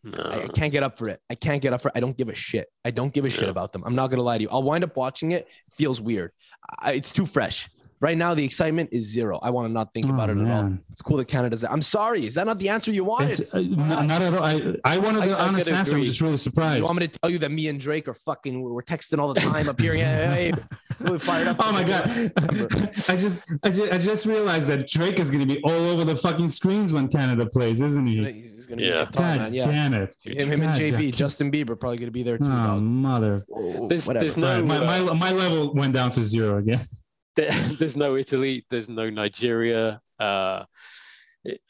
No. 0.04 0.24
I, 0.24 0.44
I 0.44 0.48
can't 0.48 0.72
get 0.72 0.82
up 0.84 0.98
for 0.98 1.10
it. 1.10 1.20
I 1.30 1.36
can't 1.36 1.62
get 1.62 1.74
up 1.74 1.82
for 1.82 1.90
it. 1.90 1.94
I 1.96 2.00
don't 2.00 2.16
give 2.16 2.30
a 2.30 2.36
shit. 2.36 2.68
I 2.86 2.92
don't 2.92 3.12
give 3.12 3.26
a 3.26 3.30
shit 3.30 3.50
about 3.50 3.74
them. 3.74 3.84
I'm 3.86 3.96
not 3.96 4.10
gonna 4.10 4.24
lie 4.24 4.38
to 4.38 4.44
you. 4.44 4.50
I'll 4.50 4.64
wind 4.64 4.84
up 4.84 4.96
watching 4.96 5.32
it. 5.32 5.42
It 5.68 5.74
feels 5.74 6.00
weird. 6.00 6.32
I, 6.80 6.94
it's 6.94 7.12
too 7.12 7.26
fresh. 7.26 7.70
Right 8.02 8.18
now, 8.18 8.34
the 8.34 8.45
excitement 8.45 8.89
is 8.93 9.12
zero. 9.12 9.39
I 9.43 9.50
want 9.50 9.68
to 9.68 9.74
not 9.74 9.93
think 9.93 10.06
Oh, 10.08 10.14
about 10.14 10.30
it 10.30 10.38
at 10.38 10.47
all. 10.50 10.74
It's 10.89 11.02
cool 11.02 11.18
that 11.18 11.28
Canada's 11.28 11.62
there. 11.62 11.72
I'm 11.72 11.82
sorry. 11.82 12.26
Is 12.26 12.34
that 12.36 12.45
not 12.45 12.58
the 12.58 12.70
answer 12.70 12.91
you 12.93 13.04
wanted? 13.04 13.32
It's, 13.41 13.54
uh, 13.54 13.58
n- 13.58 13.76
not 14.08 14.22
at 14.22 14.34
all. 14.34 14.41
I, 14.43 14.76
I 14.86 14.97
wanted 15.00 15.24
the 15.30 15.38
I 15.38 15.47
honest 15.47 15.68
could 15.68 15.76
answer. 15.76 15.97
I'm 15.97 16.06
just 16.06 16.22
really 16.22 16.32
You 16.32 16.38
surprised. 16.38 16.86
want 16.86 16.97
me 16.97 17.08
to 17.08 17.20
tell 17.20 17.30
you 17.30 17.38
that 17.39 17.52
me 17.52 17.68
and 17.68 17.78
Drake 17.78 18.08
are 18.08 18.14
fucking? 18.14 18.62
We're 18.62 18.82
texting 18.84 19.20
all 19.20 19.34
the 19.34 19.41
time 19.41 19.68
up 19.68 19.82
here. 19.82 19.95
Yeah, 19.95 20.34
hey, 20.34 20.54
we're 21.02 21.20
fired 21.20 21.50
up. 21.50 21.58
Oh 21.62 21.74
my 21.74 21.84
god! 21.84 22.06
I 23.10 23.18
just, 23.18 23.43
I 23.64 23.70
just, 23.70 23.91
I 23.93 23.97
just 23.97 24.26
realized 24.26 24.70
that 24.70 24.88
Drake 24.88 25.20
is 25.20 25.30
going 25.30 25.45
to 25.45 25.54
be 25.56 25.62
all 25.64 25.72
over 25.89 26.06
the 26.06 26.16
fucking 26.16 26.47
screens 26.50 26.93
when 26.93 27.10
Canada 27.10 27.45
plays, 27.47 27.82
isn't 27.82 28.06
he? 28.06 28.24
He's 28.32 28.66
gonna 28.66 28.78
be 28.82 28.88
Yeah. 28.88 29.02
at 29.02 29.12
the 29.12 29.18
top, 29.18 29.24
God 29.26 29.38
man. 29.39 29.54
Yeah. 29.54 29.66
damn 29.66 29.93
it! 29.93 30.16
Him, 30.24 30.47
him 30.52 30.62
and 30.62 30.74
JB, 30.80 30.91
damn- 31.00 31.12
Justin 31.12 31.52
Bieber, 31.52 31.78
probably 31.78 31.97
gonna 31.97 32.12
be 32.12 32.24
there 32.24 32.38
too. 32.38 32.45
Oh 32.45 32.47
dog. 32.47 32.82
mother! 32.82 33.45
There's, 33.89 34.08
Whatever. 34.08 34.24
there's 34.24 34.38
no 34.38 34.47
All 34.47 34.54
right, 34.64 34.66
my, 34.66 35.00
uh, 35.00 35.04
my 35.14 35.14
my 35.16 35.32
level 35.34 35.74
went 35.74 35.93
down 35.93 36.12
to 36.12 36.24
zero 36.24 36.58
again. 36.60 36.80
there- 37.36 37.52
there's 37.80 37.98
no 37.98 38.16
Italy, 38.16 38.66
there's 38.70 38.90
no 38.90 39.10
Nigeria. 39.10 40.02
Uh, 40.20 40.66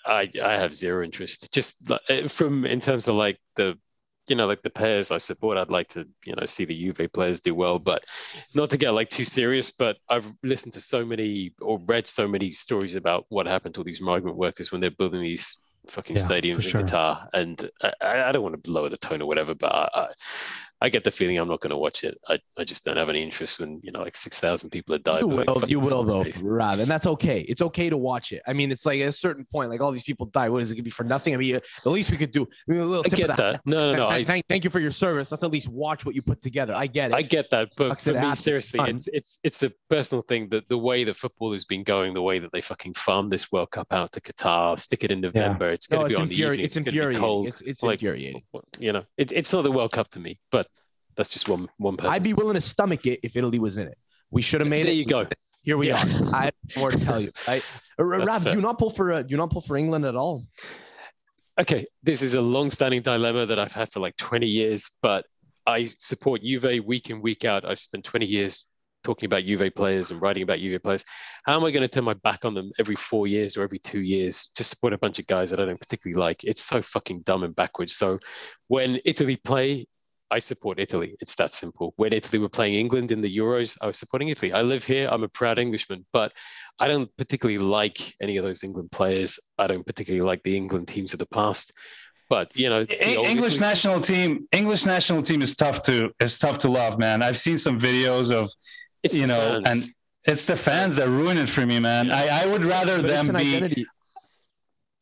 I 0.06 0.30
I 0.44 0.54
have 0.58 0.74
zero 0.74 1.04
interest. 1.04 1.52
Just 1.52 1.90
uh, 1.92 2.28
from 2.28 2.66
in 2.66 2.80
terms 2.80 3.08
of 3.08 3.16
like 3.16 3.40
the 3.56 3.78
you 4.28 4.36
know, 4.36 4.46
like 4.46 4.62
the 4.62 4.70
players 4.70 5.10
I 5.10 5.18
support, 5.18 5.58
I'd 5.58 5.72
like 5.72 5.88
to, 5.90 6.08
you 6.24 6.36
know, 6.36 6.46
see 6.46 6.64
the 6.64 6.76
Juve 6.80 7.12
players 7.12 7.42
do 7.42 7.56
well, 7.56 7.80
but 7.80 8.06
not 8.54 8.70
to 8.70 8.78
get 8.78 8.92
like 8.92 9.10
too 9.10 9.24
serious. 9.24 9.72
But 9.72 9.98
I've 10.08 10.28
listened 10.44 10.74
to 10.74 10.82
so 10.82 11.04
many 11.04 11.54
or 11.62 11.80
read 11.88 12.06
so 12.06 12.28
many 12.28 12.52
stories 12.52 12.94
about 12.94 13.26
what 13.30 13.48
happened 13.48 13.74
to 13.76 13.82
all 13.82 13.86
these 13.86 14.02
migrant 14.02 14.38
workers 14.38 14.72
when 14.72 14.82
they're 14.82 14.92
building 14.92 15.22
these 15.22 15.58
fucking 15.88 16.16
Yeah, 16.16 16.18
stadiums 16.18 16.68
in 16.68 16.74
sure. 16.74 16.84
Qatar. 16.84 17.28
And 17.34 17.68
I, 17.82 17.94
I 18.02 18.32
don't 18.32 18.44
want 18.44 18.64
to 18.64 18.72
lower 18.72 18.90
the 18.90 18.98
tone 18.98 19.22
or 19.24 19.26
whatever, 19.26 19.56
but 19.56 19.72
I, 19.72 20.10
I 20.82 20.90
get 20.90 21.04
the 21.04 21.12
feeling 21.12 21.38
I'm 21.38 21.50
not 21.50 21.60
going 21.60 21.72
to 21.72 21.78
watch 21.78 22.04
it. 22.04 22.18
I, 22.28 22.40
I 22.58 22.64
just 22.64 22.86
don't 22.86 22.96
have 22.96 23.10
any 23.10 23.22
interest 23.22 23.60
when 23.60 23.82
you 23.84 23.92
know 23.92 24.02
like 24.02 24.16
six 24.16 24.40
thousand 24.40 24.70
people 24.70 24.96
have 24.96 25.04
died. 25.04 25.22
You 25.22 25.28
will, 25.28 25.64
you 25.68 25.80
will 25.80 26.04
though. 26.04 26.24
Rob, 26.42 26.80
and 26.80 26.90
that's 26.90 27.06
okay. 27.06 27.42
It's 27.42 27.62
okay 27.62 27.90
to 27.90 27.98
watch 27.98 28.32
it. 28.32 28.42
I 28.48 28.54
mean, 28.54 28.72
it's 28.72 28.86
like 28.86 29.02
at 29.02 29.08
a 29.10 29.12
certain 29.12 29.46
point, 29.52 29.70
like 29.70 29.82
all 29.82 29.92
these 29.92 30.04
people 30.04 30.28
die. 30.28 30.48
What 30.48 30.62
is 30.62 30.72
it 30.72 30.76
gonna 30.76 30.84
be 30.84 30.90
for 30.90 31.04
nothing? 31.04 31.34
I 31.34 31.38
mean, 31.38 31.56
uh, 31.56 31.60
the 31.84 31.90
least 31.90 32.12
we 32.12 32.18
could 32.18 32.32
do. 32.32 32.44
I 32.44 32.72
mean, 32.72 32.82
a 32.82 32.86
little 32.86 33.04
I 33.06 33.10
get 33.10 33.36
that. 33.36 33.62
No, 33.66 33.92
no, 33.92 33.98
no. 33.98 34.10
Thank, 34.10 34.22
I, 34.22 34.24
thank, 34.24 34.48
thank 34.48 34.64
you 34.64 34.70
for 34.70 34.80
your 34.80 34.92
service. 34.92 35.32
Let's 35.32 35.44
at 35.44 35.52
least 35.52 35.68
watch 35.68 36.06
what 36.06 36.16
you 36.16 36.22
put 36.22 36.42
together. 36.42 36.74
I 36.76 36.88
get 36.88 37.12
it. 37.12 37.16
I 37.16 37.24
get 37.24 37.50
that, 37.50 37.70
but 37.78 38.00
for 38.00 38.12
it 38.12 38.14
me, 38.14 38.20
happens. 38.20 38.40
seriously, 38.40 38.80
it's 38.86 39.08
it's 39.12 39.40
it's 39.44 39.64
a 39.64 39.72
personal 39.90 40.22
thing 40.22 40.48
that 40.50 40.70
the 40.70 40.78
way 40.78 41.04
that 41.04 41.16
football 41.16 41.52
has 41.52 41.66
been 41.66 41.84
going, 41.84 42.14
the 42.14 42.22
way 42.22 42.40
that 42.40 42.54
they 42.54 42.62
fucking 42.62 42.94
farm 42.94 43.30
this 43.30 43.52
World 43.52 43.72
Cup 43.72 43.92
out 43.92 44.14
to 44.14 44.22
Qatar, 44.22 44.80
stick 44.80 45.04
it 45.04 45.12
in 45.12 45.20
November, 45.20 45.70
it's 45.70 45.88
going 45.88 46.04
no, 46.04 46.08
to 46.08 46.14
it's, 46.14 46.18
be 46.18 46.22
on 46.22 46.28
the 46.30 46.36
infuri- 46.36 46.52
evening, 46.54 46.66
it's 46.66 46.80
be 46.80 46.80
infuriating. 46.80 47.46
It's, 47.48 47.62
it's 47.62 47.84
like, 47.84 47.96
infuriating. 47.96 48.44
You 48.80 48.94
know, 48.94 49.04
it's 49.18 49.34
it's 49.34 49.52
not 49.52 49.64
the 49.64 49.72
World 49.72 49.92
Cup 49.92 50.08
to 50.12 50.20
me, 50.20 50.40
but 50.52 50.68
that's 51.20 51.30
just 51.30 51.50
one 51.50 51.68
one 51.78 51.98
person. 51.98 52.14
I'd 52.14 52.24
be 52.24 52.34
willing 52.34 52.56
to 52.56 52.62
stomach 52.62 53.06
it 53.06 53.20
if 53.24 53.36
Italy 53.36 53.60
was 53.60 53.76
in 53.78 53.88
it. 53.88 53.98
We 54.32 54.42
should 54.42 54.62
have 54.62 54.70
made 54.70 54.86
there 54.86 54.94
it. 54.94 55.06
There 55.06 55.20
you 55.20 55.26
go. 55.26 55.28
Here 55.64 55.76
we 55.76 55.90
Yeah. 55.90 55.98
are. 55.98 56.36
I 56.36 56.44
have 56.46 56.54
more 56.78 56.92
to 56.92 56.98
tell 57.00 57.20
you. 57.20 57.32
I, 57.46 57.62
Rav, 58.00 58.46
do 58.46 58.52
you 58.52 58.62
not 58.62 58.80
pull 58.80 58.90
for 58.90 59.12
uh, 59.12 59.22
do 59.24 59.32
you 59.32 59.38
not 59.38 59.52
pull 59.52 59.60
for 59.60 59.76
England 59.76 60.06
at 60.06 60.16
all? 60.16 60.46
Okay, 61.60 61.86
this 62.04 62.22
is 62.22 62.36
a 62.36 62.42
long-standing 62.42 63.02
dilemma 63.02 63.46
that 63.46 63.60
I've 63.60 63.74
had 63.74 63.92
for 63.92 64.00
like 64.00 64.16
20 64.16 64.48
years, 64.48 64.90
but 65.02 65.26
I 65.68 65.90
support 66.00 66.42
Juve 66.42 66.86
week 66.86 67.10
in 67.10 67.22
week 67.22 67.44
out. 67.44 67.66
I've 67.66 67.80
spent 67.80 68.06
20 68.06 68.26
years 68.26 68.66
talking 69.04 69.28
about 69.28 69.44
Juve 69.44 69.76
players 69.76 70.12
and 70.12 70.22
writing 70.22 70.44
about 70.44 70.60
Juve 70.60 70.82
players. 70.82 71.04
How 71.44 71.58
am 71.58 71.66
I 71.66 71.72
going 71.72 71.82
to 71.82 71.90
turn 71.90 72.06
my 72.06 72.14
back 72.14 72.46
on 72.46 72.54
them 72.54 72.72
every 72.80 72.96
four 72.96 73.28
years 73.28 73.58
or 73.58 73.64
every 73.64 73.80
two 73.80 74.00
years 74.00 74.52
to 74.56 74.64
support 74.64 74.94
a 74.94 74.98
bunch 74.98 75.20
of 75.20 75.28
guys 75.28 75.50
that 75.50 75.60
I 75.60 75.66
don't 75.66 75.80
particularly 75.80 76.18
like? 76.18 76.46
It's 76.46 76.64
so 76.64 76.82
fucking 76.82 77.22
dumb 77.22 77.44
and 77.44 77.54
backwards. 77.54 77.94
So 77.98 78.20
when 78.70 79.00
Italy 79.04 79.36
play, 79.36 79.86
I 80.32 80.40
support 80.40 80.80
Italy. 80.80 81.16
It's 81.22 81.36
that 81.36 81.52
simple. 81.52 81.94
When 81.98 82.14
Italy 82.14 82.38
were 82.40 82.50
playing 82.50 82.76
England 82.76 83.12
in 83.12 83.22
the 83.22 83.38
Euros, 83.38 83.78
I 83.82 83.88
was 83.88 83.98
supporting 83.98 84.30
Italy. 84.30 84.54
I 84.54 84.62
live 84.62 84.84
here. 84.86 85.08
I'm 85.12 85.24
a 85.24 85.28
proud 85.28 85.58
Englishman, 85.60 86.06
but 86.14 86.34
I 86.80 86.88
don't 86.88 87.10
particularly 87.18 87.58
like 87.58 88.16
any 88.22 88.38
of 88.38 88.44
those 88.44 88.64
England 88.64 88.92
players. 88.92 89.40
I 89.58 89.68
don't 89.68 89.86
particularly 89.86 90.22
like 90.26 90.44
the 90.44 90.56
England 90.56 90.88
teams 90.88 91.14
of 91.14 91.20
the 91.20 91.26
past. 91.28 91.74
But 92.30 92.56
you 92.56 92.70
know, 92.70 92.84
the 92.86 93.24
English 93.34 93.54
Italy- 93.56 93.60
national 93.60 94.00
team. 94.02 94.48
English 94.52 94.86
national 94.86 95.24
team 95.24 95.42
is 95.42 95.56
tough 95.56 95.82
to 95.84 96.12
is 96.20 96.38
tough 96.38 96.60
to 96.60 96.70
love, 96.70 97.00
man. 97.00 97.24
I've 97.24 97.38
seen 97.38 97.58
some 97.58 97.80
videos 97.80 98.32
of 98.32 98.52
it's 99.02 99.16
you 99.16 99.26
know, 99.26 99.62
fans. 99.64 99.68
and 99.70 99.94
it's 100.26 100.46
the 100.46 100.56
fans 100.56 100.96
that 100.98 101.08
ruin 101.08 101.38
it 101.40 101.50
for 101.50 101.66
me, 101.66 101.80
man. 101.80 102.06
Yeah. 102.08 102.18
I, 102.18 102.44
I 102.44 102.46
would 102.52 102.64
rather 102.64 103.02
But 103.02 103.08
them 103.08 103.28
be. 103.30 103.56
identity. 103.56 103.86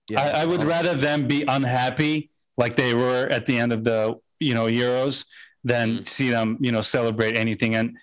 Yeah. 0.10 0.22
I, 0.22 0.44
I 0.44 0.46
would 0.46 0.64
rather 0.64 0.94
them 0.94 1.28
be 1.28 1.44
unhappy 1.46 2.30
like 2.56 2.76
they 2.78 2.94
were 2.94 3.28
at 3.30 3.46
the 3.46 3.58
end 3.60 3.74
of 3.74 3.84
the 3.84 4.16
you 4.40 4.54
know 4.54 4.66
Euros 4.66 5.26
than 5.64 6.00
Mm. 6.00 6.08
see 6.08 6.30
them 6.30 6.58
you 6.62 6.72
know 6.72 6.82
celebrate 6.82 7.36
anything 7.38 7.76
and 7.76 7.98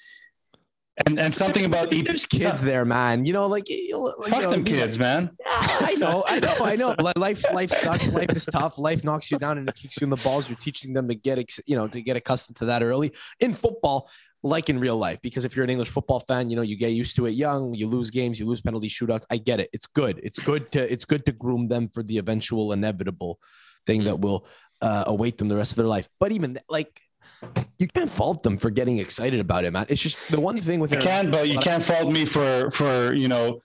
and 1.07 1.18
and 1.18 1.35
something 1.35 1.64
about 1.64 1.93
E 1.93 2.03
There's 2.03 2.24
kids 2.24 2.61
there, 2.61 2.85
man. 2.85 3.26
You 3.26 3.32
know, 3.32 3.49
like 3.49 3.66
Fuck 3.66 3.76
you 3.76 4.30
know, 4.30 4.51
them 4.53 4.62
we- 4.62 4.70
kids, 4.70 4.97
man. 4.97 5.30
I 5.91 5.97
know, 5.99 6.22
I 6.28 6.39
know, 6.39 6.55
I 6.62 6.76
know. 6.76 6.95
Li- 7.01 7.12
Life, 7.16 7.43
life 7.53 7.70
sucks. 7.70 8.12
Life 8.12 8.30
is 8.30 8.45
tough. 8.47 8.78
Life 8.78 9.03
knocks 9.03 9.28
you 9.30 9.39
down 9.39 9.59
and 9.59 9.68
it 9.68 9.74
kicks 9.74 9.97
you 10.01 10.05
in 10.05 10.11
the 10.11 10.16
balls. 10.22 10.49
You're 10.49 10.57
teaching 10.59 10.93
them 10.93 11.09
to 11.09 11.16
get, 11.16 11.39
ex- 11.41 11.59
you 11.66 11.74
know, 11.74 11.89
to 11.89 12.01
get 12.01 12.16
accustomed 12.16 12.57
to 12.59 12.66
that 12.66 12.80
early 12.85 13.11
in 13.41 13.53
football, 13.55 14.09
like 14.45 14.68
in 14.70 14.78
real 14.78 14.97
life. 14.97 15.20
Because 15.20 15.45
if 15.45 15.57
you're 15.57 15.64
an 15.64 15.70
English 15.70 15.91
football 15.91 16.20
fan, 16.20 16.49
you 16.49 16.55
know, 16.55 16.62
you 16.62 16.76
get 16.76 16.93
used 16.93 17.16
to 17.16 17.26
it 17.26 17.30
young. 17.32 17.74
You 17.74 17.89
lose 17.89 18.11
games, 18.11 18.39
you 18.39 18.47
lose 18.47 18.61
penalty 18.61 18.89
shootouts. 18.89 19.24
I 19.30 19.39
get 19.39 19.59
it. 19.59 19.70
It's 19.72 19.87
good. 19.87 20.20
It's 20.22 20.39
good 20.39 20.70
to, 20.72 20.93
it's 20.93 21.05
good 21.05 21.26
to 21.26 21.32
groom 21.32 21.66
them 21.66 21.89
for 21.93 22.05
the 22.05 22.18
eventual 22.18 22.72
inevitable 22.72 23.41
thing 23.85 24.05
that 24.05 24.20
will 24.20 24.47
uh, 24.85 25.05
await 25.07 25.39
them 25.39 25.49
the 25.49 25.57
rest 25.57 25.72
of 25.72 25.76
their 25.76 25.87
life. 25.87 26.09
But 26.20 26.30
even 26.32 26.59
like, 26.68 27.01
you 27.78 27.89
can't 27.89 28.11
fault 28.11 28.43
them 28.43 28.57
for 28.57 28.70
getting 28.70 28.99
excited 28.99 29.41
about 29.41 29.64
it, 29.64 29.72
man. 29.72 29.87
It's 29.89 30.01
just 30.01 30.16
the 30.30 30.41
one 30.41 30.59
thing 30.61 30.78
with 30.80 30.93
You 30.93 30.99
can, 30.99 31.30
but 31.30 31.49
you 31.49 31.59
can't 31.59 31.82
fault 31.82 32.12
me 32.12 32.24
for 32.24 32.70
for 32.70 33.14
you 33.14 33.28
know 33.28 33.61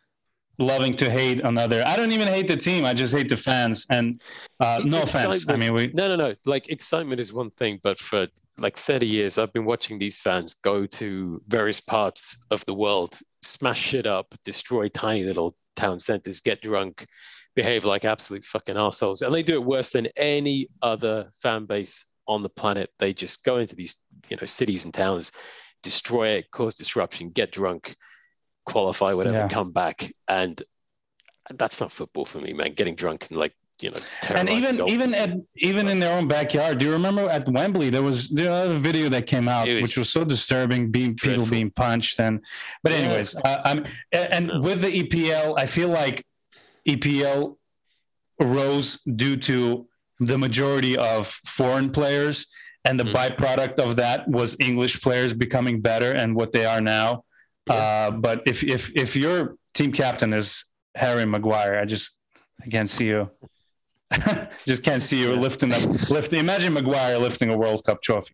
loving 0.57 0.93
to 0.93 1.09
hate 1.09 1.39
another. 1.39 1.83
I 1.87 1.95
don't 1.95 2.11
even 2.11 2.27
hate 2.27 2.47
the 2.47 2.57
team. 2.57 2.85
I 2.85 2.93
just 2.93 3.13
hate 3.13 3.29
the 3.29 3.37
fans. 3.37 3.85
And 3.89 4.21
uh, 4.59 4.81
no 4.83 5.03
offense. 5.03 5.45
I 5.47 5.55
mean, 5.55 5.73
we 5.73 5.87
No, 5.93 6.09
no, 6.09 6.15
no. 6.15 6.35
Like 6.45 6.69
excitement 6.69 7.19
is 7.21 7.31
one 7.33 7.51
thing, 7.51 7.79
but 7.81 7.97
for 7.97 8.27
like 8.57 8.77
30 8.77 9.05
years, 9.05 9.37
I've 9.37 9.53
been 9.53 9.65
watching 9.65 9.97
these 9.97 10.19
fans 10.19 10.55
go 10.55 10.85
to 10.85 11.41
various 11.47 11.79
parts 11.79 12.37
of 12.51 12.65
the 12.65 12.73
world, 12.73 13.17
smash 13.41 13.79
shit 13.79 14.05
up, 14.05 14.35
destroy 14.43 14.89
tiny 14.89 15.23
little 15.23 15.55
town 15.77 15.97
centers, 15.97 16.41
get 16.41 16.61
drunk, 16.61 17.05
behave 17.61 17.83
like 17.85 18.05
absolute 18.05 18.43
fucking 18.45 18.77
assholes. 18.77 19.21
And 19.21 19.33
they 19.33 19.43
do 19.43 19.53
it 19.55 19.63
worse 19.63 19.91
than 19.91 20.07
any 20.15 20.69
other 20.81 21.29
fan 21.41 21.65
base 21.65 22.05
on 22.27 22.43
the 22.43 22.49
planet. 22.49 22.89
They 22.99 23.13
just 23.13 23.43
go 23.43 23.57
into 23.57 23.75
these, 23.75 23.95
you 24.29 24.37
know, 24.37 24.45
cities 24.45 24.85
and 24.85 24.93
towns, 24.93 25.31
destroy 25.83 26.29
it, 26.37 26.45
cause 26.51 26.75
disruption, 26.77 27.29
get 27.31 27.51
drunk, 27.51 27.95
qualify, 28.65 29.13
whatever, 29.13 29.37
Yeah. 29.37 29.47
come 29.49 29.71
back. 29.71 30.11
And 30.27 30.61
that's 31.61 31.81
not 31.81 31.91
football 31.91 32.25
for 32.25 32.39
me, 32.39 32.53
man. 32.53 32.73
Getting 32.73 32.95
drunk 32.95 33.27
and 33.29 33.37
like, 33.37 33.53
you 33.81 33.89
know, 33.91 33.97
and 34.35 34.49
even 34.49 34.75
goal- 34.77 34.89
even 34.91 35.13
at 35.13 35.31
even 35.55 35.87
in 35.87 35.99
their 36.01 36.13
own 36.17 36.27
backyard. 36.27 36.79
Do 36.79 36.85
you 36.85 36.91
remember 36.91 37.23
at 37.29 37.47
Wembley 37.47 37.89
there 37.89 38.03
was 38.03 38.27
the 38.27 38.51
other 38.51 38.75
video 38.75 39.07
that 39.15 39.25
came 39.25 39.47
out, 39.47 39.67
was 39.69 39.81
which 39.83 39.97
was 39.97 40.09
so 40.11 40.25
disturbing, 40.25 40.91
being 40.91 41.15
people 41.15 41.45
being 41.45 41.71
punched 41.71 42.19
and. 42.19 42.43
But 42.83 42.91
Yeah. 42.91 42.97
anyways, 42.99 43.35
uh, 43.35 43.61
I'm 43.69 43.79
and, 44.11 44.27
and 44.35 44.47
No. 44.47 44.59
with 44.67 44.81
the 44.81 44.91
EPL, 45.01 45.55
I 45.57 45.65
feel 45.65 45.87
like 45.87 46.25
EPL 46.87 47.57
rose 48.39 48.99
due 49.15 49.37
to 49.37 49.87
the 50.19 50.37
majority 50.37 50.97
of 50.97 51.27
foreign 51.45 51.89
players, 51.89 52.45
and 52.85 52.99
the 52.99 53.03
Mm. 53.03 53.13
byproduct 53.13 53.79
of 53.79 53.95
that 53.97 54.27
was 54.27 54.55
English 54.59 55.01
players 55.01 55.33
becoming 55.33 55.81
better 55.81 56.11
and 56.13 56.35
what 56.35 56.51
they 56.51 56.65
are 56.65 56.81
now. 56.81 57.23
Uh, 57.69 58.11
but 58.11 58.41
if 58.45 58.63
if 58.63 58.91
if 58.95 59.15
your 59.15 59.55
team 59.73 59.91
captain 59.91 60.33
is 60.33 60.65
Harry 60.95 61.25
Maguire, 61.25 61.79
I 61.79 61.85
just 61.85 62.11
I 62.63 62.67
can't 62.69 62.89
see 62.89 63.05
you. 63.05 63.29
just 64.65 64.83
can't 64.83 65.01
see 65.01 65.19
you 65.21 65.29
Yeah. 65.33 65.39
lifting 65.39 65.71
up 65.73 66.09
lifting. 66.09 66.39
Imagine 66.39 66.73
Maguire 66.73 67.17
lifting 67.19 67.49
a 67.49 67.57
World 67.57 67.83
Cup 67.85 68.01
trophy. 68.01 68.33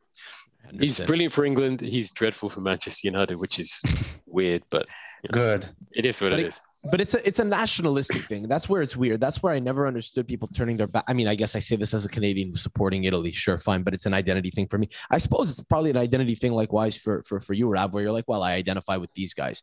He's 0.80 1.00
brilliant 1.00 1.34
for 1.34 1.46
England. 1.46 1.82
He's 1.82 2.12
dreadful 2.12 2.50
for 2.50 2.62
Manchester 2.62 3.08
United, 3.08 3.36
which 3.36 3.60
is 3.60 3.80
weird, 4.26 4.64
but 4.70 4.88
Good. 5.32 5.70
it 5.92 6.06
is 6.06 6.22
what 6.22 6.32
But 6.32 6.40
it 6.40 6.46
it- 6.46 6.48
is. 6.50 6.62
But 6.92 7.02
it's 7.02 7.14
a 7.14 7.28
it's 7.28 7.40
a 7.40 7.44
nationalistic 7.44 8.26
thing. 8.28 8.48
That's 8.48 8.70
where 8.70 8.82
it's 8.82 8.96
weird. 8.96 9.20
That's 9.20 9.42
where 9.42 9.54
I 9.54 9.60
never 9.60 9.88
understood 9.88 10.28
people 10.28 10.48
turning 10.48 10.78
their 10.78 10.88
back. 10.88 11.04
I 11.08 11.14
mean, 11.14 11.28
I 11.28 11.36
guess 11.36 11.56
I 11.56 11.60
say 11.60 11.76
this 11.76 11.94
as 11.94 12.06
a 12.06 12.10
Canadian 12.10 12.52
supporting 12.54 13.04
Italy, 13.06 13.32
sure, 13.32 13.58
fine, 13.58 13.84
but 13.84 13.94
it's 13.94 14.06
an 14.06 14.14
identity 14.14 14.50
thing 14.52 14.68
for 14.68 14.78
me. 14.78 14.90
I 15.12 15.18
suppose 15.18 15.50
it's 15.50 15.64
probably 15.64 15.90
an 15.90 15.98
identity 15.98 16.36
thing, 16.36 16.54
likewise 16.54 16.96
for 16.96 17.24
for 17.28 17.40
for 17.40 17.54
you, 17.54 17.68
Rav, 17.68 17.94
where 17.94 18.04
you're 18.04 18.12
like, 18.12 18.26
well, 18.28 18.44
I 18.44 18.54
identify 18.54 18.98
with 18.98 19.12
these 19.14 19.34
guys, 19.34 19.62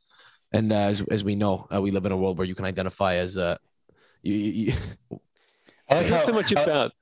and 0.53 0.73
uh, 0.73 0.77
as 0.77 1.03
as 1.11 1.25
we 1.25 1.37
know, 1.37 1.67
uh, 1.75 1.81
we 1.81 1.91
live 1.91 2.07
in 2.07 2.13
a 2.13 2.17
world 2.17 2.39
where 2.39 2.47
you 2.47 2.55
can 2.55 2.65
identify 2.65 3.15
as 3.17 3.37
uh, 3.37 3.57
you, 4.23 4.35
you, 4.35 4.73
you- 5.11 5.21
It's 5.91 6.09
not 6.09 6.23
so 6.23 6.33
much 6.33 6.53
about 6.53 6.93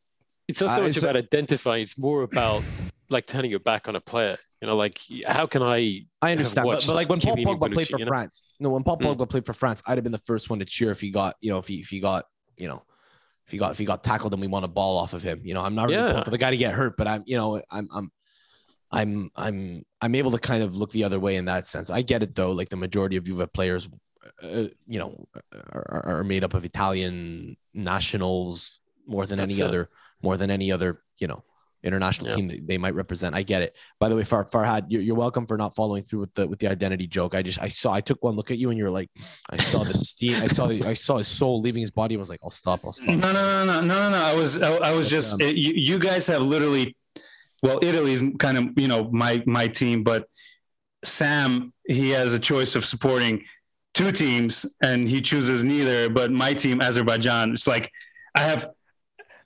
it's 0.49 0.61
not 0.61 0.71
so 0.71 0.81
uh, 0.81 0.87
much 0.87 0.97
about 0.97 1.17
identifying. 1.17 1.83
It's 1.83 1.97
more 1.97 2.23
about 2.23 2.65
like 3.09 3.27
turning 3.27 3.51
your 3.51 3.61
back 3.61 3.89
on 3.89 3.95
a 3.95 4.01
player. 4.01 4.37
You 4.61 4.69
know, 4.69 4.77
like 4.77 5.01
how 5.27 5.47
can 5.47 5.63
I? 5.63 6.05
I 6.21 6.33
understand, 6.33 6.67
but, 6.67 6.85
but 6.87 6.95
like 6.95 7.09
when 7.09 7.21
Paul 7.21 7.37
Pogba 7.37 7.73
played 7.73 7.89
for 7.89 7.99
you 7.99 8.05
know? 8.05 8.11
France, 8.11 8.43
no, 8.59 8.71
when 8.71 8.83
Paul 8.83 8.99
Mm. 8.99 9.17
Pogba 9.17 9.29
played 9.29 9.47
for 9.47 9.55
France, 9.55 9.83
I'd 9.87 9.97
have 9.97 10.03
been 10.05 10.13
the 10.13 10.19
first 10.19 10.51
one 10.51 10.59
to 10.59 10.67
cheer 10.67 10.91
if 10.91 11.01
he 11.01 11.11
got, 11.11 11.37
you 11.41 11.51
know, 11.51 11.59
if 11.59 11.67
he 11.67 11.77
if 11.81 11.89
he 11.89 11.99
got, 11.99 12.27
you 12.59 12.69
know, 12.69 12.83
if 13.47 13.53
he 13.53 13.59
got 13.59 13.71
if 13.73 13.79
he 13.79 13.87
got 13.87 14.05
tackled 14.05 14.35
and 14.35 14.41
we 14.41 14.49
won 14.49 14.65
a 14.65 14.69
ball 14.69 14.99
off 14.99 15.15
of 15.15 15.23
him. 15.23 15.41
You 15.45 15.55
know, 15.55 15.63
I'm 15.63 15.75
not 15.75 15.89
really 15.89 15.99
Yeah. 15.99 16.23
for 16.23 16.31
the 16.31 16.37
guy 16.37 16.51
to 16.51 16.59
get 16.59 16.75
hurt, 16.75 16.99
but 16.99 17.07
I'm, 17.07 17.23
you 17.25 17.39
know, 17.39 17.63
I'm 17.71 17.89
I'm 17.91 18.11
I'm 18.93 19.31
I'm 19.35 19.83
I'm 20.03 20.15
able 20.15 20.31
to 20.33 20.39
kind 20.39 20.63
of 20.63 20.77
look 20.77 20.91
the 20.91 21.05
other 21.05 21.19
way 21.19 21.37
in 21.37 21.47
that 21.47 21.65
sense. 21.65 21.89
I 21.89 22.03
get 22.03 22.23
it 22.23 22.35
though. 22.35 22.53
Like 22.53 22.69
the 22.69 22.77
majority 22.77 23.17
of 23.17 23.25
Juve 23.25 23.51
players, 23.55 23.89
uh, 24.43 24.65
you 24.87 24.99
know, 24.99 25.25
are, 25.73 26.03
are 26.05 26.25
made 26.25 26.45
up 26.45 26.53
of 26.53 26.67
Italian 26.67 27.57
nationals 27.73 28.79
more 29.07 29.25
than 29.25 29.39
That's 29.39 29.53
any 29.55 29.63
it. 29.63 29.65
other 29.65 29.89
more 30.23 30.37
than 30.37 30.51
any 30.51 30.71
other, 30.71 31.03
you 31.19 31.29
know, 31.29 31.41
international 31.83 32.29
Yeah. 32.31 32.37
team 32.37 32.47
that 32.49 32.67
they 32.67 32.79
might 32.79 32.95
represent. 32.95 33.35
I 33.35 33.43
get 33.43 33.63
it. 33.63 33.77
By 33.99 34.09
the 34.09 34.17
way, 34.17 34.25
Far 34.25 34.45
Farhad, 34.45 34.87
you're, 34.89 35.03
you're 35.03 35.17
welcome 35.17 35.47
for 35.47 35.57
not 35.57 35.75
following 35.75 36.03
through 36.03 36.21
with 36.21 36.35
the 36.35 36.47
with 36.49 36.59
the 36.59 36.69
identity 36.69 37.07
joke. 37.07 37.35
I 37.35 37.43
just 37.43 37.61
I 37.61 37.69
saw 37.69 37.93
I 37.93 38.01
took 38.01 38.23
one 38.23 38.37
look 38.37 38.51
at 38.51 38.59
you 38.59 38.71
and 38.71 38.79
you 38.79 38.85
were 38.85 38.91
like, 38.91 39.11
I 39.51 39.57
saw 39.57 39.85
the 39.85 39.95
steam. 39.95 40.35
I 40.43 40.47
saw 40.47 40.69
I 40.69 40.93
saw 40.95 41.19
his 41.19 41.29
soul 41.29 41.61
leaving 41.61 41.81
his 41.81 41.91
body. 41.91 42.17
I 42.17 42.19
was 42.19 42.29
like, 42.31 42.41
I'll 42.45 42.51
stop. 42.51 42.81
I'll 42.85 42.93
stop. 42.93 43.09
No, 43.09 43.33
no, 43.33 43.33
no, 43.33 43.65
no, 43.65 43.81
no, 43.81 43.87
no, 43.87 44.11
no. 44.11 44.17
I 44.25 44.35
was, 44.35 44.61
I, 44.61 44.73
I 44.77 44.93
was 44.93 45.07
But, 45.07 45.11
just. 45.11 45.33
um, 45.35 45.41
it- 45.41 45.57
you, 45.57 45.73
you 45.75 45.99
guys 45.99 46.27
have 46.27 46.43
literally, 46.43 46.97
well, 47.63 47.79
Italy's 47.83 48.23
kind 48.39 48.59
of, 48.59 48.69
you 48.77 48.89
know, 48.89 49.09
my 49.13 49.43
my 49.47 49.67
team, 49.67 50.03
but 50.03 50.27
Sam, 51.05 51.73
he 51.89 52.11
has 52.11 52.33
a 52.33 52.39
choice 52.39 52.77
of 52.77 52.85
supporting 52.85 53.45
two 53.95 54.13
teams 54.13 54.67
and 54.83 55.09
he 55.09 55.21
chooses 55.21 55.65
neither, 55.65 56.11
but 56.11 56.31
my 56.31 56.53
team, 56.53 56.81
Azerbaijan, 56.81 57.53
it's 57.55 57.67
like 57.67 57.91
I 58.35 58.41
have 58.41 58.69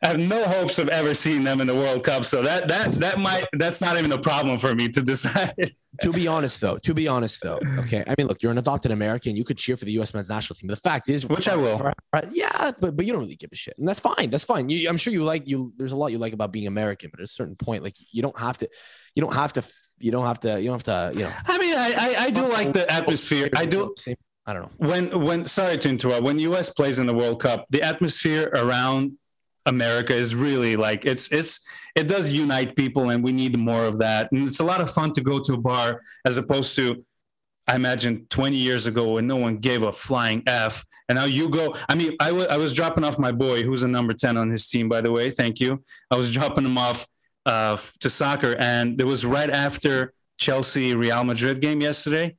I 0.04 0.08
have 0.08 0.18
no 0.18 0.44
hopes 0.44 0.78
of 0.78 0.88
ever 0.90 1.14
seeing 1.14 1.44
them 1.44 1.62
in 1.62 1.66
the 1.66 1.74
World 1.74 2.04
Cup. 2.04 2.26
So 2.26 2.42
that 2.42 2.68
that 2.68 2.92
that 3.00 3.18
might 3.18 3.46
that's 3.54 3.80
not 3.80 3.98
even 3.98 4.12
a 4.12 4.18
problem 4.18 4.58
for 4.58 4.74
me 4.74 4.88
to 4.88 5.00
decide. 5.00 5.54
to 6.02 6.12
be 6.12 6.28
honest, 6.28 6.60
though, 6.60 6.76
to 6.78 6.92
be 6.92 7.08
honest, 7.08 7.40
though, 7.42 7.58
okay. 7.78 8.04
I 8.06 8.14
mean, 8.18 8.26
look, 8.26 8.42
you're 8.42 8.52
an 8.52 8.58
adopted 8.58 8.90
American. 8.90 9.34
You 9.34 9.44
could 9.44 9.56
cheer 9.56 9.78
for 9.78 9.86
the 9.86 9.92
U.S. 9.92 10.12
men's 10.12 10.28
national 10.28 10.56
team. 10.56 10.68
The 10.68 10.76
fact 10.76 11.08
is, 11.08 11.24
which 11.26 11.48
I 11.48 11.56
will. 11.56 11.78
For, 11.78 11.92
yeah, 12.30 12.72
but 12.78 12.96
but 12.96 13.06
you 13.06 13.12
don't 13.12 13.22
really 13.22 13.36
give 13.36 13.50
a 13.50 13.56
shit, 13.56 13.78
and 13.78 13.88
that's 13.88 14.00
fine. 14.00 14.28
That's 14.28 14.44
fine. 14.44 14.68
You, 14.68 14.90
I'm 14.90 14.98
sure 14.98 15.12
you 15.12 15.24
like 15.24 15.48
you. 15.48 15.72
There's 15.78 15.92
a 15.92 15.96
lot 15.96 16.08
you 16.08 16.18
like 16.18 16.34
about 16.34 16.52
being 16.52 16.66
American, 16.66 17.08
but 17.10 17.20
at 17.20 17.24
a 17.24 17.28
certain 17.28 17.56
point, 17.56 17.82
like 17.82 17.96
you 18.12 18.20
don't 18.20 18.38
have 18.38 18.58
to. 18.58 18.68
You 19.14 19.22
don't 19.22 19.34
have 19.34 19.54
to. 19.54 19.64
You 20.00 20.10
don't 20.10 20.26
have 20.26 20.40
to. 20.40 20.60
You 20.60 20.66
don't 20.66 20.84
have 20.86 21.12
to. 21.14 21.18
You 21.18 21.24
know. 21.24 21.32
I 21.46 21.58
mean, 21.58 21.74
I 21.74 21.94
I, 21.96 22.24
I 22.24 22.30
do 22.30 22.46
like 22.46 22.74
the 22.74 22.90
atmosphere. 22.92 23.48
I 23.56 23.64
do. 23.64 23.94
I 24.46 24.52
don't 24.52 24.62
know. 24.62 24.88
When 24.88 25.24
when 25.24 25.46
sorry 25.46 25.78
to 25.78 25.88
interrupt. 25.88 26.24
When 26.24 26.38
U.S. 26.40 26.68
plays 26.68 26.98
in 26.98 27.06
the 27.06 27.14
World 27.14 27.40
Cup, 27.40 27.64
the 27.70 27.80
atmosphere 27.80 28.50
around 28.54 29.16
America 29.66 30.14
is 30.14 30.34
really 30.34 30.76
like 30.76 31.04
it's 31.04 31.28
it's 31.32 31.60
it 31.96 32.08
does 32.08 32.32
unite 32.32 32.74
people, 32.76 33.10
and 33.10 33.22
we 33.22 33.32
need 33.32 33.56
more 33.58 33.84
of 33.84 33.98
that. 34.00 34.30
And 34.32 34.46
it's 34.48 34.60
a 34.60 34.64
lot 34.64 34.80
of 34.80 34.90
fun 34.90 35.12
to 35.12 35.20
go 35.20 35.38
to 35.38 35.54
a 35.54 35.56
bar 35.56 36.00
as 36.24 36.36
opposed 36.36 36.74
to 36.76 37.04
I 37.66 37.76
imagine 37.76 38.26
20 38.28 38.56
years 38.56 38.86
ago 38.86 39.14
when 39.14 39.26
no 39.26 39.36
one 39.36 39.56
gave 39.56 39.82
a 39.82 39.92
flying 39.92 40.42
F. 40.46 40.84
And 41.08 41.16
now 41.16 41.24
you 41.24 41.48
go. 41.48 41.74
I 41.88 41.94
mean, 41.94 42.16
I, 42.20 42.28
w- 42.28 42.46
I 42.48 42.56
was 42.56 42.72
dropping 42.72 43.04
off 43.04 43.18
my 43.18 43.32
boy, 43.32 43.62
who's 43.62 43.82
a 43.82 43.88
number 43.88 44.12
10 44.12 44.36
on 44.36 44.50
his 44.50 44.68
team, 44.68 44.88
by 44.88 45.00
the 45.00 45.12
way. 45.12 45.30
Thank 45.30 45.60
you. 45.60 45.82
I 46.10 46.16
was 46.16 46.32
dropping 46.32 46.64
him 46.64 46.78
off 46.78 47.06
uh, 47.46 47.76
to 48.00 48.10
soccer, 48.10 48.56
and 48.58 49.00
it 49.00 49.04
was 49.04 49.24
right 49.24 49.50
after 49.50 50.12
Chelsea 50.38 50.94
Real 50.94 51.24
Madrid 51.24 51.60
game 51.60 51.80
yesterday. 51.80 52.36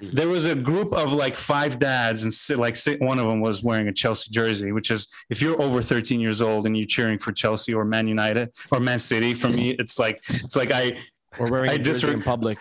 There 0.00 0.28
was 0.28 0.44
a 0.44 0.54
group 0.54 0.92
of 0.92 1.12
like 1.12 1.34
five 1.34 1.78
dads 1.78 2.24
and 2.24 2.58
like 2.58 2.76
one 3.00 3.18
of 3.18 3.26
them 3.26 3.40
was 3.40 3.62
wearing 3.62 3.88
a 3.88 3.92
chelsea 3.92 4.30
jersey 4.30 4.72
which 4.72 4.90
is 4.90 5.08
if 5.30 5.40
you're 5.40 5.60
over 5.60 5.80
13 5.80 6.20
years 6.20 6.42
old 6.42 6.66
and 6.66 6.76
you're 6.76 6.86
cheering 6.86 7.18
for 7.18 7.32
chelsea 7.32 7.72
or 7.72 7.84
man 7.84 8.06
united 8.06 8.50
or 8.70 8.78
man 8.78 8.98
city 8.98 9.32
for 9.32 9.48
me 9.48 9.70
it's 9.78 9.98
like 9.98 10.22
it's 10.28 10.54
like 10.54 10.70
i 10.70 10.92
or 11.38 11.50
wearing 11.50 11.70
I 11.70 11.74
a 11.74 11.78
jersey 11.78 12.10
in 12.10 12.22
public 12.22 12.58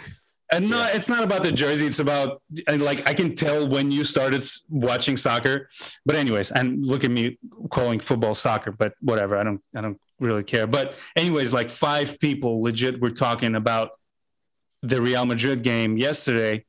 and 0.52 0.70
no, 0.70 0.88
it's 0.94 1.10
not 1.10 1.24
about 1.24 1.44
the 1.44 1.52
jersey. 1.52 1.88
It's 1.88 1.99
about 1.99 2.41
like 2.68 3.07
I 3.07 3.14
can 3.14 3.36
tell 3.36 3.68
when 3.68 3.91
you 3.91 4.03
started 4.03 4.44
watching 4.70 5.18
soccer. 5.18 5.68
But 6.06 6.16
anyways, 6.16 6.52
and 6.52 6.86
look 6.86 7.03
at 7.03 7.12
me 7.12 7.40
calling 7.70 7.99
football 7.99 8.36
soccer, 8.36 8.72
but 8.72 8.94
whatever. 9.02 9.38
I 9.38 9.44
don't 9.44 9.62
I 9.76 9.82
don't 9.82 9.99
really 10.20 10.44
care. 10.44 10.68
But 10.68 10.99
anyways, 11.16 11.52
like 11.52 11.70
five 11.70 12.20
people 12.20 12.62
legit 12.62 13.02
were 13.02 13.10
talking 13.10 13.56
about 13.56 13.91
the 14.84 15.02
Real 15.02 15.26
Madrid 15.26 15.64
game 15.64 15.98
yesterday, 15.98 16.64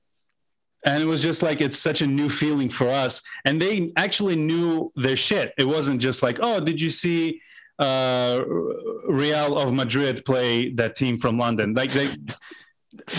and 0.86 1.02
it 1.02 1.06
was 1.06 1.20
just 1.20 1.42
like 1.42 1.60
it's 1.60 1.78
such 1.78 2.00
a 2.00 2.06
new 2.06 2.30
feeling 2.30 2.68
for 2.68 2.88
us. 2.88 3.20
And 3.44 3.60
they 3.60 3.92
actually 3.96 4.36
knew 4.36 4.92
their 4.94 5.16
shit. 5.16 5.52
It 5.58 5.66
wasn't 5.66 6.00
just 6.00 6.22
like 6.22 6.38
oh 6.40 6.60
did 6.60 6.80
you 6.80 6.90
see 6.90 7.40
uh 7.78 8.42
real 9.06 9.58
of 9.58 9.74
madrid 9.74 10.24
play 10.24 10.70
that 10.70 10.94
team 10.94 11.18
from 11.18 11.38
london? 11.38 11.74
Like 11.74 11.90
they 11.90 12.08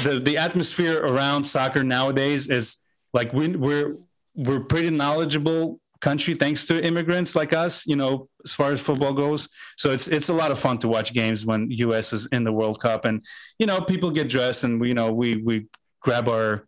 the 0.04 0.20
the 0.24 0.38
atmosphere 0.38 1.06
around 1.06 1.44
soccer 1.44 1.84
nowadays 1.84 2.50
is 2.50 2.78
like 3.14 3.32
we, 3.34 3.50
we're 3.50 3.98
we're 4.36 4.62
pretty 4.62 4.90
knowledgeable 4.90 5.80
country 6.00 6.36
thanks 6.36 6.66
to 6.68 6.84
immigrants 6.84 7.36
like 7.36 7.54
us 7.54 7.86
you 7.88 7.96
know 7.96 8.30
as 8.46 8.54
far 8.54 8.70
as 8.72 8.80
football 8.80 9.14
goes. 9.14 9.50
So 9.78 9.92
it's 9.92 10.08
it's 10.08 10.30
a 10.30 10.34
lot 10.34 10.52
of 10.52 10.58
fun 10.58 10.78
to 10.80 10.88
watch 10.88 11.14
games 11.14 11.46
when 11.46 11.70
us 11.70 12.14
is 12.14 12.28
in 12.32 12.46
the 12.46 12.52
world 12.52 12.80
cup. 12.80 13.04
And 13.04 13.24
you 13.60 13.68
know 13.68 13.82
people 13.82 14.10
get 14.10 14.30
dressed 14.30 14.64
and 14.64 14.80
we 14.80 14.88
you 14.88 14.94
know 14.94 15.12
we 15.12 15.36
we 15.44 15.68
grab 16.02 16.30
our 16.30 16.67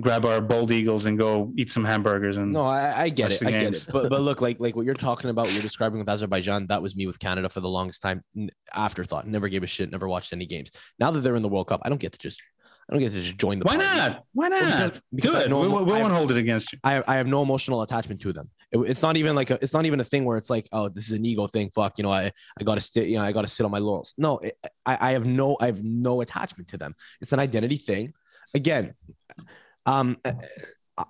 grab 0.00 0.24
our 0.24 0.40
bold 0.40 0.72
eagles 0.72 1.06
and 1.06 1.18
go 1.18 1.52
eat 1.56 1.70
some 1.70 1.84
hamburgers 1.84 2.36
and 2.36 2.52
no 2.52 2.64
i, 2.64 3.02
I 3.02 3.08
get 3.10 3.30
it 3.30 3.46
i 3.46 3.50
get 3.50 3.76
it 3.76 3.86
but, 3.92 4.10
but 4.10 4.22
look 4.22 4.40
like 4.40 4.58
like 4.58 4.74
what 4.74 4.84
you're 4.84 4.94
talking 4.94 5.30
about 5.30 5.46
what 5.46 5.52
you're 5.52 5.62
describing 5.62 6.00
with 6.00 6.08
azerbaijan 6.08 6.66
that 6.66 6.82
was 6.82 6.96
me 6.96 7.06
with 7.06 7.18
canada 7.18 7.48
for 7.48 7.60
the 7.60 7.68
longest 7.68 8.02
time 8.02 8.24
afterthought 8.74 9.26
never 9.26 9.48
gave 9.48 9.62
a 9.62 9.68
shit 9.68 9.92
never 9.92 10.08
watched 10.08 10.32
any 10.32 10.46
games 10.46 10.72
now 10.98 11.10
that 11.10 11.20
they're 11.20 11.36
in 11.36 11.42
the 11.42 11.48
world 11.48 11.68
cup 11.68 11.80
i 11.84 11.88
don't 11.88 12.00
get 12.00 12.12
to 12.12 12.18
just 12.18 12.42
I 12.88 12.92
don't 12.92 13.00
get 13.00 13.12
to 13.12 13.22
just 13.22 13.38
join 13.38 13.58
the. 13.58 13.64
Why 13.64 13.76
party. 13.76 13.96
not? 13.96 14.24
Why 14.34 14.48
not? 14.48 14.60
Well, 14.60 14.70
because, 14.70 15.02
because 15.14 15.30
Do 15.32 15.38
it. 15.38 15.48
No, 15.48 15.60
we, 15.60 15.68
we 15.68 15.84
won't 15.84 16.12
hold 16.12 16.30
it 16.30 16.36
against 16.36 16.72
you. 16.72 16.78
I, 16.84 17.02
I 17.08 17.16
have 17.16 17.26
no 17.26 17.42
emotional 17.42 17.80
attachment 17.80 18.20
to 18.22 18.32
them. 18.32 18.50
It, 18.72 18.78
it's 18.78 19.00
not 19.00 19.16
even 19.16 19.34
like 19.34 19.50
a, 19.50 19.58
it's 19.62 19.72
not 19.72 19.86
even 19.86 20.00
a 20.00 20.04
thing 20.04 20.26
where 20.26 20.36
it's 20.36 20.50
like, 20.50 20.68
oh, 20.72 20.90
this 20.90 21.06
is 21.06 21.12
an 21.12 21.24
ego 21.24 21.46
thing. 21.46 21.70
Fuck, 21.70 21.96
you 21.96 22.04
know, 22.04 22.12
I 22.12 22.30
I 22.60 22.64
gotta 22.64 22.82
sit, 22.82 23.08
you 23.08 23.16
know, 23.16 23.24
I 23.24 23.32
gotta 23.32 23.46
sit 23.46 23.64
on 23.64 23.70
my 23.70 23.78
laurels. 23.78 24.14
No, 24.18 24.36
it, 24.38 24.58
I 24.84 24.98
I 25.00 25.12
have 25.12 25.24
no 25.24 25.56
I 25.60 25.66
have 25.66 25.82
no 25.82 26.20
attachment 26.20 26.68
to 26.68 26.76
them. 26.76 26.94
It's 27.22 27.32
an 27.32 27.38
identity 27.38 27.76
thing. 27.76 28.12
Again, 28.52 28.92
um, 29.86 30.16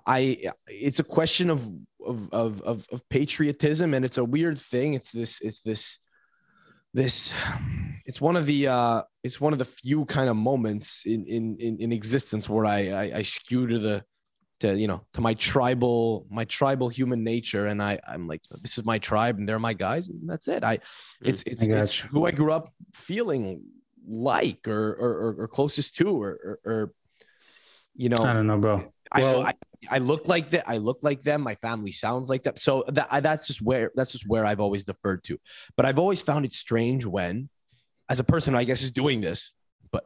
I 0.05 0.51
it's 0.67 0.99
a 0.99 1.03
question 1.03 1.49
of, 1.49 1.63
of 2.05 2.29
of 2.31 2.61
of 2.61 2.87
of 2.91 3.09
patriotism, 3.09 3.93
and 3.93 4.03
it's 4.03 4.17
a 4.17 4.23
weird 4.23 4.57
thing. 4.57 4.93
It's 4.93 5.11
this 5.11 5.39
it's 5.41 5.61
this 5.61 5.99
this 6.93 7.33
it's 8.05 8.21
one 8.21 8.35
of 8.35 8.45
the 8.45 8.67
uh 8.67 9.01
it's 9.23 9.41
one 9.41 9.53
of 9.53 9.59
the 9.59 9.65
few 9.65 10.05
kind 10.05 10.29
of 10.29 10.35
moments 10.35 11.03
in 11.05 11.25
in 11.25 11.57
in, 11.59 11.77
in 11.79 11.91
existence 11.91 12.49
where 12.49 12.65
I, 12.65 12.89
I 12.89 13.17
I 13.17 13.21
skew 13.21 13.67
to 13.67 13.79
the 13.79 14.03
to 14.61 14.77
you 14.77 14.87
know 14.87 15.05
to 15.13 15.21
my 15.21 15.33
tribal 15.33 16.25
my 16.29 16.45
tribal 16.45 16.87
human 16.87 17.23
nature 17.23 17.65
and 17.65 17.83
i 17.83 17.99
i'm 18.07 18.25
like 18.25 18.41
this 18.61 18.77
is 18.77 18.85
my 18.85 18.97
tribe 18.97 19.37
and 19.37 19.47
they're 19.47 19.59
my 19.59 19.73
guys 19.73 20.07
and 20.07 20.29
that's 20.29 20.47
it 20.47 20.63
i 20.63 20.79
it's 21.21 21.43
it's, 21.45 21.61
I 21.61 21.65
it's 21.65 21.99
who 21.99 22.25
i 22.25 22.31
grew 22.31 22.51
up 22.51 22.73
feeling 22.93 23.65
like 24.07 24.67
or 24.67 24.93
or, 24.93 25.35
or 25.39 25.47
closest 25.47 25.97
to 25.97 26.09
or, 26.09 26.29
or, 26.29 26.59
or 26.65 26.93
you 27.95 28.09
know, 28.09 28.17
I 28.17 28.33
don't 28.33 28.47
know, 28.47 28.57
bro. 28.57 28.91
Well, 29.15 29.43
I, 29.43 29.49
I, 29.49 29.53
I, 29.91 29.97
look 29.99 30.27
like 30.27 30.49
that. 30.49 30.67
I 30.67 30.77
look 30.77 30.99
like 31.01 31.21
them. 31.21 31.41
My 31.41 31.55
family 31.55 31.91
sounds 31.91 32.29
like 32.29 32.43
that. 32.43 32.59
So 32.59 32.83
that 32.87 33.23
that's 33.23 33.47
just 33.47 33.61
where 33.61 33.91
that's 33.95 34.11
just 34.11 34.27
where 34.27 34.45
I've 34.45 34.59
always 34.59 34.83
deferred 34.83 35.23
to. 35.25 35.37
But 35.77 35.85
I've 35.85 35.99
always 35.99 36.21
found 36.21 36.45
it 36.45 36.51
strange 36.51 37.05
when, 37.05 37.49
as 38.09 38.19
a 38.19 38.23
person, 38.23 38.55
I 38.55 38.63
guess 38.63 38.81
is 38.81 38.91
doing 38.91 39.21
this. 39.21 39.53
But 39.91 40.05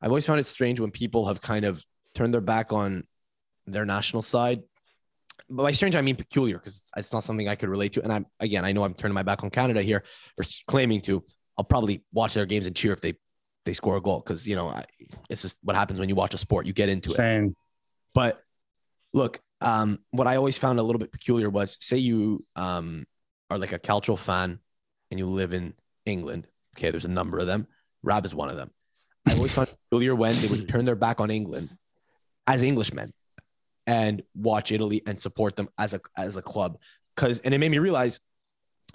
I've 0.00 0.10
always 0.10 0.26
found 0.26 0.40
it 0.40 0.44
strange 0.44 0.80
when 0.80 0.90
people 0.90 1.26
have 1.26 1.40
kind 1.40 1.64
of 1.64 1.82
turned 2.14 2.32
their 2.32 2.40
back 2.40 2.72
on 2.72 3.04
their 3.66 3.84
national 3.84 4.22
side. 4.22 4.62
But 5.48 5.64
by 5.64 5.72
strange, 5.72 5.96
I 5.96 6.00
mean 6.02 6.16
peculiar 6.16 6.58
because 6.58 6.88
it's 6.96 7.12
not 7.12 7.24
something 7.24 7.48
I 7.48 7.54
could 7.54 7.68
relate 7.68 7.94
to. 7.94 8.02
And 8.02 8.12
I'm 8.12 8.26
again, 8.40 8.64
I 8.64 8.72
know 8.72 8.84
I'm 8.84 8.94
turning 8.94 9.14
my 9.14 9.22
back 9.22 9.42
on 9.42 9.50
Canada 9.50 9.82
here 9.82 10.04
or 10.38 10.44
claiming 10.66 11.00
to. 11.02 11.24
I'll 11.58 11.64
probably 11.64 12.04
watch 12.12 12.34
their 12.34 12.44
games 12.44 12.66
and 12.66 12.76
cheer 12.76 12.92
if 12.92 13.00
they 13.00 13.14
they 13.66 13.74
score 13.74 13.96
a 13.96 14.00
goal 14.00 14.22
because 14.24 14.46
you 14.46 14.56
know 14.56 14.68
I, 14.68 14.84
it's 15.28 15.42
just 15.42 15.58
what 15.62 15.76
happens 15.76 16.00
when 16.00 16.08
you 16.08 16.14
watch 16.14 16.32
a 16.32 16.38
sport. 16.38 16.66
You 16.66 16.72
get 16.72 16.88
into 16.88 17.10
Same. 17.10 17.48
it. 17.48 17.54
But 18.14 18.40
look, 19.12 19.40
um, 19.60 19.98
what 20.10 20.26
I 20.26 20.36
always 20.36 20.56
found 20.56 20.78
a 20.78 20.82
little 20.82 20.98
bit 20.98 21.12
peculiar 21.12 21.50
was 21.50 21.76
say 21.80 21.98
you 21.98 22.44
um, 22.56 23.04
are 23.50 23.58
like 23.58 23.72
a 23.72 23.78
cultural 23.78 24.16
fan 24.16 24.58
and 25.10 25.20
you 25.20 25.26
live 25.26 25.52
in 25.52 25.74
England. 26.06 26.46
Okay, 26.76 26.90
there's 26.90 27.04
a 27.04 27.10
number 27.10 27.38
of 27.38 27.46
them. 27.46 27.66
Rab 28.02 28.24
is 28.24 28.34
one 28.34 28.48
of 28.48 28.56
them. 28.56 28.70
I 29.28 29.34
always 29.34 29.52
found 29.52 29.68
peculiar 29.90 30.14
when 30.14 30.34
they 30.36 30.46
would 30.46 30.68
turn 30.68 30.84
their 30.84 30.96
back 30.96 31.20
on 31.20 31.30
England 31.30 31.70
as 32.46 32.62
Englishmen 32.62 33.12
and 33.86 34.22
watch 34.34 34.72
Italy 34.72 35.02
and 35.06 35.18
support 35.18 35.56
them 35.56 35.68
as 35.78 35.92
a 35.92 36.00
as 36.16 36.36
a 36.36 36.42
club. 36.42 36.78
Cause 37.16 37.40
and 37.40 37.52
it 37.52 37.58
made 37.58 37.70
me 37.70 37.78
realize 37.78 38.20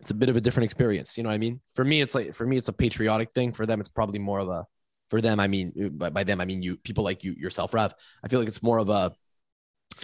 it's 0.01 0.09
a 0.09 0.15
bit 0.15 0.29
of 0.29 0.35
a 0.35 0.41
different 0.41 0.65
experience. 0.65 1.15
You 1.15 1.23
know 1.23 1.29
what 1.29 1.35
I 1.35 1.37
mean? 1.37 1.61
For 1.75 1.85
me, 1.85 2.01
it's 2.01 2.15
like 2.15 2.33
for 2.33 2.45
me, 2.45 2.57
it's 2.57 2.67
a 2.67 2.73
patriotic 2.73 3.31
thing. 3.33 3.53
For 3.53 3.65
them, 3.67 3.79
it's 3.79 3.89
probably 3.89 4.19
more 4.19 4.39
of 4.39 4.49
a. 4.49 4.65
For 5.11 5.21
them, 5.21 5.39
I 5.39 5.47
mean, 5.47 5.91
by, 5.93 6.09
by 6.09 6.23
them, 6.23 6.39
I 6.41 6.45
mean 6.45 6.63
you, 6.63 6.77
people 6.77 7.03
like 7.03 7.23
you 7.23 7.33
yourself, 7.33 7.73
Rav. 7.73 7.93
I 8.23 8.27
feel 8.29 8.39
like 8.39 8.47
it's 8.47 8.63
more 8.63 8.79
of 8.79 8.89
a, 8.89 9.13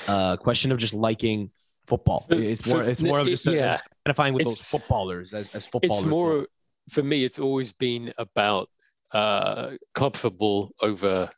a 0.07 0.37
question 0.39 0.71
of 0.71 0.77
just 0.77 0.93
liking 0.93 1.49
football. 1.87 2.27
It's 2.29 2.65
more. 2.65 2.83
It's 2.83 3.01
more 3.01 3.19
of 3.19 3.27
just 3.27 3.45
yeah. 3.45 3.75
identifying 4.05 4.33
with 4.33 4.47
those 4.47 4.63
footballers 4.63 5.33
as 5.33 5.49
as 5.55 5.65
footballers. 5.65 6.03
It's 6.03 6.07
more 6.07 6.47
for 6.89 7.01
me. 7.01 7.23
It's 7.23 7.39
always 7.39 7.71
been 7.71 8.13
about 8.19 8.69
uh, 9.13 9.71
club 9.95 10.15
football 10.15 10.71
over 10.81 11.29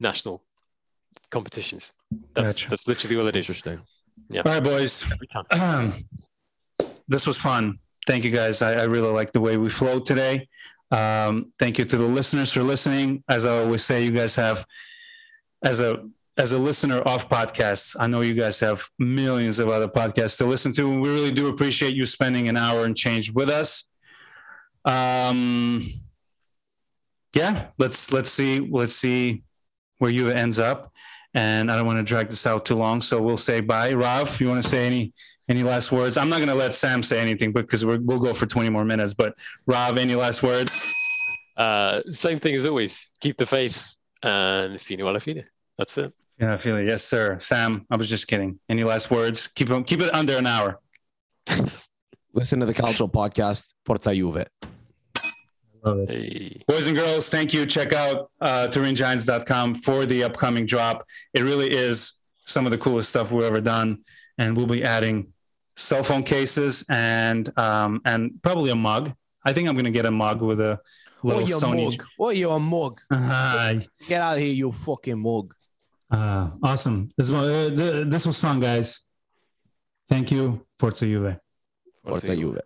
national 0.00 0.42
competitions. 1.30 1.92
That's 2.34 2.54
gotcha. 2.54 2.70
that's 2.70 2.88
literally 2.88 3.16
all 3.18 3.28
it 3.28 3.36
is. 3.36 3.48
Interesting. 3.48 3.82
Yeah. 4.30 4.42
All 4.44 4.52
right, 4.52 4.64
boys. 4.64 5.04
Um, 5.60 5.92
this 7.06 7.26
was 7.26 7.36
fun 7.36 7.78
thank 8.06 8.24
you 8.24 8.30
guys. 8.30 8.62
I, 8.62 8.74
I 8.74 8.84
really 8.84 9.12
like 9.12 9.32
the 9.32 9.40
way 9.40 9.56
we 9.56 9.68
flowed 9.68 10.04
today. 10.04 10.48
Um, 10.90 11.52
thank 11.58 11.78
you 11.78 11.84
to 11.84 11.96
the 11.96 12.04
listeners 12.04 12.52
for 12.52 12.62
listening. 12.62 13.22
As 13.28 13.46
I 13.46 13.58
always 13.58 13.84
say, 13.84 14.02
you 14.02 14.10
guys 14.10 14.34
have, 14.36 14.64
as 15.64 15.80
a 15.80 16.04
as 16.36 16.52
a 16.52 16.58
listener 16.58 17.00
of 17.00 17.28
podcasts, 17.28 17.94
I 17.98 18.06
know 18.06 18.22
you 18.22 18.34
guys 18.34 18.58
have 18.60 18.88
millions 18.98 19.58
of 19.58 19.68
other 19.68 19.88
podcasts 19.88 20.38
to 20.38 20.46
listen 20.46 20.72
to, 20.72 20.90
and 20.90 21.02
we 21.02 21.10
really 21.10 21.32
do 21.32 21.48
appreciate 21.48 21.94
you 21.94 22.04
spending 22.04 22.48
an 22.48 22.56
hour 22.56 22.84
and 22.86 22.96
change 22.96 23.30
with 23.30 23.50
us. 23.50 23.84
Um, 24.84 25.86
yeah, 27.34 27.68
let's 27.78 28.12
let's 28.12 28.30
see 28.30 28.60
let's 28.60 28.94
see 28.94 29.42
where 29.98 30.10
you 30.10 30.30
ends 30.30 30.58
up, 30.58 30.92
and 31.34 31.70
I 31.70 31.76
don't 31.76 31.86
want 31.86 31.98
to 31.98 32.04
drag 32.04 32.30
this 32.30 32.46
out 32.46 32.64
too 32.64 32.76
long, 32.76 33.00
so 33.02 33.20
we'll 33.20 33.36
say 33.36 33.60
bye. 33.60 33.92
Rav, 33.92 34.40
you 34.40 34.48
want 34.48 34.62
to 34.62 34.68
say 34.68 34.86
any 34.86 35.12
any 35.50 35.64
last 35.64 35.90
words? 35.90 36.16
I'm 36.16 36.28
not 36.28 36.36
going 36.36 36.48
to 36.48 36.54
let 36.54 36.72
Sam 36.72 37.02
say 37.02 37.20
anything 37.20 37.52
because 37.52 37.84
we 37.84 37.98
will 37.98 38.20
go 38.20 38.32
for 38.32 38.46
20 38.46 38.70
more 38.70 38.84
minutes. 38.84 39.12
But 39.12 39.36
Rob, 39.66 39.98
any 39.98 40.14
last 40.14 40.42
words? 40.42 40.72
Uh, 41.56 42.02
same 42.08 42.38
thing 42.38 42.54
as 42.54 42.64
always. 42.64 43.10
Keep 43.20 43.36
the 43.36 43.46
faith 43.46 43.94
and 44.22 44.80
fino 44.80 45.08
alla 45.08 45.20
fine. 45.20 45.44
That's 45.76 45.98
it. 45.98 46.12
Yeah, 46.38 46.54
I 46.54 46.56
feel 46.56 46.76
it. 46.76 46.86
Yes, 46.86 47.04
sir. 47.04 47.38
Sam, 47.40 47.84
I 47.90 47.96
was 47.96 48.08
just 48.08 48.28
kidding. 48.28 48.60
Any 48.68 48.84
last 48.84 49.10
words? 49.10 49.48
Keep 49.48 49.70
it, 49.70 49.86
keep 49.86 50.00
it 50.00 50.14
under 50.14 50.36
an 50.38 50.46
hour. 50.46 50.80
Listen 52.32 52.60
to 52.60 52.66
the 52.66 52.74
Cultural 52.74 53.08
Podcast. 53.08 53.74
Forza 53.84 54.14
Juve. 54.14 54.46
Love 55.84 55.98
it. 56.00 56.10
Hey. 56.10 56.62
Boys 56.68 56.86
and 56.86 56.96
girls, 56.96 57.28
thank 57.28 57.52
you. 57.52 57.66
Check 57.66 57.92
out 57.92 58.30
uh, 58.40 58.68
TurinGiants.com 58.70 59.74
for 59.74 60.06
the 60.06 60.24
upcoming 60.24 60.64
drop. 60.64 61.04
It 61.34 61.42
really 61.42 61.70
is 61.70 62.12
some 62.46 62.66
of 62.66 62.72
the 62.72 62.78
coolest 62.78 63.08
stuff 63.08 63.32
we've 63.32 63.44
ever 63.44 63.60
done, 63.60 64.02
and 64.38 64.56
we'll 64.56 64.66
be 64.66 64.84
adding 64.84 65.32
cell 65.80 66.02
phone 66.02 66.22
cases 66.22 66.84
and 66.88 67.50
um, 67.58 68.00
and 68.04 68.40
probably 68.42 68.70
a 68.70 68.74
mug. 68.76 69.12
I 69.44 69.52
think 69.52 69.68
I'm 69.68 69.74
going 69.74 69.84
to 69.86 69.90
get 69.90 70.06
a 70.06 70.10
mug 70.10 70.42
with 70.42 70.60
a 70.60 70.78
little 71.22 71.40
What 71.40 71.48
you 71.48 71.56
Sony. 71.56 71.84
mug? 71.84 72.06
What 72.16 72.36
you 72.36 72.50
a 72.50 72.58
mug? 72.60 73.00
Ah, 73.12 73.72
Get 74.08 74.20
out 74.22 74.34
of 74.36 74.40
here, 74.42 74.52
you 74.54 74.70
fucking 74.72 75.18
mug. 75.18 75.54
uh, 76.10 76.50
awesome. 76.62 77.10
This 77.16 77.30
was 77.30 77.44
uh, 77.50 77.74
th- 77.74 78.06
this 78.08 78.26
was 78.26 78.38
fun, 78.40 78.60
guys. 78.60 79.00
Thank 80.08 80.30
you. 80.32 80.66
Forza 80.78 81.06
Juve. 81.06 81.38
Forza 82.04 82.34
Juve. 82.36 82.60